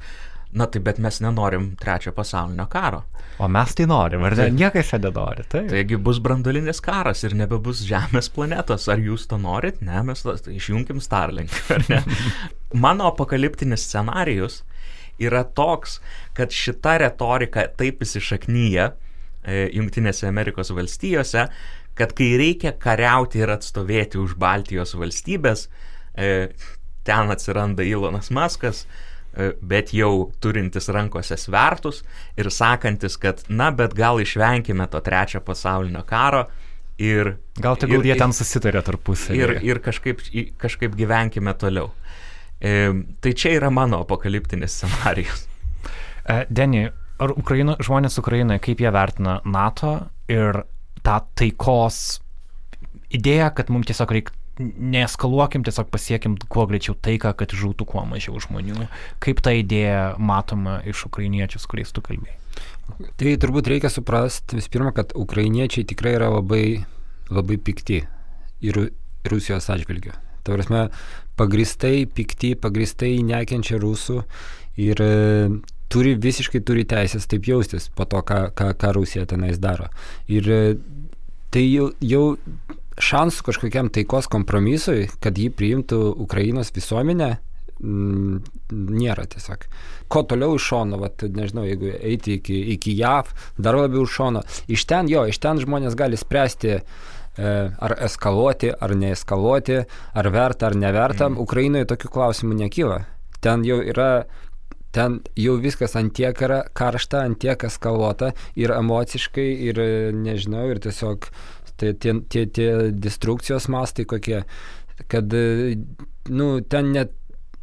Na 0.53 0.67
tai 0.69 0.83
bet 0.85 0.99
mes 1.01 1.17
nenorim 1.25 1.71
trečio 1.81 2.13
pasaulinio 2.13 2.67
karo. 2.69 3.03
O 3.41 3.47
mes 3.49 3.73
tai 3.75 3.87
norim, 3.89 4.25
ar 4.29 4.35
ne? 4.37 4.51
Niekas 4.53 4.91
čia 4.91 4.99
nenori. 5.01 5.47
Tai. 5.49 5.63
Taigi 5.71 5.97
bus 5.97 6.19
brandolinis 6.21 6.83
karas 6.85 7.25
ir 7.25 7.33
nebebus 7.39 7.81
Žemės 7.89 8.29
planetos. 8.35 8.85
Ar 8.93 9.01
jūs 9.01 9.25
to 9.31 9.39
norit? 9.41 9.81
Ne, 9.81 10.03
mes 10.05 10.21
tai 10.27 10.59
išjungim 10.59 11.01
Starlink. 11.01 11.57
Mano 12.85 13.09
apokaliptinis 13.09 13.87
scenarius 13.89 14.61
yra 15.23 15.41
toks, 15.57 16.01
kad 16.37 16.53
šita 16.53 16.99
retorika 17.01 17.65
taip 17.79 18.05
įsišaknyja 18.05 18.91
Junktinėse 19.45 20.29
Amerikos 20.29 20.71
valstijose, 20.75 21.47
kad 21.99 22.13
kai 22.17 22.33
reikia 22.41 22.75
kariauti 22.79 23.43
ir 23.43 23.51
atstovėti 23.53 24.21
už 24.23 24.37
Baltijos 24.41 24.95
valstybės, 24.97 25.67
e, 26.15 26.53
ten 27.03 27.35
atsiranda 27.35 27.83
Ilonas 27.83 28.31
Maskas, 28.31 28.87
E, 29.33 29.53
bet 29.65 29.95
jau 29.97 30.29
turintis 30.45 30.91
rankose 30.93 31.39
svertus 31.41 32.03
ir 32.37 32.51
sakantis, 32.53 33.17
kad 33.17 33.41
na, 33.49 33.71
bet 33.73 33.95
gal 33.97 34.21
išvenkime 34.21 34.85
to 34.93 35.01
trečio 35.01 35.41
pasaulinio 35.41 36.03
karo 36.05 36.45
ir... 37.01 37.39
Gal 37.57 37.79
tegul 37.81 38.05
jie 38.05 38.19
ten 38.21 38.35
susitarė 38.37 38.83
tarpusavį. 38.85 39.39
Ir, 39.41 39.55
ir 39.65 39.81
kažkaip, 39.85 40.21
kažkaip 40.61 40.99
gyvenkime 40.99 41.55
toliau. 41.57 41.95
E, 42.61 42.93
tai 43.25 43.33
čia 43.33 43.55
yra 43.57 43.73
mano 43.73 44.03
apokaliptinis 44.05 44.77
scenarius. 44.83 45.47
E, 46.29 46.43
Deni, 46.53 46.85
ar 47.23 47.33
Ukraino, 47.39 47.77
žmonės 47.83 48.19
Ukrainoje, 48.21 48.63
kaip 48.67 48.83
jie 48.83 48.93
vertina 48.95 49.39
NATO 49.47 49.95
ir 50.31 50.65
tą 51.07 51.19
taikos 51.39 52.21
idėją, 53.13 53.51
kad 53.57 53.73
mums 53.73 53.89
tiesiog 53.91 54.15
reikia 54.15 54.39
neeskaluokim, 54.61 55.65
tiesiog 55.65 55.89
pasiekim 55.93 56.37
kuo 56.53 56.67
greičiau 56.69 56.95
taiką, 56.95 57.33
kad 57.39 57.55
žūtų 57.57 57.87
kuo 57.89 58.05
mažiau 58.09 58.41
žmonių. 58.43 58.87
Kaip 59.23 59.41
ta 59.45 59.55
idėja 59.57 60.13
matoma 60.21 60.81
iš 60.89 61.07
ukrainiečių, 61.09 61.63
su 61.63 61.71
kuriais 61.73 61.93
tu 61.95 62.05
kalbėjai? 62.05 62.39
Tai 63.19 63.33
turbūt 63.41 63.71
reikia 63.73 63.91
suprasti 63.93 64.59
vis 64.59 64.69
pirma, 64.73 64.93
kad 64.95 65.15
ukrainiečiai 65.17 65.87
tikrai 65.89 66.17
yra 66.19 66.29
labai, 66.35 66.83
labai 67.33 67.57
pikti 67.57 68.03
ir 68.63 68.81
Rusijos 69.31 69.71
atžvilgiu. 69.73 70.13
Tai 70.43 70.59
prasme, 70.59 70.87
pagristai 71.39 72.05
pikti, 72.11 72.53
pagristai 72.59 73.15
nekenčia 73.25 73.79
rusų 73.81 74.21
ir 74.83 75.03
turi 75.93 76.15
visiškai 76.17 76.63
turi 76.65 76.87
teisės 76.89 77.29
taip 77.29 77.47
jaustis 77.49 77.91
po 77.97 78.07
to, 78.09 78.23
ką, 78.27 78.47
ką, 78.57 78.73
ką 78.81 78.93
Rusija 78.97 79.27
tenais 79.29 79.61
daro. 79.63 79.91
Ir 80.33 80.49
e, 80.49 80.63
tai 81.53 81.67
jau, 81.69 81.91
jau 82.01 82.25
šansų 83.03 83.47
kažkokiam 83.49 83.91
taikos 83.93 84.29
kompromisui, 84.33 85.07
kad 85.23 85.39
jį 85.39 85.51
priimtų 85.57 86.01
Ukrainos 86.25 86.73
visuomenė, 86.75 87.31
m, 87.83 88.43
nėra 88.73 89.27
tiesiog. 89.33 89.67
Ko 90.13 90.25
toliau 90.29 90.57
iš 90.59 90.69
šono, 90.73 91.01
vat, 91.03 91.25
nežinau, 91.25 91.65
jeigu 91.69 91.93
eiti 91.99 92.39
iki, 92.39 92.59
iki 92.77 92.95
JAV, 92.99 93.33
dar 93.59 93.79
labiau 93.81 94.07
iš 94.07 94.17
šono. 94.21 94.45
Iš 94.73 94.87
ten, 94.89 95.11
jo, 95.13 95.25
iš 95.29 95.41
ten 95.43 95.61
žmonės 95.63 95.97
gali 95.99 96.21
spręsti, 96.21 96.79
e, 96.79 97.57
ar 97.89 97.97
eskaluoti, 98.09 98.73
ar 98.73 98.97
neeskaluoti, 98.99 99.83
ar 100.15 100.31
verta, 100.33 100.71
ar 100.71 100.79
neverta. 100.79 101.29
Mm. 101.29 101.41
Ukrainoje 101.45 101.91
tokių 101.93 102.13
klausimų 102.17 102.61
nekyla. 102.65 103.03
Ten 103.43 103.65
jau 103.67 103.81
yra 103.83 104.25
ten 104.93 105.21
jau 105.39 105.57
viskas 105.61 105.97
antiek 105.97 106.37
yra 106.45 106.63
karšta, 106.77 107.25
antiek 107.25 107.65
eskaluota 107.69 108.33
ir 108.59 108.75
emociškai, 108.77 109.49
ir 109.71 109.83
nežinau, 110.17 110.69
ir 110.73 110.83
tiesiog 110.85 111.31
Tai 111.83 111.95
tie, 111.99 112.13
tie, 112.31 112.45
tie 112.47 112.69
destrukcijos 112.95 113.67
mastai 113.73 114.05
kokie, 114.07 114.45
kad, 115.11 115.35
nu, 116.31 116.47
ten 116.63 116.93
net, 116.95 117.17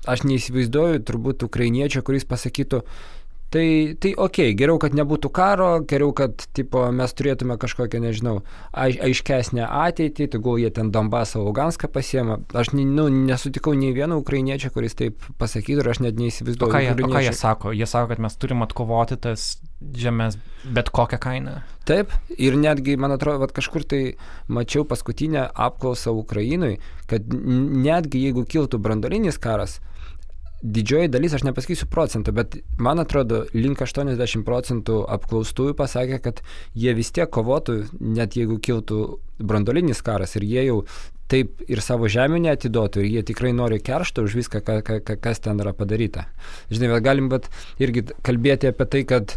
aš 0.09 0.25
neįsivaizduoju 0.27 1.05
turbūt 1.07 1.45
ukrainiečio, 1.47 2.01
kuris 2.03 2.27
pasakytų, 2.27 2.81
Tai, 3.49 3.95
tai 3.97 4.11
ok, 4.13 4.37
geriau, 4.53 4.77
kad 4.77 4.93
nebūtų 4.93 5.31
karo, 5.33 5.69
geriau, 5.89 6.11
kad 6.13 6.43
tipo, 6.53 6.83
mes 6.93 7.15
turėtume 7.17 7.55
kažkokią, 7.57 8.01
nežinau, 8.03 8.35
aiš, 8.77 8.99
aiškesnę 9.07 9.65
ateitį, 9.65 10.27
tegul 10.35 10.59
jie 10.61 10.69
ten 10.75 10.91
Donbasą, 10.93 11.41
Luganską 11.47 11.89
pasiema. 11.89 12.37
Aš 12.53 12.75
nu, 12.77 13.07
nesutikau 13.09 13.73
nei 13.73 13.89
vieno 13.97 14.19
ukrainiečio, 14.21 14.69
kuris 14.75 14.93
taip 14.99 15.25
pasakytų 15.41 15.81
ir 15.81 15.89
aš 15.95 16.03
net 16.05 16.21
neįsivaizduoju. 16.21 16.69
O 16.69 16.77
ką, 16.77 16.83
jie, 16.85 16.93
o 16.93 17.09
ką 17.09 17.25
jie 17.25 17.33
sako? 17.33 17.73
Jie 17.73 17.89
sako, 17.89 18.11
kad 18.13 18.21
mes 18.27 18.37
turim 18.37 18.61
atkovoti 18.67 19.17
tas 19.25 19.49
žemės 19.97 20.37
bet 20.63 20.93
kokią 20.93 21.17
kainą. 21.23 21.57
Taip, 21.89 22.13
ir 22.37 22.53
netgi, 22.59 22.99
man 23.01 23.17
atrodo, 23.17 23.49
kažkur 23.49 23.81
tai 23.81 24.03
mačiau 24.45 24.85
paskutinę 24.85 25.47
apklausą 25.49 26.13
Ukrainui, 26.13 26.75
kad 27.09 27.25
netgi 27.25 28.27
jeigu 28.27 28.45
kiltų 28.45 28.77
brandolinis 28.77 29.41
karas, 29.41 29.79
didžioji 30.61 31.11
dalis, 31.11 31.35
aš 31.35 31.45
nepasakysiu 31.47 31.87
procentų, 31.91 32.33
bet 32.35 32.57
man 32.81 32.99
atrodo, 32.99 33.45
link 33.55 33.81
80 33.83 34.43
procentų 34.47 35.03
apklaustųjų 35.15 35.75
pasakė, 35.79 36.19
kad 36.23 36.41
jie 36.75 36.93
vis 36.97 37.13
tiek 37.15 37.29
kovotų, 37.31 37.81
net 37.99 38.35
jeigu 38.35 38.59
kiltų 38.59 38.99
brandolinis 39.39 40.03
karas 40.03 40.35
ir 40.35 40.47
jie 40.47 40.65
jau 40.67 40.81
taip 41.29 41.61
ir 41.69 41.81
savo 41.85 42.09
žemę 42.09 42.39
neatiduotų 42.41 43.03
ir 43.03 43.09
jie 43.13 43.23
tikrai 43.29 43.53
nori 43.53 43.77
keršto 43.85 44.25
už 44.25 44.35
viską, 44.39 44.63
ka, 44.65 44.79
ka, 44.85 44.99
ka, 45.05 45.15
kas 45.21 45.41
ten 45.45 45.61
yra 45.61 45.75
padaryta. 45.77 46.25
Žinai, 46.73 46.89
bet 46.95 47.05
galim 47.05 47.29
bet 47.31 47.49
irgi 47.81 48.07
kalbėti 48.25 48.71
apie 48.71 48.87
tai, 48.89 49.03
kad 49.07 49.35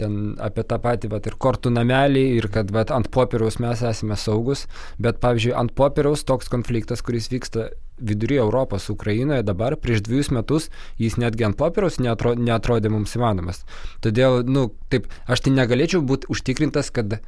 ten 0.00 0.34
apie 0.42 0.64
tą 0.68 0.80
patį 0.82 1.12
vat, 1.14 1.28
ir 1.30 1.38
kortų 1.40 1.72
namelį 1.72 2.24
ir 2.40 2.50
kad 2.52 2.72
vat, 2.74 2.90
ant 2.92 3.08
popieriaus 3.14 3.60
mes 3.62 3.80
esame 3.86 4.18
saugus, 4.18 4.66
bet 4.98 5.22
pavyzdžiui, 5.22 5.54
ant 5.56 5.72
popieriaus 5.78 6.26
toks 6.28 6.50
konfliktas, 6.52 7.04
kuris 7.06 7.30
vyksta 7.32 7.70
vidury 8.00 8.40
Europos, 8.42 8.88
Ukrainoje 8.92 9.44
dabar, 9.46 9.76
prieš 9.76 10.04
dviejus 10.06 10.32
metus, 10.34 10.70
jis 10.98 11.18
netgi 11.20 11.46
ant 11.48 11.58
popieriaus 11.60 12.00
neatro, 12.02 12.34
neatrodė 12.34 12.92
mums 12.92 13.16
įmanomas. 13.18 13.64
Todėl, 14.04 14.42
nu, 14.48 14.70
taip, 14.92 15.08
aš 15.30 15.46
tai 15.46 15.54
negalėčiau 15.56 16.02
būti 16.06 16.30
užtikrintas, 16.32 16.90
kad 16.94 17.20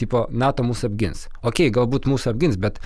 tipo, 0.00 0.26
NATO 0.30 0.64
mūsų 0.64 0.90
apgins. 0.90 1.28
Ok, 1.44 1.66
galbūt 1.74 2.08
mūsų 2.08 2.32
apgins, 2.32 2.56
bet 2.60 2.80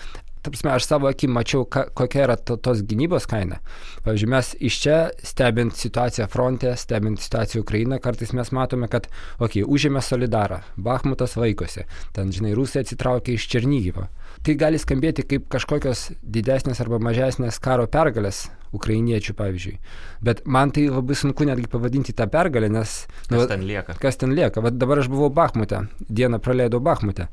prasme, 0.51 0.71
aš 0.75 0.85
savo 0.85 1.09
akim 1.09 1.33
mačiau, 1.35 1.65
ka, 1.65 1.87
kokia 1.97 2.25
yra 2.27 2.37
to, 2.37 2.57
tos 2.61 2.83
gynybos 2.85 3.27
kaina. 3.31 3.61
Pavyzdžiui, 4.05 4.31
mes 4.35 4.51
iš 4.69 4.79
čia, 4.83 4.99
stebint 5.25 5.77
situaciją 5.79 6.29
fronte, 6.33 6.75
stebint 6.81 7.23
situaciją 7.23 7.65
Ukrainoje, 7.65 8.03
kartais 8.05 8.35
mes 8.37 8.53
matome, 8.57 8.89
kad, 8.93 9.09
okei, 9.39 9.63
okay, 9.63 9.71
užėmė 9.77 10.03
Solidarą, 10.05 10.61
Bahmutas 10.77 11.39
vaikosi, 11.41 11.87
ten, 12.17 12.33
žinai, 12.35 12.55
Rusija 12.59 12.85
atsitraukė 12.85 13.39
iš 13.39 13.49
Černygyvo. 13.55 14.09
Tai 14.45 14.55
gali 14.61 14.77
skambėti 14.81 15.25
kaip 15.25 15.47
kažkokios 15.53 16.11
didesnės 16.21 16.83
arba 16.85 16.99
mažesnės 17.01 17.57
karo 17.65 17.87
pergalės 17.89 18.45
ukrainiečių, 18.77 19.33
pavyzdžiui. 19.39 19.79
Bet 20.27 20.43
man 20.45 20.75
tai 20.75 20.89
labai 20.91 21.17
sunku 21.17 21.47
netgi 21.49 21.71
pavadinti 21.73 22.13
tą 22.13 22.27
pergalę, 22.29 22.69
nes... 22.69 23.05
Nu, 23.31 23.39
kas 23.41 23.53
ten 23.55 23.65
lieka? 23.65 23.97
Kas 24.03 24.21
ten 24.21 24.35
lieka? 24.37 24.61
Vat 24.65 24.77
dabar 24.77 25.01
aš 25.01 25.09
buvau 25.09 25.31
Bahmute, 25.33 25.87
dieną 26.11 26.43
praleidau 26.45 26.83
Bahmute 26.85 27.31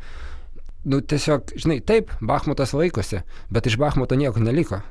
nu 0.84 1.02
tiesiog, 1.02 1.54
žinai, 1.62 1.80
taip, 1.86 2.12
Bahmutas 2.26 2.74
laikosi, 2.74 3.22
bet 3.54 3.70
iš 3.70 3.78
Bahmuto 3.82 4.18
nieko 4.18 4.42
neliko. 4.42 4.82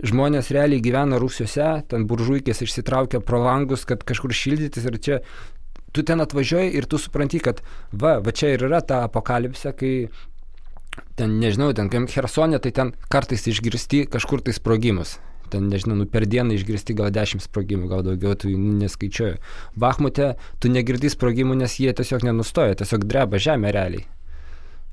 Žmonės 0.00 0.50
realiai 0.54 0.82
gyvena 0.82 1.20
Rusiuose, 1.20 1.84
ten 1.90 2.06
buržuikės 2.08 2.62
išsitraukia 2.64 3.20
pro 3.20 3.42
langus, 3.44 3.84
kad 3.86 4.02
kažkur 4.06 4.32
šildytis 4.34 4.86
ir 4.88 4.96
čia 4.98 5.18
tu 5.92 6.02
ten 6.06 6.22
atvažiuoji 6.22 6.72
ir 6.78 6.86
tu 6.88 6.98
supranti, 7.02 7.40
kad 7.42 7.60
va, 7.92 8.18
va 8.24 8.32
čia 8.32 8.54
ir 8.54 8.64
yra 8.64 8.80
ta 8.80 9.02
apokalipsė, 9.06 9.74
kai 9.76 9.92
ten, 11.18 11.38
nežinau, 11.42 11.72
ten 11.76 11.90
Hersonė, 11.90 12.60
tai 12.62 12.72
ten 12.76 12.94
kartais 13.12 13.46
išgirsti 13.50 14.06
kažkur 14.10 14.44
tai 14.44 14.54
sprogimus. 14.56 15.18
Ten, 15.50 15.66
nežinau, 15.66 15.96
nu, 15.98 16.06
per 16.06 16.28
dieną 16.30 16.54
išgirsti 16.54 16.94
gal 16.94 17.10
10 17.10 17.42
sprogimų, 17.42 17.88
gal 17.90 18.04
daugiau, 18.06 18.36
tu 18.38 18.52
neskaičiuoji. 18.54 19.40
Bahmute 19.74 20.36
tu 20.62 20.70
negirdi 20.70 21.10
sprogimų, 21.10 21.58
nes 21.58 21.74
jie 21.82 21.90
tiesiog 21.90 22.28
nenustoja, 22.28 22.78
tiesiog 22.78 23.08
dreba 23.10 23.42
žemė 23.42 23.74
realiai 23.74 24.06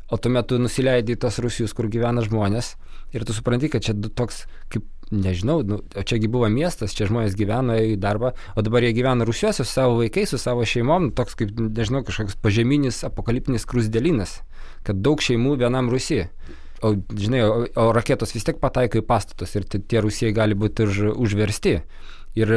o 0.10 0.18
tuo 0.18 0.32
metu 0.32 0.58
nusileidi 0.62 1.16
į 1.16 1.22
tos 1.24 1.40
Rusijos, 1.44 1.74
kur 1.76 1.90
gyvena 1.92 2.24
žmonės 2.26 2.76
ir 3.16 3.24
tu 3.28 3.36
supranti, 3.36 3.70
kad 3.72 3.84
čia 3.84 3.96
toks, 4.16 4.46
kaip, 4.72 4.86
nežinau, 5.12 5.62
nu, 5.68 5.80
o 5.80 6.04
čiagi 6.04 6.28
buvo 6.32 6.50
miestas, 6.52 6.96
čia 6.96 7.08
žmonės 7.08 7.36
gyveno 7.40 7.78
į 7.80 7.96
darbą, 8.04 8.34
o 8.56 8.64
dabar 8.64 8.84
jie 8.84 8.94
gyvena 8.98 9.28
Rusijos 9.28 9.62
su 9.62 9.68
savo 9.68 10.00
vaikais, 10.02 10.34
su 10.34 10.40
savo 10.42 10.66
šeimom, 10.68 11.12
toks 11.16 11.38
kaip, 11.40 11.54
nežinau, 11.56 12.04
kažkoks 12.08 12.40
pažeminis 12.44 13.04
apokaliptinis 13.08 13.68
krusdėlinas, 13.68 14.42
kad 14.86 15.00
daug 15.02 15.22
šeimų 15.24 15.58
vienam 15.64 15.90
Rusijai. 15.94 16.28
O, 16.86 16.94
žinai, 16.94 17.42
o, 17.42 17.64
o 17.66 17.88
raketos 17.96 18.36
vis 18.36 18.46
tiek 18.46 18.60
pataiko 18.62 19.00
į 19.02 19.08
pastatus 19.08 19.56
ir 19.58 19.66
tie 19.66 20.04
Rusijai 20.04 20.36
gali 20.36 20.58
būti 20.58 20.86
už, 20.86 21.02
užversti. 21.18 21.80
Ir 22.38 22.54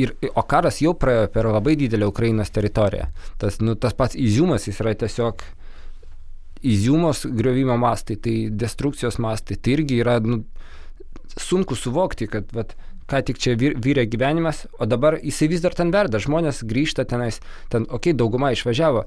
Ir, 0.00 0.14
o 0.32 0.40
karas 0.48 0.78
jau 0.80 0.94
praėjo 0.96 1.26
per 1.34 1.46
labai 1.52 1.74
didelę 1.76 2.06
Ukrainos 2.08 2.48
teritoriją. 2.48 3.10
Tas, 3.40 3.58
nu, 3.60 3.74
tas 3.76 3.92
pats 3.92 4.16
įziumas 4.16 4.64
jis 4.64 4.80
yra 4.80 4.94
tiesiog 4.96 5.44
Iziumos 6.62 7.24
griovimo 7.26 7.74
mastai, 7.76 8.16
tai 8.22 8.34
destrukcijos 8.54 9.18
mastai, 9.18 9.56
tai 9.58 9.74
irgi 9.74 9.98
yra 9.98 10.20
nu, 10.22 10.44
sunku 11.34 11.74
suvokti, 11.74 12.28
kad 12.30 12.52
vat, 12.54 12.76
ką 13.10 13.18
tik 13.26 13.40
čia 13.42 13.56
vyrė 13.58 14.06
gyvenimas, 14.06 14.62
o 14.78 14.86
dabar 14.86 15.18
jisai 15.18 15.50
vis 15.50 15.64
dar 15.64 15.74
ten 15.74 15.90
verda, 15.90 16.22
žmonės 16.22 16.62
grįžta 16.70 17.04
tenais, 17.10 17.40
ten, 17.72 17.82
okei, 17.88 18.12
okay, 18.12 18.18
dauguma 18.18 18.52
išvažiavo. 18.54 19.04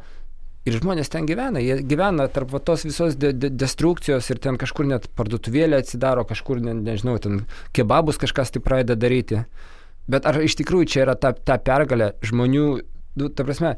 Ir 0.65 0.79
žmonės 0.79 1.11
ten 1.13 1.27
gyvena, 1.29 1.61
jie 1.61 1.77
gyvena 1.85 2.25
tarp 2.33 2.49
va, 2.55 2.59
tos 2.59 2.87
visos 2.87 3.13
de 3.21 3.29
de 3.37 3.51
destrukcijos 3.53 4.31
ir 4.33 4.39
ten 4.41 4.57
kažkur 4.57 4.87
net 4.89 5.05
parduotuvėlė 5.13 5.77
atsidaro, 5.83 6.23
kažkur, 6.25 6.57
ne, 6.65 6.73
nežinau, 6.73 7.19
ten 7.21 7.43
kebabus 7.77 8.17
kažkas 8.21 8.49
tai 8.53 8.63
pradeda 8.65 8.97
daryti. 8.97 9.43
Bet 10.09 10.25
ar 10.25 10.41
iš 10.41 10.57
tikrųjų 10.57 10.89
čia 10.89 11.03
yra 11.05 11.15
ta, 11.21 11.33
ta 11.33 11.59
pergalė 11.61 12.15
žmonių, 12.25 12.65
nu, 13.21 13.29
ta 13.29 13.45
prasme, 13.45 13.75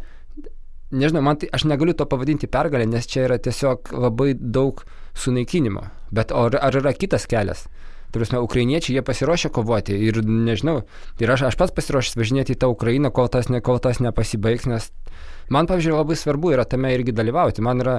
nežinau, 0.95 1.25
man 1.27 1.41
tai, 1.41 1.51
aš 1.51 1.67
negaliu 1.67 1.95
to 1.97 2.07
pavadinti 2.07 2.47
pergalę, 2.51 2.87
nes 2.87 3.07
čia 3.07 3.25
yra 3.27 3.35
tiesiog 3.35 3.91
labai 3.91 4.33
daug 4.39 4.83
sunaikinimo. 5.17 5.89
Bet 6.15 6.31
ar, 6.31 6.55
ar 6.55 6.79
yra 6.79 6.95
kitas 6.95 7.27
kelias? 7.27 7.65
Tai 8.11 8.21
prasme, 8.21 8.39
ukrainiečiai, 8.39 8.95
jie 8.95 9.03
pasiruošę 9.03 9.51
kovoti 9.51 9.95
ir 10.07 10.21
nežinau, 10.23 10.85
ir 11.19 11.31
aš, 11.35 11.49
aš 11.49 11.59
pats 11.59 11.75
pasiruošęs 11.75 12.15
važinėti 12.15 12.55
į 12.55 12.61
tą 12.63 12.71
Ukrainą, 12.71 13.11
kol 13.11 13.27
tas, 13.31 13.51
ne, 13.51 13.59
kol 13.59 13.83
tas 13.83 13.99
nepasibaigs, 13.99 14.69
nes 14.71 14.87
man, 15.53 15.69
pavyzdžiui, 15.69 15.95
labai 15.95 16.17
svarbu 16.19 16.53
yra 16.55 16.65
tame 16.69 16.91
irgi 16.95 17.15
dalyvauti. 17.15 17.63
Man 17.65 17.83
yra, 17.83 17.97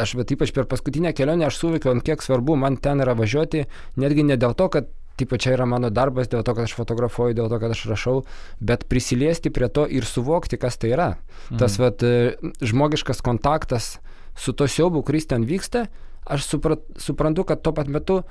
aš 0.00 0.16
bet 0.18 0.34
ypač 0.34 0.52
per 0.54 0.68
paskutinę 0.70 1.14
kelionę 1.16 1.48
aš 1.48 1.60
suvokiau, 1.62 1.94
ant 1.94 2.04
kiek 2.06 2.22
svarbu 2.24 2.58
man 2.60 2.78
ten 2.82 3.02
yra 3.04 3.16
važiuoti, 3.18 3.64
netgi 4.00 4.26
ne 4.26 4.38
dėl 4.40 4.56
to, 4.58 4.68
kad 4.72 4.90
tipo 5.16 5.38
čia 5.38 5.54
yra 5.54 5.66
mano 5.70 5.90
darbas 5.94 6.28
dėl 6.30 6.42
to, 6.46 6.54
kad 6.56 6.66
aš 6.66 6.74
fotografuoju, 6.74 7.36
dėl 7.38 7.50
to, 7.50 7.58
kad 7.62 7.74
aš 7.74 7.84
rašau, 7.90 8.16
bet 8.58 8.86
prisiliesti 8.90 9.52
prie 9.54 9.68
to 9.70 9.86
ir 9.86 10.06
suvokti, 10.08 10.58
kas 10.58 10.78
tai 10.80 10.94
yra. 10.96 11.10
Mhm. 11.50 11.58
Tas 11.60 11.78
vat, 11.78 12.02
e, 12.02 12.34
žmogiškas 12.62 13.22
kontaktas 13.22 13.98
su 14.34 14.52
to 14.52 14.66
siaubu, 14.66 15.04
kuris 15.06 15.30
ten 15.30 15.46
vyksta, 15.46 15.86
aš 16.26 16.48
suprat, 16.48 16.82
suprantu, 16.98 17.44
kad 17.46 17.62
tuo 17.62 17.74
pat 17.76 17.86
metu 17.86 18.22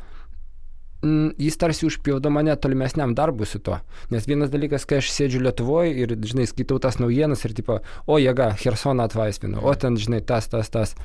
m, 1.04 1.32
jis 1.38 1.58
tarsi 1.60 1.86
užpildo 1.88 2.32
mane 2.34 2.56
tolimesniam 2.56 3.14
darbui 3.18 3.48
su 3.50 3.60
to. 3.60 3.78
Nes 4.14 4.28
vienas 4.30 4.52
dalykas, 4.54 4.88
kai 4.90 5.02
aš 5.02 5.12
sėdžiu 5.14 5.44
Lietuvoje 5.44 5.94
ir, 6.06 6.16
žinai, 6.32 6.48
skaitau 6.50 6.80
tas 6.84 7.00
naujienas 7.02 7.44
ir, 7.48 7.56
tipo, 7.58 7.80
o 8.08 8.20
jėga, 8.22 8.54
Hersoną 8.64 9.08
atvaisvino, 9.10 9.62
o 9.62 9.76
ten, 9.76 10.00
žinai, 10.00 10.24
tas, 10.26 10.50
tas, 10.52 10.72
tas. 10.74 10.96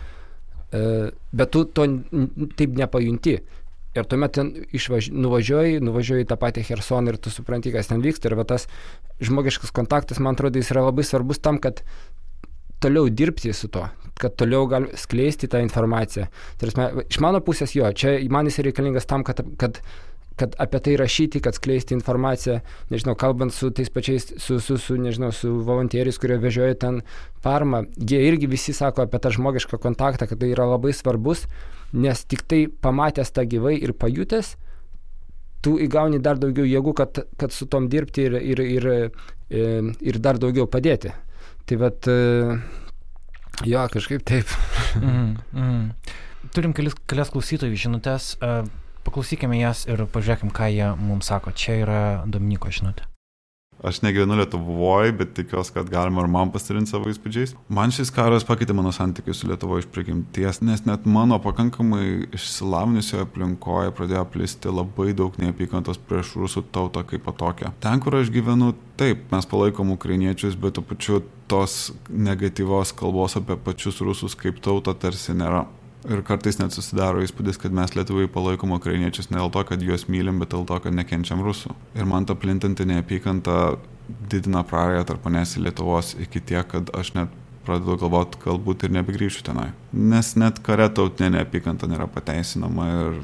E, 0.72 1.10
bet 1.32 1.54
tu 1.54 1.64
to 1.66 1.88
taip 2.58 2.78
nepajunti. 2.78 3.38
Ir 3.96 4.04
tuomet 4.06 4.34
ten 4.36 4.52
išvaž... 4.76 5.08
nuvažiuoji, 5.16 5.80
nuvažiuoji 5.82 6.28
tą 6.28 6.36
patį 6.38 6.66
Hersoną 6.68 7.14
ir 7.14 7.18
tu 7.18 7.32
supranti, 7.34 7.72
kas 7.74 7.90
ten 7.90 8.04
vyksta. 8.04 8.30
Ir 8.30 8.44
tas 8.46 8.68
žmogiškas 9.24 9.72
kontaktas, 9.74 10.20
man 10.22 10.38
atrodo, 10.38 10.60
jis 10.60 10.70
yra 10.74 10.84
labai 10.86 11.06
svarbus 11.08 11.40
tam, 11.42 11.58
kad 11.58 11.82
toliau 12.82 13.08
dirbti 13.10 13.52
su 13.52 13.70
to, 13.72 13.86
kad 14.18 14.36
toliau 14.38 14.66
gal 14.70 14.88
skleisti 14.98 15.48
tą 15.50 15.62
informaciją. 15.64 16.28
Tarsi, 16.60 16.90
iš 17.08 17.20
mano 17.24 17.42
pusės 17.44 17.74
jo, 17.76 17.88
čia 17.92 18.18
man 18.30 18.50
jis 18.50 18.60
reikalingas 18.66 19.08
tam, 19.10 19.26
kad, 19.26 19.42
kad 19.58 19.82
kad 20.38 20.54
apie 20.62 20.78
tai 20.78 20.94
rašyti, 20.98 21.40
kad 21.42 21.56
skleisti 21.56 21.96
informaciją, 21.96 22.60
nežinau, 22.92 23.16
kalbant 23.18 23.54
su 23.54 23.72
tais 23.74 23.90
pačiais, 23.90 24.28
su, 24.38 24.60
su, 24.62 24.76
su 24.78 24.96
nežinau, 25.00 25.32
su 25.34 25.50
volonteriais, 25.66 26.18
kurie 26.20 26.38
vežioja 26.38 26.76
ten 26.78 27.00
parmą, 27.42 27.82
jie 27.98 28.20
irgi 28.28 28.50
visi 28.50 28.74
sako 28.76 29.06
apie 29.06 29.18
tą 29.22 29.32
žmogišką 29.34 29.80
kontaktą, 29.82 30.28
kad 30.30 30.38
tai 30.40 30.52
yra 30.54 30.68
labai 30.70 30.94
svarbus, 30.94 31.46
nes 31.92 32.24
tik 32.30 32.44
tai 32.46 32.66
pamatęs 32.68 33.34
tą 33.34 33.46
gyvai 33.50 33.74
ir 33.82 33.94
pajutęs, 33.98 34.54
tu 35.64 35.74
įgauni 35.82 36.22
dar 36.22 36.38
daugiau 36.38 36.66
jėgų, 36.68 36.94
kad, 37.00 37.24
kad 37.40 37.54
su 37.54 37.66
tom 37.66 37.88
dirbti 37.90 38.28
ir, 38.28 38.38
ir, 38.38 38.62
ir, 38.62 38.90
e, 39.50 39.64
ir 40.12 40.20
dar 40.22 40.38
daugiau 40.38 40.68
padėti. 40.70 41.10
Tai 41.68 41.76
vad, 41.76 42.08
e, 42.08 42.58
jo, 43.68 43.84
kažkaip 43.92 44.22
taip. 44.24 44.48
mm, 45.02 45.32
mm. 45.52 45.82
Turim 46.56 46.72
kelis, 46.72 46.96
kelias 47.10 47.32
klausytojų 47.34 47.76
žinutės. 47.76 48.36
Uh, 48.40 48.64
Paklausykime 49.08 49.56
jas 49.56 49.86
ir 49.88 50.02
pažiūrėkime, 50.12 50.52
ką 50.52 50.66
jie 50.68 50.88
mums 51.00 51.30
sako. 51.30 51.54
Čia 51.56 51.78
yra 51.80 52.00
Dominiko 52.28 52.68
žinutė. 52.68 53.06
Aš 53.78 54.00
negyvenu 54.02 54.34
Lietuvoje, 54.40 55.12
bet 55.14 55.36
tikiuosi, 55.36 55.70
kad 55.76 55.88
galima 55.88 56.24
ir 56.24 56.28
man 56.34 56.50
pasidalinti 56.50 56.90
savo 56.90 57.06
įspūdžiais. 57.12 57.54
Man 57.70 57.94
šis 57.94 58.10
karas 58.12 58.44
pakeitė 58.44 58.74
mano 58.74 58.90
santykius 58.92 59.38
su 59.40 59.48
Lietuvo 59.48 59.78
iš 59.78 59.86
prigimties, 59.94 60.58
nes 60.66 60.82
net 60.84 61.06
mano 61.06 61.38
pakankamai 61.40 62.26
išsilavinusioje 62.34 63.22
aplinkoje 63.28 63.94
pradėjo 63.94 64.24
plisti 64.34 64.74
labai 64.74 65.14
daug 65.16 65.38
neapykantos 65.38 66.02
prieš 66.10 66.34
rusų 66.42 66.66
tautą 66.74 67.06
kaip 67.06 67.30
tokią. 67.38 67.70
Ten, 67.80 68.02
kur 68.02 68.18
aš 68.18 68.34
gyvenu, 68.34 68.74
taip, 68.98 69.28
mes 69.30 69.46
palaikom 69.46 69.94
ukrainiečius, 69.94 70.58
bet 70.58 70.74
tuo 70.74 70.82
pačiu 70.82 71.22
tos 71.48 71.92
negatyvios 72.08 72.92
kalbos 72.96 73.36
apie 73.40 73.56
pačius 73.64 74.00
rusus 74.04 74.36
kaip 74.38 74.60
tautą 74.64 74.94
tarsi 74.94 75.34
nėra. 75.36 75.66
Ir 76.08 76.22
kartais 76.22 76.60
net 76.60 76.72
susidaro 76.72 77.24
įspūdis, 77.24 77.58
kad 77.58 77.74
mes 77.74 77.96
Lietuvai 77.96 78.28
palaikom 78.30 78.76
ukrainiečius 78.76 79.32
ne 79.32 79.40
dėl 79.40 79.50
to, 79.52 79.64
kad 79.66 79.82
juos 79.82 80.06
mylim, 80.08 80.38
bet 80.38 80.54
dėl 80.54 80.62
to, 80.68 80.78
kad 80.84 80.94
nekenčiam 80.94 81.42
rusų. 81.44 81.74
Ir 81.98 82.06
man 82.08 82.28
ta 82.28 82.36
plintanti 82.38 82.86
neapykanta 82.86 83.58
didina 84.30 84.62
prarąją 84.64 85.04
tarp 85.08 85.26
manęs 85.26 85.56
ir 85.56 85.66
Lietuvos 85.66 86.14
iki 86.22 86.40
tiek, 86.40 86.68
kad 86.70 86.94
aš 86.96 87.12
net 87.18 87.34
pradedu 87.66 87.98
galvoti, 88.00 88.40
galbūt 88.44 88.86
ir 88.86 88.94
nebegrįšiu 88.96 89.44
tenai. 89.50 89.72
Nes 89.92 90.32
net 90.40 90.62
kare 90.64 90.86
tautinė 90.88 91.40
neapykanta 91.40 91.90
nėra 91.90 92.08
pateisinama 92.14 92.88
ir 92.94 93.20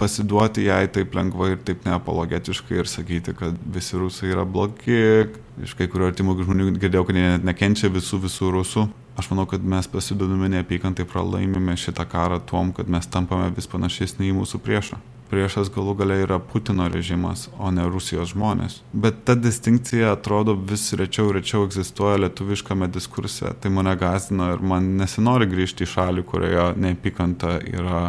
pasiduoti 0.00 0.64
jai 0.66 0.86
taip 0.92 1.14
lengvai 1.16 1.52
ir 1.54 1.60
taip 1.66 1.84
neapologetiškai 1.86 2.80
ir 2.80 2.90
sakyti, 2.90 3.36
kad 3.36 3.60
visi 3.74 4.00
rusai 4.00 4.32
yra 4.32 4.46
blogi. 4.48 5.28
Iš 5.60 5.76
kai 5.76 5.90
kurių 5.92 6.08
artimų 6.08 6.38
žmonių 6.40 6.72
girdėjau, 6.80 7.06
kad 7.08 7.20
jie 7.20 7.28
net 7.28 7.46
nekenčia 7.46 7.92
visų 7.92 8.24
visų 8.24 8.50
rusų. 8.56 8.88
Aš 9.20 9.28
manau, 9.32 9.44
kad 9.50 9.62
mes 9.62 9.88
pasidodami 9.90 10.48
neapykantai 10.56 11.04
pralaimime 11.04 11.76
šitą 11.76 12.08
karą 12.08 12.40
tuom, 12.40 12.72
kad 12.72 12.88
mes 12.88 13.08
tampame 13.12 13.50
vis 13.56 13.68
panašesni 13.68 14.30
į 14.30 14.36
mūsų 14.40 14.62
priešą 14.64 15.00
priešas 15.30 15.70
galų 15.72 15.94
gale 16.00 16.16
yra 16.24 16.38
Putino 16.42 16.88
režimas, 16.90 17.46
o 17.58 17.70
ne 17.74 17.84
Rusijos 17.88 18.32
žmonės. 18.34 18.80
Bet 18.92 19.22
ta 19.28 19.36
distinkcija 19.38 20.14
atrodo 20.16 20.56
vis 20.72 20.88
rečiau 20.98 21.30
ir 21.30 21.38
rečiau 21.40 21.66
egzistuoja 21.68 22.18
lietuviškame 22.24 22.90
diskurse. 22.90 23.54
Tai 23.60 23.72
mane 23.74 23.94
gazina 24.00 24.52
ir 24.54 24.64
man 24.72 24.94
nesinori 24.98 25.48
grįžti 25.50 25.86
į 25.86 25.92
šalį, 25.94 26.26
kurioje 26.26 26.66
neapykanta 26.82 27.60
yra 27.70 28.02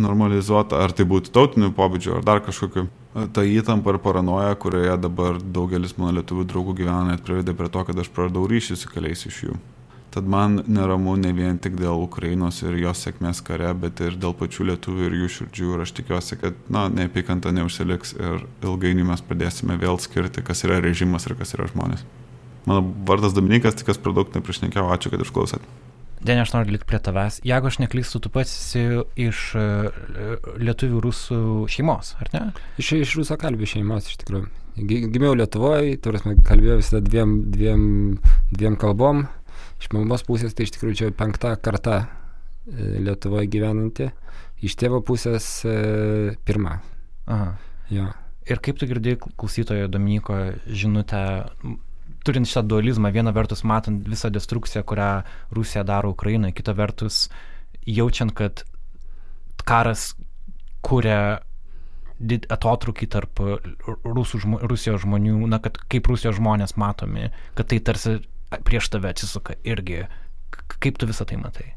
normalizuota, 0.00 0.80
ar 0.84 0.94
tai 0.96 1.06
būtų 1.08 1.32
tautinių 1.34 1.70
pobūdžių, 1.76 2.18
ar 2.18 2.26
dar 2.26 2.42
kažkokiu. 2.44 2.88
Ta 3.34 3.44
įtampa 3.46 3.94
ir 3.94 4.00
paranoja, 4.02 4.56
kurioje 4.58 4.96
dabar 4.98 5.38
daugelis 5.38 5.94
mano 5.98 6.16
lietuvių 6.18 6.48
draugų 6.50 6.74
gyvena, 6.80 7.12
net 7.12 7.22
privedė 7.26 7.54
prie 7.54 7.70
to, 7.70 7.84
kad 7.86 8.02
aš 8.02 8.10
praradau 8.14 8.48
ryšį 8.50 8.78
su 8.80 8.90
keliais 8.90 9.22
iš 9.30 9.44
jų. 9.46 9.60
Tad 10.14 10.26
man 10.30 10.60
neramu 10.70 11.16
ne 11.18 11.32
vien 11.34 11.56
tik 11.58 11.74
dėl 11.74 12.04
Ukrainos 12.04 12.60
ir 12.62 12.76
jos 12.78 13.00
sėkmės 13.02 13.40
kare, 13.42 13.72
bet 13.74 13.98
ir 14.02 14.14
dėl 14.18 14.34
pačių 14.38 14.68
lietuvių 14.68 15.08
ir 15.08 15.16
jų 15.20 15.30
širdžių. 15.36 15.70
Ir 15.74 15.82
aš 15.82 15.92
tikiuosi, 15.96 16.38
kad, 16.38 16.60
na, 16.70 16.84
neapykanta 16.86 17.50
neužsiliks 17.54 18.14
ir 18.14 18.44
ilgainiui 18.62 19.08
mes 19.08 19.24
pradėsime 19.26 19.74
vėl 19.80 19.98
skirti, 19.98 20.44
kas 20.46 20.62
yra 20.66 20.78
režimas 20.84 21.26
ir 21.26 21.34
kas 21.38 21.56
yra 21.58 21.66
žmonės. 21.72 22.06
Mano 22.70 22.86
vardas 23.10 23.34
Dominikas, 23.34 23.74
tik 23.74 23.90
kas 23.90 23.98
per 23.98 24.14
daug 24.14 24.30
nepriešnekiau, 24.38 24.86
ačiū, 24.94 25.10
kad 25.10 25.26
išklausėt. 25.26 25.66
Denė, 26.24 26.46
aš 26.46 26.54
noriu 26.54 26.72
likti 26.72 26.88
prie 26.88 26.98
tavęs. 27.04 27.42
Jeigu 27.44 27.68
aš 27.68 27.76
neklystu, 27.82 28.20
tu 28.24 28.30
pats 28.32 28.48
esi 28.48 28.84
iš 29.26 29.40
e, 29.60 29.64
lietuvių 30.56 31.02
rusų 31.04 31.40
šeimos, 31.68 32.14
ar 32.24 32.30
ne? 32.32 32.44
Iš, 32.80 32.94
iš 33.02 33.12
rusų 33.18 33.36
kalbų 33.42 33.68
šeimos, 33.68 34.08
iš 34.08 34.22
tikrųjų. 34.22 34.48
Gimiau 34.74 35.36
Lietuvoje, 35.38 35.98
turėsime 36.02 36.38
kalbėjau 36.42 36.80
visada 36.80 37.02
dviem, 37.04 37.36
dviem, 37.52 37.84
dviem 38.50 38.78
kalbom. 38.80 39.26
Iš 39.82 39.92
mamos 39.92 40.24
pusės 40.26 40.56
tai 40.56 40.64
iš 40.64 40.72
tikrųjų 40.74 40.98
čia 41.02 41.12
penkta 41.14 41.52
karta 41.60 42.00
e, 42.00 43.02
Lietuvoje 43.04 43.50
gyvenanti, 43.52 44.08
iš 44.64 44.80
tėvo 44.80 45.02
pusės 45.04 45.46
e, 45.68 45.76
pirma. 46.48 46.78
Aha. 47.28 47.52
Jo. 47.92 48.08
Ir 48.48 48.64
kaip 48.64 48.80
tu 48.80 48.88
girdėjai 48.88 49.20
klausytojo 49.28 49.92
Dominiko 49.92 50.40
žinutę 50.68 51.20
turint 52.24 52.48
šitą 52.48 52.64
dualizmą, 52.68 53.12
viena 53.14 53.32
vertus 53.36 53.64
matant 53.64 54.06
visą 54.08 54.30
destrukciją, 54.32 54.84
kurią 54.88 55.08
Rusija 55.56 55.84
daro 55.84 56.12
Ukrainoje, 56.14 56.56
kita 56.56 56.74
vertus 56.76 57.28
jaučiant, 57.86 58.32
kad 58.36 58.64
karas 59.64 60.14
kuria 60.84 61.40
atotrukį 62.24 63.08
tarp 63.10 63.40
Rusų, 64.04 64.40
žmo, 64.44 64.60
Rusijos 64.70 65.02
žmonių, 65.04 65.38
na, 65.50 65.58
kad 65.60 65.78
kaip 65.90 66.08
Rusijos 66.08 66.38
žmonės 66.38 66.76
matomi, 66.80 67.30
kad 67.58 67.68
tai 67.72 67.80
tarsi 67.84 68.18
prieš 68.64 68.92
tave 68.94 69.10
atsisuka 69.10 69.58
irgi. 69.66 70.04
Kaip 70.54 71.00
tu 71.00 71.08
visą 71.10 71.26
tai 71.26 71.40
matai? 71.40 71.72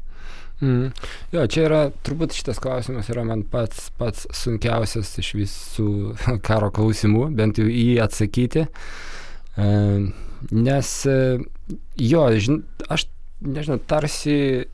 Mm. 0.62 0.90
Jo, 1.34 1.44
čia 1.50 1.64
yra, 1.68 1.80
turbūt 2.06 2.34
šitas 2.34 2.58
klausimas 2.62 3.08
yra 3.12 3.24
man 3.26 3.44
pats, 3.46 3.90
pats 3.98 4.26
sunkiausias 4.34 5.10
iš 5.22 5.32
visų 5.38 5.90
karo 6.48 6.70
klausimų, 6.74 7.28
bent 7.38 7.60
jau 7.60 7.66
į 7.66 7.84
jį 7.92 8.00
atsakyti. 8.06 8.64
E, 9.58 9.68
Nes 10.50 10.90
e, 11.06 11.38
jo, 11.98 12.24
žin, 12.38 12.62
aš 12.88 13.08
nežinau, 13.42 13.78
tarsi 13.78 14.66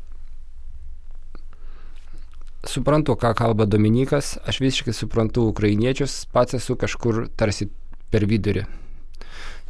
suprantu, 2.69 3.17
ką 3.21 3.35
kalba 3.37 3.67
Dominikas, 3.69 4.39
aš 4.49 4.61
visiškai 4.65 4.95
suprantu 4.97 5.49
ukrainiečius, 5.51 6.25
pats 6.33 6.57
esu 6.57 6.77
kažkur 6.81 7.27
tarsi 7.37 7.69
per 8.13 8.27
vidurį. 8.29 8.65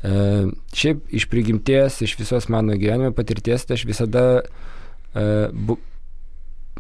E, 0.05 0.13
šiaip 0.77 1.09
iš 1.17 1.27
prigimties, 1.33 2.03
iš 2.05 2.19
visos 2.21 2.51
mano 2.53 2.77
gyvenimo 2.79 3.15
patirties, 3.17 3.65
tai 3.65 3.79
aš 3.79 3.87
visada 3.89 4.25
e, 5.15 5.25
bu, 5.51 5.79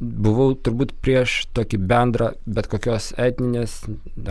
buvau 0.01 0.53
turbūt 0.59 0.95
prieš 1.05 1.45
tokį 1.57 1.81
bendrą 1.89 2.33
bet 2.47 2.69
kokios 2.71 3.12
etninės, 3.21 3.83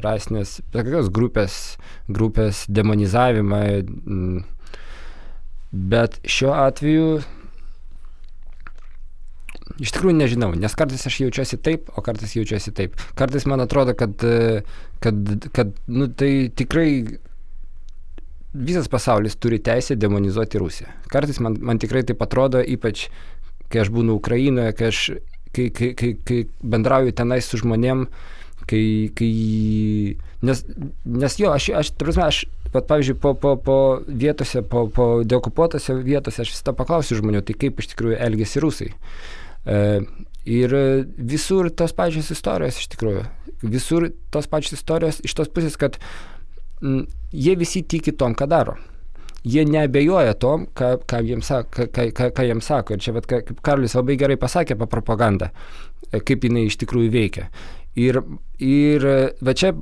rasinės, 0.06 0.60
bet 0.74 0.86
kokios 0.86 1.12
grupės, 1.14 1.60
grupės 2.12 2.66
demonizavimą. 2.70 3.64
M, 3.84 4.44
Bet 5.74 6.20
šiuo 6.30 6.54
atveju 6.54 7.08
iš 9.82 9.94
tikrųjų 9.96 10.16
nežinau, 10.20 10.52
nes 10.60 10.76
kartais 10.78 11.06
aš 11.10 11.20
jaučiuosi 11.24 11.58
taip, 11.66 11.90
o 11.98 12.04
kartais 12.06 12.36
jaučiuosi 12.38 12.74
taip. 12.78 12.98
Kartais 13.18 13.48
man 13.50 13.64
atrodo, 13.64 13.96
kad, 13.98 14.14
kad, 15.02 15.36
kad 15.56 15.72
nu, 15.90 16.08
tai 16.14 16.52
tikrai 16.54 16.90
visas 18.54 18.90
pasaulis 18.92 19.36
turi 19.42 19.58
teisę 19.66 19.98
demonizuoti 19.98 20.62
Rusiją. 20.62 20.94
Kartais 21.10 21.42
man, 21.42 21.58
man 21.58 21.82
tikrai 21.82 22.04
taip 22.06 22.22
atrodo, 22.22 22.62
ypač 22.62 23.08
kai 23.74 23.82
aš 23.82 23.90
būnu 23.96 24.14
Ukrainoje, 24.20 24.76
kai 24.78 24.92
aš 24.92 25.06
kai, 25.54 25.70
kai, 25.74 25.94
kai, 25.98 26.14
kai 26.26 26.40
bendrauju 26.62 27.14
tenais 27.18 27.48
su 27.50 27.60
žmonėm, 27.62 28.08
kai, 28.70 28.84
kai 29.18 29.32
nes, 30.46 30.64
nes 31.06 31.40
jo, 31.40 31.54
aš, 31.54 31.70
aš, 31.82 31.94
prasme, 32.00 32.28
aš 32.30 32.44
Vat, 32.74 32.88
pavyzdžiui, 32.90 33.20
po, 33.22 33.36
po, 33.38 33.54
po 33.62 33.78
vietose, 34.08 34.64
po, 34.66 34.88
po 34.90 35.08
deokupuotose 35.22 35.94
vietose 36.02 36.42
aš 36.42 36.56
visada 36.56 36.74
paklausiu 36.78 37.20
žmonių, 37.20 37.44
tai 37.46 37.56
kaip 37.62 37.82
iš 37.84 37.92
tikrųjų 37.92 38.18
elgesi 38.26 38.64
rusai. 38.64 38.88
E, 39.70 39.82
ir 40.50 40.74
visur 41.18 41.70
tos 41.70 41.94
pačios 41.94 42.32
istorijos 42.34 42.80
iš 42.82 42.90
tikrųjų. 42.96 43.28
Visur 43.64 44.08
tos 44.34 44.50
pačios 44.50 44.80
istorijos 44.80 45.22
iš 45.24 45.36
tos 45.38 45.52
pusės, 45.54 45.78
kad 45.78 46.00
m, 46.82 47.06
jie 47.30 47.54
visi 47.62 47.84
tiki 47.86 48.16
tom, 48.18 48.34
ką 48.34 48.50
daro. 48.50 48.76
Jie 49.44 49.68
neabejoja 49.68 50.34
tom, 50.40 50.66
ką, 50.74 50.96
ką, 51.06 51.22
jiems, 51.28 51.54
ką, 51.70 51.88
ką, 51.94 52.32
ką, 52.34 52.48
jiems 52.48 52.72
sako. 52.72 52.98
Ir 52.98 53.06
čia, 53.06 53.14
vat, 53.14 53.30
kaip 53.30 53.54
Karlis 53.62 53.94
labai 54.00 54.18
gerai 54.18 54.40
pasakė 54.40 54.80
apie 54.80 54.90
propagandą, 54.90 55.52
e, 56.10 56.24
kaip 56.26 56.50
jinai 56.50 56.66
iš 56.72 56.82
tikrųjų 56.82 57.14
veikia. 57.14 57.48
Ir, 58.02 58.24
ir 58.58 59.06
va 59.46 59.54
čia 59.54 59.76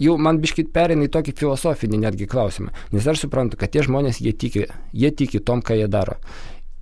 jau 0.00 0.16
man 0.20 0.40
biškit 0.42 0.72
perina 0.74 1.06
į 1.06 1.12
tokį 1.12 1.34
filosofinį 1.40 2.02
netgi 2.06 2.28
klausimą. 2.30 2.72
Nes 2.94 3.06
aš 3.08 3.26
suprantu, 3.26 3.58
kad 3.60 3.72
tie 3.74 3.84
žmonės, 3.84 4.22
jie 4.24 4.32
tiki, 4.32 4.66
jie 4.92 5.12
tiki 5.12 5.42
tom, 5.44 5.62
ką 5.64 5.76
jie 5.80 5.88
daro. 5.92 6.18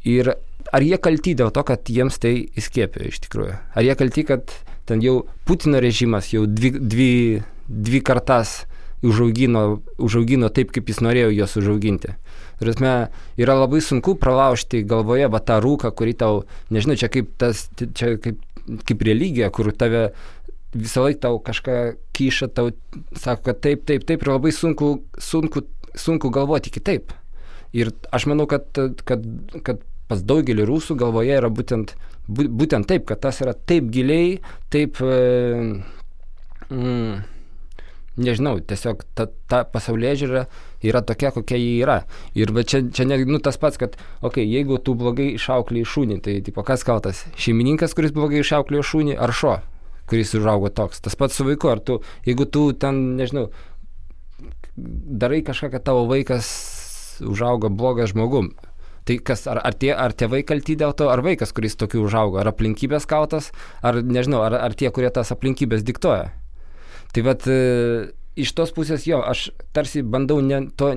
Ir 0.07 0.35
ar 0.73 0.85
jie 0.85 0.99
kalti 1.03 1.35
dėl 1.39 1.53
to, 1.55 1.65
kad 1.67 1.89
jiems 1.91 2.21
tai 2.23 2.35
įskėpė 2.59 3.11
iš 3.11 3.23
tikrųjų? 3.27 3.57
Ar 3.75 3.87
jie 3.87 3.97
kalti, 3.99 4.27
kad 4.29 4.55
ten 4.89 5.03
jau 5.05 5.23
Putino 5.47 5.81
režimas 5.83 6.33
jau 6.33 6.47
dvi, 6.49 6.73
dvi, 6.79 7.13
dvi 7.69 8.03
kartas 8.07 8.65
užaugino, 9.07 9.81
užaugino 9.99 10.51
taip, 10.53 10.73
kaip 10.75 10.91
jis 10.91 11.01
norėjo 11.05 11.31
juos 11.33 11.57
užauginti. 11.57 12.15
Turėtume, 12.61 12.95
yra 13.41 13.57
labai 13.57 13.81
sunku 13.85 14.17
pralaužti 14.21 14.83
galvoje 14.85 15.31
va 15.33 15.41
tą 15.41 15.57
rūką, 15.65 15.93
kurį 15.97 16.17
tau, 16.21 16.43
nežinau, 16.69 16.99
čia 17.01 17.09
kaip 17.13 17.31
tas, 17.41 17.65
čia 17.97 18.19
kaip, 18.21 18.43
kaip 18.85 19.05
religija, 19.09 19.49
kur 19.55 19.73
tave 19.73 20.11
visą 20.75 21.05
laiką 21.07 21.21
tau 21.21 21.41
kažką 21.43 21.77
kyša, 22.17 22.51
tau 22.55 22.71
sako, 23.17 23.43
kad 23.51 23.63
taip, 23.65 23.85
taip, 23.89 24.05
taip 24.07 24.23
ir 24.23 24.33
labai 24.33 24.53
sunku, 24.55 25.01
sunku, 25.19 25.65
sunku 25.99 26.31
galvoti 26.31 26.71
kitaip. 26.71 27.15
Ir 27.73 27.93
aš 28.15 28.27
manau, 28.31 28.47
kad, 28.51 28.71
kad, 29.07 29.27
kad 29.67 29.83
pas 30.11 30.23
daugelį 30.27 30.67
rusų 30.67 30.97
galvoje 30.99 31.37
yra 31.39 31.51
būtent, 31.51 31.95
būtent 32.29 32.89
taip, 32.91 33.07
kad 33.11 33.23
tas 33.23 33.41
yra 33.43 33.55
taip 33.55 33.91
giliai, 33.95 34.41
taip, 34.75 34.99
e, 35.03 35.83
mm, 36.71 37.21
nežinau, 38.21 38.57
tiesiog 38.59 39.05
ta, 39.15 39.29
ta 39.51 39.63
pasaulyje 39.71 40.17
žiūra 40.25 40.45
yra 40.87 41.03
tokia, 41.07 41.31
kokia 41.35 41.59
ji 41.61 41.73
yra. 41.85 42.01
Ir 42.39 42.51
čia, 42.63 42.83
čia 42.95 43.07
ne, 43.07 43.21
nu, 43.29 43.39
tas 43.43 43.59
pats, 43.61 43.79
kad, 43.81 43.95
okei, 44.21 44.43
okay, 44.43 44.51
jeigu 44.51 44.81
tu 44.83 44.97
blogai 44.99 45.33
išauklėjai 45.37 45.91
šunį, 45.95 46.21
tai 46.27 46.39
tipo, 46.47 46.67
kas 46.67 46.87
kaltas? 46.87 47.25
Šeimininkas, 47.39 47.95
kuris 47.95 48.15
blogai 48.17 48.43
išauklėjo 48.43 48.87
šunį, 48.93 49.19
ar 49.19 49.35
šuo? 49.37 49.59
Kuris 50.11 50.35
užaugo 50.39 50.73
toks. 50.75 51.03
Tas 51.05 51.17
pats 51.19 51.39
su 51.39 51.47
vaiku, 51.47 51.71
ar 51.73 51.83
tu, 51.83 52.01
jeigu 52.27 52.47
tu 52.51 52.71
ten, 52.75 52.99
nežinau, 53.21 53.49
darai 54.77 55.45
kažką, 55.47 55.71
kad 55.75 55.87
tavo 55.87 56.07
vaikas 56.11 56.51
užaugo 57.27 57.71
blogas 57.73 58.13
žmogum. 58.15 58.53
Tai 59.09 59.17
kas, 59.25 59.47
ar, 59.49 59.59
ar, 59.65 59.75
tie, 59.75 59.91
ar 59.97 60.13
tėvai 60.13 60.43
kalti 60.47 60.77
dėl 60.79 60.93
to, 60.97 61.09
ar 61.11 61.23
vaikas, 61.25 61.55
kuris 61.57 61.79
tokiu 61.81 62.05
užaugo, 62.05 62.39
ar 62.41 62.51
aplinkybės 62.53 63.09
kaltas, 63.09 63.49
ar 63.83 64.03
nežinau, 64.05 64.43
ar, 64.45 64.59
ar 64.61 64.77
tie, 64.77 64.91
kurie 64.95 65.11
tas 65.15 65.33
aplinkybės 65.35 65.83
diktuoja. 65.89 66.29
Tai 67.11 67.25
vad, 67.27 67.47
e, 67.51 68.13
iš 68.39 68.53
tos 68.55 68.75
pusės 68.77 69.09
jo, 69.09 69.23
aš 69.25 69.49
tarsi 69.75 70.05
bandau 70.07 70.39
ne, 70.45 70.67
to, 70.79 70.93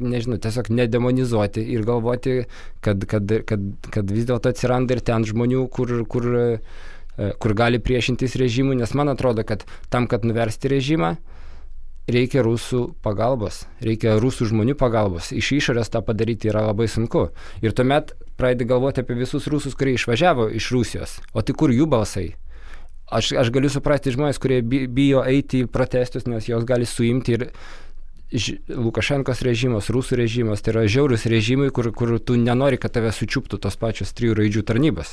nežinau, 0.00 0.38
tiesiog 0.40 0.70
nedemonizuoti 0.72 1.64
ir 1.74 1.84
galvoti, 1.86 2.38
kad, 2.84 3.02
kad, 3.10 3.34
kad, 3.48 3.66
kad 3.92 4.14
vis 4.14 4.28
dėlto 4.28 4.54
atsiranda 4.54 4.96
ir 4.96 5.02
ten 5.04 5.26
žmonių, 5.28 5.66
kur, 5.74 5.92
kur 6.08 6.30
kur 7.16 7.56
gali 7.56 7.80
priešintis 7.82 8.36
režimui, 8.40 8.76
nes 8.76 8.92
man 8.94 9.12
atrodo, 9.12 9.44
kad 9.46 9.64
tam, 9.92 10.06
kad 10.10 10.24
nuversti 10.28 10.70
režimą, 10.72 11.16
reikia 12.06 12.44
rusų 12.46 12.94
pagalbos, 13.02 13.64
reikia 13.82 14.18
rusų 14.22 14.50
žmonių 14.52 14.76
pagalbos. 14.78 15.32
Iš 15.34 15.52
išorės 15.58 15.90
tą 15.90 16.04
padaryti 16.06 16.52
yra 16.52 16.68
labai 16.68 16.86
sunku. 16.92 17.28
Ir 17.64 17.74
tuomet 17.74 18.14
pradedi 18.38 18.68
galvoti 18.68 19.02
apie 19.02 19.18
visus 19.18 19.48
rusus, 19.50 19.74
kurie 19.74 19.96
išvažiavo 19.96 20.50
iš 20.54 20.70
Rusijos. 20.76 21.20
O 21.34 21.42
tai 21.42 21.56
kur 21.56 21.72
jų 21.74 21.88
balsai? 21.90 22.34
aš, 23.06 23.32
aš 23.38 23.50
galiu 23.54 23.70
suprasti 23.70 24.12
žmonės, 24.14 24.40
kurie 24.42 24.60
bijo 24.62 25.22
eiti 25.26 25.64
į 25.64 25.70
protestus, 25.72 26.26
nes 26.26 26.48
jos 26.48 26.66
gali 26.68 26.88
suimti 26.88 27.38
ir 27.38 27.50
Lukašenkos 28.66 29.38
režimas, 29.46 29.86
rusų 29.94 30.16
režimas, 30.18 30.58
tai 30.60 30.72
yra 30.72 30.80
žiaurus 30.90 31.28
režimai, 31.30 31.68
kur, 31.70 31.92
kur 31.94 32.16
tu 32.18 32.34
nenori, 32.34 32.74
kad 32.82 32.90
tave 32.96 33.12
sučiuptų 33.14 33.60
tos 33.62 33.78
pačios 33.78 34.10
trijų 34.18 34.34
raidžių 34.40 34.64
tarnybos. 34.66 35.12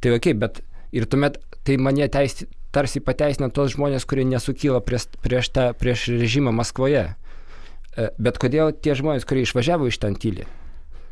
Tai 0.00 0.14
ok, 0.16 0.30
bet 0.40 0.62
ir 0.92 1.06
tuomet 1.10 1.38
tai 1.66 1.76
mane 1.80 2.08
teis, 2.12 2.44
tarsi 2.74 3.02
pateisina 3.04 3.50
tos 3.52 3.74
žmonės, 3.74 4.06
kurie 4.08 4.26
nesukyla 4.28 4.80
prieš, 4.84 5.08
prieš, 5.24 5.50
tą, 5.54 5.70
prieš 5.78 6.08
režimą 6.20 6.52
Maskvoje. 6.56 7.04
E, 7.98 8.08
bet 8.18 8.40
kodėl 8.40 8.72
tie 8.72 8.96
žmonės, 8.98 9.26
kurie 9.28 9.44
išvažiavo 9.46 9.88
iš 9.90 10.00
ten 10.02 10.16
tyli? 10.20 10.46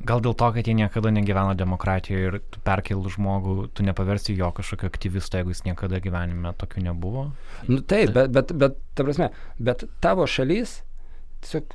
Gal 0.06 0.20
dėl 0.20 0.36
to, 0.36 0.48
kad 0.52 0.66
jie 0.68 0.74
niekada 0.76 1.10
negyveno 1.10 1.54
demokratijoje 1.56 2.28
ir 2.28 2.34
tu 2.52 2.60
perkelų 2.64 3.10
žmogų, 3.16 3.54
tu 3.74 3.84
nepaversi 3.86 4.36
jo 4.36 4.50
kažkokio 4.54 4.90
aktyvisto, 4.92 5.40
jeigu 5.40 5.54
jis 5.54 5.64
niekada 5.64 6.00
gyvenime 6.04 6.52
tokių 6.60 6.84
nebuvo? 6.90 7.30
Nu, 7.66 7.80
taip, 7.80 8.12
bet, 8.14 8.30
bet, 8.34 8.52
bet, 8.52 8.76
ta 8.94 9.06
prasme, 9.08 9.30
bet 9.56 9.86
tavo 10.04 10.28
šalis 10.28 10.82
tiesiog 11.42 11.72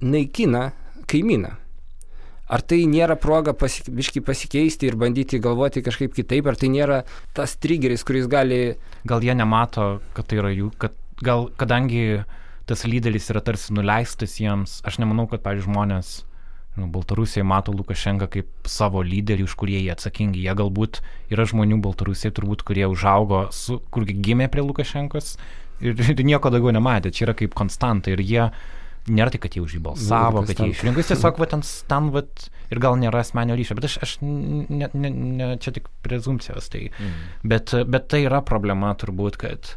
naikina 0.00 0.70
kaimyną. 1.10 1.56
Ar 2.48 2.64
tai 2.64 2.80
nėra 2.88 3.18
proga 3.20 3.52
pasi, 3.52 3.82
viški 3.92 4.22
pasikeisti 4.24 4.88
ir 4.88 4.96
bandyti 5.00 5.40
galvoti 5.44 5.82
kažkaip 5.84 6.14
kitaip, 6.16 6.48
ar 6.48 6.56
tai 6.56 6.70
nėra 6.72 7.02
tas 7.36 7.58
trigeris, 7.60 8.06
kuris 8.08 8.28
gali... 8.30 8.78
Gal 9.08 9.24
jie 9.24 9.36
nemato, 9.36 9.98
kad 10.16 10.30
tai 10.30 10.40
yra 10.40 10.54
jų, 10.54 10.70
kad 10.80 10.96
gal 11.24 11.50
kadangi 11.60 12.22
tas 12.68 12.84
lyderis 12.88 13.28
yra 13.32 13.42
tarsi 13.44 13.74
nuleistas 13.76 14.38
jiems, 14.40 14.80
aš 14.88 14.98
nemanau, 15.02 15.28
kad, 15.28 15.44
pavyzdžiui, 15.44 15.68
žmonės 15.68 16.14
nu, 16.78 16.88
Baltarusija 16.92 17.44
mato 17.44 17.72
Lukašenką 17.74 18.28
kaip 18.32 18.68
savo 18.70 19.02
lyderį, 19.02 19.44
už 19.48 19.54
kurie 19.58 19.80
jie 19.80 19.92
atsakingi. 19.92 20.44
Jie 20.44 20.54
galbūt 20.56 21.00
yra 21.34 21.46
žmonių 21.48 21.80
Baltarusija, 21.84 22.32
turbūt, 22.34 22.64
kurie 22.68 22.86
užaugo, 22.88 23.48
su, 23.54 23.80
kur 23.92 24.06
gimė 24.08 24.48
prie 24.52 24.64
Lukašenkos 24.64 25.34
ir, 25.82 25.98
ir 25.98 26.24
nieko 26.24 26.52
daugiau 26.54 26.74
nematė. 26.76 27.12
Čia 27.14 27.28
yra 27.28 27.36
kaip 27.38 27.56
konstanta 27.58 28.14
ir 28.14 28.22
jie 28.22 28.48
nėra 29.12 29.34
tai, 29.34 29.40
kad 29.42 29.56
jie 29.56 29.62
už 29.64 29.76
jį 29.76 29.82
balsavo, 29.84 30.44
kad 30.48 30.62
jie 30.62 30.72
išrinko, 30.72 31.02
jis 31.02 31.12
tiesiog 31.12 31.40
va, 31.40 31.48
ten, 31.50 31.64
ten 31.90 32.10
va, 32.14 32.22
ir 32.72 32.82
gal 32.82 32.98
nėra 33.00 33.22
asmenio 33.24 33.56
ryšio, 33.58 33.76
bet 33.78 33.88
aš, 33.88 33.98
aš 34.04 34.14
ne, 34.22 34.88
ne, 34.92 35.10
ne, 35.10 35.50
čia 35.62 35.74
tik 35.76 35.90
prezumcijos. 36.04 36.70
Tai, 36.72 36.86
mm. 36.90 37.20
bet, 37.52 37.74
bet 37.88 38.08
tai 38.12 38.24
yra 38.26 38.42
problema 38.46 38.94
turbūt, 38.98 39.38
kad 39.40 39.72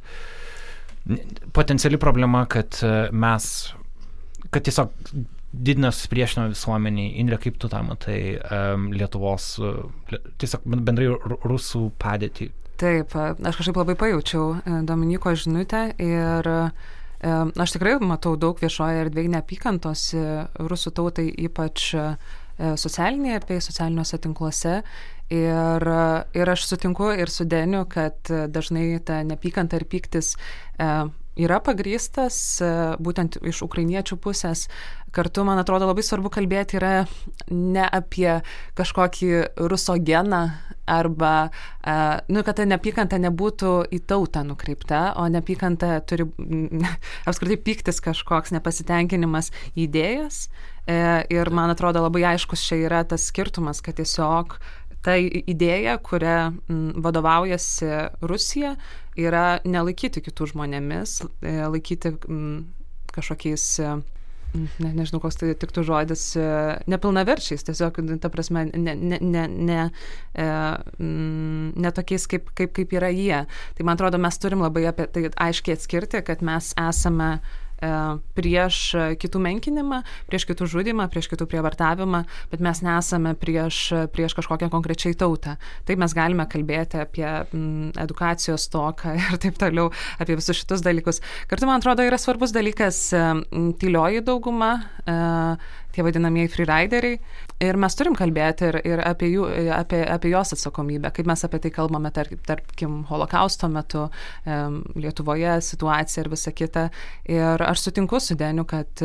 potenciali 1.56 2.00
problema, 2.02 2.46
kad 2.50 2.78
mes, 3.12 3.46
kad 4.50 4.68
tiesiog 4.68 4.94
didina 5.52 5.92
susipriešinimą 5.92 6.54
visuomeniai. 6.54 7.12
Indrė, 7.22 7.40
kaip 7.46 7.60
tu 7.60 7.70
tą 7.72 7.82
matai 7.84 8.22
um, 8.40 8.90
Lietuvos, 8.96 9.54
tiesiog 10.42 10.66
bendrai 10.88 11.10
rusų 11.44 11.90
padėtį? 12.02 12.52
Taip, 12.82 13.14
aš 13.14 13.60
kažkaip 13.60 13.78
labai 13.78 13.94
pajaučiau 14.00 14.56
e, 14.58 14.80
Dominiko 14.88 15.36
žinutę 15.38 15.92
ir 16.02 16.48
aš 17.22 17.76
tikrai 17.76 17.96
matau 18.02 18.36
daug 18.40 18.60
viešoje 18.62 19.04
erdvėje 19.06 19.32
neapykantos 19.36 20.06
e, 20.18 20.26
rusų 20.58 20.94
tautai, 20.98 21.28
ypač 21.46 21.92
e, 21.94 22.06
socialinėje 22.58 23.40
erdvėje, 23.40 23.66
socialiniuose 23.68 24.22
tinkluose. 24.22 24.76
Ir, 25.32 25.86
ir 26.36 26.50
aš 26.52 26.66
sutinku 26.68 27.08
ir 27.16 27.30
su 27.32 27.46
Deniu, 27.48 27.86
kad 27.88 28.28
dažnai 28.52 29.00
ta 29.08 29.22
neapykanta 29.24 29.80
ir 29.80 29.86
pyktis 29.88 30.34
yra 31.40 31.62
pagrystas 31.64 32.36
būtent 33.00 33.38
iš 33.48 33.62
ukrainiečių 33.68 34.18
pusės. 34.22 34.68
Kartu, 35.12 35.44
man 35.44 35.60
atrodo, 35.60 35.90
labai 35.90 36.04
svarbu 36.08 36.32
kalbėti 36.32 36.78
yra 36.80 37.06
ne 37.52 37.84
apie 37.84 38.38
kažkokį 38.80 39.32
rusogeną 39.68 40.44
arba, 40.92 41.50
nu, 42.32 42.44
kad 42.48 42.58
ta 42.60 42.66
neapykanta 42.68 43.20
nebūtų 43.20 43.74
į 43.92 44.02
tautą 44.08 44.46
nukreipta, 44.48 45.12
o 45.20 45.28
neapykanta 45.32 45.98
turi 46.08 46.28
apskritai 47.30 47.60
pyktis 47.60 48.00
kažkoks 48.04 48.56
nepasitenkinimas 48.56 49.52
idėjas. 49.76 50.46
E, 50.90 50.96
ir 51.30 51.52
man 51.54 51.70
atrodo 51.70 52.02
labai 52.02 52.24
aiškus 52.32 52.64
čia 52.66 52.80
yra 52.88 53.04
tas 53.06 53.28
skirtumas, 53.30 53.84
kad 53.86 54.00
tiesiog 54.00 54.58
ta 55.06 55.18
idėja, 55.18 55.98
kuria 56.04 56.52
vadovaujasi 56.70 57.92
Rusija, 58.22 58.76
yra 59.20 59.60
nelaikyti 59.66 60.24
kitų 60.24 60.52
žmonėmis, 60.54 61.20
e, 61.42 61.58
laikyti 61.66 62.16
kažkokiais 63.12 63.66
ne, 64.54 64.92
nežinau, 64.92 65.22
koks 65.24 65.40
tai 65.40 65.54
tiktų 65.60 65.84
žodis, 65.88 66.26
e, 66.40 66.46
nepilnaverčiais, 66.92 67.64
tiesiog, 67.68 68.02
ta 68.24 68.32
prasme, 68.34 68.68
ne, 68.74 68.96
ne, 68.96 69.20
ne, 69.22 69.48
ne, 69.72 69.82
ne 71.86 71.94
tokiais, 71.96 72.28
kaip, 72.32 72.52
kaip, 72.58 72.76
kaip 72.78 72.96
yra 72.98 73.12
jie. 73.14 73.44
Tai 73.78 73.88
man 73.88 74.00
atrodo, 74.00 74.22
mes 74.22 74.40
turim 74.42 74.64
labai 74.64 74.86
apie 74.92 75.08
tai 75.12 75.28
aiškiai 75.50 75.80
atskirti, 75.80 76.24
kad 76.28 76.46
mes 76.46 76.74
esame 76.80 77.36
E, 77.40 77.71
prieš 78.38 78.78
kitų 79.22 79.42
menkinimą, 79.42 80.02
prieš 80.30 80.46
kitų 80.50 80.68
žudimą, 80.70 81.08
prieš 81.12 81.32
kitų 81.32 81.48
prievartavimą, 81.50 82.24
bet 82.52 82.64
mes 82.64 82.82
nesame 82.86 83.34
prieš, 83.40 83.82
prieš 84.14 84.36
kažkokią 84.38 84.70
konkrečiai 84.74 85.18
tautą. 85.18 85.58
Taip 85.90 86.02
mes 86.02 86.14
galime 86.18 86.46
kalbėti 86.52 87.02
apie 87.02 87.26
m, 87.26 87.90
edukacijos 88.02 88.68
toką 88.72 89.16
ir 89.20 89.42
taip 89.42 89.58
toliau, 89.62 89.90
apie 90.22 90.38
visus 90.40 90.62
šitus 90.62 90.86
dalykus. 90.86 91.22
Kartu, 91.50 91.70
man 91.70 91.82
atrodo, 91.82 92.06
yra 92.06 92.20
svarbus 92.22 92.54
dalykas 92.56 93.08
tylioji 93.82 94.26
dauguma. 94.26 94.74
E, 95.06 95.18
tie 95.92 96.06
vadinamieji 96.06 96.52
freerideriai. 96.54 97.20
Ir 97.62 97.78
mes 97.78 97.96
turim 97.98 98.16
kalbėti 98.18 98.68
ir, 98.72 98.78
ir 98.88 99.02
apie, 99.06 99.30
jų, 99.36 99.46
apie, 99.76 100.02
apie 100.10 100.32
jos 100.34 100.56
atsakomybę, 100.56 101.12
kaip 101.14 101.30
mes 101.30 101.46
apie 101.46 101.60
tai 101.62 101.72
kalbame, 101.76 102.12
tarp, 102.14 102.34
tarkim, 102.48 103.02
holokausto 103.10 103.70
metu, 103.72 104.08
Lietuvoje 104.98 105.58
situacija 105.66 106.24
ir 106.24 106.30
visa 106.32 106.54
kita. 106.56 106.88
Ir 107.30 107.62
aš 107.66 107.86
sutinku 107.86 108.20
su 108.24 108.36
Deniu, 108.40 108.66
kad 108.70 109.04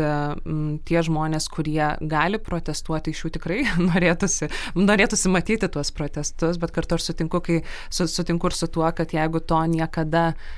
tie 0.88 1.02
žmonės, 1.08 1.48
kurie 1.52 1.92
gali 2.00 2.40
protestuoti, 2.42 3.12
iš 3.12 3.26
jų 3.26 3.32
tikrai 3.36 3.62
norėtųsi, 3.90 4.50
norėtųsi 4.78 5.32
matyti 5.32 5.70
tuos 5.72 5.92
protestus, 5.94 6.60
bet 6.62 6.72
kartu 6.76 6.96
aš 6.96 7.10
sutinku, 7.10 7.42
kai, 7.44 7.62
su, 7.90 8.08
sutinku 8.10 8.50
ir 8.50 8.56
su 8.56 8.70
tuo, 8.72 8.88
kad 8.96 9.12
jeigu 9.12 9.42
to 9.44 9.60
niekada 9.70 10.30
uh, 10.32 10.56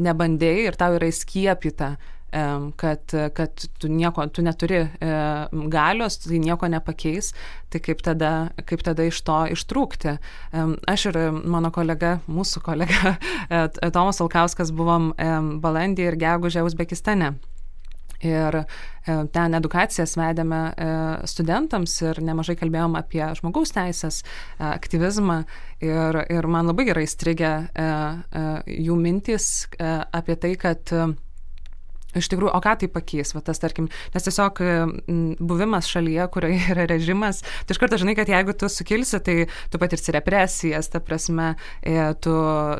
nebandėjai 0.00 0.68
ir 0.68 0.78
tau 0.80 0.96
yra 0.96 1.08
įskiepyta, 1.10 1.94
kad, 2.76 3.14
kad 3.34 3.64
tu 3.78 3.88
nieko, 3.88 4.26
tu 4.34 4.42
neturi 4.42 4.82
galios, 5.70 6.18
tai 6.24 6.40
nieko 6.42 6.68
nepakeis, 6.70 7.32
tai 7.70 7.80
kaip 7.84 8.02
tada, 8.04 8.32
kaip 8.66 8.82
tada 8.86 9.06
iš 9.06 9.20
to 9.26 9.38
ištrūkti. 9.54 10.16
Aš 10.90 11.08
ir 11.12 11.20
mano 11.42 11.70
kolega, 11.74 12.18
mūsų 12.26 12.64
kolega 12.66 13.16
Tomas 13.94 14.22
Alkauskas 14.24 14.74
buvom 14.74 15.12
balandį 15.62 16.10
ir 16.10 16.20
gegužę 16.20 16.64
Uzbekistane. 16.66 17.34
Ir 18.24 18.62
ten 19.04 19.56
edukacijas 19.58 20.14
vedėme 20.16 20.60
studentams 21.28 21.96
ir 22.06 22.20
nemažai 22.24 22.56
kalbėjom 22.56 22.96
apie 22.96 23.22
žmogaus 23.36 23.74
teisės, 23.76 24.22
aktyvizmą. 24.58 25.42
Ir, 25.84 26.22
ir 26.32 26.48
man 26.48 26.70
labai 26.70 26.88
gerai 26.88 27.04
strigė 27.10 27.52
jų 28.64 28.96
mintis 28.96 29.66
apie 29.76 30.38
tai, 30.40 30.54
kad 30.60 30.94
Iš 32.18 32.30
tikrųjų, 32.32 32.52
o 32.54 32.62
ką 32.64 32.76
tai 32.80 32.90
pakeis, 32.92 33.34
va 33.36 33.42
tas 33.44 33.60
tarkim, 33.62 33.88
nes 34.14 34.26
tiesiog 34.26 34.60
buvimas 35.40 35.88
šalyje, 35.90 36.26
kurioje 36.34 36.60
yra 36.74 36.86
režimas, 36.90 37.42
tai 37.64 37.74
iš 37.74 37.80
karto 37.82 37.98
žinai, 38.00 38.16
kad 38.18 38.30
jeigu 38.30 38.54
tu 38.58 38.68
sukilsi, 38.70 39.20
tai 39.24 39.36
tu 39.70 39.80
patirsi 39.82 40.14
represijas, 40.14 40.90
ta 40.92 41.00
prasme, 41.04 41.54
e, 41.82 41.96
tu, 42.20 42.34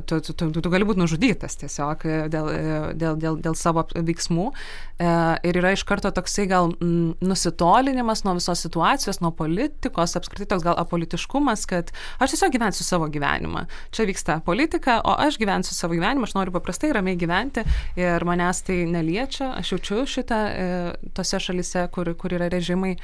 tu, 0.07 0.21
tu, 0.21 0.35
tu, 0.35 0.63
tu 0.63 0.73
gali 0.73 0.87
būti 0.87 1.03
nužudytas 1.03 1.59
tiesiog 1.61 2.07
e, 2.07 2.19
dėl, 2.33 2.51
e, 2.51 2.81
dėl, 3.01 3.19
dėl, 3.21 3.39
dėl 3.45 3.59
savo 3.59 3.87
veiksmų. 3.95 4.51
Ir 4.95 5.57
yra 5.59 5.73
iš 5.75 5.83
karto 5.89 6.13
toksai 6.15 6.45
gal 6.47 6.71
nusitolinimas 6.79 8.23
nuo 8.23 8.37
visos 8.39 8.61
situacijos, 8.63 9.19
nuo 9.25 9.33
politikos, 9.35 10.15
apskritai 10.15 10.47
toks 10.53 10.63
gal 10.67 10.79
apolitiškumas, 10.79 11.65
kad 11.71 11.91
aš 12.23 12.37
tiesiog 12.37 12.55
gyvensiu 12.55 12.87
savo 12.87 13.09
gyvenimą. 13.11 13.65
Čia 13.95 14.07
vyksta 14.07 14.39
politika, 14.47 15.01
o 15.03 15.17
aš 15.27 15.41
gyvensiu 15.43 15.75
savo 15.75 15.99
gyvenimą, 15.99 16.29
aš 16.29 16.37
noriu 16.39 16.55
paprastai 16.55 16.93
ramiai 16.95 17.19
gyventi 17.19 17.65
ir 17.99 18.23
manęs 18.29 18.63
tai 18.69 18.85
nelie 18.91 19.24
liečia, 19.25 19.53
aš 19.57 19.73
jaučiu 19.73 20.05
šitą 20.07 20.41
e, 20.49 20.67
tose 21.17 21.41
šalise, 21.41 21.87
kur, 21.93 22.13
kur 22.17 22.35
yra 22.37 22.51
režimai. 22.53 22.97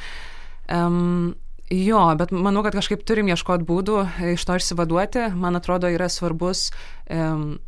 Um, 0.68 1.36
Jo, 1.70 2.00
bet 2.18 2.32
manau, 2.34 2.64
kad 2.66 2.74
kažkaip 2.74 3.04
turim 3.06 3.28
ieškoti 3.30 3.62
būdų 3.62 4.00
iš 4.32 4.42
to 4.42 4.56
išsivaduoti. 4.58 5.28
Man 5.38 5.54
atrodo, 5.54 5.86
yra 5.86 6.08
svarbus 6.10 6.72
um, 7.06 7.60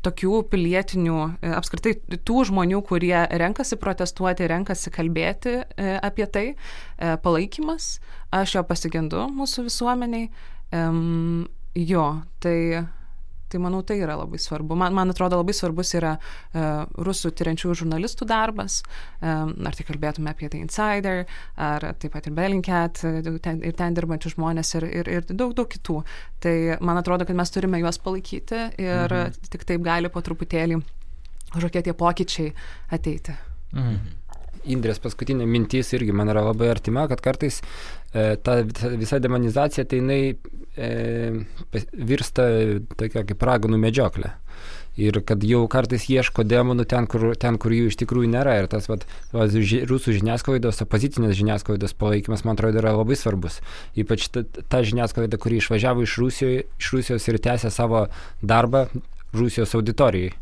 tokių 0.00 0.38
pilietinių, 0.48 1.18
e, 1.44 1.50
apskritai 1.52 1.92
tų 2.16 2.46
žmonių, 2.48 2.80
kurie 2.88 3.12
renkasi 3.42 3.76
protestuoti, 3.76 4.48
renkasi 4.48 4.88
kalbėti 4.94 5.52
e, 5.60 5.98
apie 6.00 6.24
tai, 6.32 6.46
palaikymas. 6.96 7.98
Aš 8.32 8.56
jo 8.56 8.64
pasigendu 8.64 9.26
mūsų 9.36 9.66
visuomeniai. 9.68 10.30
Jo, 11.76 12.06
tai 12.40 12.56
Tai 13.50 13.60
manau, 13.62 13.82
tai 13.86 13.98
yra 14.02 14.16
labai 14.20 14.38
svarbu. 14.40 14.76
Man, 14.78 14.94
man 14.96 15.12
atrodo, 15.12 15.40
labai 15.40 15.54
svarbus 15.56 15.94
yra 15.98 16.14
uh, 16.16 16.84
rusų 17.02 17.32
tyriančių 17.38 17.74
žurnalistų 17.82 18.28
darbas, 18.30 18.80
um, 19.18 19.54
ar 19.66 19.76
tai 19.76 19.86
kalbėtume 19.88 20.30
apie 20.30 20.50
The 20.52 20.62
Insider, 20.62 21.24
ar 21.58 21.88
taip 21.98 22.14
pat 22.14 22.28
ir 22.30 22.36
Bellingcat, 22.36 23.02
ten, 23.42 23.60
ir 23.66 23.74
ten 23.78 23.98
dirbančių 23.98 24.34
žmonės, 24.36 24.74
ir, 24.78 24.86
ir, 25.02 25.12
ir 25.18 25.26
daug, 25.32 25.56
daug 25.58 25.68
kitų. 25.70 26.00
Tai 26.44 26.54
man 26.86 27.00
atrodo, 27.00 27.26
kad 27.28 27.38
mes 27.38 27.52
turime 27.52 27.82
juos 27.82 28.00
palaikyti 28.02 28.62
ir 28.80 29.18
mhm. 29.18 29.50
tik 29.50 29.66
taip 29.68 29.84
gali 29.84 30.12
po 30.12 30.22
truputėlį 30.24 30.80
kažkokie 31.50 31.82
tie 31.82 31.94
pokyčiai 31.98 32.54
ateiti. 32.94 33.34
Mhm. 33.74 34.19
Indrės 34.68 35.00
paskutinė 35.02 35.46
mintis 35.48 35.92
irgi 35.96 36.14
man 36.16 36.30
yra 36.32 36.44
labai 36.50 36.70
artima, 36.72 37.06
kad 37.10 37.22
kartais 37.24 37.60
e, 38.12 38.36
ta 38.36 38.60
visa 38.64 39.20
demonizacija, 39.22 39.86
tai 39.88 40.00
jinai 40.02 40.20
e, 40.76 40.90
virsta 41.92 42.46
tokia 43.00 43.24
kaip 43.28 43.48
raganų 43.48 43.80
medžioklė. 43.80 44.34
Ir 45.00 45.20
kad 45.24 45.44
jau 45.46 45.62
kartais 45.70 46.08
ieško 46.10 46.42
demonų 46.44 46.84
ten, 46.90 47.06
kur, 47.08 47.30
ten, 47.40 47.56
kur 47.62 47.72
jų 47.72 47.92
iš 47.92 47.96
tikrųjų 48.02 48.32
nėra. 48.32 48.56
Ir 48.60 48.66
tas 48.72 48.88
vat, 48.90 49.06
va, 49.32 49.46
ži, 49.48 49.84
rusų 49.88 50.16
žiniasklaidos, 50.18 50.82
opozicinės 50.84 51.38
žiniasklaidos 51.38 51.94
palaikymas, 51.96 52.42
man 52.44 52.58
atrodo, 52.58 52.82
yra 52.82 52.92
labai 52.98 53.16
svarbus. 53.16 53.60
Ypač 53.98 54.26
ta, 54.34 54.42
ta 54.44 54.82
žiniasklaida, 54.84 55.40
kuri 55.40 55.62
išvažiavo 55.62 56.04
iš, 56.04 56.18
Rusijoje, 56.20 56.66
iš 56.82 56.92
Rusijos 56.96 57.30
ir 57.30 57.40
tęsė 57.40 57.72
savo 57.72 58.08
darbą 58.42 58.88
Rusijos 59.32 59.76
auditorijai. 59.78 60.34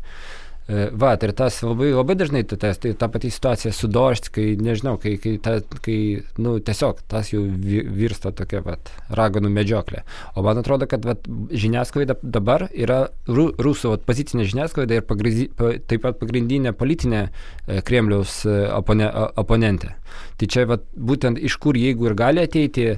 Va, 0.69 1.15
ir 1.17 1.31
tas 1.33 1.55
labai, 1.65 1.87
labai 1.95 2.13
dažnai 2.13 2.43
tas, 2.45 2.77
tai 2.77 2.91
ta 2.93 3.07
pati 3.09 3.31
situacija 3.33 3.71
su 3.73 3.87
došt, 3.89 4.27
kai, 4.35 4.51
nežinau, 4.61 4.99
kai, 5.01 5.15
kai, 5.21 5.31
ta, 5.41 5.55
kai 5.81 5.95
nu, 6.37 6.59
tiesiog 6.61 6.99
tas 7.09 7.31
jau 7.33 7.41
virsta 7.49 8.29
tokia, 8.37 8.61
vat, 8.67 8.91
raganų 9.17 9.49
medžioklė. 9.55 10.03
O 10.37 10.43
man 10.45 10.61
atrodo, 10.61 10.85
kad 10.91 11.07
vat, 11.09 11.25
žiniasklaida 11.49 12.19
dabar 12.21 12.67
yra 12.69 12.99
ru, 13.25 13.47
rusų 13.57 13.95
vat, 13.95 14.05
pozicinė 14.05 14.45
žiniasklaida 14.51 14.99
ir 14.99 15.09
pagrizi, 15.09 15.49
pa, 15.49 15.73
taip 15.89 16.05
pat 16.05 16.21
pagrindinė 16.21 16.75
politinė 16.77 17.23
e, 17.25 17.81
Kremliaus 17.89 18.43
e, 18.45 18.61
opone, 18.75 19.09
oponentė. 19.41 19.95
Tai 20.37 20.53
čia 20.53 20.69
vat, 20.69 20.85
būtent 20.93 21.41
iš 21.41 21.57
kur, 21.63 21.81
jeigu 21.81 22.11
ir 22.11 22.19
gali 22.19 22.45
ateiti 22.45 22.91
e, 22.93 22.97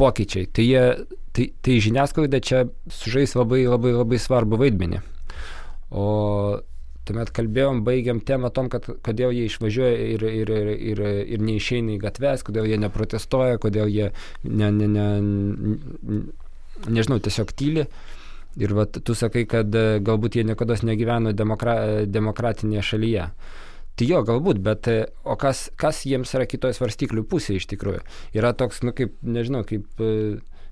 pokyčiai, 0.00 0.48
tai, 0.48 0.70
jie, 0.72 1.16
tai, 1.36 1.52
tai 1.60 1.80
žiniasklaida 1.84 2.40
čia 2.40 2.64
sužais 2.88 3.36
labai, 3.36 3.66
labai, 3.68 3.98
labai 4.00 4.24
svarbu 4.24 4.64
vaidmenį. 4.64 5.04
O 5.92 6.60
tuomet 7.06 7.32
kalbėjom, 7.34 7.82
baigiam 7.86 8.20
temą 8.22 8.52
tom, 8.54 8.68
kad 8.72 8.86
kodėl 9.04 9.34
jie 9.34 9.48
išvažiuoja 9.50 10.08
ir, 10.14 10.24
ir, 10.42 10.52
ir, 10.54 10.70
ir, 10.92 11.02
ir 11.34 11.42
neišeina 11.42 11.96
į 11.96 12.00
gatves, 12.02 12.44
kodėl 12.46 12.68
jie 12.70 12.78
neprotestuoja, 12.80 13.58
kodėl 13.62 13.90
jie, 13.90 14.10
ne, 14.46 14.70
ne, 14.70 14.88
ne, 14.88 15.06
nežinau, 16.86 17.18
tiesiog 17.22 17.54
tyli. 17.58 17.86
Ir 18.60 18.74
vat, 18.76 18.98
tu 19.00 19.16
sakai, 19.16 19.46
kad 19.48 19.72
e, 19.72 19.98
galbūt 20.04 20.36
jie 20.36 20.42
niekada 20.44 20.76
negyveno 20.84 21.32
demokra 21.32 22.04
demokratinėje 22.04 22.82
šalyje. 22.90 23.28
Tai 23.96 24.08
jo, 24.08 24.20
galbūt, 24.28 24.60
bet 24.64 24.88
e, 24.92 24.96
o 25.24 25.38
kas, 25.40 25.70
kas 25.80 26.02
jiems 26.08 26.34
yra 26.36 26.44
kitoje 26.48 26.76
svarstyklių 26.76 27.24
pusėje 27.28 27.62
iš 27.62 27.68
tikrųjų? 27.72 28.02
Yra 28.36 28.52
toks, 28.56 28.82
nu 28.84 28.92
kaip, 28.96 29.16
nežinau, 29.24 29.64
kaip 29.68 30.04
e, 30.04 30.12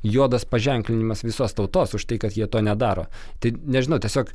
juodas 0.05 0.45
paženklinimas 0.49 1.25
visos 1.25 1.57
tautos 1.57 1.97
už 1.97 2.05
tai, 2.09 2.21
kad 2.21 2.37
jie 2.37 2.49
to 2.53 2.61
nedaro. 2.65 3.07
Tai 3.41 3.53
nežinau, 3.65 4.01
tiesiog 4.01 4.33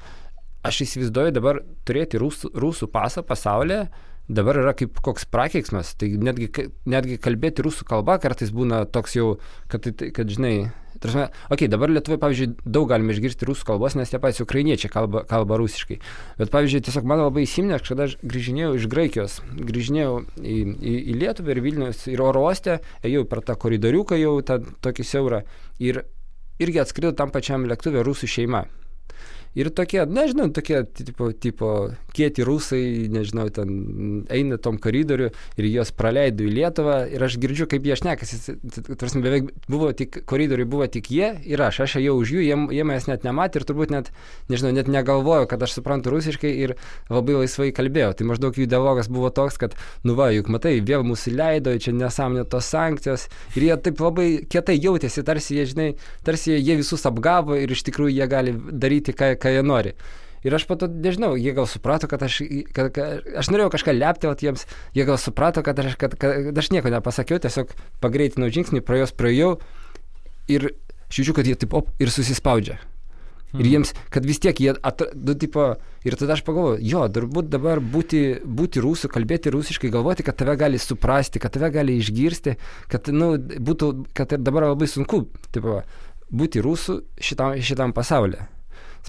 aš 0.66 0.84
įsivaizduoju 0.88 1.36
dabar 1.36 1.62
turėti 1.88 2.20
rusų, 2.22 2.52
rusų 2.58 2.90
pasą 2.94 3.24
pasaulyje 3.26 3.86
dabar 4.28 4.58
yra 4.58 4.74
kaip 4.78 4.98
koks 5.06 5.28
prakeiksmas. 5.30 5.94
Tai 6.00 6.10
netgi, 6.18 6.50
netgi 6.90 7.20
kalbėti 7.22 7.66
rusų 7.66 7.86
kalba 7.90 8.18
kartais 8.22 8.52
būna 8.54 8.86
toks 8.90 9.16
jau, 9.18 9.36
kad, 9.72 9.86
tai, 9.86 10.10
kad 10.16 10.30
žinai, 10.32 10.72
tarsi, 11.02 11.28
okay, 11.54 11.70
dabar 11.72 11.92
Lietuvoje, 11.94 12.22
pavyzdžiui, 12.24 12.48
daug 12.66 12.88
galime 12.90 13.14
išgirsti 13.14 13.48
rusų 13.50 13.68
kalbos, 13.70 13.98
nes 14.00 14.10
tie 14.10 14.20
patys 14.22 14.42
ukrainiečiai 14.42 14.92
kalba, 14.92 15.24
kalba 15.30 15.60
rusiškai. 15.62 16.00
Bet, 16.40 16.52
pavyzdžiui, 16.54 16.86
tiesiog 16.88 17.10
man 17.10 17.22
labai 17.22 17.46
įsiminė, 17.46 17.80
kada 17.86 18.10
aš 18.10 18.18
grįžinėjau 18.24 18.72
iš 18.80 18.88
Graikijos, 18.92 19.38
grįžinėjau 19.60 20.16
į, 20.42 20.58
į, 20.74 20.96
į 21.14 21.20
Lietuvą 21.22 21.54
ir 21.54 21.62
Vilnius 21.66 22.08
ir 22.10 22.26
oro 22.26 22.48
uostę, 22.48 22.80
ėjau 23.06 23.28
per 23.30 23.44
tą 23.46 23.58
koridoriuką 23.62 24.18
jau, 24.22 24.40
tą 24.48 24.62
tokį 24.86 25.06
siaurą 25.06 25.44
ir 25.84 26.02
irgi 26.64 26.82
atskrido 26.82 27.14
tam 27.14 27.36
pačiam 27.36 27.68
lėktuvė 27.70 28.06
rusų 28.08 28.32
šeima. 28.32 28.66
Ir 29.56 29.70
tokie, 29.72 30.02
nežinau, 30.04 30.50
tokie 30.52 30.82
tipo, 30.84 31.30
tipo 31.32 31.70
kieti 32.16 32.44
rusai, 32.44 33.08
nežinau, 33.12 33.48
ten 33.56 34.26
eina 34.32 34.58
tom 34.60 34.76
koridoriu 34.82 35.30
ir 35.56 35.68
juos 35.70 35.94
praleido 35.96 36.44
į 36.44 36.52
Lietuvą 36.58 36.98
ir 37.12 37.24
aš 37.24 37.38
girdžiu, 37.40 37.68
kaip 37.72 37.88
jie 37.88 37.96
šnekasi. 38.00 38.56
Tarsi 39.00 39.22
beveik 39.24 39.52
buvo 39.72 39.92
tik, 39.96 40.22
koridoriui 40.28 40.68
buvo 40.68 40.88
tik 40.92 41.08
jie 41.12 41.32
ir 41.48 41.64
aš, 41.64 41.86
aš 41.86 41.98
ėjau 42.02 42.18
už 42.20 42.34
jų, 42.36 42.44
jie, 42.44 42.58
jie 42.76 42.88
manęs 42.88 43.08
net 43.08 43.24
nematė 43.28 43.62
ir 43.62 43.68
turbūt 43.70 43.94
net, 43.96 44.12
nežinau, 44.52 44.74
net 44.76 44.92
negalvojo, 44.92 45.48
kad 45.52 45.64
aš 45.64 45.78
suprantu 45.78 46.12
rusiškai 46.12 46.52
ir 46.66 46.76
labai 47.08 47.40
laisvai 47.40 47.72
kalbėjau. 47.76 48.12
Tai 48.20 48.30
maždaug 48.32 48.60
jų 48.60 48.68
dialogas 48.72 49.08
buvo 49.12 49.32
toks, 49.32 49.60
kad, 49.62 49.80
nu 50.04 50.18
va, 50.20 50.30
juk 50.36 50.52
matai, 50.52 50.78
vėl 50.84 51.08
mūsų 51.08 51.36
leido, 51.36 51.76
čia 51.80 51.96
nesąmonė 51.96 52.44
tos 52.52 52.68
sankcijos 52.76 53.28
ir 53.56 53.70
jie 53.70 53.80
taip 53.88 54.04
labai 54.04 54.28
kietai 54.52 54.78
jautėsi, 54.80 55.24
tarsi 55.24 55.60
jie, 55.60 55.68
žinai, 55.72 55.90
tarsi 56.28 56.60
jie 56.60 56.80
visus 56.80 57.08
apgavo 57.08 57.56
ir 57.60 57.72
iš 57.72 57.88
tikrųjų 57.88 58.20
jie 58.20 58.30
gali 58.32 58.56
daryti, 58.56 59.16
ką, 59.16 59.34
ką 59.46 59.54
jie 59.54 59.66
nori. 59.66 59.96
Ir 60.46 60.54
aš 60.54 60.68
pato, 60.70 60.86
nežinau, 60.86 61.34
jie 61.42 61.56
gal 61.58 61.66
suprato, 61.66 62.06
kad 62.10 62.22
aš, 62.22 62.44
kad, 62.70 62.92
kad, 62.94 63.26
aš 63.42 63.48
norėjau 63.50 63.72
kažką 63.74 63.96
leptelti 63.98 64.46
jiems, 64.46 64.68
jie 64.94 65.06
gal 65.08 65.18
suprato, 65.18 65.64
kad 65.66 65.80
aš, 65.82 65.96
kad, 65.98 66.14
kad 66.22 66.62
aš 66.62 66.70
nieko 66.70 66.92
nepasakiau, 66.94 67.42
tiesiog 67.42 67.74
pagreitinau 68.04 68.52
žingsnį, 68.54 68.84
pro 68.86 69.00
juos 69.00 69.16
praėjau 69.18 69.56
ir 70.54 70.70
žiūriu, 71.10 71.40
kad 71.40 71.50
jie 71.50 71.58
taip 71.58 71.74
op 71.74 71.90
ir 71.98 72.14
susispaudžia. 72.14 72.78
Hmm. 72.78 73.64
Ir 73.64 73.72
jiems, 73.72 73.96
kad 74.14 74.30
vis 74.30 74.42
tiek 74.44 74.62
jie, 74.62 74.76
atra, 74.86 75.10
du, 75.18 75.34
tipo, 75.34 75.72
ir 76.06 76.18
tada 76.20 76.38
aš 76.38 76.46
pagalvoju, 76.46 76.78
jo, 76.94 77.02
turbūt 77.18 77.50
dabar 77.50 77.82
būti, 77.82 78.24
būti 78.46 78.86
rusų, 78.86 79.10
kalbėti 79.18 79.54
rusiškai, 79.56 79.90
galvoti, 79.94 80.28
kad 80.28 80.38
tave 80.38 80.54
gali 80.62 80.78
suprasti, 80.82 81.42
kad 81.42 81.58
tave 81.58 81.74
gali 81.74 81.98
išgirsti, 81.98 82.60
kad, 82.92 83.10
nu, 83.10 83.34
būtų, 83.42 83.96
kad 84.14 84.38
dabar 84.38 84.70
labai 84.76 84.94
sunku, 84.94 85.26
tipo, 85.56 85.82
būti 86.30 86.62
rusų 86.62 87.02
šitam, 87.18 87.58
šitam 87.66 87.98
pasaulyje 87.98 88.52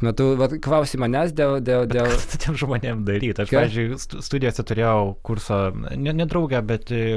metu, 0.05 0.27
va, 0.37 0.49
klausi 0.63 0.99
manęs 1.01 1.33
dėl... 1.37 1.59
dėl, 1.65 1.87
dėl... 1.89 2.09
Ką 2.11 2.31
tu 2.33 2.41
tiem 2.43 2.59
žmonėm 2.61 3.05
daryti? 3.07 3.45
Aš, 3.45 3.53
pavyzdžiui, 3.53 4.21
studijose 4.25 4.65
turėjau 4.67 5.15
kursą, 5.27 5.61
ne, 5.95 6.13
ne 6.17 6.27
draugę, 6.29 6.61
bet 6.67 6.93
e, 6.93 7.17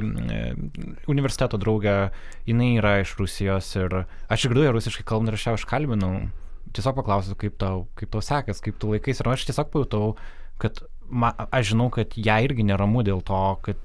universiteto 1.12 1.60
draugę, 1.60 1.96
jinai 2.48 2.72
yra 2.78 3.00
iš 3.04 3.16
Rusijos 3.20 3.74
ir 3.80 3.98
aš 4.04 4.46
išgirdau 4.46 4.76
rusiškai 4.78 5.08
kalbant 5.12 5.34
ir 5.34 5.40
aš 5.40 5.50
ją 5.50 5.58
užkalbinau. 5.60 6.14
Tiesiog 6.70 7.00
paklausiau, 7.02 7.36
kaip 7.42 7.58
tau, 7.60 7.88
kaip 7.98 8.14
tau 8.14 8.24
sekas, 8.24 8.62
kaip 8.64 8.78
tu 8.80 8.94
laikais 8.94 9.20
ir 9.20 9.32
aš 9.32 9.48
tiesiog 9.50 9.72
pajutau, 9.74 10.14
kad 10.62 10.84
ma, 11.10 11.34
aš 11.50 11.74
žinau, 11.74 11.90
kad 11.94 12.14
ją 12.16 12.40
irgi 12.46 12.68
neramu 12.68 13.04
dėl 13.08 13.24
to, 13.26 13.44
kad 13.66 13.82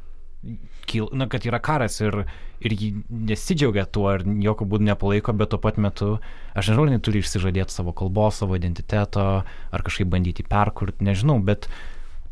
kyl, 0.88 1.08
na, 1.16 1.26
kad 1.30 1.44
yra 1.48 1.60
karas 1.64 2.00
ir, 2.02 2.24
ir 2.64 2.74
ji 2.76 2.90
nesidžiaugia 3.08 3.86
tuo 3.90 4.10
ir 4.14 4.24
jokių 4.44 4.68
būdų 4.72 4.88
nepalaiko, 4.90 5.34
bet 5.36 5.52
tuo 5.52 5.60
pat 5.62 5.78
metu, 5.80 6.14
aš 6.54 6.70
nežinau, 6.70 6.88
jinai 6.90 7.02
turi 7.04 7.22
išsižadėti 7.24 7.74
savo 7.74 7.94
kalbos, 7.96 8.40
savo 8.42 8.58
identiteto, 8.58 9.28
ar 9.44 9.86
kažkaip 9.86 10.10
bandyti 10.12 10.46
perkurti, 10.48 11.06
nežinau, 11.06 11.38
bet 11.44 11.68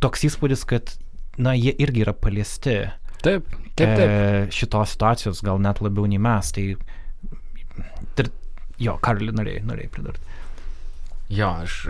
toks 0.04 0.26
įspūdis, 0.28 0.66
kad, 0.68 0.94
na, 1.40 1.56
jie 1.58 1.74
irgi 1.82 2.04
yra 2.06 2.14
paliesti. 2.16 2.76
Taip, 3.22 3.48
taip, 3.78 3.86
taip. 3.86 4.02
E, 4.02 4.44
šitos 4.54 4.96
situacijos 4.96 5.42
gal 5.46 5.62
net 5.62 5.80
labiau 5.84 6.08
nei 6.10 6.20
mes, 6.22 6.52
tai, 6.54 6.72
tai 8.18 8.28
jo, 8.82 8.98
Karli 9.02 9.32
norėjai, 9.34 9.64
norėjai 9.68 9.92
pridurti. 9.94 10.38
Jo, 11.32 11.54
aš 11.64 11.82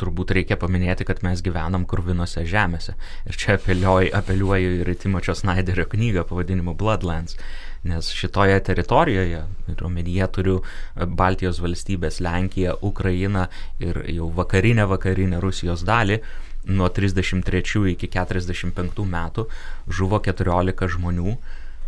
turbūt 0.00 0.32
reikia 0.34 0.58
paminėti, 0.60 1.06
kad 1.06 1.22
mes 1.26 1.42
gyvenam 1.44 1.84
kurvinose 1.90 2.44
žemėse. 2.48 2.96
Ir 3.28 3.38
čia 3.38 3.58
apeliuoju, 3.58 4.10
apeliuoju 4.16 4.72
ir 4.80 4.90
į 4.90 4.96
Timočio 5.04 5.36
Snyderio 5.38 5.86
knygą 5.90 6.26
pavadinimu 6.30 6.74
Bloodlands. 6.78 7.38
Nes 7.84 8.08
šitoje 8.16 8.56
teritorijoje, 8.64 9.42
ir 9.68 9.84
omenyje 9.84 10.28
turiu 10.32 10.56
Baltijos 10.96 11.60
valstybės, 11.60 12.22
Lenkiją, 12.24 12.78
Ukrainą 12.82 13.46
ir 13.84 14.00
jau 14.08 14.30
vakarinę 14.32 14.88
vakarinę 14.88 15.42
Rusijos 15.44 15.84
dalį, 15.84 16.22
nuo 16.64 16.88
33 16.88 17.90
iki 17.92 18.08
45 18.08 19.04
metų 19.04 19.46
žuvo 19.92 20.20
14 20.24 20.88
žmonių 20.96 21.36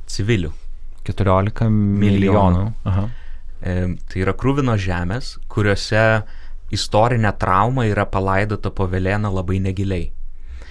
civilių. 0.07 0.53
14 1.07 1.71
milijonų. 1.71 2.03
milijonų. 2.03 2.67
Aha. 2.85 3.07
E, 3.63 3.75
tai 4.11 4.21
yra 4.21 4.35
krūvino 4.37 4.77
žemės, 4.77 5.37
kuriuose 5.49 6.03
istorinė 6.75 7.33
trauma 7.39 7.87
yra 7.87 8.07
palaidota 8.11 8.71
po 8.71 8.89
Velėną 8.91 9.31
labai 9.33 9.61
negiliai. 9.63 10.11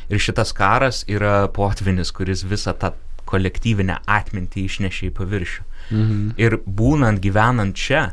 Ir 0.10 0.22
šitas 0.22 0.54
karas 0.54 1.04
yra 1.10 1.48
potvinis, 1.54 2.12
kuris 2.14 2.44
visą 2.46 2.76
tą 2.78 2.94
kolektyvinę 3.26 4.00
atmintį 4.06 4.66
išnešė 4.70 5.10
į 5.10 5.14
paviršių. 5.18 5.64
Mhm. 5.90 6.26
Ir 6.42 6.60
būnant, 6.66 7.22
gyvenant 7.22 7.78
čia, 7.78 8.12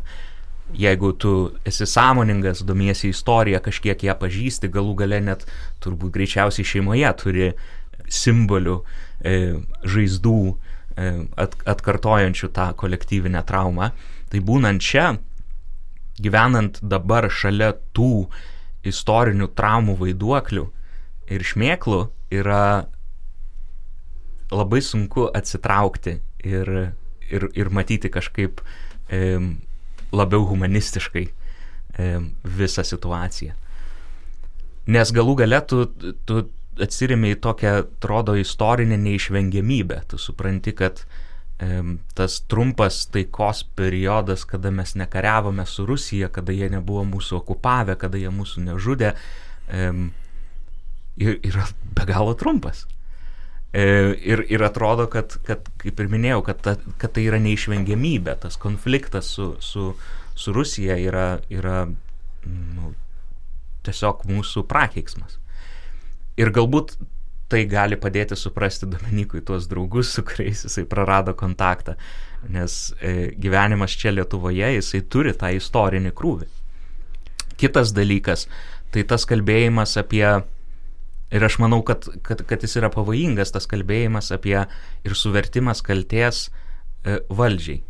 jeigu 0.72 1.12
tu 1.12 1.52
esi 1.68 1.86
sąmoningas, 1.88 2.62
domiesi 2.64 3.10
istoriją, 3.12 3.60
kažkiek 3.64 4.04
ją 4.08 4.16
pažįsti, 4.20 4.72
galų 4.72 4.96
gale 5.02 5.20
net 5.20 5.44
turbūt 5.84 6.14
greičiausiai 6.14 6.64
šeimoje 6.64 7.12
turi 7.20 7.50
simbolių, 8.12 8.78
e, 9.24 9.34
žaizdų, 9.84 10.38
e, 10.96 11.12
at, 11.36 11.56
atkartojančių 11.68 12.48
tą 12.56 12.72
kolektyvinę 12.76 13.44
traumą, 13.48 13.92
tai 14.32 14.40
būnant 14.40 14.80
čia, 14.80 15.18
gyvenant 16.20 16.80
dabar 16.82 17.28
šalia 17.30 17.72
tų 17.96 18.26
istorinių 18.88 19.48
traumų 19.56 19.96
vaiduoklių 20.00 20.66
ir 21.32 21.44
šmėklų 21.46 22.02
yra 22.34 22.88
labai 24.52 24.82
sunku 24.84 25.28
atsitraukti 25.32 26.18
ir, 26.44 26.72
ir, 27.30 27.48
ir 27.56 27.70
matyti 27.72 28.10
kažkaip 28.12 28.60
e, 29.08 29.38
labiau 30.12 30.44
humanistiškai 30.50 31.24
e, 31.28 32.08
visą 32.44 32.84
situaciją. 32.84 33.56
Nes 34.92 35.12
galų 35.14 35.36
gale 35.44 35.60
tu, 35.70 35.86
tu 36.26 36.42
atsirimi 36.82 37.34
į 37.34 37.40
tokią, 37.44 37.74
atrodo, 37.84 38.34
istorinę 38.40 38.96
neišvengiamybę. 38.98 40.02
Tu 40.10 40.18
supranti, 40.18 40.74
kad 40.76 41.04
tas 42.14 42.40
trumpas 42.50 43.04
taikos 43.14 43.62
periodas, 43.78 44.42
kada 44.48 44.72
mes 44.74 44.96
nekariavome 44.98 45.66
su 45.66 45.86
Rusija, 45.86 46.28
kada 46.32 46.52
jie 46.52 46.66
nebuvo 46.72 47.04
mūsų 47.06 47.36
okupavę, 47.38 47.94
kada 48.00 48.18
jie 48.18 48.32
mūsų 48.34 48.64
nežudė, 48.66 49.12
yra 51.16 51.68
be 51.94 52.08
galo 52.08 52.34
trumpas. 52.34 52.86
E, 53.72 53.84
ir, 54.20 54.44
ir 54.52 54.62
atrodo, 54.66 55.06
kad, 55.08 55.38
kad, 55.46 55.68
kaip 55.80 56.00
ir 56.00 56.10
minėjau, 56.12 56.42
kad, 56.44 56.58
ta, 56.60 56.74
kad 57.00 57.14
tai 57.16 57.24
yra 57.24 57.38
neišvengiamybė, 57.40 58.34
tas 58.42 58.58
konfliktas 58.60 59.30
su, 59.32 59.54
su, 59.64 59.92
su 60.36 60.52
Rusija 60.52 60.98
yra, 61.00 61.38
yra 61.48 61.86
nu, 62.44 62.92
tiesiog 63.86 64.26
mūsų 64.28 64.66
prakeiksmas. 64.68 65.38
Ir 66.36 66.52
galbūt 66.52 66.98
tai 67.52 67.66
gali 67.68 67.98
padėti 68.00 68.36
suprasti 68.38 68.88
Dominikui 68.88 69.42
tuos 69.44 69.68
draugus, 69.68 70.14
su 70.16 70.24
kuriais 70.24 70.64
jisai 70.64 70.86
prarado 70.88 71.34
kontaktą, 71.36 71.98
nes 72.52 72.94
e, 73.00 73.30
gyvenimas 73.38 73.92
čia 73.98 74.14
Lietuvoje, 74.14 74.72
jisai 74.78 75.02
turi 75.12 75.34
tą 75.36 75.52
istorinį 75.58 76.14
krūvį. 76.16 76.48
Kitas 77.60 77.92
dalykas, 77.94 78.46
tai 78.94 79.04
tas 79.08 79.28
kalbėjimas 79.28 79.98
apie, 80.00 80.24
ir 81.32 81.46
aš 81.46 81.60
manau, 81.62 81.82
kad, 81.86 82.08
kad, 82.24 82.42
kad 82.48 82.64
jis 82.64 82.78
yra 82.80 82.90
pavojingas, 82.92 83.52
tas 83.54 83.68
kalbėjimas 83.70 84.32
apie 84.34 84.58
ir 84.64 85.16
suvertimas 85.18 85.84
kalties 85.84 86.48
e, 86.48 87.20
valdžiai. 87.28 87.82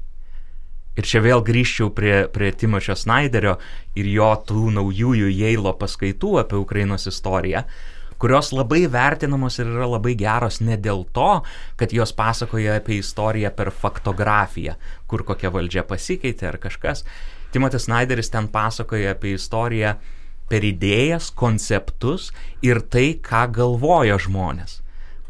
Ir 0.93 1.09
čia 1.09 1.23
vėl 1.25 1.41
grįžčiau 1.41 1.89
prie, 1.97 2.27
prie 2.29 2.51
Timočio 2.53 2.93
Snyderio 2.99 3.55
ir 3.97 4.11
jo 4.13 4.29
tų 4.49 4.67
naujųjų 4.77 5.31
Jeilo 5.33 5.73
paskaitų 5.79 6.35
apie 6.43 6.59
Ukrainos 6.61 7.07
istoriją, 7.09 7.63
kurios 8.23 8.53
labai 8.55 8.87
vertinamos 8.87 9.59
ir 9.59 9.67
yra 9.73 9.89
labai 9.97 10.13
geros 10.15 10.61
ne 10.63 10.77
dėl 10.79 11.03
to, 11.17 11.41
kad 11.77 11.91
jos 11.91 12.13
pasakoja 12.15 12.77
apie 12.79 13.01
istoriją 13.03 13.51
per 13.57 13.73
faktografiją, 13.75 14.77
kur 15.11 15.25
kokia 15.27 15.51
valdžia 15.51 15.83
pasikeitė 15.89 16.53
ar 16.53 16.59
kažkas. 16.63 17.03
Timotis 17.53 17.89
Snyderis 17.89 18.31
ten 18.31 18.47
pasakoja 18.53 19.17
apie 19.17 19.35
istoriją 19.35 19.97
per 20.53 20.63
idėjas, 20.63 21.33
konceptus 21.35 22.31
ir 22.63 22.85
tai, 22.95 23.17
ką 23.19 23.49
galvoja 23.57 24.21
žmonės, 24.23 24.79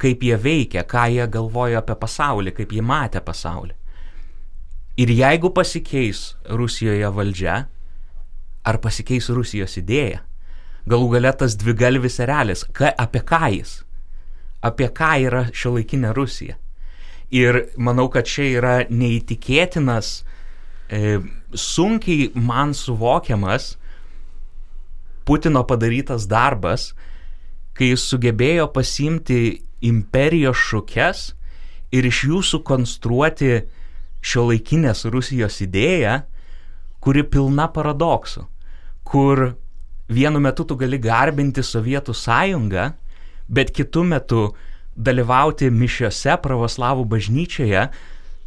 kaip 0.02 0.26
jie 0.28 0.36
veikia, 0.36 0.84
ką 0.84 1.06
jie 1.14 1.24
galvoja 1.32 1.80
apie 1.80 1.96
pasaulį, 1.96 2.52
kaip 2.58 2.74
jie 2.76 2.84
matė 2.84 3.22
pasaulį. 3.24 3.72
Ir 5.00 5.14
jeigu 5.16 5.48
pasikeis 5.56 6.34
Rusijoje 6.44 7.08
valdžia, 7.16 7.56
ar 8.68 8.78
pasikeis 8.84 9.30
Rusijos 9.32 9.78
idėja, 9.80 10.20
galų 10.88 11.12
gale 11.16 11.32
tas 11.38 11.56
dvigalvis 11.58 12.18
erelis, 12.22 12.64
ka, 12.74 12.90
apie 12.98 13.22
ką 13.26 13.50
jis, 13.56 13.76
apie 14.62 14.88
ką 14.94 15.12
yra 15.28 15.44
šio 15.54 15.76
laikinė 15.76 16.12
Rusija. 16.16 16.58
Ir 17.32 17.62
manau, 17.80 18.08
kad 18.12 18.28
čia 18.28 18.48
yra 18.58 18.74
neįtikėtinas, 18.90 20.22
e, 20.92 21.20
sunkiai 21.54 22.32
man 22.34 22.74
suvokiamas 22.76 23.76
Putino 25.22 25.62
padarytas 25.62 26.26
darbas, 26.26 26.88
kai 27.78 27.92
jis 27.92 28.02
sugebėjo 28.10 28.66
pasimti 28.74 29.62
imperijos 29.86 30.58
šukes 30.58 31.20
ir 31.94 32.08
iš 32.08 32.24
jų 32.26 32.40
sukonstruoti 32.42 33.52
šio 34.22 34.48
laikinės 34.50 35.04
Rusijos 35.14 35.60
idėją, 35.62 36.20
kuri 37.02 37.22
pilna 37.26 37.68
paradoksų, 37.70 38.44
kur 39.06 39.52
vienu 40.12 40.40
metu 40.40 40.66
tu 40.68 40.76
gali 40.76 40.98
garbinti 41.02 41.64
Sovietų 41.64 42.14
sąjungą, 42.16 42.90
bet 43.48 43.72
kitu 43.74 44.04
metu 44.04 44.52
dalyvauti 44.96 45.70
mišiose 45.72 46.36
pravoslavų 46.42 47.06
bažnyčioje, 47.08 47.86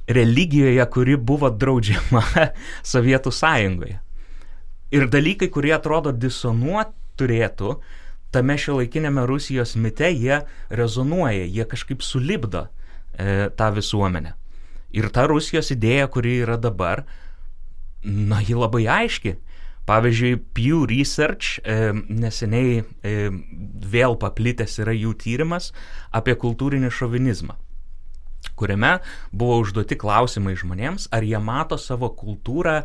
religijoje, 0.07 0.85
kuri 0.93 1.17
buvo 1.17 1.49
draudžiama 1.49 2.23
Sovietų 2.93 3.33
sąjungoje. 3.33 3.99
Ir 4.93 5.09
dalykai, 5.09 5.49
kurie 5.51 5.73
atrodo 5.75 6.13
disonuot 6.13 6.93
turėtų, 7.19 7.79
tame 8.35 8.57
šio 8.59 8.79
laikinėme 8.79 9.25
Rusijos 9.27 9.75
mite 9.79 10.11
jie 10.11 10.43
rezonuoja, 10.69 11.45
jie 11.47 11.65
kažkaip 11.67 12.03
sulibdo 12.05 12.67
e, 12.67 13.49
tą 13.57 13.71
visuomenę. 13.75 14.35
Ir 14.95 15.09
ta 15.11 15.25
Rusijos 15.27 15.71
idėja, 15.73 16.07
kuri 16.11 16.37
yra 16.43 16.57
dabar, 16.61 17.03
na, 18.03 18.39
ji 18.45 18.55
labai 18.55 18.85
aiški. 18.87 19.35
Pavyzdžiui, 19.85 20.37
Pew 20.57 20.85
Research 20.89 21.59
e, 21.61 21.91
neseniai 21.93 22.79
e, 22.81 23.11
vėl 23.95 24.17
paplitęs 24.17 24.79
yra 24.81 24.95
jų 24.95 25.13
tyrimas 25.21 25.69
apie 26.15 26.33
kultūrinį 26.41 26.89
šovinizmą, 26.89 27.53
kuriame 28.57 28.95
buvo 29.29 29.59
užduoti 29.61 29.97
klausimai 30.01 30.55
žmonėms, 30.57 31.09
ar 31.13 31.27
jie 31.27 31.37
mato 31.37 31.77
savo 31.77 32.09
kultūrą 32.17 32.79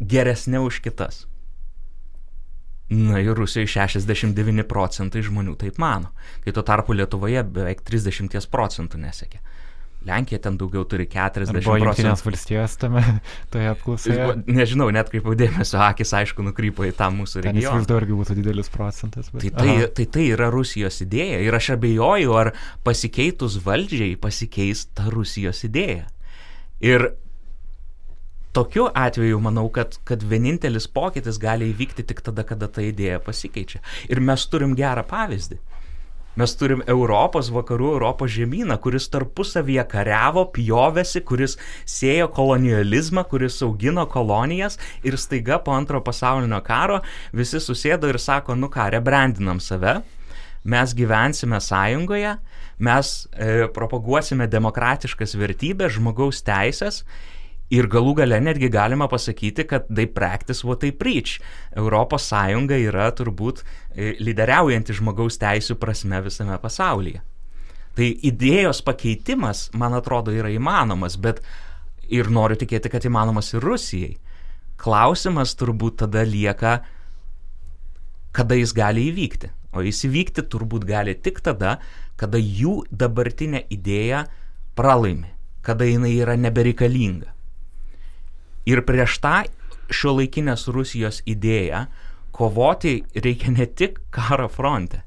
geresnė 0.00 0.64
už 0.64 0.80
kitas. 0.86 1.26
Na 2.92 3.20
ir 3.24 3.36
Rusijoje 3.36 3.68
69 3.72 4.64
procentai 4.68 5.22
žmonių 5.24 5.54
taip 5.60 5.78
mano, 5.80 6.10
kai 6.44 6.52
tuo 6.52 6.64
tarpu 6.64 6.96
Lietuvoje 6.96 7.44
beveik 7.44 7.84
30 7.88 8.48
procentų 8.52 9.00
nesiekia. 9.00 9.40
Lenkija 10.06 10.40
ten 10.42 10.56
daugiau 10.60 10.84
turi 10.88 11.06
40 11.10 11.52
procentų. 11.54 11.84
Jungtinės 11.86 12.24
valstijos 12.26 12.76
tame, 12.80 13.02
toje 13.52 13.70
apklausoje. 13.72 14.28
Nežinau, 14.50 14.90
net 14.94 15.12
kaip 15.12 15.28
dėmesio, 15.38 15.80
akis 15.84 16.14
aišku 16.22 16.44
nukrypo 16.46 16.86
į 16.88 16.92
tą 16.98 17.10
mūsų 17.14 17.44
regioną. 17.46 17.62
Įsivaizduoju, 17.62 18.02
irgi 18.02 18.18
būtų 18.20 18.38
didelis 18.40 18.72
procentas. 18.72 19.30
Bet... 19.32 19.48
Tai, 19.48 19.52
tai, 19.58 19.88
tai 19.98 20.08
tai 20.16 20.28
yra 20.34 20.50
Rusijos 20.52 21.00
idėja 21.04 21.40
ir 21.46 21.58
aš 21.58 21.72
abejoju, 21.76 22.36
ar 22.38 22.52
pasikeitus 22.86 23.60
valdžiai 23.64 24.16
pasikeis 24.20 24.86
ta 24.96 25.08
Rusijos 25.12 25.64
idėja. 25.68 26.08
Ir 26.82 27.12
tokiu 28.52 28.88
atveju 28.94 29.40
manau, 29.40 29.68
kad, 29.72 29.96
kad 30.08 30.24
vienintelis 30.28 30.88
pokytis 30.92 31.38
gali 31.40 31.70
įvykti 31.72 32.04
tik 32.08 32.20
tada, 32.24 32.44
kada 32.48 32.68
ta 32.68 32.84
idėja 32.84 33.20
pasikeičia. 33.24 33.80
Ir 34.12 34.20
mes 34.24 34.44
turim 34.52 34.76
gerą 34.78 35.04
pavyzdį. 35.08 35.60
Mes 36.32 36.54
turim 36.56 36.80
Europos, 36.88 37.50
vakarų 37.52 37.90
Europos 37.92 38.30
žemyną, 38.32 38.78
kuris 38.80 39.10
tarpusavyje 39.12 39.82
kariavo, 39.90 40.46
pjovėsi, 40.54 41.20
kuris 41.28 41.58
sėjo 41.84 42.30
kolonializmą, 42.32 43.26
kuris 43.28 43.58
augino 43.66 44.06
kolonijas 44.08 44.78
ir 45.04 45.18
staiga 45.20 45.58
po 45.60 45.74
antro 45.76 46.00
pasaulinio 46.00 46.62
karo 46.64 47.02
visi 47.36 47.60
susėdo 47.60 48.08
ir 48.08 48.20
sako, 48.22 48.56
nu 48.56 48.72
ką, 48.72 48.88
rebrandinam 48.96 49.60
save, 49.60 49.98
mes 50.64 50.94
gyvensime 50.96 51.60
sąjungoje, 51.60 52.38
mes 52.80 53.12
e, 53.36 53.68
propaguosime 53.76 54.48
demokratiškas 54.48 55.36
vertybės, 55.36 55.98
žmogaus 55.98 56.40
teisės 56.46 57.02
Ir 57.72 57.88
galų 57.88 58.18
gale 58.20 58.36
netgi 58.44 58.68
galima 58.72 59.06
pasakyti, 59.08 59.64
kad 59.68 59.86
they 59.88 60.06
practice 60.06 60.60
what 60.66 60.82
they 60.84 60.92
preach. 60.92 61.38
Europos 61.72 62.26
Sąjunga 62.28 62.76
yra 62.76 63.08
turbūt 63.16 63.62
e, 63.64 64.12
lyderiaujanti 64.20 64.96
žmogaus 64.98 65.40
teisų 65.40 65.78
prasme 65.80 66.20
visame 66.26 66.58
pasaulyje. 66.60 67.22
Tai 67.96 68.08
idėjos 68.28 68.82
pakeitimas, 68.84 69.66
man 69.76 69.96
atrodo, 69.96 70.32
yra 70.32 70.52
įmanomas, 70.52 71.16
bet 71.20 71.40
ir 72.12 72.28
noriu 72.32 72.56
tikėti, 72.60 72.92
kad 72.92 73.04
įmanomas 73.08 73.52
ir 73.54 73.64
Rusijai. 73.64 74.14
Klausimas 74.80 75.56
turbūt 75.56 76.00
tada 76.04 76.24
lieka, 76.28 76.78
kada 78.36 78.56
jis 78.58 78.72
gali 78.76 79.08
įvykti. 79.10 79.52
O 79.72 79.84
jis 79.84 80.04
įvykti 80.08 80.44
turbūt 80.52 80.84
gali 80.88 81.14
tik 81.16 81.40
tada, 81.44 81.78
kada 82.20 82.40
jų 82.40 82.82
dabartinė 82.92 83.64
idėja 83.72 84.26
pralaimi, 84.76 85.30
kada 85.64 85.88
jinai 85.88 86.12
yra 86.20 86.36
nebereikalinga. 86.36 87.32
Ir 88.68 88.84
prieš 88.86 89.18
tą 89.22 89.42
šio 89.92 90.16
laikinės 90.20 90.68
Rusijos 90.72 91.20
idėją 91.28 91.86
kovoti 92.32 93.02
reikia 93.14 93.52
ne 93.52 93.66
tik 93.66 94.00
karo 94.14 94.48
fronte. 94.48 95.02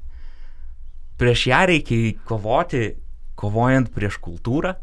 Prieš 1.16 1.46
ją 1.50 1.62
reikia 1.70 2.12
kovoti, 2.28 2.90
kovojant 3.36 3.90
prieš 3.94 4.20
kultūrą, 4.22 4.74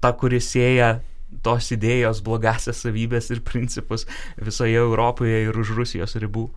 ta, 0.00 0.12
kuris 0.12 0.50
sieja 0.52 0.98
tos 1.44 1.72
idėjos 1.74 2.22
blogasias 2.24 2.84
savybės 2.84 3.32
ir 3.34 3.42
principus 3.44 4.06
visoje 4.36 4.78
Europoje 4.78 5.42
ir 5.48 5.58
už 5.58 5.74
Rusijos 5.76 6.16
ribų. 6.20 6.48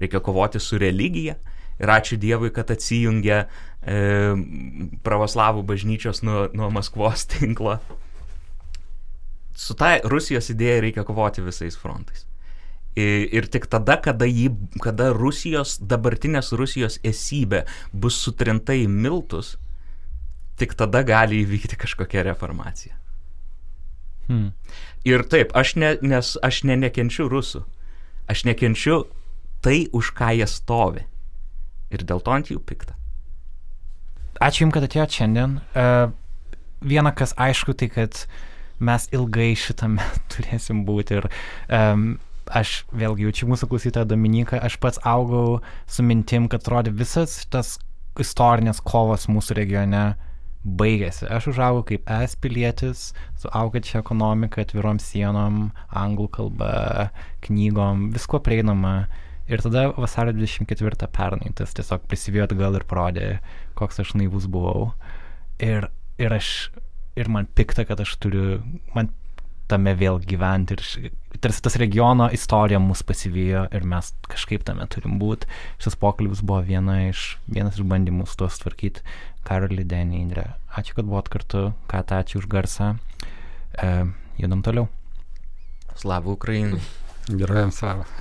Reikia 0.00 0.20
kovoti 0.24 0.60
su 0.60 0.78
religija. 0.80 1.36
Ir 1.82 1.90
ačiū 1.90 2.16
Dievui, 2.22 2.52
kad 2.54 2.70
atsijungia 2.70 3.44
e, 3.82 3.96
pravoslavų 5.02 5.64
bažnyčios 5.66 6.22
nuo, 6.22 6.46
nuo 6.54 6.70
Maskvos 6.70 7.26
tinklo 7.32 7.80
su 9.54 9.76
ta 9.78 9.96
Rusijos 10.04 10.50
idėja 10.52 10.80
reikia 10.84 11.04
kovoti 11.06 11.44
visais 11.44 11.76
frontais. 11.78 12.26
Ir 12.94 13.48
tik 13.50 13.66
tada, 13.66 13.96
kada, 13.98 14.26
jį, 14.28 14.52
kada 14.82 15.08
Rusijos, 15.14 15.80
dabartinės 15.82 16.52
Rusijos 16.54 17.00
esybė 17.02 17.64
bus 17.90 18.20
sutrinta 18.22 18.76
į 18.78 18.86
miltus, 18.86 19.56
tik 20.60 20.76
tada 20.78 21.02
gali 21.02 21.42
įvykti 21.42 21.78
kažkokia 21.80 22.22
reformacija. 22.28 22.94
Hmm. 24.28 24.52
Ir 25.04 25.26
taip, 25.28 25.50
aš, 25.58 25.74
ne, 25.76 25.96
nes, 26.06 26.36
aš 26.40 26.62
ne, 26.64 26.78
nekenčiu 26.80 27.26
rusų. 27.28 27.64
Aš 28.30 28.46
nekenčiu 28.48 29.02
tai, 29.64 29.84
už 29.92 30.14
ką 30.16 30.30
jie 30.38 30.46
stovi. 30.48 31.02
Ir 31.92 32.06
dėl 32.06 32.22
to 32.24 32.32
ant 32.32 32.48
jų 32.48 32.62
pikta. 32.64 32.94
Ačiū 34.42 34.64
Jums, 34.64 34.74
kad 34.74 34.86
atėjote 34.86 35.18
šiandien. 35.18 35.58
Uh, 35.74 36.14
viena, 36.84 37.12
kas 37.16 37.34
aišku, 37.40 37.74
tai 37.78 37.90
kad 37.92 38.24
mes 38.84 39.08
ilgai 39.16 39.52
šitame 39.58 40.04
turėsim 40.32 40.84
būti 40.88 41.20
ir 41.20 41.28
um, 41.68 42.14
aš 42.52 42.82
vėlgi 42.92 43.26
jaučiu 43.28 43.48
mūsų 43.48 43.70
klausytoją 43.70 44.08
Dominiką, 44.10 44.60
aš 44.60 44.76
pats 44.82 45.00
augau 45.08 45.60
su 45.88 46.04
mintim, 46.04 46.48
kad 46.52 46.64
atrodė 46.64 46.92
visas 46.96 47.42
tas 47.52 47.78
istorinės 48.20 48.82
kovos 48.84 49.26
mūsų 49.32 49.56
regione 49.58 50.04
baigėsi. 50.64 51.26
Aš 51.28 51.50
užaugau 51.52 51.84
kaip 51.88 52.08
es 52.10 52.36
pilietis, 52.40 53.10
su 53.40 53.50
augančia 53.52 54.00
ekonomika, 54.00 54.64
atvirom 54.64 55.00
sienom, 55.02 55.68
anglų 55.92 56.28
kalba, 56.38 57.10
knygom, 57.44 58.10
visko 58.14 58.40
prieinama. 58.44 59.04
Ir 59.44 59.60
tada 59.60 59.90
vasario 59.92 60.32
24 60.32 61.10
pernai 61.12 61.52
tas 61.56 61.76
tiesiog 61.76 62.06
prisivėjo 62.08 62.48
atgal 62.48 62.78
ir 62.78 62.86
parodė, 62.88 63.26
koks 63.76 64.00
aš 64.00 64.14
naivus 64.16 64.48
buvau. 64.48 64.94
Ir, 65.60 65.90
ir 66.16 66.32
aš, 66.32 66.70
ir 67.16 67.30
man 67.30 67.46
pikta, 67.46 67.84
kad 67.88 68.00
aš 68.02 68.16
turiu, 68.22 68.58
man 68.94 69.10
tame 69.70 69.94
vėl 69.96 70.18
gyventi 70.20 70.76
ir 70.76 71.12
tarsi 71.40 71.62
tas 71.64 71.78
regiono 71.80 72.26
istorija 72.36 72.80
mus 72.82 73.00
pasivijo 73.06 73.64
ir 73.72 73.86
mes 73.88 74.10
kažkaip 74.28 74.64
tame 74.66 74.84
turim 74.92 75.16
būti. 75.20 75.48
Šis 75.82 75.96
pokalbis 76.00 76.42
buvo 76.44 76.60
viena 76.66 76.98
iš, 77.08 77.38
vienas 77.48 77.78
iš 77.78 77.88
bandymų 77.88 78.28
su 78.28 78.42
to 78.42 78.50
sutvarkyti. 78.52 79.04
Karolį 79.44 79.84
Denį 79.88 80.20
Indrė. 80.22 80.44
Ačiū, 80.72 80.96
kad 80.96 81.08
buvot 81.08 81.28
kartu, 81.32 81.66
ką 81.90 82.00
ačiū 82.16 82.40
už 82.40 82.48
garsą. 82.48 82.94
E, 83.76 83.90
judam 84.40 84.62
toliau. 84.64 84.88
Slavų 86.00 86.38
Ukrainai. 86.38 86.80
Gerojam 87.28 87.72
savo. 87.72 88.04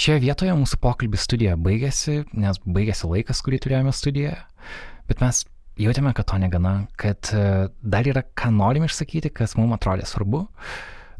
Šioje 0.00 0.20
vietoje 0.22 0.52
mūsų 0.56 0.78
pokalbis 0.80 1.26
studija 1.26 1.56
baigėsi, 1.60 2.22
nes 2.32 2.60
baigėsi 2.64 3.08
laikas, 3.08 3.42
kurį 3.44 3.58
turėjome 3.64 3.92
studijoje, 3.92 4.38
bet 5.10 5.20
mes 5.20 5.42
jautėme, 5.80 6.12
kad 6.16 6.28
to 6.30 6.38
negana, 6.40 6.74
kad 7.00 7.30
e, 7.36 7.68
dar 7.80 8.08
yra, 8.08 8.22
ką 8.36 8.52
norim 8.54 8.86
išsakyti, 8.86 9.32
kas 9.34 9.56
mums 9.58 9.76
atrodė 9.78 10.06
svarbu. 10.08 10.44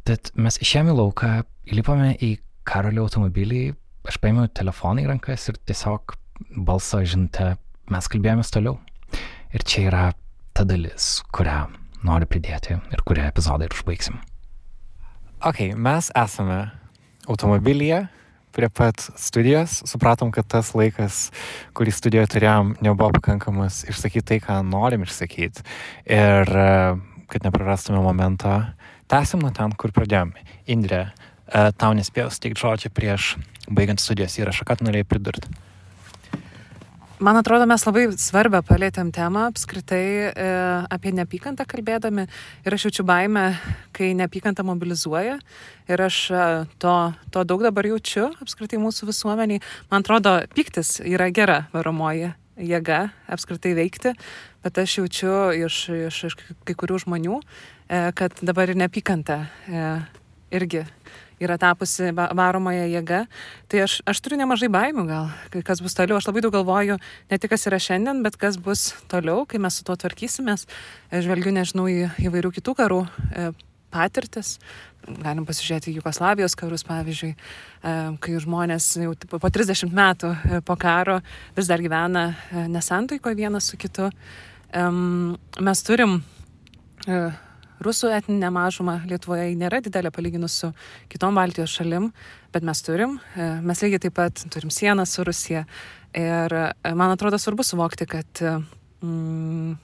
Tad 0.09 0.33
mes 0.41 0.59
išėjome 0.63 0.95
į 0.95 0.99
lauką, 1.01 1.33
įlipome 1.71 2.15
į 2.17 2.35
karalio 2.69 3.07
automobilį, 3.07 3.65
aš 4.09 4.21
paėmiau 4.23 4.51
telefoną 4.57 5.05
į 5.05 5.11
rankas 5.11 5.49
ir 5.51 5.59
tiesiog 5.69 6.17
balsą 6.57 7.03
žinutę 7.09 7.55
mes 7.93 8.09
kalbėjomės 8.11 8.53
toliau. 8.55 8.79
Ir 9.51 9.65
čia 9.67 9.87
yra 9.89 10.05
ta 10.55 10.65
dalis, 10.69 11.21
kurią 11.35 11.65
noriu 12.07 12.29
pridėti 12.31 12.77
ir 12.79 13.03
kurią 13.07 13.27
epizodą 13.31 13.67
ir 13.67 13.75
užbaigsim. 13.77 14.21
Ok, 15.47 15.71
mes 15.77 16.11
esame 16.17 16.63
automobilyje 17.29 18.05
prie 18.55 18.69
pat 18.69 19.03
studijos, 19.21 19.81
supratom, 19.89 20.33
kad 20.35 20.49
tas 20.51 20.73
laikas, 20.75 21.29
kurį 21.77 21.95
studijoje 21.95 22.33
turėjom, 22.35 22.75
nebuvo 22.83 23.13
pakankamas 23.19 23.85
išsakyti 23.91 24.27
tai, 24.33 24.41
ką 24.45 24.61
norim 24.67 25.07
išsakyti. 25.07 25.65
Ir 26.11 26.51
e, 26.51 26.69
kad 27.31 27.47
neprarastume 27.47 28.03
momento, 28.03 28.59
tęsim 29.11 29.43
nuo 29.45 29.53
ten, 29.55 29.75
kur 29.79 29.95
pradėjom. 29.97 30.35
Indrė, 30.71 31.07
e, 31.47 31.67
tau 31.79 31.95
nespėjau 31.97 32.31
suteikti 32.35 32.65
žodžią 32.67 32.95
prieš 32.95 33.35
baigiant 33.71 34.03
studijos 34.03 34.39
įrašą, 34.43 34.67
ką 34.67 34.81
norėjai 34.83 35.09
pridurti? 35.09 35.55
Man 37.21 37.37
atrodo, 37.37 37.67
mes 37.69 37.83
labai 37.85 38.07
svarbę 38.17 38.63
palėtėm 38.65 39.11
temą 39.13 39.43
apskritai 39.51 40.05
e, 40.33 40.45
apie 40.89 41.11
neapykantą 41.13 41.67
kalbėdami. 41.69 42.25
Ir 42.65 42.77
aš 42.77 42.87
jaučiu 42.87 43.05
baimę, 43.05 43.43
kai 43.93 44.15
neapykanta 44.17 44.65
mobilizuoja. 44.65 45.35
Ir 45.93 46.03
aš 46.07 46.21
e, 46.33 46.45
to, 46.81 46.95
to 47.29 47.43
daug 47.45 47.67
dabar 47.67 47.85
jaučiu 47.91 48.31
apskritai 48.41 48.81
mūsų 48.81 49.11
visuomeniai. 49.11 49.61
Man 49.93 50.01
atrodo, 50.01 50.33
piktis 50.57 50.97
yra 51.05 51.29
gera 51.29 51.67
varomoji 51.75 52.33
jėga 52.57 53.03
apskritai 53.29 53.75
veikti, 53.77 54.15
bet 54.65 54.81
aš 54.81 55.03
jaučiu 55.03 55.35
iš, 55.61 55.83
iš, 56.09 56.25
iš 56.31 56.39
kai 56.41 56.73
kurių 56.73 57.03
žmonių, 57.05 57.37
e, 57.37 58.01
kad 58.17 58.41
dabar 58.41 58.73
ir 58.73 58.81
neapykanta 58.81 59.43
e, 59.69 59.85
irgi 60.57 60.87
yra 61.41 61.57
tapusi 61.61 62.11
varomąją 62.15 62.85
jėgą. 62.91 63.25
Tai 63.71 63.83
aš, 63.87 64.01
aš 64.09 64.21
turiu 64.25 64.39
nemažai 64.41 64.69
baimių 64.73 65.07
gal, 65.09 65.31
kas 65.67 65.81
bus 65.83 65.97
toliau. 65.97 66.19
Aš 66.21 66.29
labai 66.29 66.45
daug 66.45 66.55
galvoju 66.55 66.99
ne 67.31 67.41
tik 67.41 67.55
kas 67.55 67.67
yra 67.71 67.81
šiandien, 67.81 68.23
bet 68.27 68.37
kas 68.41 68.61
bus 68.61 68.91
toliau, 69.11 69.47
kai 69.49 69.61
mes 69.63 69.81
su 69.81 69.87
tuo 69.87 69.97
tvarkysimės. 70.01 70.67
Žvelgiu, 71.11 71.55
nežinau, 71.57 71.89
į 71.91 72.11
įvairių 72.29 72.53
kitų 72.61 72.77
karų 72.79 73.03
e, 73.09 73.51
patirtis. 73.91 74.59
Galim 75.01 75.47
pasižiūrėti 75.49 75.95
Jugoslavijos 75.97 76.55
karus, 76.61 76.85
pavyzdžiui, 76.87 77.33
e, 77.33 77.95
kai 78.21 78.37
žmonės 78.45 78.93
jau 79.01 79.15
po 79.33 79.51
30 79.51 79.97
metų 79.97 80.35
e, 80.37 80.61
po 80.67 80.77
karo 80.81 81.21
vis 81.57 81.71
dar 81.71 81.81
gyvena 81.83 82.31
nesantaiko 82.69 83.33
vienas 83.35 83.73
su 83.73 83.81
kitu. 83.81 84.11
Mes 84.71 85.81
turim 85.83 86.21
rusų 87.85 88.11
etninę 88.15 88.51
mažumą 88.53 89.01
Lietuvoje 89.09 89.51
nėra 89.59 89.81
didelė 89.85 90.13
palyginus 90.15 90.59
su 90.63 90.73
kitom 91.13 91.37
Baltijos 91.39 91.73
šalim, 91.79 92.11
bet 92.53 92.67
mes 92.67 92.83
turim, 92.85 93.19
e, 93.37 93.51
mes 93.65 93.83
lygiai 93.85 94.03
taip 94.07 94.17
pat 94.19 94.45
turim 94.53 94.73
sieną 94.75 95.07
su 95.09 95.25
Rusija. 95.27 95.65
Ir 96.17 96.57
e, 96.57 96.95
man 96.95 97.15
atrodo 97.15 97.39
svarbu 97.39 97.65
suvokti, 97.67 98.09
kad 98.11 98.43
e, 98.43 98.57
mm, 99.07 99.79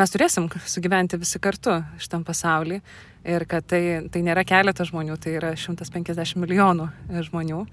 mes 0.00 0.14
turėsim 0.14 0.50
sugyventi 0.66 1.18
visi 1.20 1.40
kartu 1.42 1.80
šitam 1.98 2.26
pasaulyje 2.26 2.82
ir 3.30 3.44
kad 3.48 3.66
tai, 3.68 3.82
tai 4.12 4.22
nėra 4.24 4.44
keletas 4.48 4.92
žmonių, 4.92 5.18
tai 5.20 5.36
yra 5.40 5.54
150 5.58 6.40
milijonų 6.40 6.88
žmonių. 7.28 7.64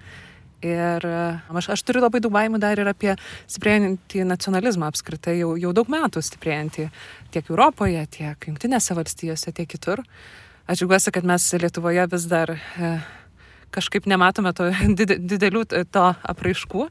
Ir 0.66 1.06
e, 1.06 1.18
aš, 1.54 1.70
aš 1.76 1.84
turiu 1.86 2.02
labai 2.02 2.22
daug 2.24 2.34
baimų 2.34 2.58
dar 2.62 2.80
ir 2.82 2.90
apie 2.90 3.14
stiprėjantį 3.46 4.24
nacionalizmą 4.26 4.90
apskritai, 4.90 5.36
jau, 5.44 5.52
jau 5.60 5.74
daug 5.78 5.92
metų 5.94 6.24
stiprėjantį 6.26 6.88
tiek 7.36 7.52
Europoje, 7.52 8.02
tiek 8.18 8.50
Junktinėse 8.50 8.98
valstijose, 8.98 9.54
tiek 9.54 9.70
kitur. 9.70 10.02
Aš 10.68 10.82
džiaugiuosi, 10.82 11.14
kad 11.14 11.30
mes 11.30 11.46
Lietuvoje 11.62 12.08
vis 12.10 12.26
dar 12.32 12.56
e, 12.58 12.92
kažkaip 13.76 14.10
nematome 14.10 14.56
to 14.58 14.72
didelių 15.34 15.64
to 15.70 16.08
apraiškų. 16.34 16.88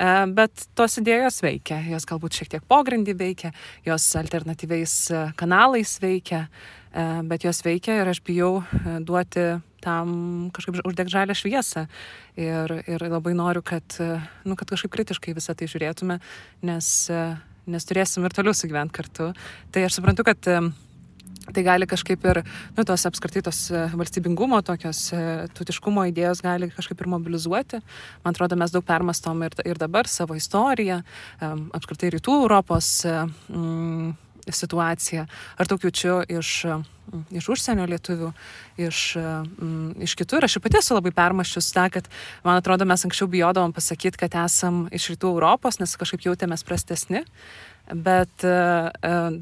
E, 0.00 0.10
bet 0.38 0.68
tos 0.78 1.00
idėjos 1.02 1.42
veikia, 1.42 1.80
jos 1.90 2.06
galbūt 2.08 2.38
šiek 2.38 2.54
tiek 2.54 2.68
pogrindį 2.70 3.16
veikia, 3.18 3.50
jos 3.84 4.06
alternatyviais 4.22 4.94
e, 5.10 5.24
kanalais 5.40 5.98
veikia, 5.98 6.46
e, 6.46 6.79
bet 6.92 7.44
jos 7.46 7.62
veikia 7.62 8.00
ir 8.00 8.10
aš 8.10 8.22
bijau 8.26 8.60
e, 8.62 8.98
duoti 9.06 9.46
tam 9.80 10.50
kažkaip 10.52 10.82
uždegti 10.84 11.14
žalę 11.14 11.36
šviesą. 11.38 11.86
Ir, 12.40 12.74
ir 12.84 13.04
labai 13.08 13.32
noriu, 13.36 13.62
kad, 13.64 13.96
nu, 14.44 14.56
kad 14.58 14.68
kažkaip 14.68 14.92
kritiškai 14.92 15.32
visą 15.36 15.54
tai 15.56 15.70
žiūrėtume, 15.70 16.18
nes, 16.68 16.88
nes 17.64 17.88
turėsim 17.88 18.26
ir 18.26 18.36
toliau 18.36 18.52
sugyventi 18.56 18.96
kartu. 18.98 19.30
Tai 19.72 19.84
aš 19.86 19.96
suprantu, 19.96 20.26
kad 20.28 20.50
tai 21.50 21.64
gali 21.64 21.88
kažkaip 21.88 22.24
ir, 22.28 22.42
nu, 22.76 22.84
tos 22.84 23.06
apskritai 23.08 23.42
tos 23.48 23.62
valstybingumo, 23.96 24.60
tokios 24.66 25.06
tutiškumo 25.56 26.04
idėjos 26.10 26.44
gali 26.44 26.68
kažkaip 26.74 27.00
ir 27.00 27.10
mobilizuoti. 27.16 27.80
Man 28.24 28.36
atrodo, 28.36 28.58
mes 28.60 28.74
daug 28.74 28.84
permastom 28.86 29.40
ir, 29.48 29.56
ir 29.64 29.80
dabar 29.80 30.08
savo 30.12 30.36
istoriją, 30.38 31.00
apskritai 31.40 32.12
rytų 32.18 32.42
Europos. 32.44 32.98
Mm, 33.48 34.12
situaciją. 34.48 35.26
Ar 35.58 35.70
daug 35.70 35.84
jaučiu 35.84 36.20
iš, 36.28 36.64
mm, 36.64 37.24
iš 37.40 37.48
užsienio 37.54 37.86
lietuvių, 37.90 38.32
iš, 38.80 39.00
mm, 39.16 40.02
iš 40.06 40.14
kitur. 40.14 40.44
Aš 40.44 40.56
ir 40.56 40.64
pati 40.64 40.80
esu 40.80 40.96
labai 40.96 41.12
permaščius 41.12 41.72
tą, 41.76 41.88
kad, 41.92 42.08
man 42.44 42.60
atrodo, 42.60 42.84
mes 42.84 43.04
anksčiau 43.04 43.28
bijodavom 43.28 43.72
pasakyti, 43.72 44.18
kad 44.18 44.34
esam 44.44 44.88
iš 44.92 45.12
rytų 45.14 45.34
Europos, 45.34 45.80
nes 45.80 45.96
kažkaip 45.96 46.24
jautėmės 46.28 46.64
prastesni. 46.64 47.24
Bet 47.90 48.44
uh, 48.46 48.90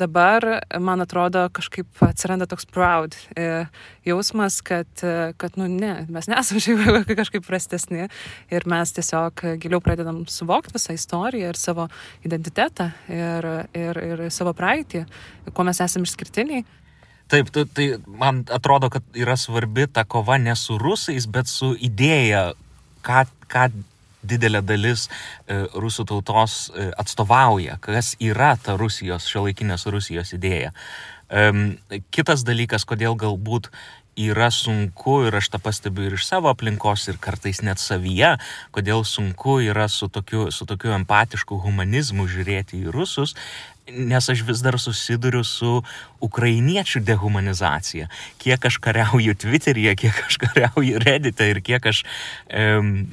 dabar, 0.00 0.46
man 0.80 1.04
atrodo, 1.04 1.44
kažkaip 1.52 2.00
atsiranda 2.06 2.46
toks 2.48 2.64
proud 2.68 3.16
uh, 3.36 3.68
jausmas, 4.08 4.60
kad, 4.64 4.88
kad, 5.36 5.58
nu, 5.60 5.66
ne, 5.68 6.06
mes 6.08 6.30
nesame 6.30 6.62
šiaip 6.64 7.12
kažkaip 7.18 7.44
prastesni 7.44 8.06
ir 8.50 8.66
mes 8.70 8.94
tiesiog 8.96 9.44
giliau 9.60 9.82
pradedam 9.84 10.22
suvokti 10.30 10.76
visą 10.78 10.96
istoriją 10.96 11.52
ir 11.52 11.60
savo 11.60 11.88
identitetą 12.24 12.88
ir, 13.12 13.48
ir, 13.76 14.02
ir 14.12 14.24
savo 14.32 14.54
praeitį, 14.56 15.04
kuo 15.52 15.68
mes 15.68 15.82
esame 15.84 16.08
išskirtiniai. 16.08 16.64
Taip, 17.28 17.50
tai, 17.52 17.66
tai 17.76 17.86
man 18.06 18.40
atrodo, 18.48 18.88
kad 18.88 19.04
yra 19.12 19.36
svarbi 19.36 19.84
ta 19.92 20.06
kova 20.08 20.38
ne 20.40 20.54
su 20.56 20.78
rusais, 20.80 21.26
bet 21.28 21.50
su 21.52 21.74
idėja, 21.76 22.54
ką, 23.04 23.26
ką 23.52 23.68
didelė 24.22 24.62
dalis 24.66 25.06
e, 25.08 25.64
rusų 25.74 26.06
tautos 26.08 26.58
e, 26.70 26.88
atstovauja, 26.98 27.78
kas 27.84 28.14
yra 28.20 28.56
ta 28.62 28.78
Rusijos, 28.80 29.28
šiuolaikinės 29.30 29.86
Rusijos 29.92 30.34
idėja. 30.36 30.74
Kitas 32.08 32.40
dalykas, 32.40 32.86
kodėl 32.88 33.12
galbūt 33.20 33.66
yra 34.18 34.50
sunku 34.50 35.20
ir 35.28 35.36
aš 35.38 35.50
tą 35.52 35.60
pastebiu 35.62 36.08
ir 36.08 36.16
iš 36.18 36.26
savo 36.26 36.50
aplinkos 36.50 37.06
ir 37.10 37.20
kartais 37.22 37.62
net 37.62 37.78
savyje, 37.78 38.34
kodėl 38.74 39.04
sunku 39.06 39.60
yra 39.62 39.86
su 39.92 40.10
tokiu, 40.10 40.48
su 40.50 40.66
tokiu 40.66 40.92
empatišku 40.96 41.60
humanizmu 41.62 42.26
žiūrėti 42.30 42.82
į 42.82 42.94
rusus, 42.94 43.36
nes 43.92 44.28
aš 44.28 44.42
vis 44.46 44.62
dar 44.64 44.78
susiduriu 44.80 45.44
su 45.44 45.82
ukrainiečių 46.24 47.00
dehumanizacija. 47.06 48.08
Kiek 48.42 48.64
aš 48.68 48.78
kariauju 48.82 49.34
Twitter'yje, 49.38 49.94
kiek 50.02 50.22
aš 50.26 50.38
kariauju 50.42 51.02
Reddit'e 51.04 51.50
ir 51.52 51.60
kiek 51.64 51.86
aš, 51.86 52.02
um, 52.50 53.06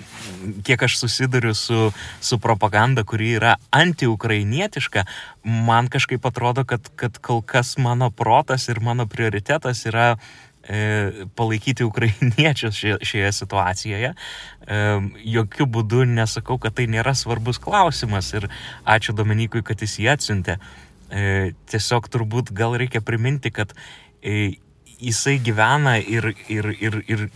kiek 0.66 0.88
aš 0.88 0.98
susiduriu 1.04 1.54
su, 1.54 1.92
su 2.22 2.40
propaganda, 2.42 3.04
kuri 3.04 3.36
yra 3.40 3.56
antiukrainietiška, 3.72 5.06
man 5.44 5.92
kažkaip 5.92 6.26
atrodo, 6.26 6.66
kad, 6.66 6.90
kad 6.96 7.22
kol 7.22 7.42
kas 7.46 7.78
mano 7.78 8.10
protas 8.12 8.70
ir 8.70 8.82
mano 8.82 9.06
prioritetas 9.08 9.86
yra 9.86 10.16
palaikyti 11.36 11.86
ukrainiečius 11.86 12.80
šioje 13.06 13.32
situacijoje. 13.38 14.12
E, 14.12 14.80
jokių 15.36 15.68
būdų 15.78 16.06
nesakau, 16.10 16.58
kad 16.62 16.74
tai 16.78 16.88
nėra 16.90 17.14
svarbus 17.18 17.60
klausimas 17.62 18.32
ir 18.34 18.50
ačiū 18.86 19.14
Dominikui, 19.14 19.62
kad 19.66 19.82
jis 19.82 20.00
jį 20.02 20.10
atsiuntė. 20.16 20.58
E, 21.14 21.54
tiesiog 21.70 22.10
turbūt 22.10 22.50
gal 22.58 22.78
reikia 22.82 23.04
priminti, 23.06 23.54
kad 23.54 23.76
jisai 24.26 25.38
gyvena 25.46 26.00
ir, 26.02 26.32
ir, 26.50 26.72
ir, 26.82 27.02
ir 27.06 27.28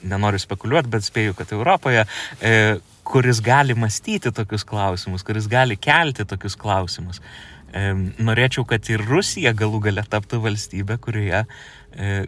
nenoriu 0.00 0.40
spekuliuoti, 0.40 0.88
bet 0.88 1.04
spėju, 1.04 1.34
kad 1.36 1.50
Europoje, 1.52 2.06
kuris 3.04 3.42
gali 3.44 3.76
mąstyti 3.76 4.32
tokius 4.32 4.64
klausimus, 4.64 5.26
kuris 5.26 5.44
gali 5.50 5.76
kelti 5.76 6.24
tokius 6.24 6.56
klausimus. 6.56 7.20
Norėčiau, 7.70 8.64
kad 8.66 8.88
ir 8.90 9.04
Rusija 9.06 9.52
galų 9.54 9.82
gale 9.84 10.02
taptų 10.08 10.40
valstybė, 10.46 10.96
kurioje 11.04 11.44
e, 11.44 11.46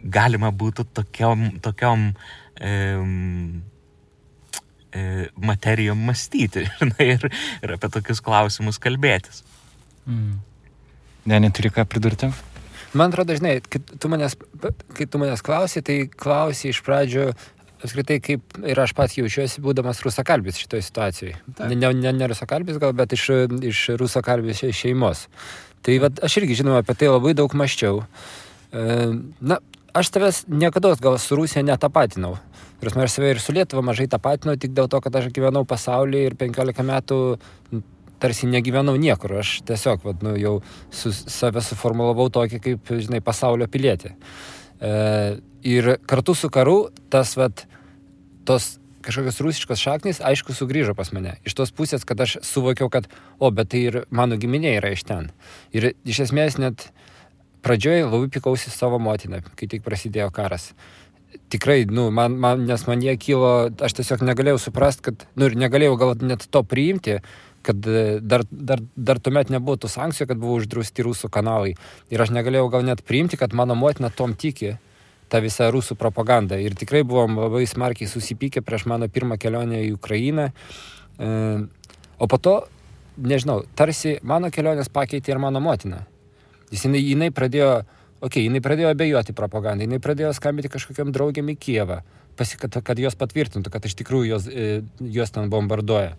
galima 0.02 0.50
būtų 0.50 0.86
tokiom, 0.94 1.44
tokiom 1.62 2.08
e, 2.60 2.72
e, 4.92 5.04
materijom 5.36 6.00
mąstyti 6.08 6.66
žinai, 6.80 7.08
ir, 7.16 7.28
ir 7.62 7.76
apie 7.76 7.92
tokius 7.92 8.22
klausimus 8.24 8.80
kalbėtis. 8.82 9.44
Mm. 10.06 10.40
Ne, 11.30 11.38
neturi 11.38 11.70
ką 11.70 11.86
pridurti? 11.86 12.32
Man 12.92 13.12
atrodo, 13.12 13.32
žinai, 13.38 13.60
kai 13.72 13.80
tu 13.80 14.10
manęs, 14.12 14.34
kai 14.96 15.06
tu 15.08 15.20
manęs 15.22 15.40
klausai, 15.44 15.80
tai 15.86 16.02
klausai 16.10 16.74
iš 16.74 16.82
pradžių 16.84 17.30
apskritai 17.82 18.18
kaip 18.22 18.58
ir 18.68 18.78
aš 18.78 18.92
pats 18.94 19.16
jaučiuosi, 19.16 19.62
būdamas 19.64 20.02
rusakalbis 20.04 20.60
šitoje 20.60 20.84
situacijoje. 20.86 21.38
Ne, 21.72 21.78
ne, 21.78 22.12
ne, 22.12 22.28
rusakalbis 22.30 22.78
gal, 22.82 22.94
bet 22.96 23.14
iš, 23.16 23.28
iš 23.72 23.80
rusakalbis 24.00 24.62
šeimos. 24.76 25.26
Tai 25.82 25.96
vat, 26.04 26.20
aš 26.22 26.38
irgi, 26.38 26.60
žinoma, 26.60 26.82
apie 26.82 26.94
tai 26.98 27.10
labai 27.10 27.34
daug 27.38 27.54
maščiau. 27.58 28.04
Na, 28.72 29.58
aš 29.92 30.10
tavęs 30.14 30.44
niekada 30.48 30.94
gal 31.00 31.18
su 31.18 31.36
Rusija 31.36 31.62
netapatinau. 31.66 32.36
Ir 32.82 32.90
aš 32.98 33.12
save 33.14 33.30
ir 33.30 33.40
su 33.40 33.52
Lietuva 33.54 33.82
mažai 33.84 34.08
tapatinau 34.10 34.56
tik 34.58 34.72
dėl 34.74 34.88
to, 34.90 34.98
kad 35.04 35.14
aš 35.14 35.28
gyvenau 35.34 35.62
pasaulyje 35.68 36.32
ir 36.32 36.34
15 36.40 36.82
metų 36.82 37.18
tarsi 38.22 38.48
negyvenau 38.50 38.96
niekur. 38.98 39.36
Aš 39.42 39.60
tiesiog, 39.68 40.02
vat, 40.06 40.22
nu, 40.24 40.34
jau 40.38 40.56
su, 40.94 41.12
save 41.12 41.62
suformulavau 41.62 42.28
tokį 42.32 42.60
kaip, 42.62 42.92
žinai, 43.04 43.22
pasaulio 43.24 43.68
pilietį. 43.70 44.14
E, 44.82 44.92
ir 45.68 45.96
kartu 46.10 46.34
su 46.38 46.50
karu 46.50 46.78
tas, 47.12 47.36
vat, 47.38 47.66
tos 48.48 48.76
kažkokios 49.02 49.40
rusiškos 49.42 49.82
šaknys, 49.82 50.22
aišku, 50.22 50.54
sugrįžo 50.54 50.94
pas 50.98 51.10
mane. 51.14 51.36
Iš 51.46 51.56
tos 51.58 51.74
pusės, 51.74 52.06
kad 52.06 52.20
aš 52.22 52.38
suvokiau, 52.46 52.90
kad, 52.90 53.08
o, 53.38 53.50
bet 53.50 53.72
tai 53.74 53.86
ir 53.90 54.02
mano 54.14 54.38
giminė 54.38 54.76
yra 54.78 54.92
iš 54.94 55.02
ten. 55.08 55.32
Ir 55.74 55.92
iš 56.06 56.22
esmės 56.28 56.58
net 56.62 56.88
pradžioje 57.62 58.04
labai 58.08 58.28
pikausi 58.32 58.72
savo 58.72 58.98
motiną, 59.02 59.42
kai 59.56 59.68
tik 59.70 59.84
prasidėjo 59.86 60.30
karas. 60.34 60.72
Tikrai, 61.52 61.84
nu, 61.88 62.10
man, 62.12 62.34
man, 62.40 62.66
nes 62.68 62.84
man 62.88 63.00
jie 63.04 63.14
kilo, 63.20 63.70
aš 63.80 63.96
tiesiog 63.98 64.24
negalėjau 64.26 64.60
suprasti, 64.66 65.08
kad, 65.08 65.24
nu, 65.36 65.48
ir 65.48 65.56
negalėjau 65.60 65.96
gal 66.00 66.14
net 66.24 66.44
to 66.52 66.62
priimti, 66.64 67.18
kad 67.62 67.86
e, 67.86 68.20
dar, 68.20 68.44
dar, 68.50 68.82
dar 68.96 69.20
tuomet 69.22 69.52
nebuvo 69.52 69.78
tų 69.80 69.90
sankcijų, 69.92 70.28
kad 70.32 70.40
buvo 70.42 70.58
uždrausti 70.60 71.06
rusų 71.06 71.30
kanalai. 71.32 71.76
Ir 72.12 72.24
aš 72.24 72.34
negalėjau 72.34 72.68
gal 72.72 72.86
net 72.86 73.04
priimti, 73.06 73.38
kad 73.40 73.54
mano 73.56 73.76
motina 73.78 74.10
tom 74.10 74.34
tiki 74.34 74.74
tą 75.32 75.40
visą 75.40 75.70
rusų 75.72 75.96
propagandą. 76.00 76.58
Ir 76.60 76.76
tikrai 76.76 77.04
buvom 77.08 77.38
labai 77.40 77.64
smarkiai 77.68 78.10
susipykę 78.10 78.64
prieš 78.66 78.84
mano 78.90 79.08
pirmą 79.08 79.38
kelionę 79.40 79.80
į 79.86 79.94
Ukrainą. 79.96 80.50
E, 80.50 81.32
o 82.18 82.28
po 82.28 82.40
to, 82.42 82.56
nežinau, 83.16 83.62
tarsi 83.78 84.18
mano 84.22 84.52
kelionės 84.52 84.92
pakeitė 84.92 85.36
ir 85.36 85.42
mano 85.42 85.62
motina. 85.62 86.04
Jis 86.72 86.86
jinai, 86.88 87.02
jinai 87.04 87.30
pradėjo, 87.34 87.72
okei, 88.22 88.26
okay, 88.28 88.46
jinai 88.48 88.62
pradėjo 88.64 88.92
abejoti 88.94 89.36
propagandą, 89.36 89.86
jinai 89.86 90.00
pradėjo 90.02 90.32
skambinti 90.36 90.72
kažkokiam 90.72 91.12
draugiam 91.12 91.50
į 91.52 91.58
Kievą, 91.60 92.00
pasi, 92.38 92.56
kad, 92.60 92.78
kad 92.84 93.00
jos 93.02 93.18
patvirtintų, 93.20 93.72
kad 93.72 93.84
iš 93.88 93.98
tikrųjų 94.00 94.30
jos, 94.30 94.48
e, 94.48 94.70
jos 95.14 95.34
ten 95.34 95.52
bombarduoja. 95.52 96.16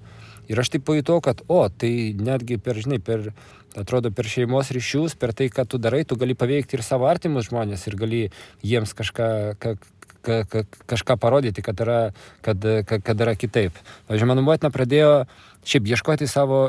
Ir 0.51 0.59
aš 0.59 0.73
taip 0.73 0.83
pajutau, 0.85 1.21
kad, 1.23 1.41
o, 1.47 1.63
tai 1.69 2.13
netgi 2.19 2.59
per, 2.61 2.77
žinai, 2.83 2.99
per, 3.01 3.31
atrodo, 3.79 4.11
per 4.13 4.27
šeimos 4.29 4.69
ryšius, 4.75 5.15
per 5.19 5.33
tai, 5.33 5.47
ką 5.49 5.65
tu 5.69 5.79
darai, 5.81 6.03
tu 6.05 6.17
gali 6.19 6.35
paveikti 6.37 6.77
ir 6.77 6.85
savo 6.85 7.07
artimus 7.09 7.47
žmonės 7.49 7.87
ir 7.87 7.97
gali 7.97 8.21
jiems 8.61 8.93
kažką, 8.97 9.29
ka, 9.63 9.75
ka, 10.23 10.41
ka, 10.49 10.63
kažką 10.93 11.17
parodyti, 11.21 11.63
kad 11.65 11.79
yra, 11.83 11.99
kad, 12.45 12.59
kad, 12.89 13.07
kad 13.07 13.25
yra 13.25 13.35
kitaip. 13.39 13.79
Pavyzdžiui, 14.09 14.29
mano 14.29 14.45
motina 14.45 14.71
pradėjo 14.73 15.23
šiaip 15.67 15.89
ieškoti 15.95 16.27
savo 16.29 16.65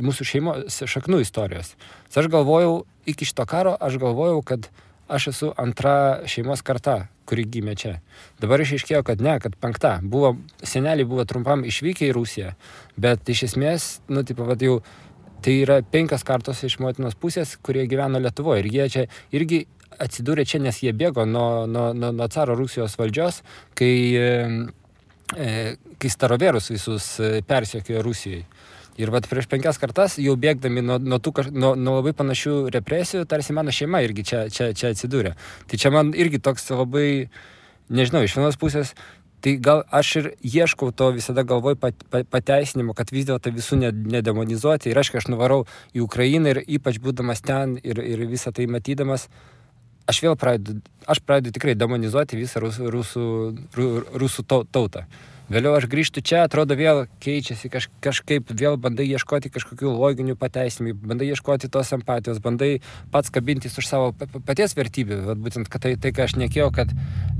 mūsų 0.00 0.26
šeimos 0.28 0.80
šaknų 0.88 1.20
istorijos. 1.24 1.74
Aš 2.14 2.30
galvojau, 2.32 2.82
iki 3.08 3.28
šito 3.28 3.46
karo 3.48 3.74
aš 3.80 3.98
galvojau, 4.02 4.40
kad 4.46 4.70
aš 5.12 5.28
esu 5.32 5.52
antra 5.60 6.22
šeimos 6.30 6.62
karta, 6.64 7.06
kuri 7.28 7.44
gimė 7.48 7.76
čia. 7.78 7.94
Dabar 8.40 8.62
išaiškėjo, 8.64 9.02
kad 9.06 9.22
ne, 9.24 9.36
kad 9.42 9.54
penkta. 9.60 9.98
Buvo, 10.02 10.34
seneliai 10.64 11.08
buvo 11.08 11.26
trumpam 11.28 11.66
išvykę 11.68 12.08
į 12.08 12.14
Rusiją, 12.16 12.54
bet 13.00 13.28
iš 13.32 13.46
esmės, 13.50 13.92
nu, 14.08 14.24
taip 14.26 14.40
pat 14.40 14.64
jau 14.64 14.80
tai 15.42 15.58
yra 15.64 15.80
penkios 15.82 16.22
kartos 16.26 16.62
iš 16.66 16.78
motinos 16.82 17.16
pusės, 17.18 17.56
kurie 17.66 17.84
gyveno 17.90 18.20
Lietuvoje. 18.22 18.62
Ir 18.62 18.68
jie 18.70 18.88
čia 18.94 19.06
irgi 19.34 19.64
atsidūrė 20.02 20.46
čia, 20.48 20.60
nes 20.62 20.78
jie 20.82 20.92
bėgo 20.96 21.26
nuo, 21.28 21.66
nuo, 21.66 21.90
nuo, 21.96 22.12
nuo 22.14 22.28
caro 22.32 22.56
Rusijos 22.58 22.94
valdžios, 22.98 23.42
kai, 23.78 23.94
e, 25.34 25.56
kai 25.98 26.12
starovėrus 26.14 26.70
visus 26.72 27.08
e, 27.20 27.32
persiekėjo 27.48 28.04
Rusijai. 28.06 28.44
Ir 29.00 29.08
vat 29.08 29.24
prieš 29.24 29.48
penkias 29.48 29.78
kartas, 29.80 30.18
jau 30.20 30.34
bėgdami 30.36 30.82
nuo, 30.84 30.98
nuo, 31.00 31.16
tų, 31.22 31.48
nuo, 31.54 31.72
nuo 31.78 31.96
labai 32.00 32.12
panašių 32.16 32.56
represijų, 32.74 33.24
tarsi 33.28 33.54
mano 33.56 33.72
šeima 33.72 34.02
irgi 34.04 34.26
čia, 34.28 34.42
čia, 34.52 34.68
čia 34.76 34.92
atsidūrė. 34.92 35.32
Tai 35.70 35.80
čia 35.80 35.92
man 35.94 36.12
irgi 36.12 36.42
toks 36.44 36.68
labai, 36.74 37.30
nežinau, 37.88 38.20
iš 38.26 38.36
vienos 38.36 38.60
pusės, 38.60 38.92
tai 39.42 39.56
gal 39.56 39.80
aš 39.90 40.10
ir 40.20 40.28
ieškau 40.44 40.92
to 40.92 41.08
visada 41.16 41.42
galvoj 41.48 41.78
pat, 41.80 42.04
pat, 42.12 42.28
pateisinimo, 42.30 42.92
kad 42.94 43.10
vis 43.14 43.26
dėlto 43.30 43.54
visų 43.56 43.80
nedemonizuoti. 43.80 44.92
Ir 44.92 45.00
aišku, 45.00 45.18
aš 45.18 45.30
nuvarau 45.32 45.64
į 45.96 46.04
Ukrainą 46.04 46.52
ir 46.52 46.62
ypač 46.62 47.00
būdamas 47.02 47.40
ten 47.42 47.78
ir, 47.80 47.98
ir 47.98 48.28
visą 48.28 48.52
tai 48.52 48.68
matydamas, 48.70 49.26
aš 50.06 50.22
vėl 50.22 50.36
pradedu, 50.36 50.82
aš 51.08 51.24
pradedu 51.24 51.56
tikrai 51.56 51.74
demonizuoti 51.80 52.38
visą 52.38 52.62
rusų, 52.62 52.92
rusų, 52.92 53.26
rusų 54.20 54.46
tautą. 54.52 55.06
Vėliau 55.50 55.74
aš 55.76 55.88
grįžtu 55.90 56.22
čia, 56.24 56.44
atrodo 56.46 56.76
vėl 56.78 57.04
keičiasi, 57.22 57.68
kaž, 57.72 57.88
kažkaip 58.04 58.52
vėl 58.54 58.78
bandai 58.80 59.08
ieškoti 59.10 59.50
kažkokių 59.52 59.90
loginių 59.90 60.36
pateisimų, 60.38 60.94
bandai 61.02 61.32
ieškoti 61.32 61.70
tos 61.72 61.90
empatijos, 61.96 62.38
bandai 62.44 62.76
pats 63.12 63.32
kabintis 63.34 63.76
už 63.80 63.88
savo 63.88 64.12
paties 64.46 64.76
vertybių. 64.78 65.22
Vat 65.26 65.42
būtent, 65.42 65.72
tai, 65.72 65.96
tai 66.00 66.14
ką 66.14 66.28
aš 66.28 66.36
nekėjau, 66.40 66.70
kad, 66.76 66.94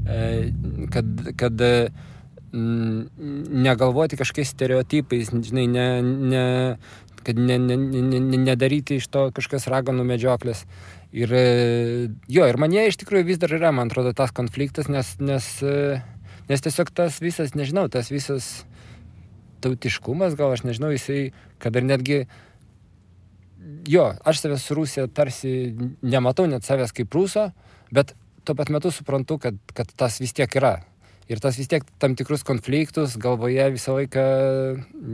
e, 0.06 0.50
kad, 0.92 1.06
kad 1.40 1.66
negalvoti 2.52 4.18
kažkokiais 4.20 4.50
stereotipais, 4.52 5.30
žinai, 5.32 5.66
ne, 5.72 5.86
ne, 6.02 6.44
kad 7.24 7.38
ne, 7.38 7.56
ne, 7.58 7.76
ne, 7.76 8.20
ne, 8.20 8.40
nedaryti 8.44 8.98
iš 9.00 9.08
to 9.08 9.30
kažkokios 9.32 9.70
raganų 9.72 10.04
medžioklės. 10.10 10.66
Ir 11.16 11.32
e, 11.32 11.44
jo, 12.32 12.44
ir 12.48 12.58
man 12.60 12.72
jie 12.72 12.86
iš 12.88 12.98
tikrųjų 13.00 13.28
vis 13.28 13.40
dar 13.40 13.52
yra, 13.56 13.72
man 13.72 13.88
atrodo, 13.88 14.12
tas 14.16 14.32
konfliktas, 14.36 14.88
nes, 14.92 15.14
nes 15.20 15.48
e, 15.64 16.00
Nes 16.52 16.60
tiesiog 16.60 16.90
tas 16.92 17.16
visas, 17.24 17.54
nežinau, 17.56 17.86
tas 17.88 18.10
visas 18.12 18.66
tautiškumas, 19.64 20.36
gal 20.36 20.52
aš 20.52 20.66
nežinau, 20.66 20.90
jisai, 20.92 21.30
kad 21.62 21.76
ir 21.78 21.86
netgi, 21.88 22.18
jo, 23.88 24.04
aš 24.28 24.42
savęs 24.42 24.66
su 24.66 24.76
Rusija 24.76 25.06
tarsi 25.08 25.54
nematau 26.04 26.44
net 26.50 26.66
savęs 26.68 26.92
kaip 26.92 27.16
Ruso, 27.16 27.46
bet 27.94 28.12
tuo 28.44 28.58
pat 28.58 28.72
metu 28.74 28.92
suprantu, 28.92 29.38
kad, 29.40 29.56
kad 29.72 29.96
tas 29.96 30.20
vis 30.20 30.36
tiek 30.36 30.60
yra. 30.60 30.74
Ir 31.30 31.38
tas 31.40 31.56
vis 31.58 31.70
tiek 31.70 31.84
tam 32.02 32.16
tikrus 32.18 32.42
konfliktus 32.46 33.14
galvoje 33.20 33.68
visą 33.74 33.94
laiką, 33.94 34.22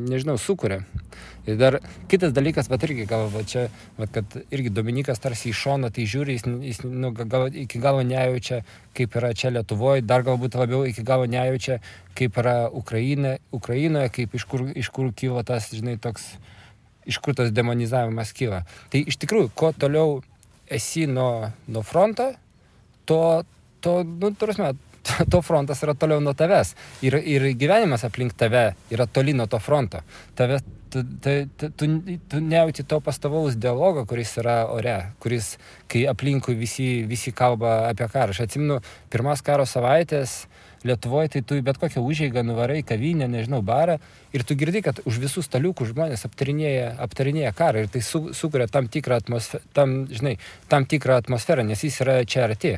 nežinau, 0.08 0.38
sukuria. 0.40 0.80
Ir 1.48 1.56
dar 1.60 1.78
kitas 2.08 2.32
dalykas, 2.36 2.68
bet 2.68 2.82
irgi 2.84 3.06
gal, 3.08 3.26
va, 3.32 3.40
čia, 3.46 3.66
va, 3.96 4.08
kad 4.12 4.34
irgi 4.52 4.72
Dominikas 4.74 5.20
tarsi 5.20 5.48
iš 5.52 5.62
šono 5.64 5.88
tai 5.94 6.04
žiūri, 6.08 6.36
jis, 6.36 6.46
jis 6.64 6.80
nu, 6.84 7.12
gal, 7.16 7.46
iki 7.48 7.80
galo 7.80 8.02
nejaučia, 8.04 8.62
kaip 8.96 9.16
yra 9.20 9.30
čia 9.36 9.52
Lietuvoje, 9.54 10.04
dar 10.04 10.24
galbūt 10.26 10.58
labiau 10.60 10.84
iki 10.88 11.04
galo 11.08 11.28
nejaučia, 11.28 11.78
kaip 12.18 12.36
yra 12.40 12.56
Ukraina, 12.68 13.36
Ukrainoje, 13.56 14.12
kaip 14.16 14.36
iš 14.36 14.44
kur, 14.48 14.66
iš 14.76 14.92
kur 14.92 15.12
kyla 15.16 15.44
tas, 15.48 15.70
žinai, 15.72 15.96
toks, 16.00 16.34
iš 17.08 17.20
kur 17.24 17.36
tas 17.36 17.52
demonizavimas 17.56 18.34
kyla. 18.36 18.64
Tai 18.92 19.04
iš 19.08 19.16
tikrųjų, 19.24 19.52
kuo 19.56 19.72
toliau 19.72 20.18
esi 20.68 21.06
nuo, 21.08 21.48
nuo 21.68 21.84
fronto, 21.86 22.32
to, 23.08 23.22
to, 23.80 24.02
nu, 24.04 24.34
turime, 24.36 24.74
to 25.32 25.42
frontas 25.42 25.82
yra 25.84 25.94
toliau 25.98 26.22
nuo 26.24 26.34
tavęs. 26.36 26.74
Ir, 27.06 27.18
ir 27.22 27.48
gyvenimas 27.58 28.04
aplink 28.08 28.36
tave 28.38 28.72
yra 28.94 29.06
toli 29.06 29.34
nuo 29.36 29.48
to 29.50 29.60
fronto. 29.62 30.02
Tave, 30.38 30.60
tu, 30.90 31.02
tu, 31.22 31.34
tu, 31.56 31.70
tu, 31.70 31.88
tu 32.28 32.40
nejauti 32.40 32.84
to 32.88 33.00
pastovaus 33.04 33.58
dialogo, 33.60 34.04
kuris 34.08 34.36
yra 34.42 34.60
ore, 34.72 34.96
kuris, 35.22 35.56
kai 35.90 36.06
aplinkui 36.10 36.56
visi, 36.58 36.88
visi 37.08 37.32
kalba 37.32 37.90
apie 37.90 38.08
karą. 38.12 38.34
Aš 38.34 38.46
atsimenu, 38.46 38.80
pirmas 39.12 39.44
karo 39.44 39.66
savaitės 39.68 40.44
Lietuvoje, 40.86 41.28
tai 41.32 41.42
tu 41.42 41.58
bet 41.64 41.78
kokią 41.80 42.02
užėgą 42.06 42.44
nuvarai, 42.46 42.84
kavinę, 42.86 43.26
nežinau, 43.30 43.60
barą 43.66 43.96
ir 44.36 44.44
tu 44.46 44.54
girdi, 44.58 44.82
kad 44.84 45.00
už 45.08 45.18
visų 45.18 45.42
staliukų 45.42 45.88
žmonės 45.90 46.22
aptarinėja, 46.28 46.92
aptarinėja 47.02 47.52
karą 47.58 47.82
ir 47.82 47.90
tai 47.90 48.02
su, 48.06 48.28
sukuria 48.36 48.68
tam 48.70 48.86
tikrą, 48.86 49.18
atmosfer, 49.22 49.64
tam, 49.74 50.04
žinai, 50.06 50.36
tam 50.70 50.86
tikrą 50.86 51.18
atmosferą, 51.24 51.66
nes 51.66 51.82
jis 51.82 51.98
yra 52.04 52.20
čia 52.22 52.46
arti. 52.46 52.76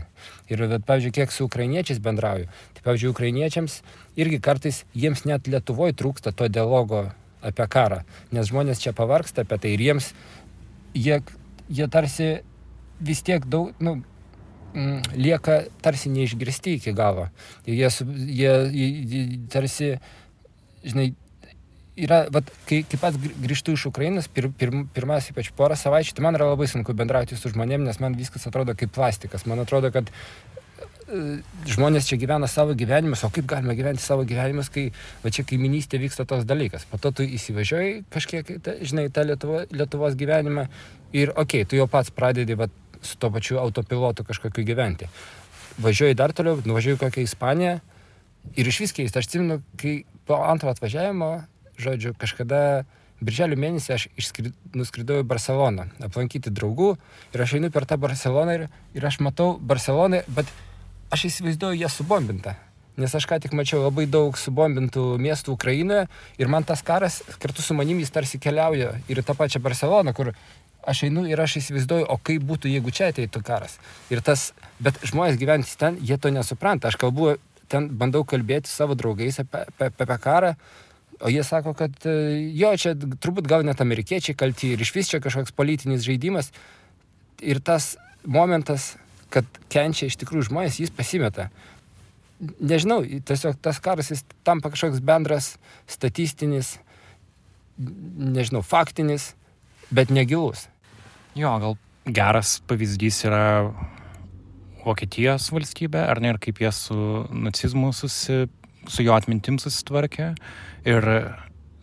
Ir, 0.48 0.64
bet, 0.72 0.86
pavyzdžiui, 0.88 1.14
kiek 1.20 1.34
su 1.34 1.44
ukrainiečiais 1.44 2.00
bendrauju, 2.00 2.48
tai, 2.76 2.84
pavyzdžiui, 2.88 3.12
ukrainiečiams 3.12 3.80
irgi 4.16 4.40
kartais 4.40 4.84
jiems 4.96 5.26
net 5.28 5.50
Lietuvoje 5.50 5.96
trūksta 6.00 6.32
to 6.32 6.48
dialogo 6.48 7.10
apie 7.44 7.66
karą, 7.72 8.02
nes 8.32 8.48
žmonės 8.48 8.80
čia 8.80 8.96
pavarksta 8.96 9.44
apie 9.44 9.60
tai 9.60 9.74
ir 9.76 9.84
jiems, 9.84 10.12
jie, 10.96 11.20
jie 11.68 11.88
tarsi 11.92 12.38
vis 13.00 13.22
tiek 13.24 13.44
daug, 13.48 13.72
nu, 13.80 14.00
lieka 14.74 15.64
tarsi 15.82 16.10
neišgirsti 16.12 16.76
iki 16.78 16.94
galo. 16.96 17.28
Jie, 17.66 17.88
jie, 18.30 18.52
jie 18.70 19.24
tarsi, 19.50 19.94
žinai, 20.84 21.10
yra, 21.98 22.20
vat, 22.32 22.50
kai, 22.68 22.82
kai 22.88 23.00
pats 23.00 23.18
grįžtu 23.18 23.74
iš 23.76 23.88
Ukrainos, 23.90 24.28
pir, 24.32 24.50
pir, 24.56 24.72
pirmas 24.94 25.30
ypač 25.32 25.50
porą 25.56 25.78
savaičių, 25.78 26.14
tai 26.16 26.26
man 26.26 26.38
yra 26.38 26.50
labai 26.52 26.68
sunku 26.70 26.94
bendrauti 26.96 27.38
su 27.38 27.52
žmonėmis, 27.52 27.90
nes 27.90 28.00
man 28.02 28.16
viskas 28.18 28.46
atrodo 28.48 28.76
kaip 28.78 28.92
plastikas. 28.94 29.46
Man 29.50 29.62
atrodo, 29.62 29.90
kad 29.94 30.10
e, 30.10 31.40
žmonės 31.70 32.08
čia 32.08 32.20
gyvena 32.20 32.48
savo 32.50 32.76
gyvenimus, 32.78 33.24
o 33.26 33.32
kaip 33.34 33.48
galima 33.50 33.76
gyventi 33.78 34.04
savo 34.04 34.26
gyvenimus, 34.28 34.70
kai 34.72 34.88
va 35.24 35.34
čia 35.34 35.46
kaiminystė 35.48 36.00
vyksta 36.02 36.28
tos 36.30 36.46
dalykas. 36.48 36.86
Po 36.90 37.00
to 37.02 37.12
tu 37.16 37.26
įsivažiuoji 37.26 38.04
kažkiek, 38.14 38.54
ta, 38.64 38.78
žinai, 38.80 39.08
tą 39.14 39.26
Lietuvo, 39.26 39.64
Lietuvos 39.74 40.18
gyvenimą 40.20 40.68
ir, 41.12 41.34
okei, 41.34 41.64
okay, 41.64 41.68
tu 41.68 41.80
jau 41.80 41.90
pats 41.90 42.14
pradedi 42.14 42.58
va, 42.58 42.70
su 43.02 43.18
to 43.18 43.30
pačiu 43.30 43.58
autopilotu 43.62 44.24
kažkokiu 44.24 44.64
gyventi. 44.64 45.08
Važiuoji 45.80 46.18
dar 46.18 46.32
toliau, 46.36 46.60
nuvažiuoji 46.64 47.00
kokią 47.00 47.24
Ispaniją 47.24 47.78
ir 48.56 48.68
iš 48.68 48.80
vis 48.84 48.96
keista. 48.96 49.20
Aš 49.20 49.30
atsimenu, 49.30 49.60
kai 49.80 50.02
po 50.28 50.40
antro 50.44 50.70
atvažiavimo, 50.70 51.30
žodžiu, 51.80 52.14
kažkada 52.18 52.84
Birželio 53.20 53.56
mėnesį 53.60 53.92
aš 53.92 54.06
išskrid, 54.16 54.54
nuskridau 54.72 55.20
į 55.20 55.26
Barceloną, 55.28 55.90
aplankyti 56.06 56.52
draugų 56.56 56.94
ir 57.34 57.42
aš 57.44 57.58
einu 57.58 57.68
per 57.72 57.84
tą 57.84 57.98
Barceloną 58.00 58.54
ir, 58.56 58.66
ir 58.96 59.06
aš 59.06 59.20
matau 59.20 59.58
Barceloną, 59.60 60.22
bet 60.32 60.48
aš 61.12 61.26
įsivaizduoju 61.28 61.82
ją 61.82 61.90
subombintą. 61.92 62.56
Nes 63.00 63.12
aš 63.16 63.26
ką 63.28 63.36
tik 63.40 63.52
mačiau 63.56 63.82
labai 63.84 64.06
daug 64.10 64.36
subombintų 64.36 65.04
miestų 65.20 65.52
Ukrainoje 65.54 66.06
ir 66.40 66.48
man 66.52 66.64
tas 66.68 66.82
karas 66.84 67.20
kartu 67.40 67.62
su 67.64 67.76
manimi 67.76 68.04
jis 68.04 68.12
tarsi 68.12 68.40
keliauja 68.40 68.96
ir 69.08 69.20
į 69.20 69.24
tą 69.24 69.36
pačią 69.36 69.60
Barceloną, 69.64 70.16
kur 70.16 70.32
aš 70.86 71.04
einu 71.08 71.24
ir 71.28 71.40
aš 71.40 71.58
įsivaizduoju, 71.60 72.06
o 72.08 72.16
kaip 72.24 72.44
būtų, 72.46 72.70
jeigu 72.72 72.92
čia 72.94 73.10
ateitų 73.10 73.42
karas. 73.44 73.78
Ir 74.12 74.22
tas, 74.24 74.50
bet 74.82 75.00
žmonės 75.06 75.38
gyventys 75.40 75.76
ten, 75.80 75.98
jie 76.04 76.18
to 76.20 76.32
nesupranta. 76.32 76.90
Aš 76.90 76.98
kalbu, 77.00 77.34
ten 77.70 77.88
bandau 78.00 78.24
kalbėti 78.26 78.70
savo 78.70 78.96
draugais 78.98 79.40
apie, 79.42 79.64
apie, 79.68 79.90
apie 79.92 80.18
karą, 80.22 80.54
o 81.20 81.30
jie 81.32 81.44
sako, 81.44 81.74
kad 81.76 81.94
e, 82.08 82.14
jo, 82.56 82.72
čia 82.80 82.94
turbūt 82.96 83.48
gal 83.50 83.66
net 83.66 83.82
amerikiečiai 83.84 84.36
kalti 84.38 84.74
ir 84.74 84.80
iš 84.80 84.94
vis 84.96 85.10
čia 85.12 85.20
kažkoks 85.22 85.52
politinis 85.56 86.06
žaidimas. 86.06 86.50
Ir 87.44 87.60
tas 87.64 87.94
momentas, 88.24 88.94
kad 89.32 89.46
kenčia 89.72 90.08
iš 90.08 90.16
tikrųjų 90.20 90.48
žmonės, 90.48 90.80
jis 90.80 90.94
pasimeta. 90.94 91.50
Nežinau, 92.40 93.02
tiesiog 93.04 93.58
tas 93.60 93.80
karas 93.84 94.08
jis 94.12 94.24
tampa 94.48 94.72
kažkoks 94.72 95.02
bendras 95.04 95.52
statistinis, 95.88 96.78
nežinau, 97.76 98.64
faktinis 98.64 99.34
bet 99.90 100.10
negilus. 100.10 100.69
Jo, 101.40 101.54
gal 101.56 101.76
geras 102.04 102.58
pavyzdys 102.68 103.22
yra 103.24 103.44
Vokietijos 104.80 105.46
valstybė, 105.54 106.02
ar 106.12 106.18
ne, 106.20 106.34
ir 106.34 106.38
kaip 106.42 106.58
jie 106.60 106.68
su 106.72 106.96
nacizmu, 107.32 107.94
susi, 107.96 108.42
su 108.88 109.04
jo 109.06 109.14
atmintim 109.16 109.56
susitvarkė. 109.60 110.34
Ir 110.88 111.06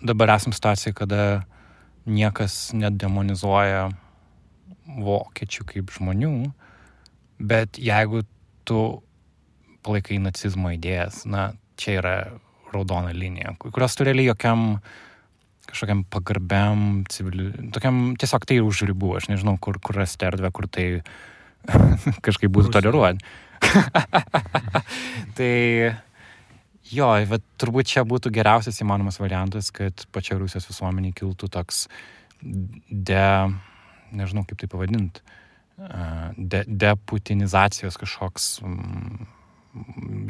dabar 0.06 0.36
esam 0.36 0.54
situacija, 0.54 0.94
kada 0.98 1.24
niekas 2.06 2.76
nedemonizuoja 2.78 3.88
vokiečių 5.08 5.66
kaip 5.74 5.96
žmonių, 5.98 6.36
bet 7.42 7.82
jeigu 7.82 8.22
tu 8.68 8.82
palaikai 9.86 10.22
nacizmo 10.22 10.70
idėjas, 10.76 11.24
na, 11.26 11.50
čia 11.82 11.98
yra 12.04 12.16
raudona 12.76 13.10
linija, 13.16 13.56
kurios 13.64 13.98
tu 13.98 14.06
realiai 14.06 14.30
jokiam 14.30 14.70
uh, 14.76 14.96
kažkokiam 15.68 16.04
pagarbiam, 16.12 17.04
civili... 17.12 17.52
tokiam 17.76 18.16
tiesiog 18.20 18.48
tai 18.48 18.60
už 18.64 18.86
ribų, 18.90 19.16
aš 19.20 19.30
nežinau, 19.32 19.58
kur, 19.62 19.80
kur 19.84 20.00
rasti 20.00 20.28
erdvę, 20.30 20.52
kur 20.56 20.70
tai 20.72 20.88
kažkaip 22.26 22.54
būtų 22.54 22.74
toleruoti. 22.76 23.26
tai 25.38 25.54
jo, 26.94 27.10
bet 27.32 27.46
turbūt 27.60 27.90
čia 27.92 28.06
būtų 28.08 28.32
geriausias 28.36 28.80
įmanomas 28.84 29.20
variantas, 29.22 29.72
kad 29.76 30.06
pačia 30.16 30.38
Rusijos 30.40 30.70
visuomenė 30.70 31.14
kiltų 31.18 31.50
toks 31.52 31.86
de, 32.42 33.26
nežinau 34.16 34.46
kaip 34.48 34.62
tai 34.62 34.70
pavadinti, 34.72 35.24
de, 36.38 36.64
deputinizacijos 36.68 38.00
kažkoks 38.02 38.50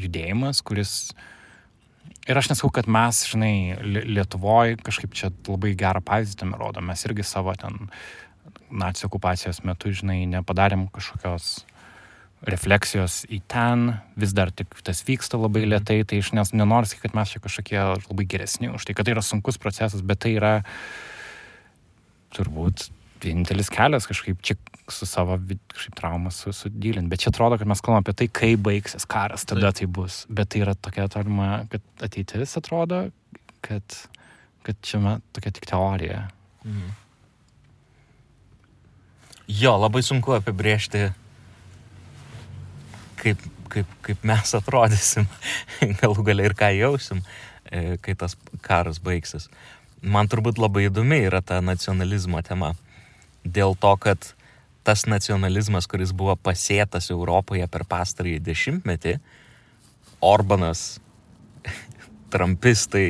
judėjimas, 0.01 0.61
kuris 0.65 0.93
Ir 2.27 2.35
aš 2.35 2.49
nesakau, 2.51 2.69
kad 2.75 2.89
mes, 2.91 3.21
žinai, 3.31 3.77
Lietuvoje 3.83 4.75
kažkaip 4.83 5.15
čia 5.15 5.31
labai 5.47 5.71
gerą 5.79 6.01
pavyzdį 6.03 6.41
tam 6.41 6.55
rodom. 6.59 6.89
Mes 6.89 7.05
irgi 7.07 7.23
savo 7.23 7.53
ten 7.55 7.87
nacijų 8.67 9.07
okupacijos 9.07 9.61
metu, 9.63 9.93
žinai, 9.95 10.25
nepadarėm 10.27 10.89
kažkokios 10.91 11.61
refleksijos 12.45 13.23
į 13.33 13.39
ten, 13.49 13.87
vis 14.19 14.33
dar 14.37 14.51
tik 14.53 14.75
tas 14.85 15.01
vyksta 15.07 15.39
labai 15.39 15.63
mhm. 15.63 15.71
lietai, 15.73 16.01
tai 16.05 16.19
iš 16.21 16.33
nes 16.37 16.53
nenoriu 16.53 16.89
sakyti, 16.89 17.07
kad 17.07 17.17
mes 17.17 17.33
čia 17.33 17.41
kažkokie 17.43 17.79
labai 17.79 18.27
geresni 18.29 18.69
už 18.69 18.85
tai, 18.85 18.97
kad 18.97 19.07
tai 19.07 19.15
yra 19.15 19.23
sunkus 19.25 19.57
procesas, 19.61 20.03
bet 20.05 20.21
tai 20.25 20.35
yra 20.37 20.53
turbūt 22.35 22.89
vienintelis 23.23 23.71
kelias 23.73 24.05
kažkaip 24.09 24.43
čia 24.45 24.59
su 24.87 25.05
savo 25.05 25.37
kažkaip 25.73 25.95
traumą 25.95 26.31
sudylint. 26.31 27.09
Bet 27.11 27.23
čia 27.23 27.31
atrodo, 27.33 27.57
kad 27.59 27.67
mes 27.67 27.81
kalbame 27.83 28.05
apie 28.05 28.13
tai, 28.21 28.27
kaip 28.31 28.61
baigsis 28.63 29.07
karas, 29.09 29.45
tada 29.47 29.71
tai 29.75 29.87
bus. 29.87 30.25
Bet 30.29 30.53
tai 30.53 30.63
yra 30.63 30.75
tokia 30.75 31.07
tolima, 31.11 31.65
kad 31.71 31.83
ateitis 32.07 32.55
atrodo, 32.59 33.07
kad, 33.65 33.97
kad 34.63 34.79
čia 34.81 35.17
tokia 35.35 35.51
tik 35.51 35.67
teorija. 35.69 36.27
Mhm. 36.63 36.95
Jo, 39.47 39.77
labai 39.79 40.01
sunku 40.03 40.33
apibriežti, 40.35 41.05
kaip, 43.15 43.43
kaip, 43.71 43.91
kaip 44.03 44.25
mes 44.27 44.55
atrodysim, 44.57 45.27
galų 46.01 46.25
galiai 46.27 46.49
ir 46.49 46.55
ką 46.59 46.71
jausim, 46.75 47.21
e, 47.71 47.95
kai 48.03 48.15
tas 48.19 48.35
karas 48.65 48.99
baigsis. 49.03 49.47
Man 50.03 50.27
turbūt 50.27 50.59
labai 50.59 50.89
įdomi 50.89 51.21
yra 51.29 51.39
ta 51.41 51.61
nacionalizmo 51.63 52.43
tema. 52.43 52.73
Dėl 53.47 53.77
to, 53.79 53.93
kad 54.03 54.33
tas 54.87 55.03
nacionalizmas, 55.09 55.87
kuris 55.91 56.13
buvo 56.15 56.37
pasėtas 56.39 57.11
Europoje 57.11 57.67
per 57.71 57.83
pastarąjį 57.89 58.39
dešimtmetį, 58.45 59.17
Orbanas, 60.23 60.83
Trumpistai, 62.33 63.09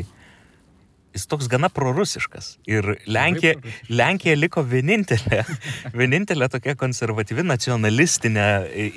jis 1.14 1.28
toks 1.30 1.50
gana 1.52 1.70
prorusiškas. 1.74 2.50
Ir 2.70 2.96
Lenkija, 3.06 3.56
Lenkija 3.94 4.36
liko 4.38 4.66
vienintelė, 4.66 5.44
vienintelė 6.02 6.50
tokia 6.54 6.78
konservatyvi 6.80 7.46
nacionalistinė 7.46 8.50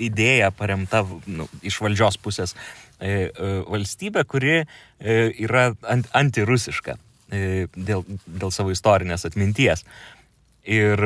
idėja 0.08 0.50
paremta 0.56 1.04
nu, 1.28 1.48
iš 1.60 1.80
valdžios 1.84 2.20
pusės 2.24 2.56
e, 2.56 3.28
e, 3.28 3.54
valstybė, 3.68 4.24
kuri 4.28 4.60
e, 4.60 4.64
yra 5.44 5.70
ant, 5.84 6.08
antirusiška 6.16 6.96
e, 6.96 7.66
dėl, 7.76 8.06
dėl 8.24 8.52
savo 8.56 8.72
istorinės 8.72 9.28
atminties. 9.28 9.84
Ir 10.68 11.00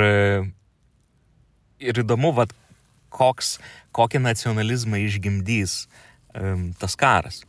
ir 1.85 2.01
įdomu, 2.05 2.32
vat, 2.36 2.55
koks, 3.15 3.59
kokį 3.94 4.23
nacionalizmą 4.24 5.01
išgimdys 5.06 5.85
um, 6.35 6.73
tas 6.81 6.97
karas. 6.98 7.43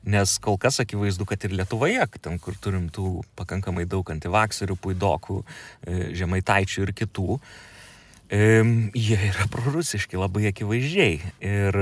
Nes 0.00 0.38
kol 0.40 0.56
kas 0.56 0.80
akivaizdu, 0.80 1.26
kad 1.28 1.42
ir 1.44 1.52
Lietuvoje, 1.52 2.06
ten 2.24 2.38
kur 2.40 2.56
turim 2.56 2.86
tų 2.88 3.20
pakankamai 3.36 3.84
daug 3.84 4.08
antivakserių, 4.08 4.78
puidokų, 4.80 5.42
e, 5.84 5.96
žemaitaičių 6.16 6.86
ir 6.86 6.92
kitų, 6.96 7.36
e, 8.32 8.40
jie 8.96 9.18
yra 9.28 9.44
prorusiški 9.52 10.16
labai 10.16 10.46
akivaizdžiai. 10.54 11.20
Ir, 11.44 11.78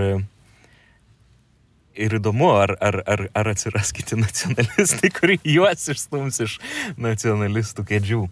ir 1.95 2.19
įdomu, 2.19 2.51
ar, 2.59 2.75
ar, 2.83 2.99
ar, 3.07 3.25
ar 3.39 3.53
atsiras 3.55 3.95
kiti 3.95 4.19
nacionalistai, 4.27 5.15
kurie 5.15 5.39
juos 5.47 5.87
išstums 5.95 6.43
iš 6.43 6.59
nacionalistų 6.99 7.87
kėdžių. 7.87 8.23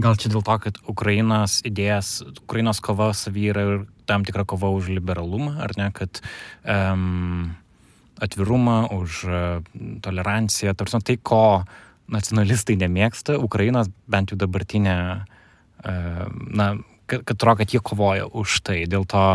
Gal 0.00 0.16
čia 0.16 0.30
dėl 0.32 0.44
to, 0.46 0.56
kad 0.64 0.78
Ukrainos 0.88 1.60
idėjas, 1.66 2.20
Ukrainos 2.44 2.80
kova 2.84 3.10
savy 3.16 3.50
yra 3.52 3.64
ir 3.66 3.80
tam 4.08 4.24
tikra 4.24 4.46
kova 4.48 4.70
už 4.72 4.88
liberalumą, 4.94 5.58
ar 5.60 5.74
ne, 5.76 5.90
kad 5.94 6.22
um, 6.64 7.52
atvirumą, 8.22 8.78
už 8.96 9.18
uh, 9.28 9.40
toleranciją, 10.04 10.72
tarsi 10.78 11.02
tai, 11.04 11.18
ko 11.20 11.42
nacionalistai 12.10 12.78
nemėgsta, 12.80 13.36
Ukrainos 13.38 13.90
bent 14.10 14.32
jau 14.32 14.38
dabartinė, 14.40 14.96
uh, 15.20 16.24
na, 16.48 16.70
kad, 17.10 17.26
kad 17.26 17.36
atrodo, 17.36 17.60
kad 17.60 17.74
jie 17.74 17.82
kovoja 17.84 18.30
už 18.30 18.60
tai, 18.66 18.82
dėl 18.90 19.04
to 19.10 19.26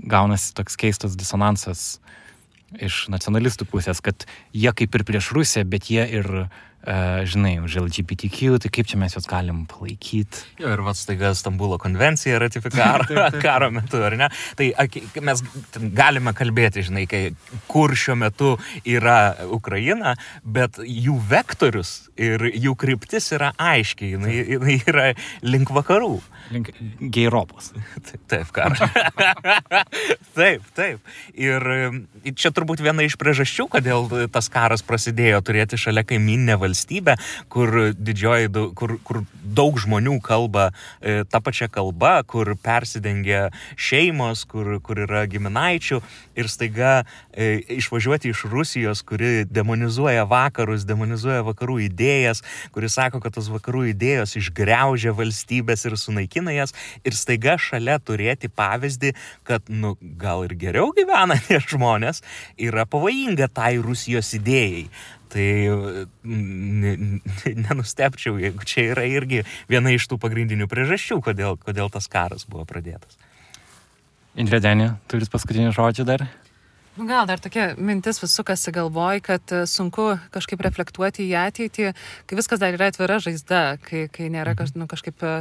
gaunasi 0.00 0.54
toks 0.56 0.78
keistas 0.80 1.18
disonansas 1.18 2.00
iš 2.78 3.06
nacionalistų 3.10 3.66
pusės, 3.70 4.02
kad 4.04 4.26
jie 4.54 4.72
kaip 4.76 4.94
ir 4.94 5.06
prieš 5.08 5.32
Rusiją, 5.36 5.66
bet 5.68 5.90
jie 5.90 6.06
ir 6.20 6.50
Uh, 6.80 7.28
žinai, 7.28 7.60
už 7.60 7.76
LGBTQ, 7.76 8.56
tai 8.56 8.70
kaip 8.72 8.88
čia 8.88 8.96
mes 8.96 9.12
juos 9.12 9.26
galim 9.28 9.66
palaikyti. 9.68 10.46
Jo, 10.62 10.70
ir 10.72 10.80
vats 10.80 11.02
taiga 11.04 11.34
Stambulo 11.36 11.76
konvencija 11.76 12.38
ratifikavo 12.40 13.04
karo 13.44 13.68
metu, 13.68 14.00
ar 14.00 14.16
ne? 14.16 14.30
Tai 14.56 14.70
mes 15.20 15.42
galime 15.92 16.32
kalbėti, 16.32 16.86
žinai, 16.88 17.04
kai, 17.04 17.20
kur 17.68 17.92
šiuo 17.92 18.16
metu 18.16 18.54
yra 18.88 19.44
Ukraina, 19.52 20.14
bet 20.40 20.80
jų 20.80 21.18
vektorius 21.28 22.08
ir 22.16 22.48
jų 22.48 22.72
kryptis 22.80 23.28
yra 23.36 23.52
aiškiai, 23.60 24.14
jinai, 24.16 24.38
jinai 24.56 24.80
yra 24.80 25.10
link 25.44 25.76
vakarų. 25.76 26.16
Link 26.50 26.70
Geiropos. 27.00 27.70
Taip, 28.26 28.50
karo. 28.56 28.74
taip, 30.34 30.66
taip. 30.74 31.10
Ir 31.46 31.66
čia 32.36 32.50
turbūt 32.54 32.82
viena 32.84 33.04
iš 33.06 33.16
priežasčių, 33.20 33.68
kodėl 33.70 34.08
tas 34.34 34.50
karas 34.52 34.82
prasidėjo 34.86 35.40
turėti 35.46 35.78
šalia 35.80 36.04
kaiminę 36.06 36.58
valstybę, 36.60 37.16
kur, 37.52 37.92
didžioji, 37.94 38.50
kur, 38.76 38.96
kur 39.06 39.22
daug 39.40 39.78
žmonių 39.80 40.18
kalba 40.24 40.70
e, 40.70 41.22
tą 41.30 41.40
pačią 41.44 41.70
kalbą, 41.72 42.18
kur 42.28 42.52
persidengia 42.60 43.48
šeimos, 43.78 44.44
kur, 44.50 44.76
kur 44.84 45.04
yra 45.06 45.24
giminaičių 45.30 46.00
ir 46.40 46.50
staiga 46.50 46.92
e, 47.32 47.60
išvažiuoti 47.78 48.32
iš 48.32 48.44
Rusijos, 48.50 49.04
kuri 49.06 49.46
demonizuoja 49.48 50.26
vakarus, 50.28 50.86
demonizuoja 50.88 51.44
vakarų 51.46 51.80
idėjas, 51.88 52.42
kuri 52.74 52.90
sako, 52.92 53.22
kad 53.22 53.34
tos 53.36 53.50
vakarų 53.52 53.86
idėjos 53.94 54.36
išgreužia 54.40 55.14
valstybės 55.16 55.86
ir 55.88 55.98
sunaikina 56.00 56.39
jas 56.48 56.72
ir 57.04 57.16
staiga 57.16 57.58
šalia 57.60 57.98
turėti 58.00 58.48
pavyzdį, 58.48 59.12
kad, 59.44 59.68
nu, 59.68 59.96
gal 60.00 60.46
ir 60.48 60.56
geriau 60.56 60.94
gyvena 60.96 61.36
tie 61.46 61.60
žmonės, 61.60 62.24
yra 62.56 62.86
pavojinga 62.88 63.50
tai 63.52 63.76
Rusijos 63.84 64.32
idėjai. 64.40 64.88
Tai 65.30 65.46
nenustepčiau, 67.68 68.40
jeigu 68.42 68.66
čia 68.66 68.88
yra 68.96 69.04
irgi 69.06 69.44
viena 69.70 69.92
iš 69.94 70.08
tų 70.10 70.18
pagrindinių 70.24 70.66
priežasčių, 70.70 71.20
kodėl, 71.22 71.54
kodėl 71.62 71.92
tas 71.92 72.10
karas 72.10 72.48
buvo 72.50 72.64
pradėtas. 72.66 73.14
Indrė 74.34 74.58
Denė, 74.62 74.94
turit 75.10 75.30
paskutinį 75.30 75.70
žodžią 75.76 76.06
dar? 76.08 76.26
Nu, 76.98 77.04
gal 77.06 77.26
dar 77.26 77.38
tokia 77.38 77.76
mintis 77.78 78.18
sukasi 78.18 78.72
galvoj, 78.74 79.20
kad 79.22 79.52
e, 79.54 79.62
sunku 79.70 80.08
kažkaip 80.34 80.62
reflektuoti 80.66 81.22
į 81.22 81.36
ateitį, 81.38 81.92
kai 82.26 82.38
viskas 82.38 82.58
dar 82.58 82.74
yra 82.74 82.88
atvira 82.90 83.20
žaizda, 83.22 83.78
kai, 83.84 84.08
kai 84.10 84.26
nėra 84.26 84.56
kaž, 84.58 84.72
nu, 84.74 84.88
kažkaip 84.90 85.22
e, 85.22 85.34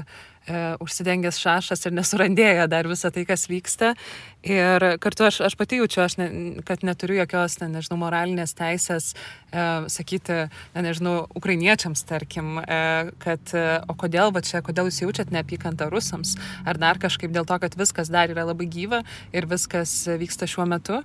e, 0.46 0.62
užsidengęs 0.86 1.42
šašas 1.42 1.90
ir 1.90 1.96
nesurandėja 1.98 2.68
dar 2.70 2.86
visą 2.92 3.10
tai, 3.16 3.26
kas 3.26 3.48
vyksta. 3.50 3.96
Ir 4.40 4.84
kartu 5.04 5.26
aš, 5.28 5.42
aš 5.44 5.56
pati 5.60 5.82
jaučiu, 5.82 6.00
aš 6.06 6.14
ne, 6.16 6.28
kad 6.64 6.80
neturiu 6.88 7.18
jokios, 7.18 7.58
ne, 7.60 7.68
nežinau, 7.74 7.98
moralinės 8.00 8.54
teisės 8.56 9.10
e, 9.12 9.66
sakyti, 9.92 10.38
ne, 10.76 10.84
nežinau, 10.86 11.16
ukrainiečiams, 11.36 12.06
tarkim, 12.08 12.54
e, 12.64 12.78
kad 13.20 13.52
e, 13.52 13.66
o 13.84 13.98
kodėl 14.00 14.32
va 14.32 14.40
čia, 14.46 14.62
kodėl 14.64 14.88
jūs 14.88 15.02
jaučiat 15.04 15.34
neapykantą 15.36 15.90
rusams, 15.92 16.38
ar 16.64 16.80
dar 16.80 17.02
kažkaip 17.04 17.36
dėl 17.36 17.44
to, 17.50 17.58
kad 17.60 17.76
viskas 17.76 18.08
dar 18.14 18.32
yra 18.32 18.48
labai 18.48 18.70
gyva 18.72 19.02
ir 19.36 19.50
viskas 19.52 20.06
vyksta 20.22 20.48
šiuo 20.48 20.70
metu. 20.72 21.02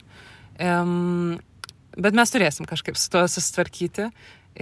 Um, 0.63 1.41
bet 1.99 2.15
mes 2.15 2.31
turėsim 2.31 2.71
kažkaip 2.71 2.95
su 2.99 3.11
tuo 3.11 3.25
susitvarkyti 3.27 4.09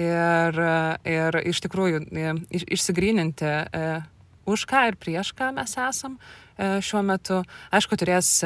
ir, 0.01 0.63
ir 1.05 1.39
iš 1.49 1.61
tikrųjų 1.67 2.07
iš, 2.49 2.65
išsigryninti, 2.79 3.53
e, 3.53 4.01
už 4.49 4.65
ką 4.69 4.87
ir 4.91 4.99
prieš 5.01 5.33
ką 5.39 5.53
mes 5.55 5.77
esam 5.79 6.17
e, 6.17 6.23
šiuo 6.59 7.03
metu. 7.07 7.43
Aišku, 7.73 7.99
turės 8.01 8.41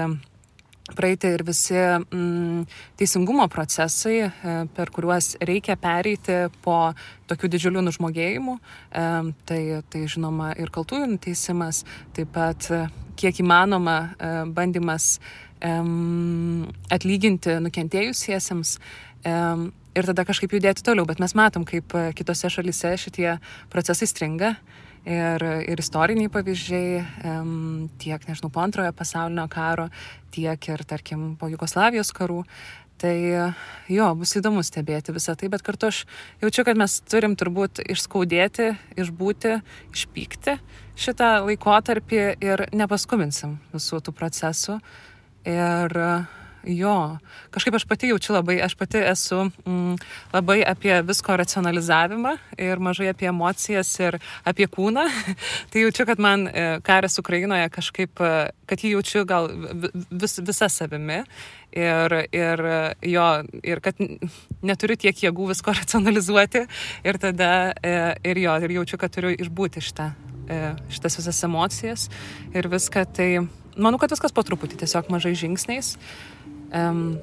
praeiti 0.95 1.31
ir 1.35 1.43
visi 1.47 1.75
mm, 1.77 2.67
teisingumo 2.99 3.49
procesai, 3.51 4.19
e, 4.27 4.57
per 4.77 4.93
kuriuos 4.95 5.35
reikia 5.43 5.75
pereiti 5.81 6.45
po 6.63 6.93
tokių 7.31 7.51
didžiulių 7.57 7.83
nužmogėjimų. 7.89 8.55
E, 8.57 9.09
tai, 9.49 9.63
tai 9.91 10.05
žinoma 10.11 10.53
ir 10.61 10.71
kaltųjų 10.75 11.09
nuteisimas, 11.17 11.83
taip 12.15 12.31
pat 12.37 12.71
kiek 13.19 13.43
įmanoma 13.43 13.97
e, 14.07 14.31
bandymas 14.55 15.17
um, 15.65 16.67
atlyginti 16.93 17.59
nukentėjusiesiems 17.65 18.77
um, 19.27 19.71
ir 19.97 20.09
tada 20.11 20.27
kažkaip 20.29 20.53
judėti 20.57 20.85
toliau. 20.87 21.07
Bet 21.09 21.23
mes 21.23 21.35
matom, 21.39 21.65
kaip 21.69 21.95
e, 21.97 22.11
kitose 22.17 22.51
šalise 22.53 22.95
šitie 23.01 23.39
procesai 23.73 24.09
stringa. 24.11 24.57
Ir, 25.07 25.43
ir 25.71 25.79
istoriniai 25.79 26.31
pavyzdžiai, 26.35 27.03
tiek, 28.03 28.25
nežinau, 28.27 28.51
po 28.51 28.59
antrojo 28.65 28.91
pasaulinio 28.97 29.45
karo, 29.47 29.87
tiek 30.35 30.67
ir, 30.73 30.83
tarkim, 30.89 31.37
po 31.39 31.47
Jugoslavijos 31.53 32.11
karų. 32.17 32.41
Tai 32.97 33.13
jo, 33.93 34.07
bus 34.17 34.33
įdomu 34.39 34.63
stebėti 34.65 35.13
visą 35.13 35.35
tai, 35.37 35.51
bet 35.53 35.63
kartu 35.63 35.91
aš 35.91 35.99
jaučiu, 36.41 36.65
kad 36.65 36.81
mes 36.81 36.95
turim 37.05 37.35
turbūt 37.37 37.83
išskaudėti, 37.85 38.71
išbūti, 38.97 39.59
išpykti 39.93 40.57
šitą 40.97 41.31
laikotarpį 41.45 42.23
ir 42.41 42.65
nepaskubinsim 42.73 43.59
visų 43.75 44.01
tų 44.01 44.17
procesų. 44.17 44.79
Ir 45.47 45.93
jo, 46.67 47.19
kažkaip 47.51 47.75
aš 47.75 47.85
pati 47.87 48.09
jaučiu 48.11 48.35
labai, 48.35 48.59
aš 48.63 48.75
pati 48.75 48.99
esu 48.99 49.45
mm, 49.67 49.97
labai 50.33 50.61
apie 50.67 50.99
visko 51.07 51.37
racionalizavimą 51.39 52.37
ir 52.59 52.81
mažai 52.83 53.11
apie 53.13 53.29
emocijas 53.31 53.91
ir 54.01 54.19
apie 54.45 54.67
kūną. 54.67 55.07
tai 55.71 55.85
jaučiu, 55.85 56.07
kad 56.09 56.23
man 56.23 56.49
e, 56.49 56.67
karas 56.87 57.19
Ukrainoje 57.23 57.69
kažkaip, 57.75 58.21
e, 58.21 58.51
kad 58.67 58.83
jį 58.83 58.97
jaučiu 58.97 59.25
gal 59.29 59.51
vis, 60.11 60.39
visa 60.43 60.69
savimi 60.73 61.23
ir, 61.73 62.17
ir 62.35 62.65
jo, 63.03 63.27
ir 63.63 63.83
kad 63.85 64.01
neturiu 64.63 64.97
tiek 64.99 65.27
jėgų 65.27 65.51
visko 65.53 65.75
racionalizuoti 65.81 66.67
ir 67.07 67.21
tada 67.23 67.53
e, 67.83 67.99
ir 68.25 68.43
jo, 68.43 68.57
ir 68.63 68.81
jaučiu, 68.81 68.99
kad 69.01 69.15
turiu 69.15 69.35
išbūti 69.37 69.85
šitą, 69.85 70.11
šitas 70.95 71.17
visas 71.19 71.41
emocijas 71.43 72.11
ir 72.55 72.69
viską 72.71 73.03
tai 73.15 73.31
manau, 73.77 74.01
kad 74.01 74.13
viskas 74.13 74.35
po 74.35 74.45
truputį, 74.47 74.81
tiesiog 74.83 75.11
mažai 75.13 75.35
žingsniais. 75.39 75.97
Um, 76.75 77.17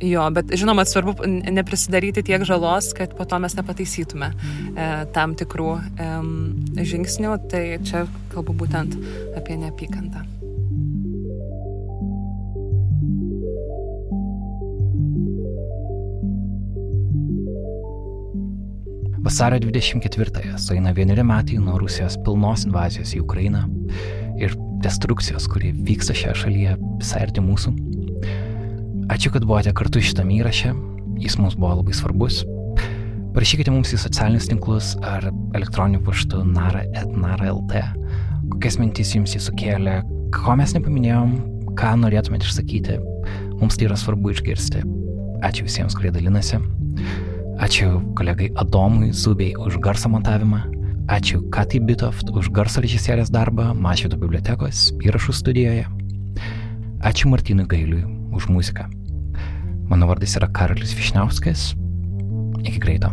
Jo, 0.00 0.22
bet 0.32 0.48
žinoma, 0.56 0.84
svarbu 0.88 1.12
neprisidaryti 1.52 2.22
tiek 2.24 2.44
žalos, 2.48 2.94
kad 2.96 3.12
po 3.16 3.26
to 3.28 3.36
mes 3.38 3.52
nepataisytume 3.52 4.30
e, 4.32 4.86
tam 5.12 5.34
tikrų 5.36 5.74
e, 5.76 6.06
žingsnių. 6.88 7.34
Tai 7.52 7.64
čia 7.84 8.06
kalbu 8.32 8.56
būtent 8.62 8.96
apie 9.36 9.58
neapykantą. 9.60 10.24
Vasario 19.20 19.60
24-ąją 19.60 20.56
sueina 20.58 20.96
vieneri 20.96 21.22
metai 21.28 21.60
nuo 21.60 21.76
Rusijos 21.78 22.16
pilnos 22.24 22.64
invazijos 22.64 23.12
į 23.12 23.20
Ukrainą 23.26 23.66
ir 24.40 24.56
destrukcijos, 24.80 25.44
kuri 25.52 25.74
vyksta 25.76 26.16
šioje 26.16 26.38
šalyje 26.46 26.76
visai 27.02 27.26
arti 27.28 27.44
mūsų. 27.44 27.99
Ačiū, 29.10 29.32
kad 29.34 29.42
buvote 29.42 29.72
kartu 29.74 29.98
šitame 29.98 30.36
įraše, 30.38 30.68
jis 31.18 31.34
mums 31.40 31.56
buvo 31.58 31.80
labai 31.80 31.94
svarbus. 31.98 32.44
Parašykite 33.34 33.72
mums 33.74 33.90
į 33.90 33.98
socialinius 33.98 34.46
tinklus 34.46 34.92
ar 35.02 35.24
elektroniniu 35.58 35.98
paštu 36.06 36.44
nara.nara.lt, 36.46 37.82
kokias 38.52 38.78
mintys 38.78 39.10
jums 39.16 39.34
jis 39.34 39.48
sukėlė, 39.50 39.96
ko 40.34 40.54
mes 40.58 40.74
nepaminėjom, 40.76 41.32
ką 41.78 41.96
norėtumėte 42.04 42.46
išsakyti. 42.46 43.00
Mums 43.58 43.80
tai 43.80 43.88
yra 43.88 43.98
svarbu 43.98 44.30
išgirsti. 44.36 44.84
Ačiū 45.46 45.66
visiems, 45.66 45.98
kurie 45.98 46.14
dalinasi. 46.14 46.62
Ačiū 47.66 47.98
kolegai 48.18 48.52
Adomui 48.62 49.10
Zubiai 49.10 49.58
už 49.58 49.80
garso 49.82 50.12
montavimą. 50.12 50.62
Ačiū 51.10 51.42
Kati 51.50 51.82
Bitoft 51.82 52.30
už 52.30 52.52
garso 52.54 52.78
režisierės 52.86 53.34
darbą 53.34 53.72
Mašvito 53.74 54.22
bibliotekos 54.22 54.92
įrašų 55.02 55.36
studijoje. 55.42 55.90
Ačiū 57.02 57.34
Martinui 57.34 57.66
Gailiui 57.66 58.06
už 58.30 58.46
muziką. 58.54 58.86
Mano 59.90 60.06
vardas 60.06 60.36
yra 60.38 60.46
Karolis 60.54 60.94
Višniauskas. 60.94 61.72
Iki 62.62 62.78
greito. 62.78 63.10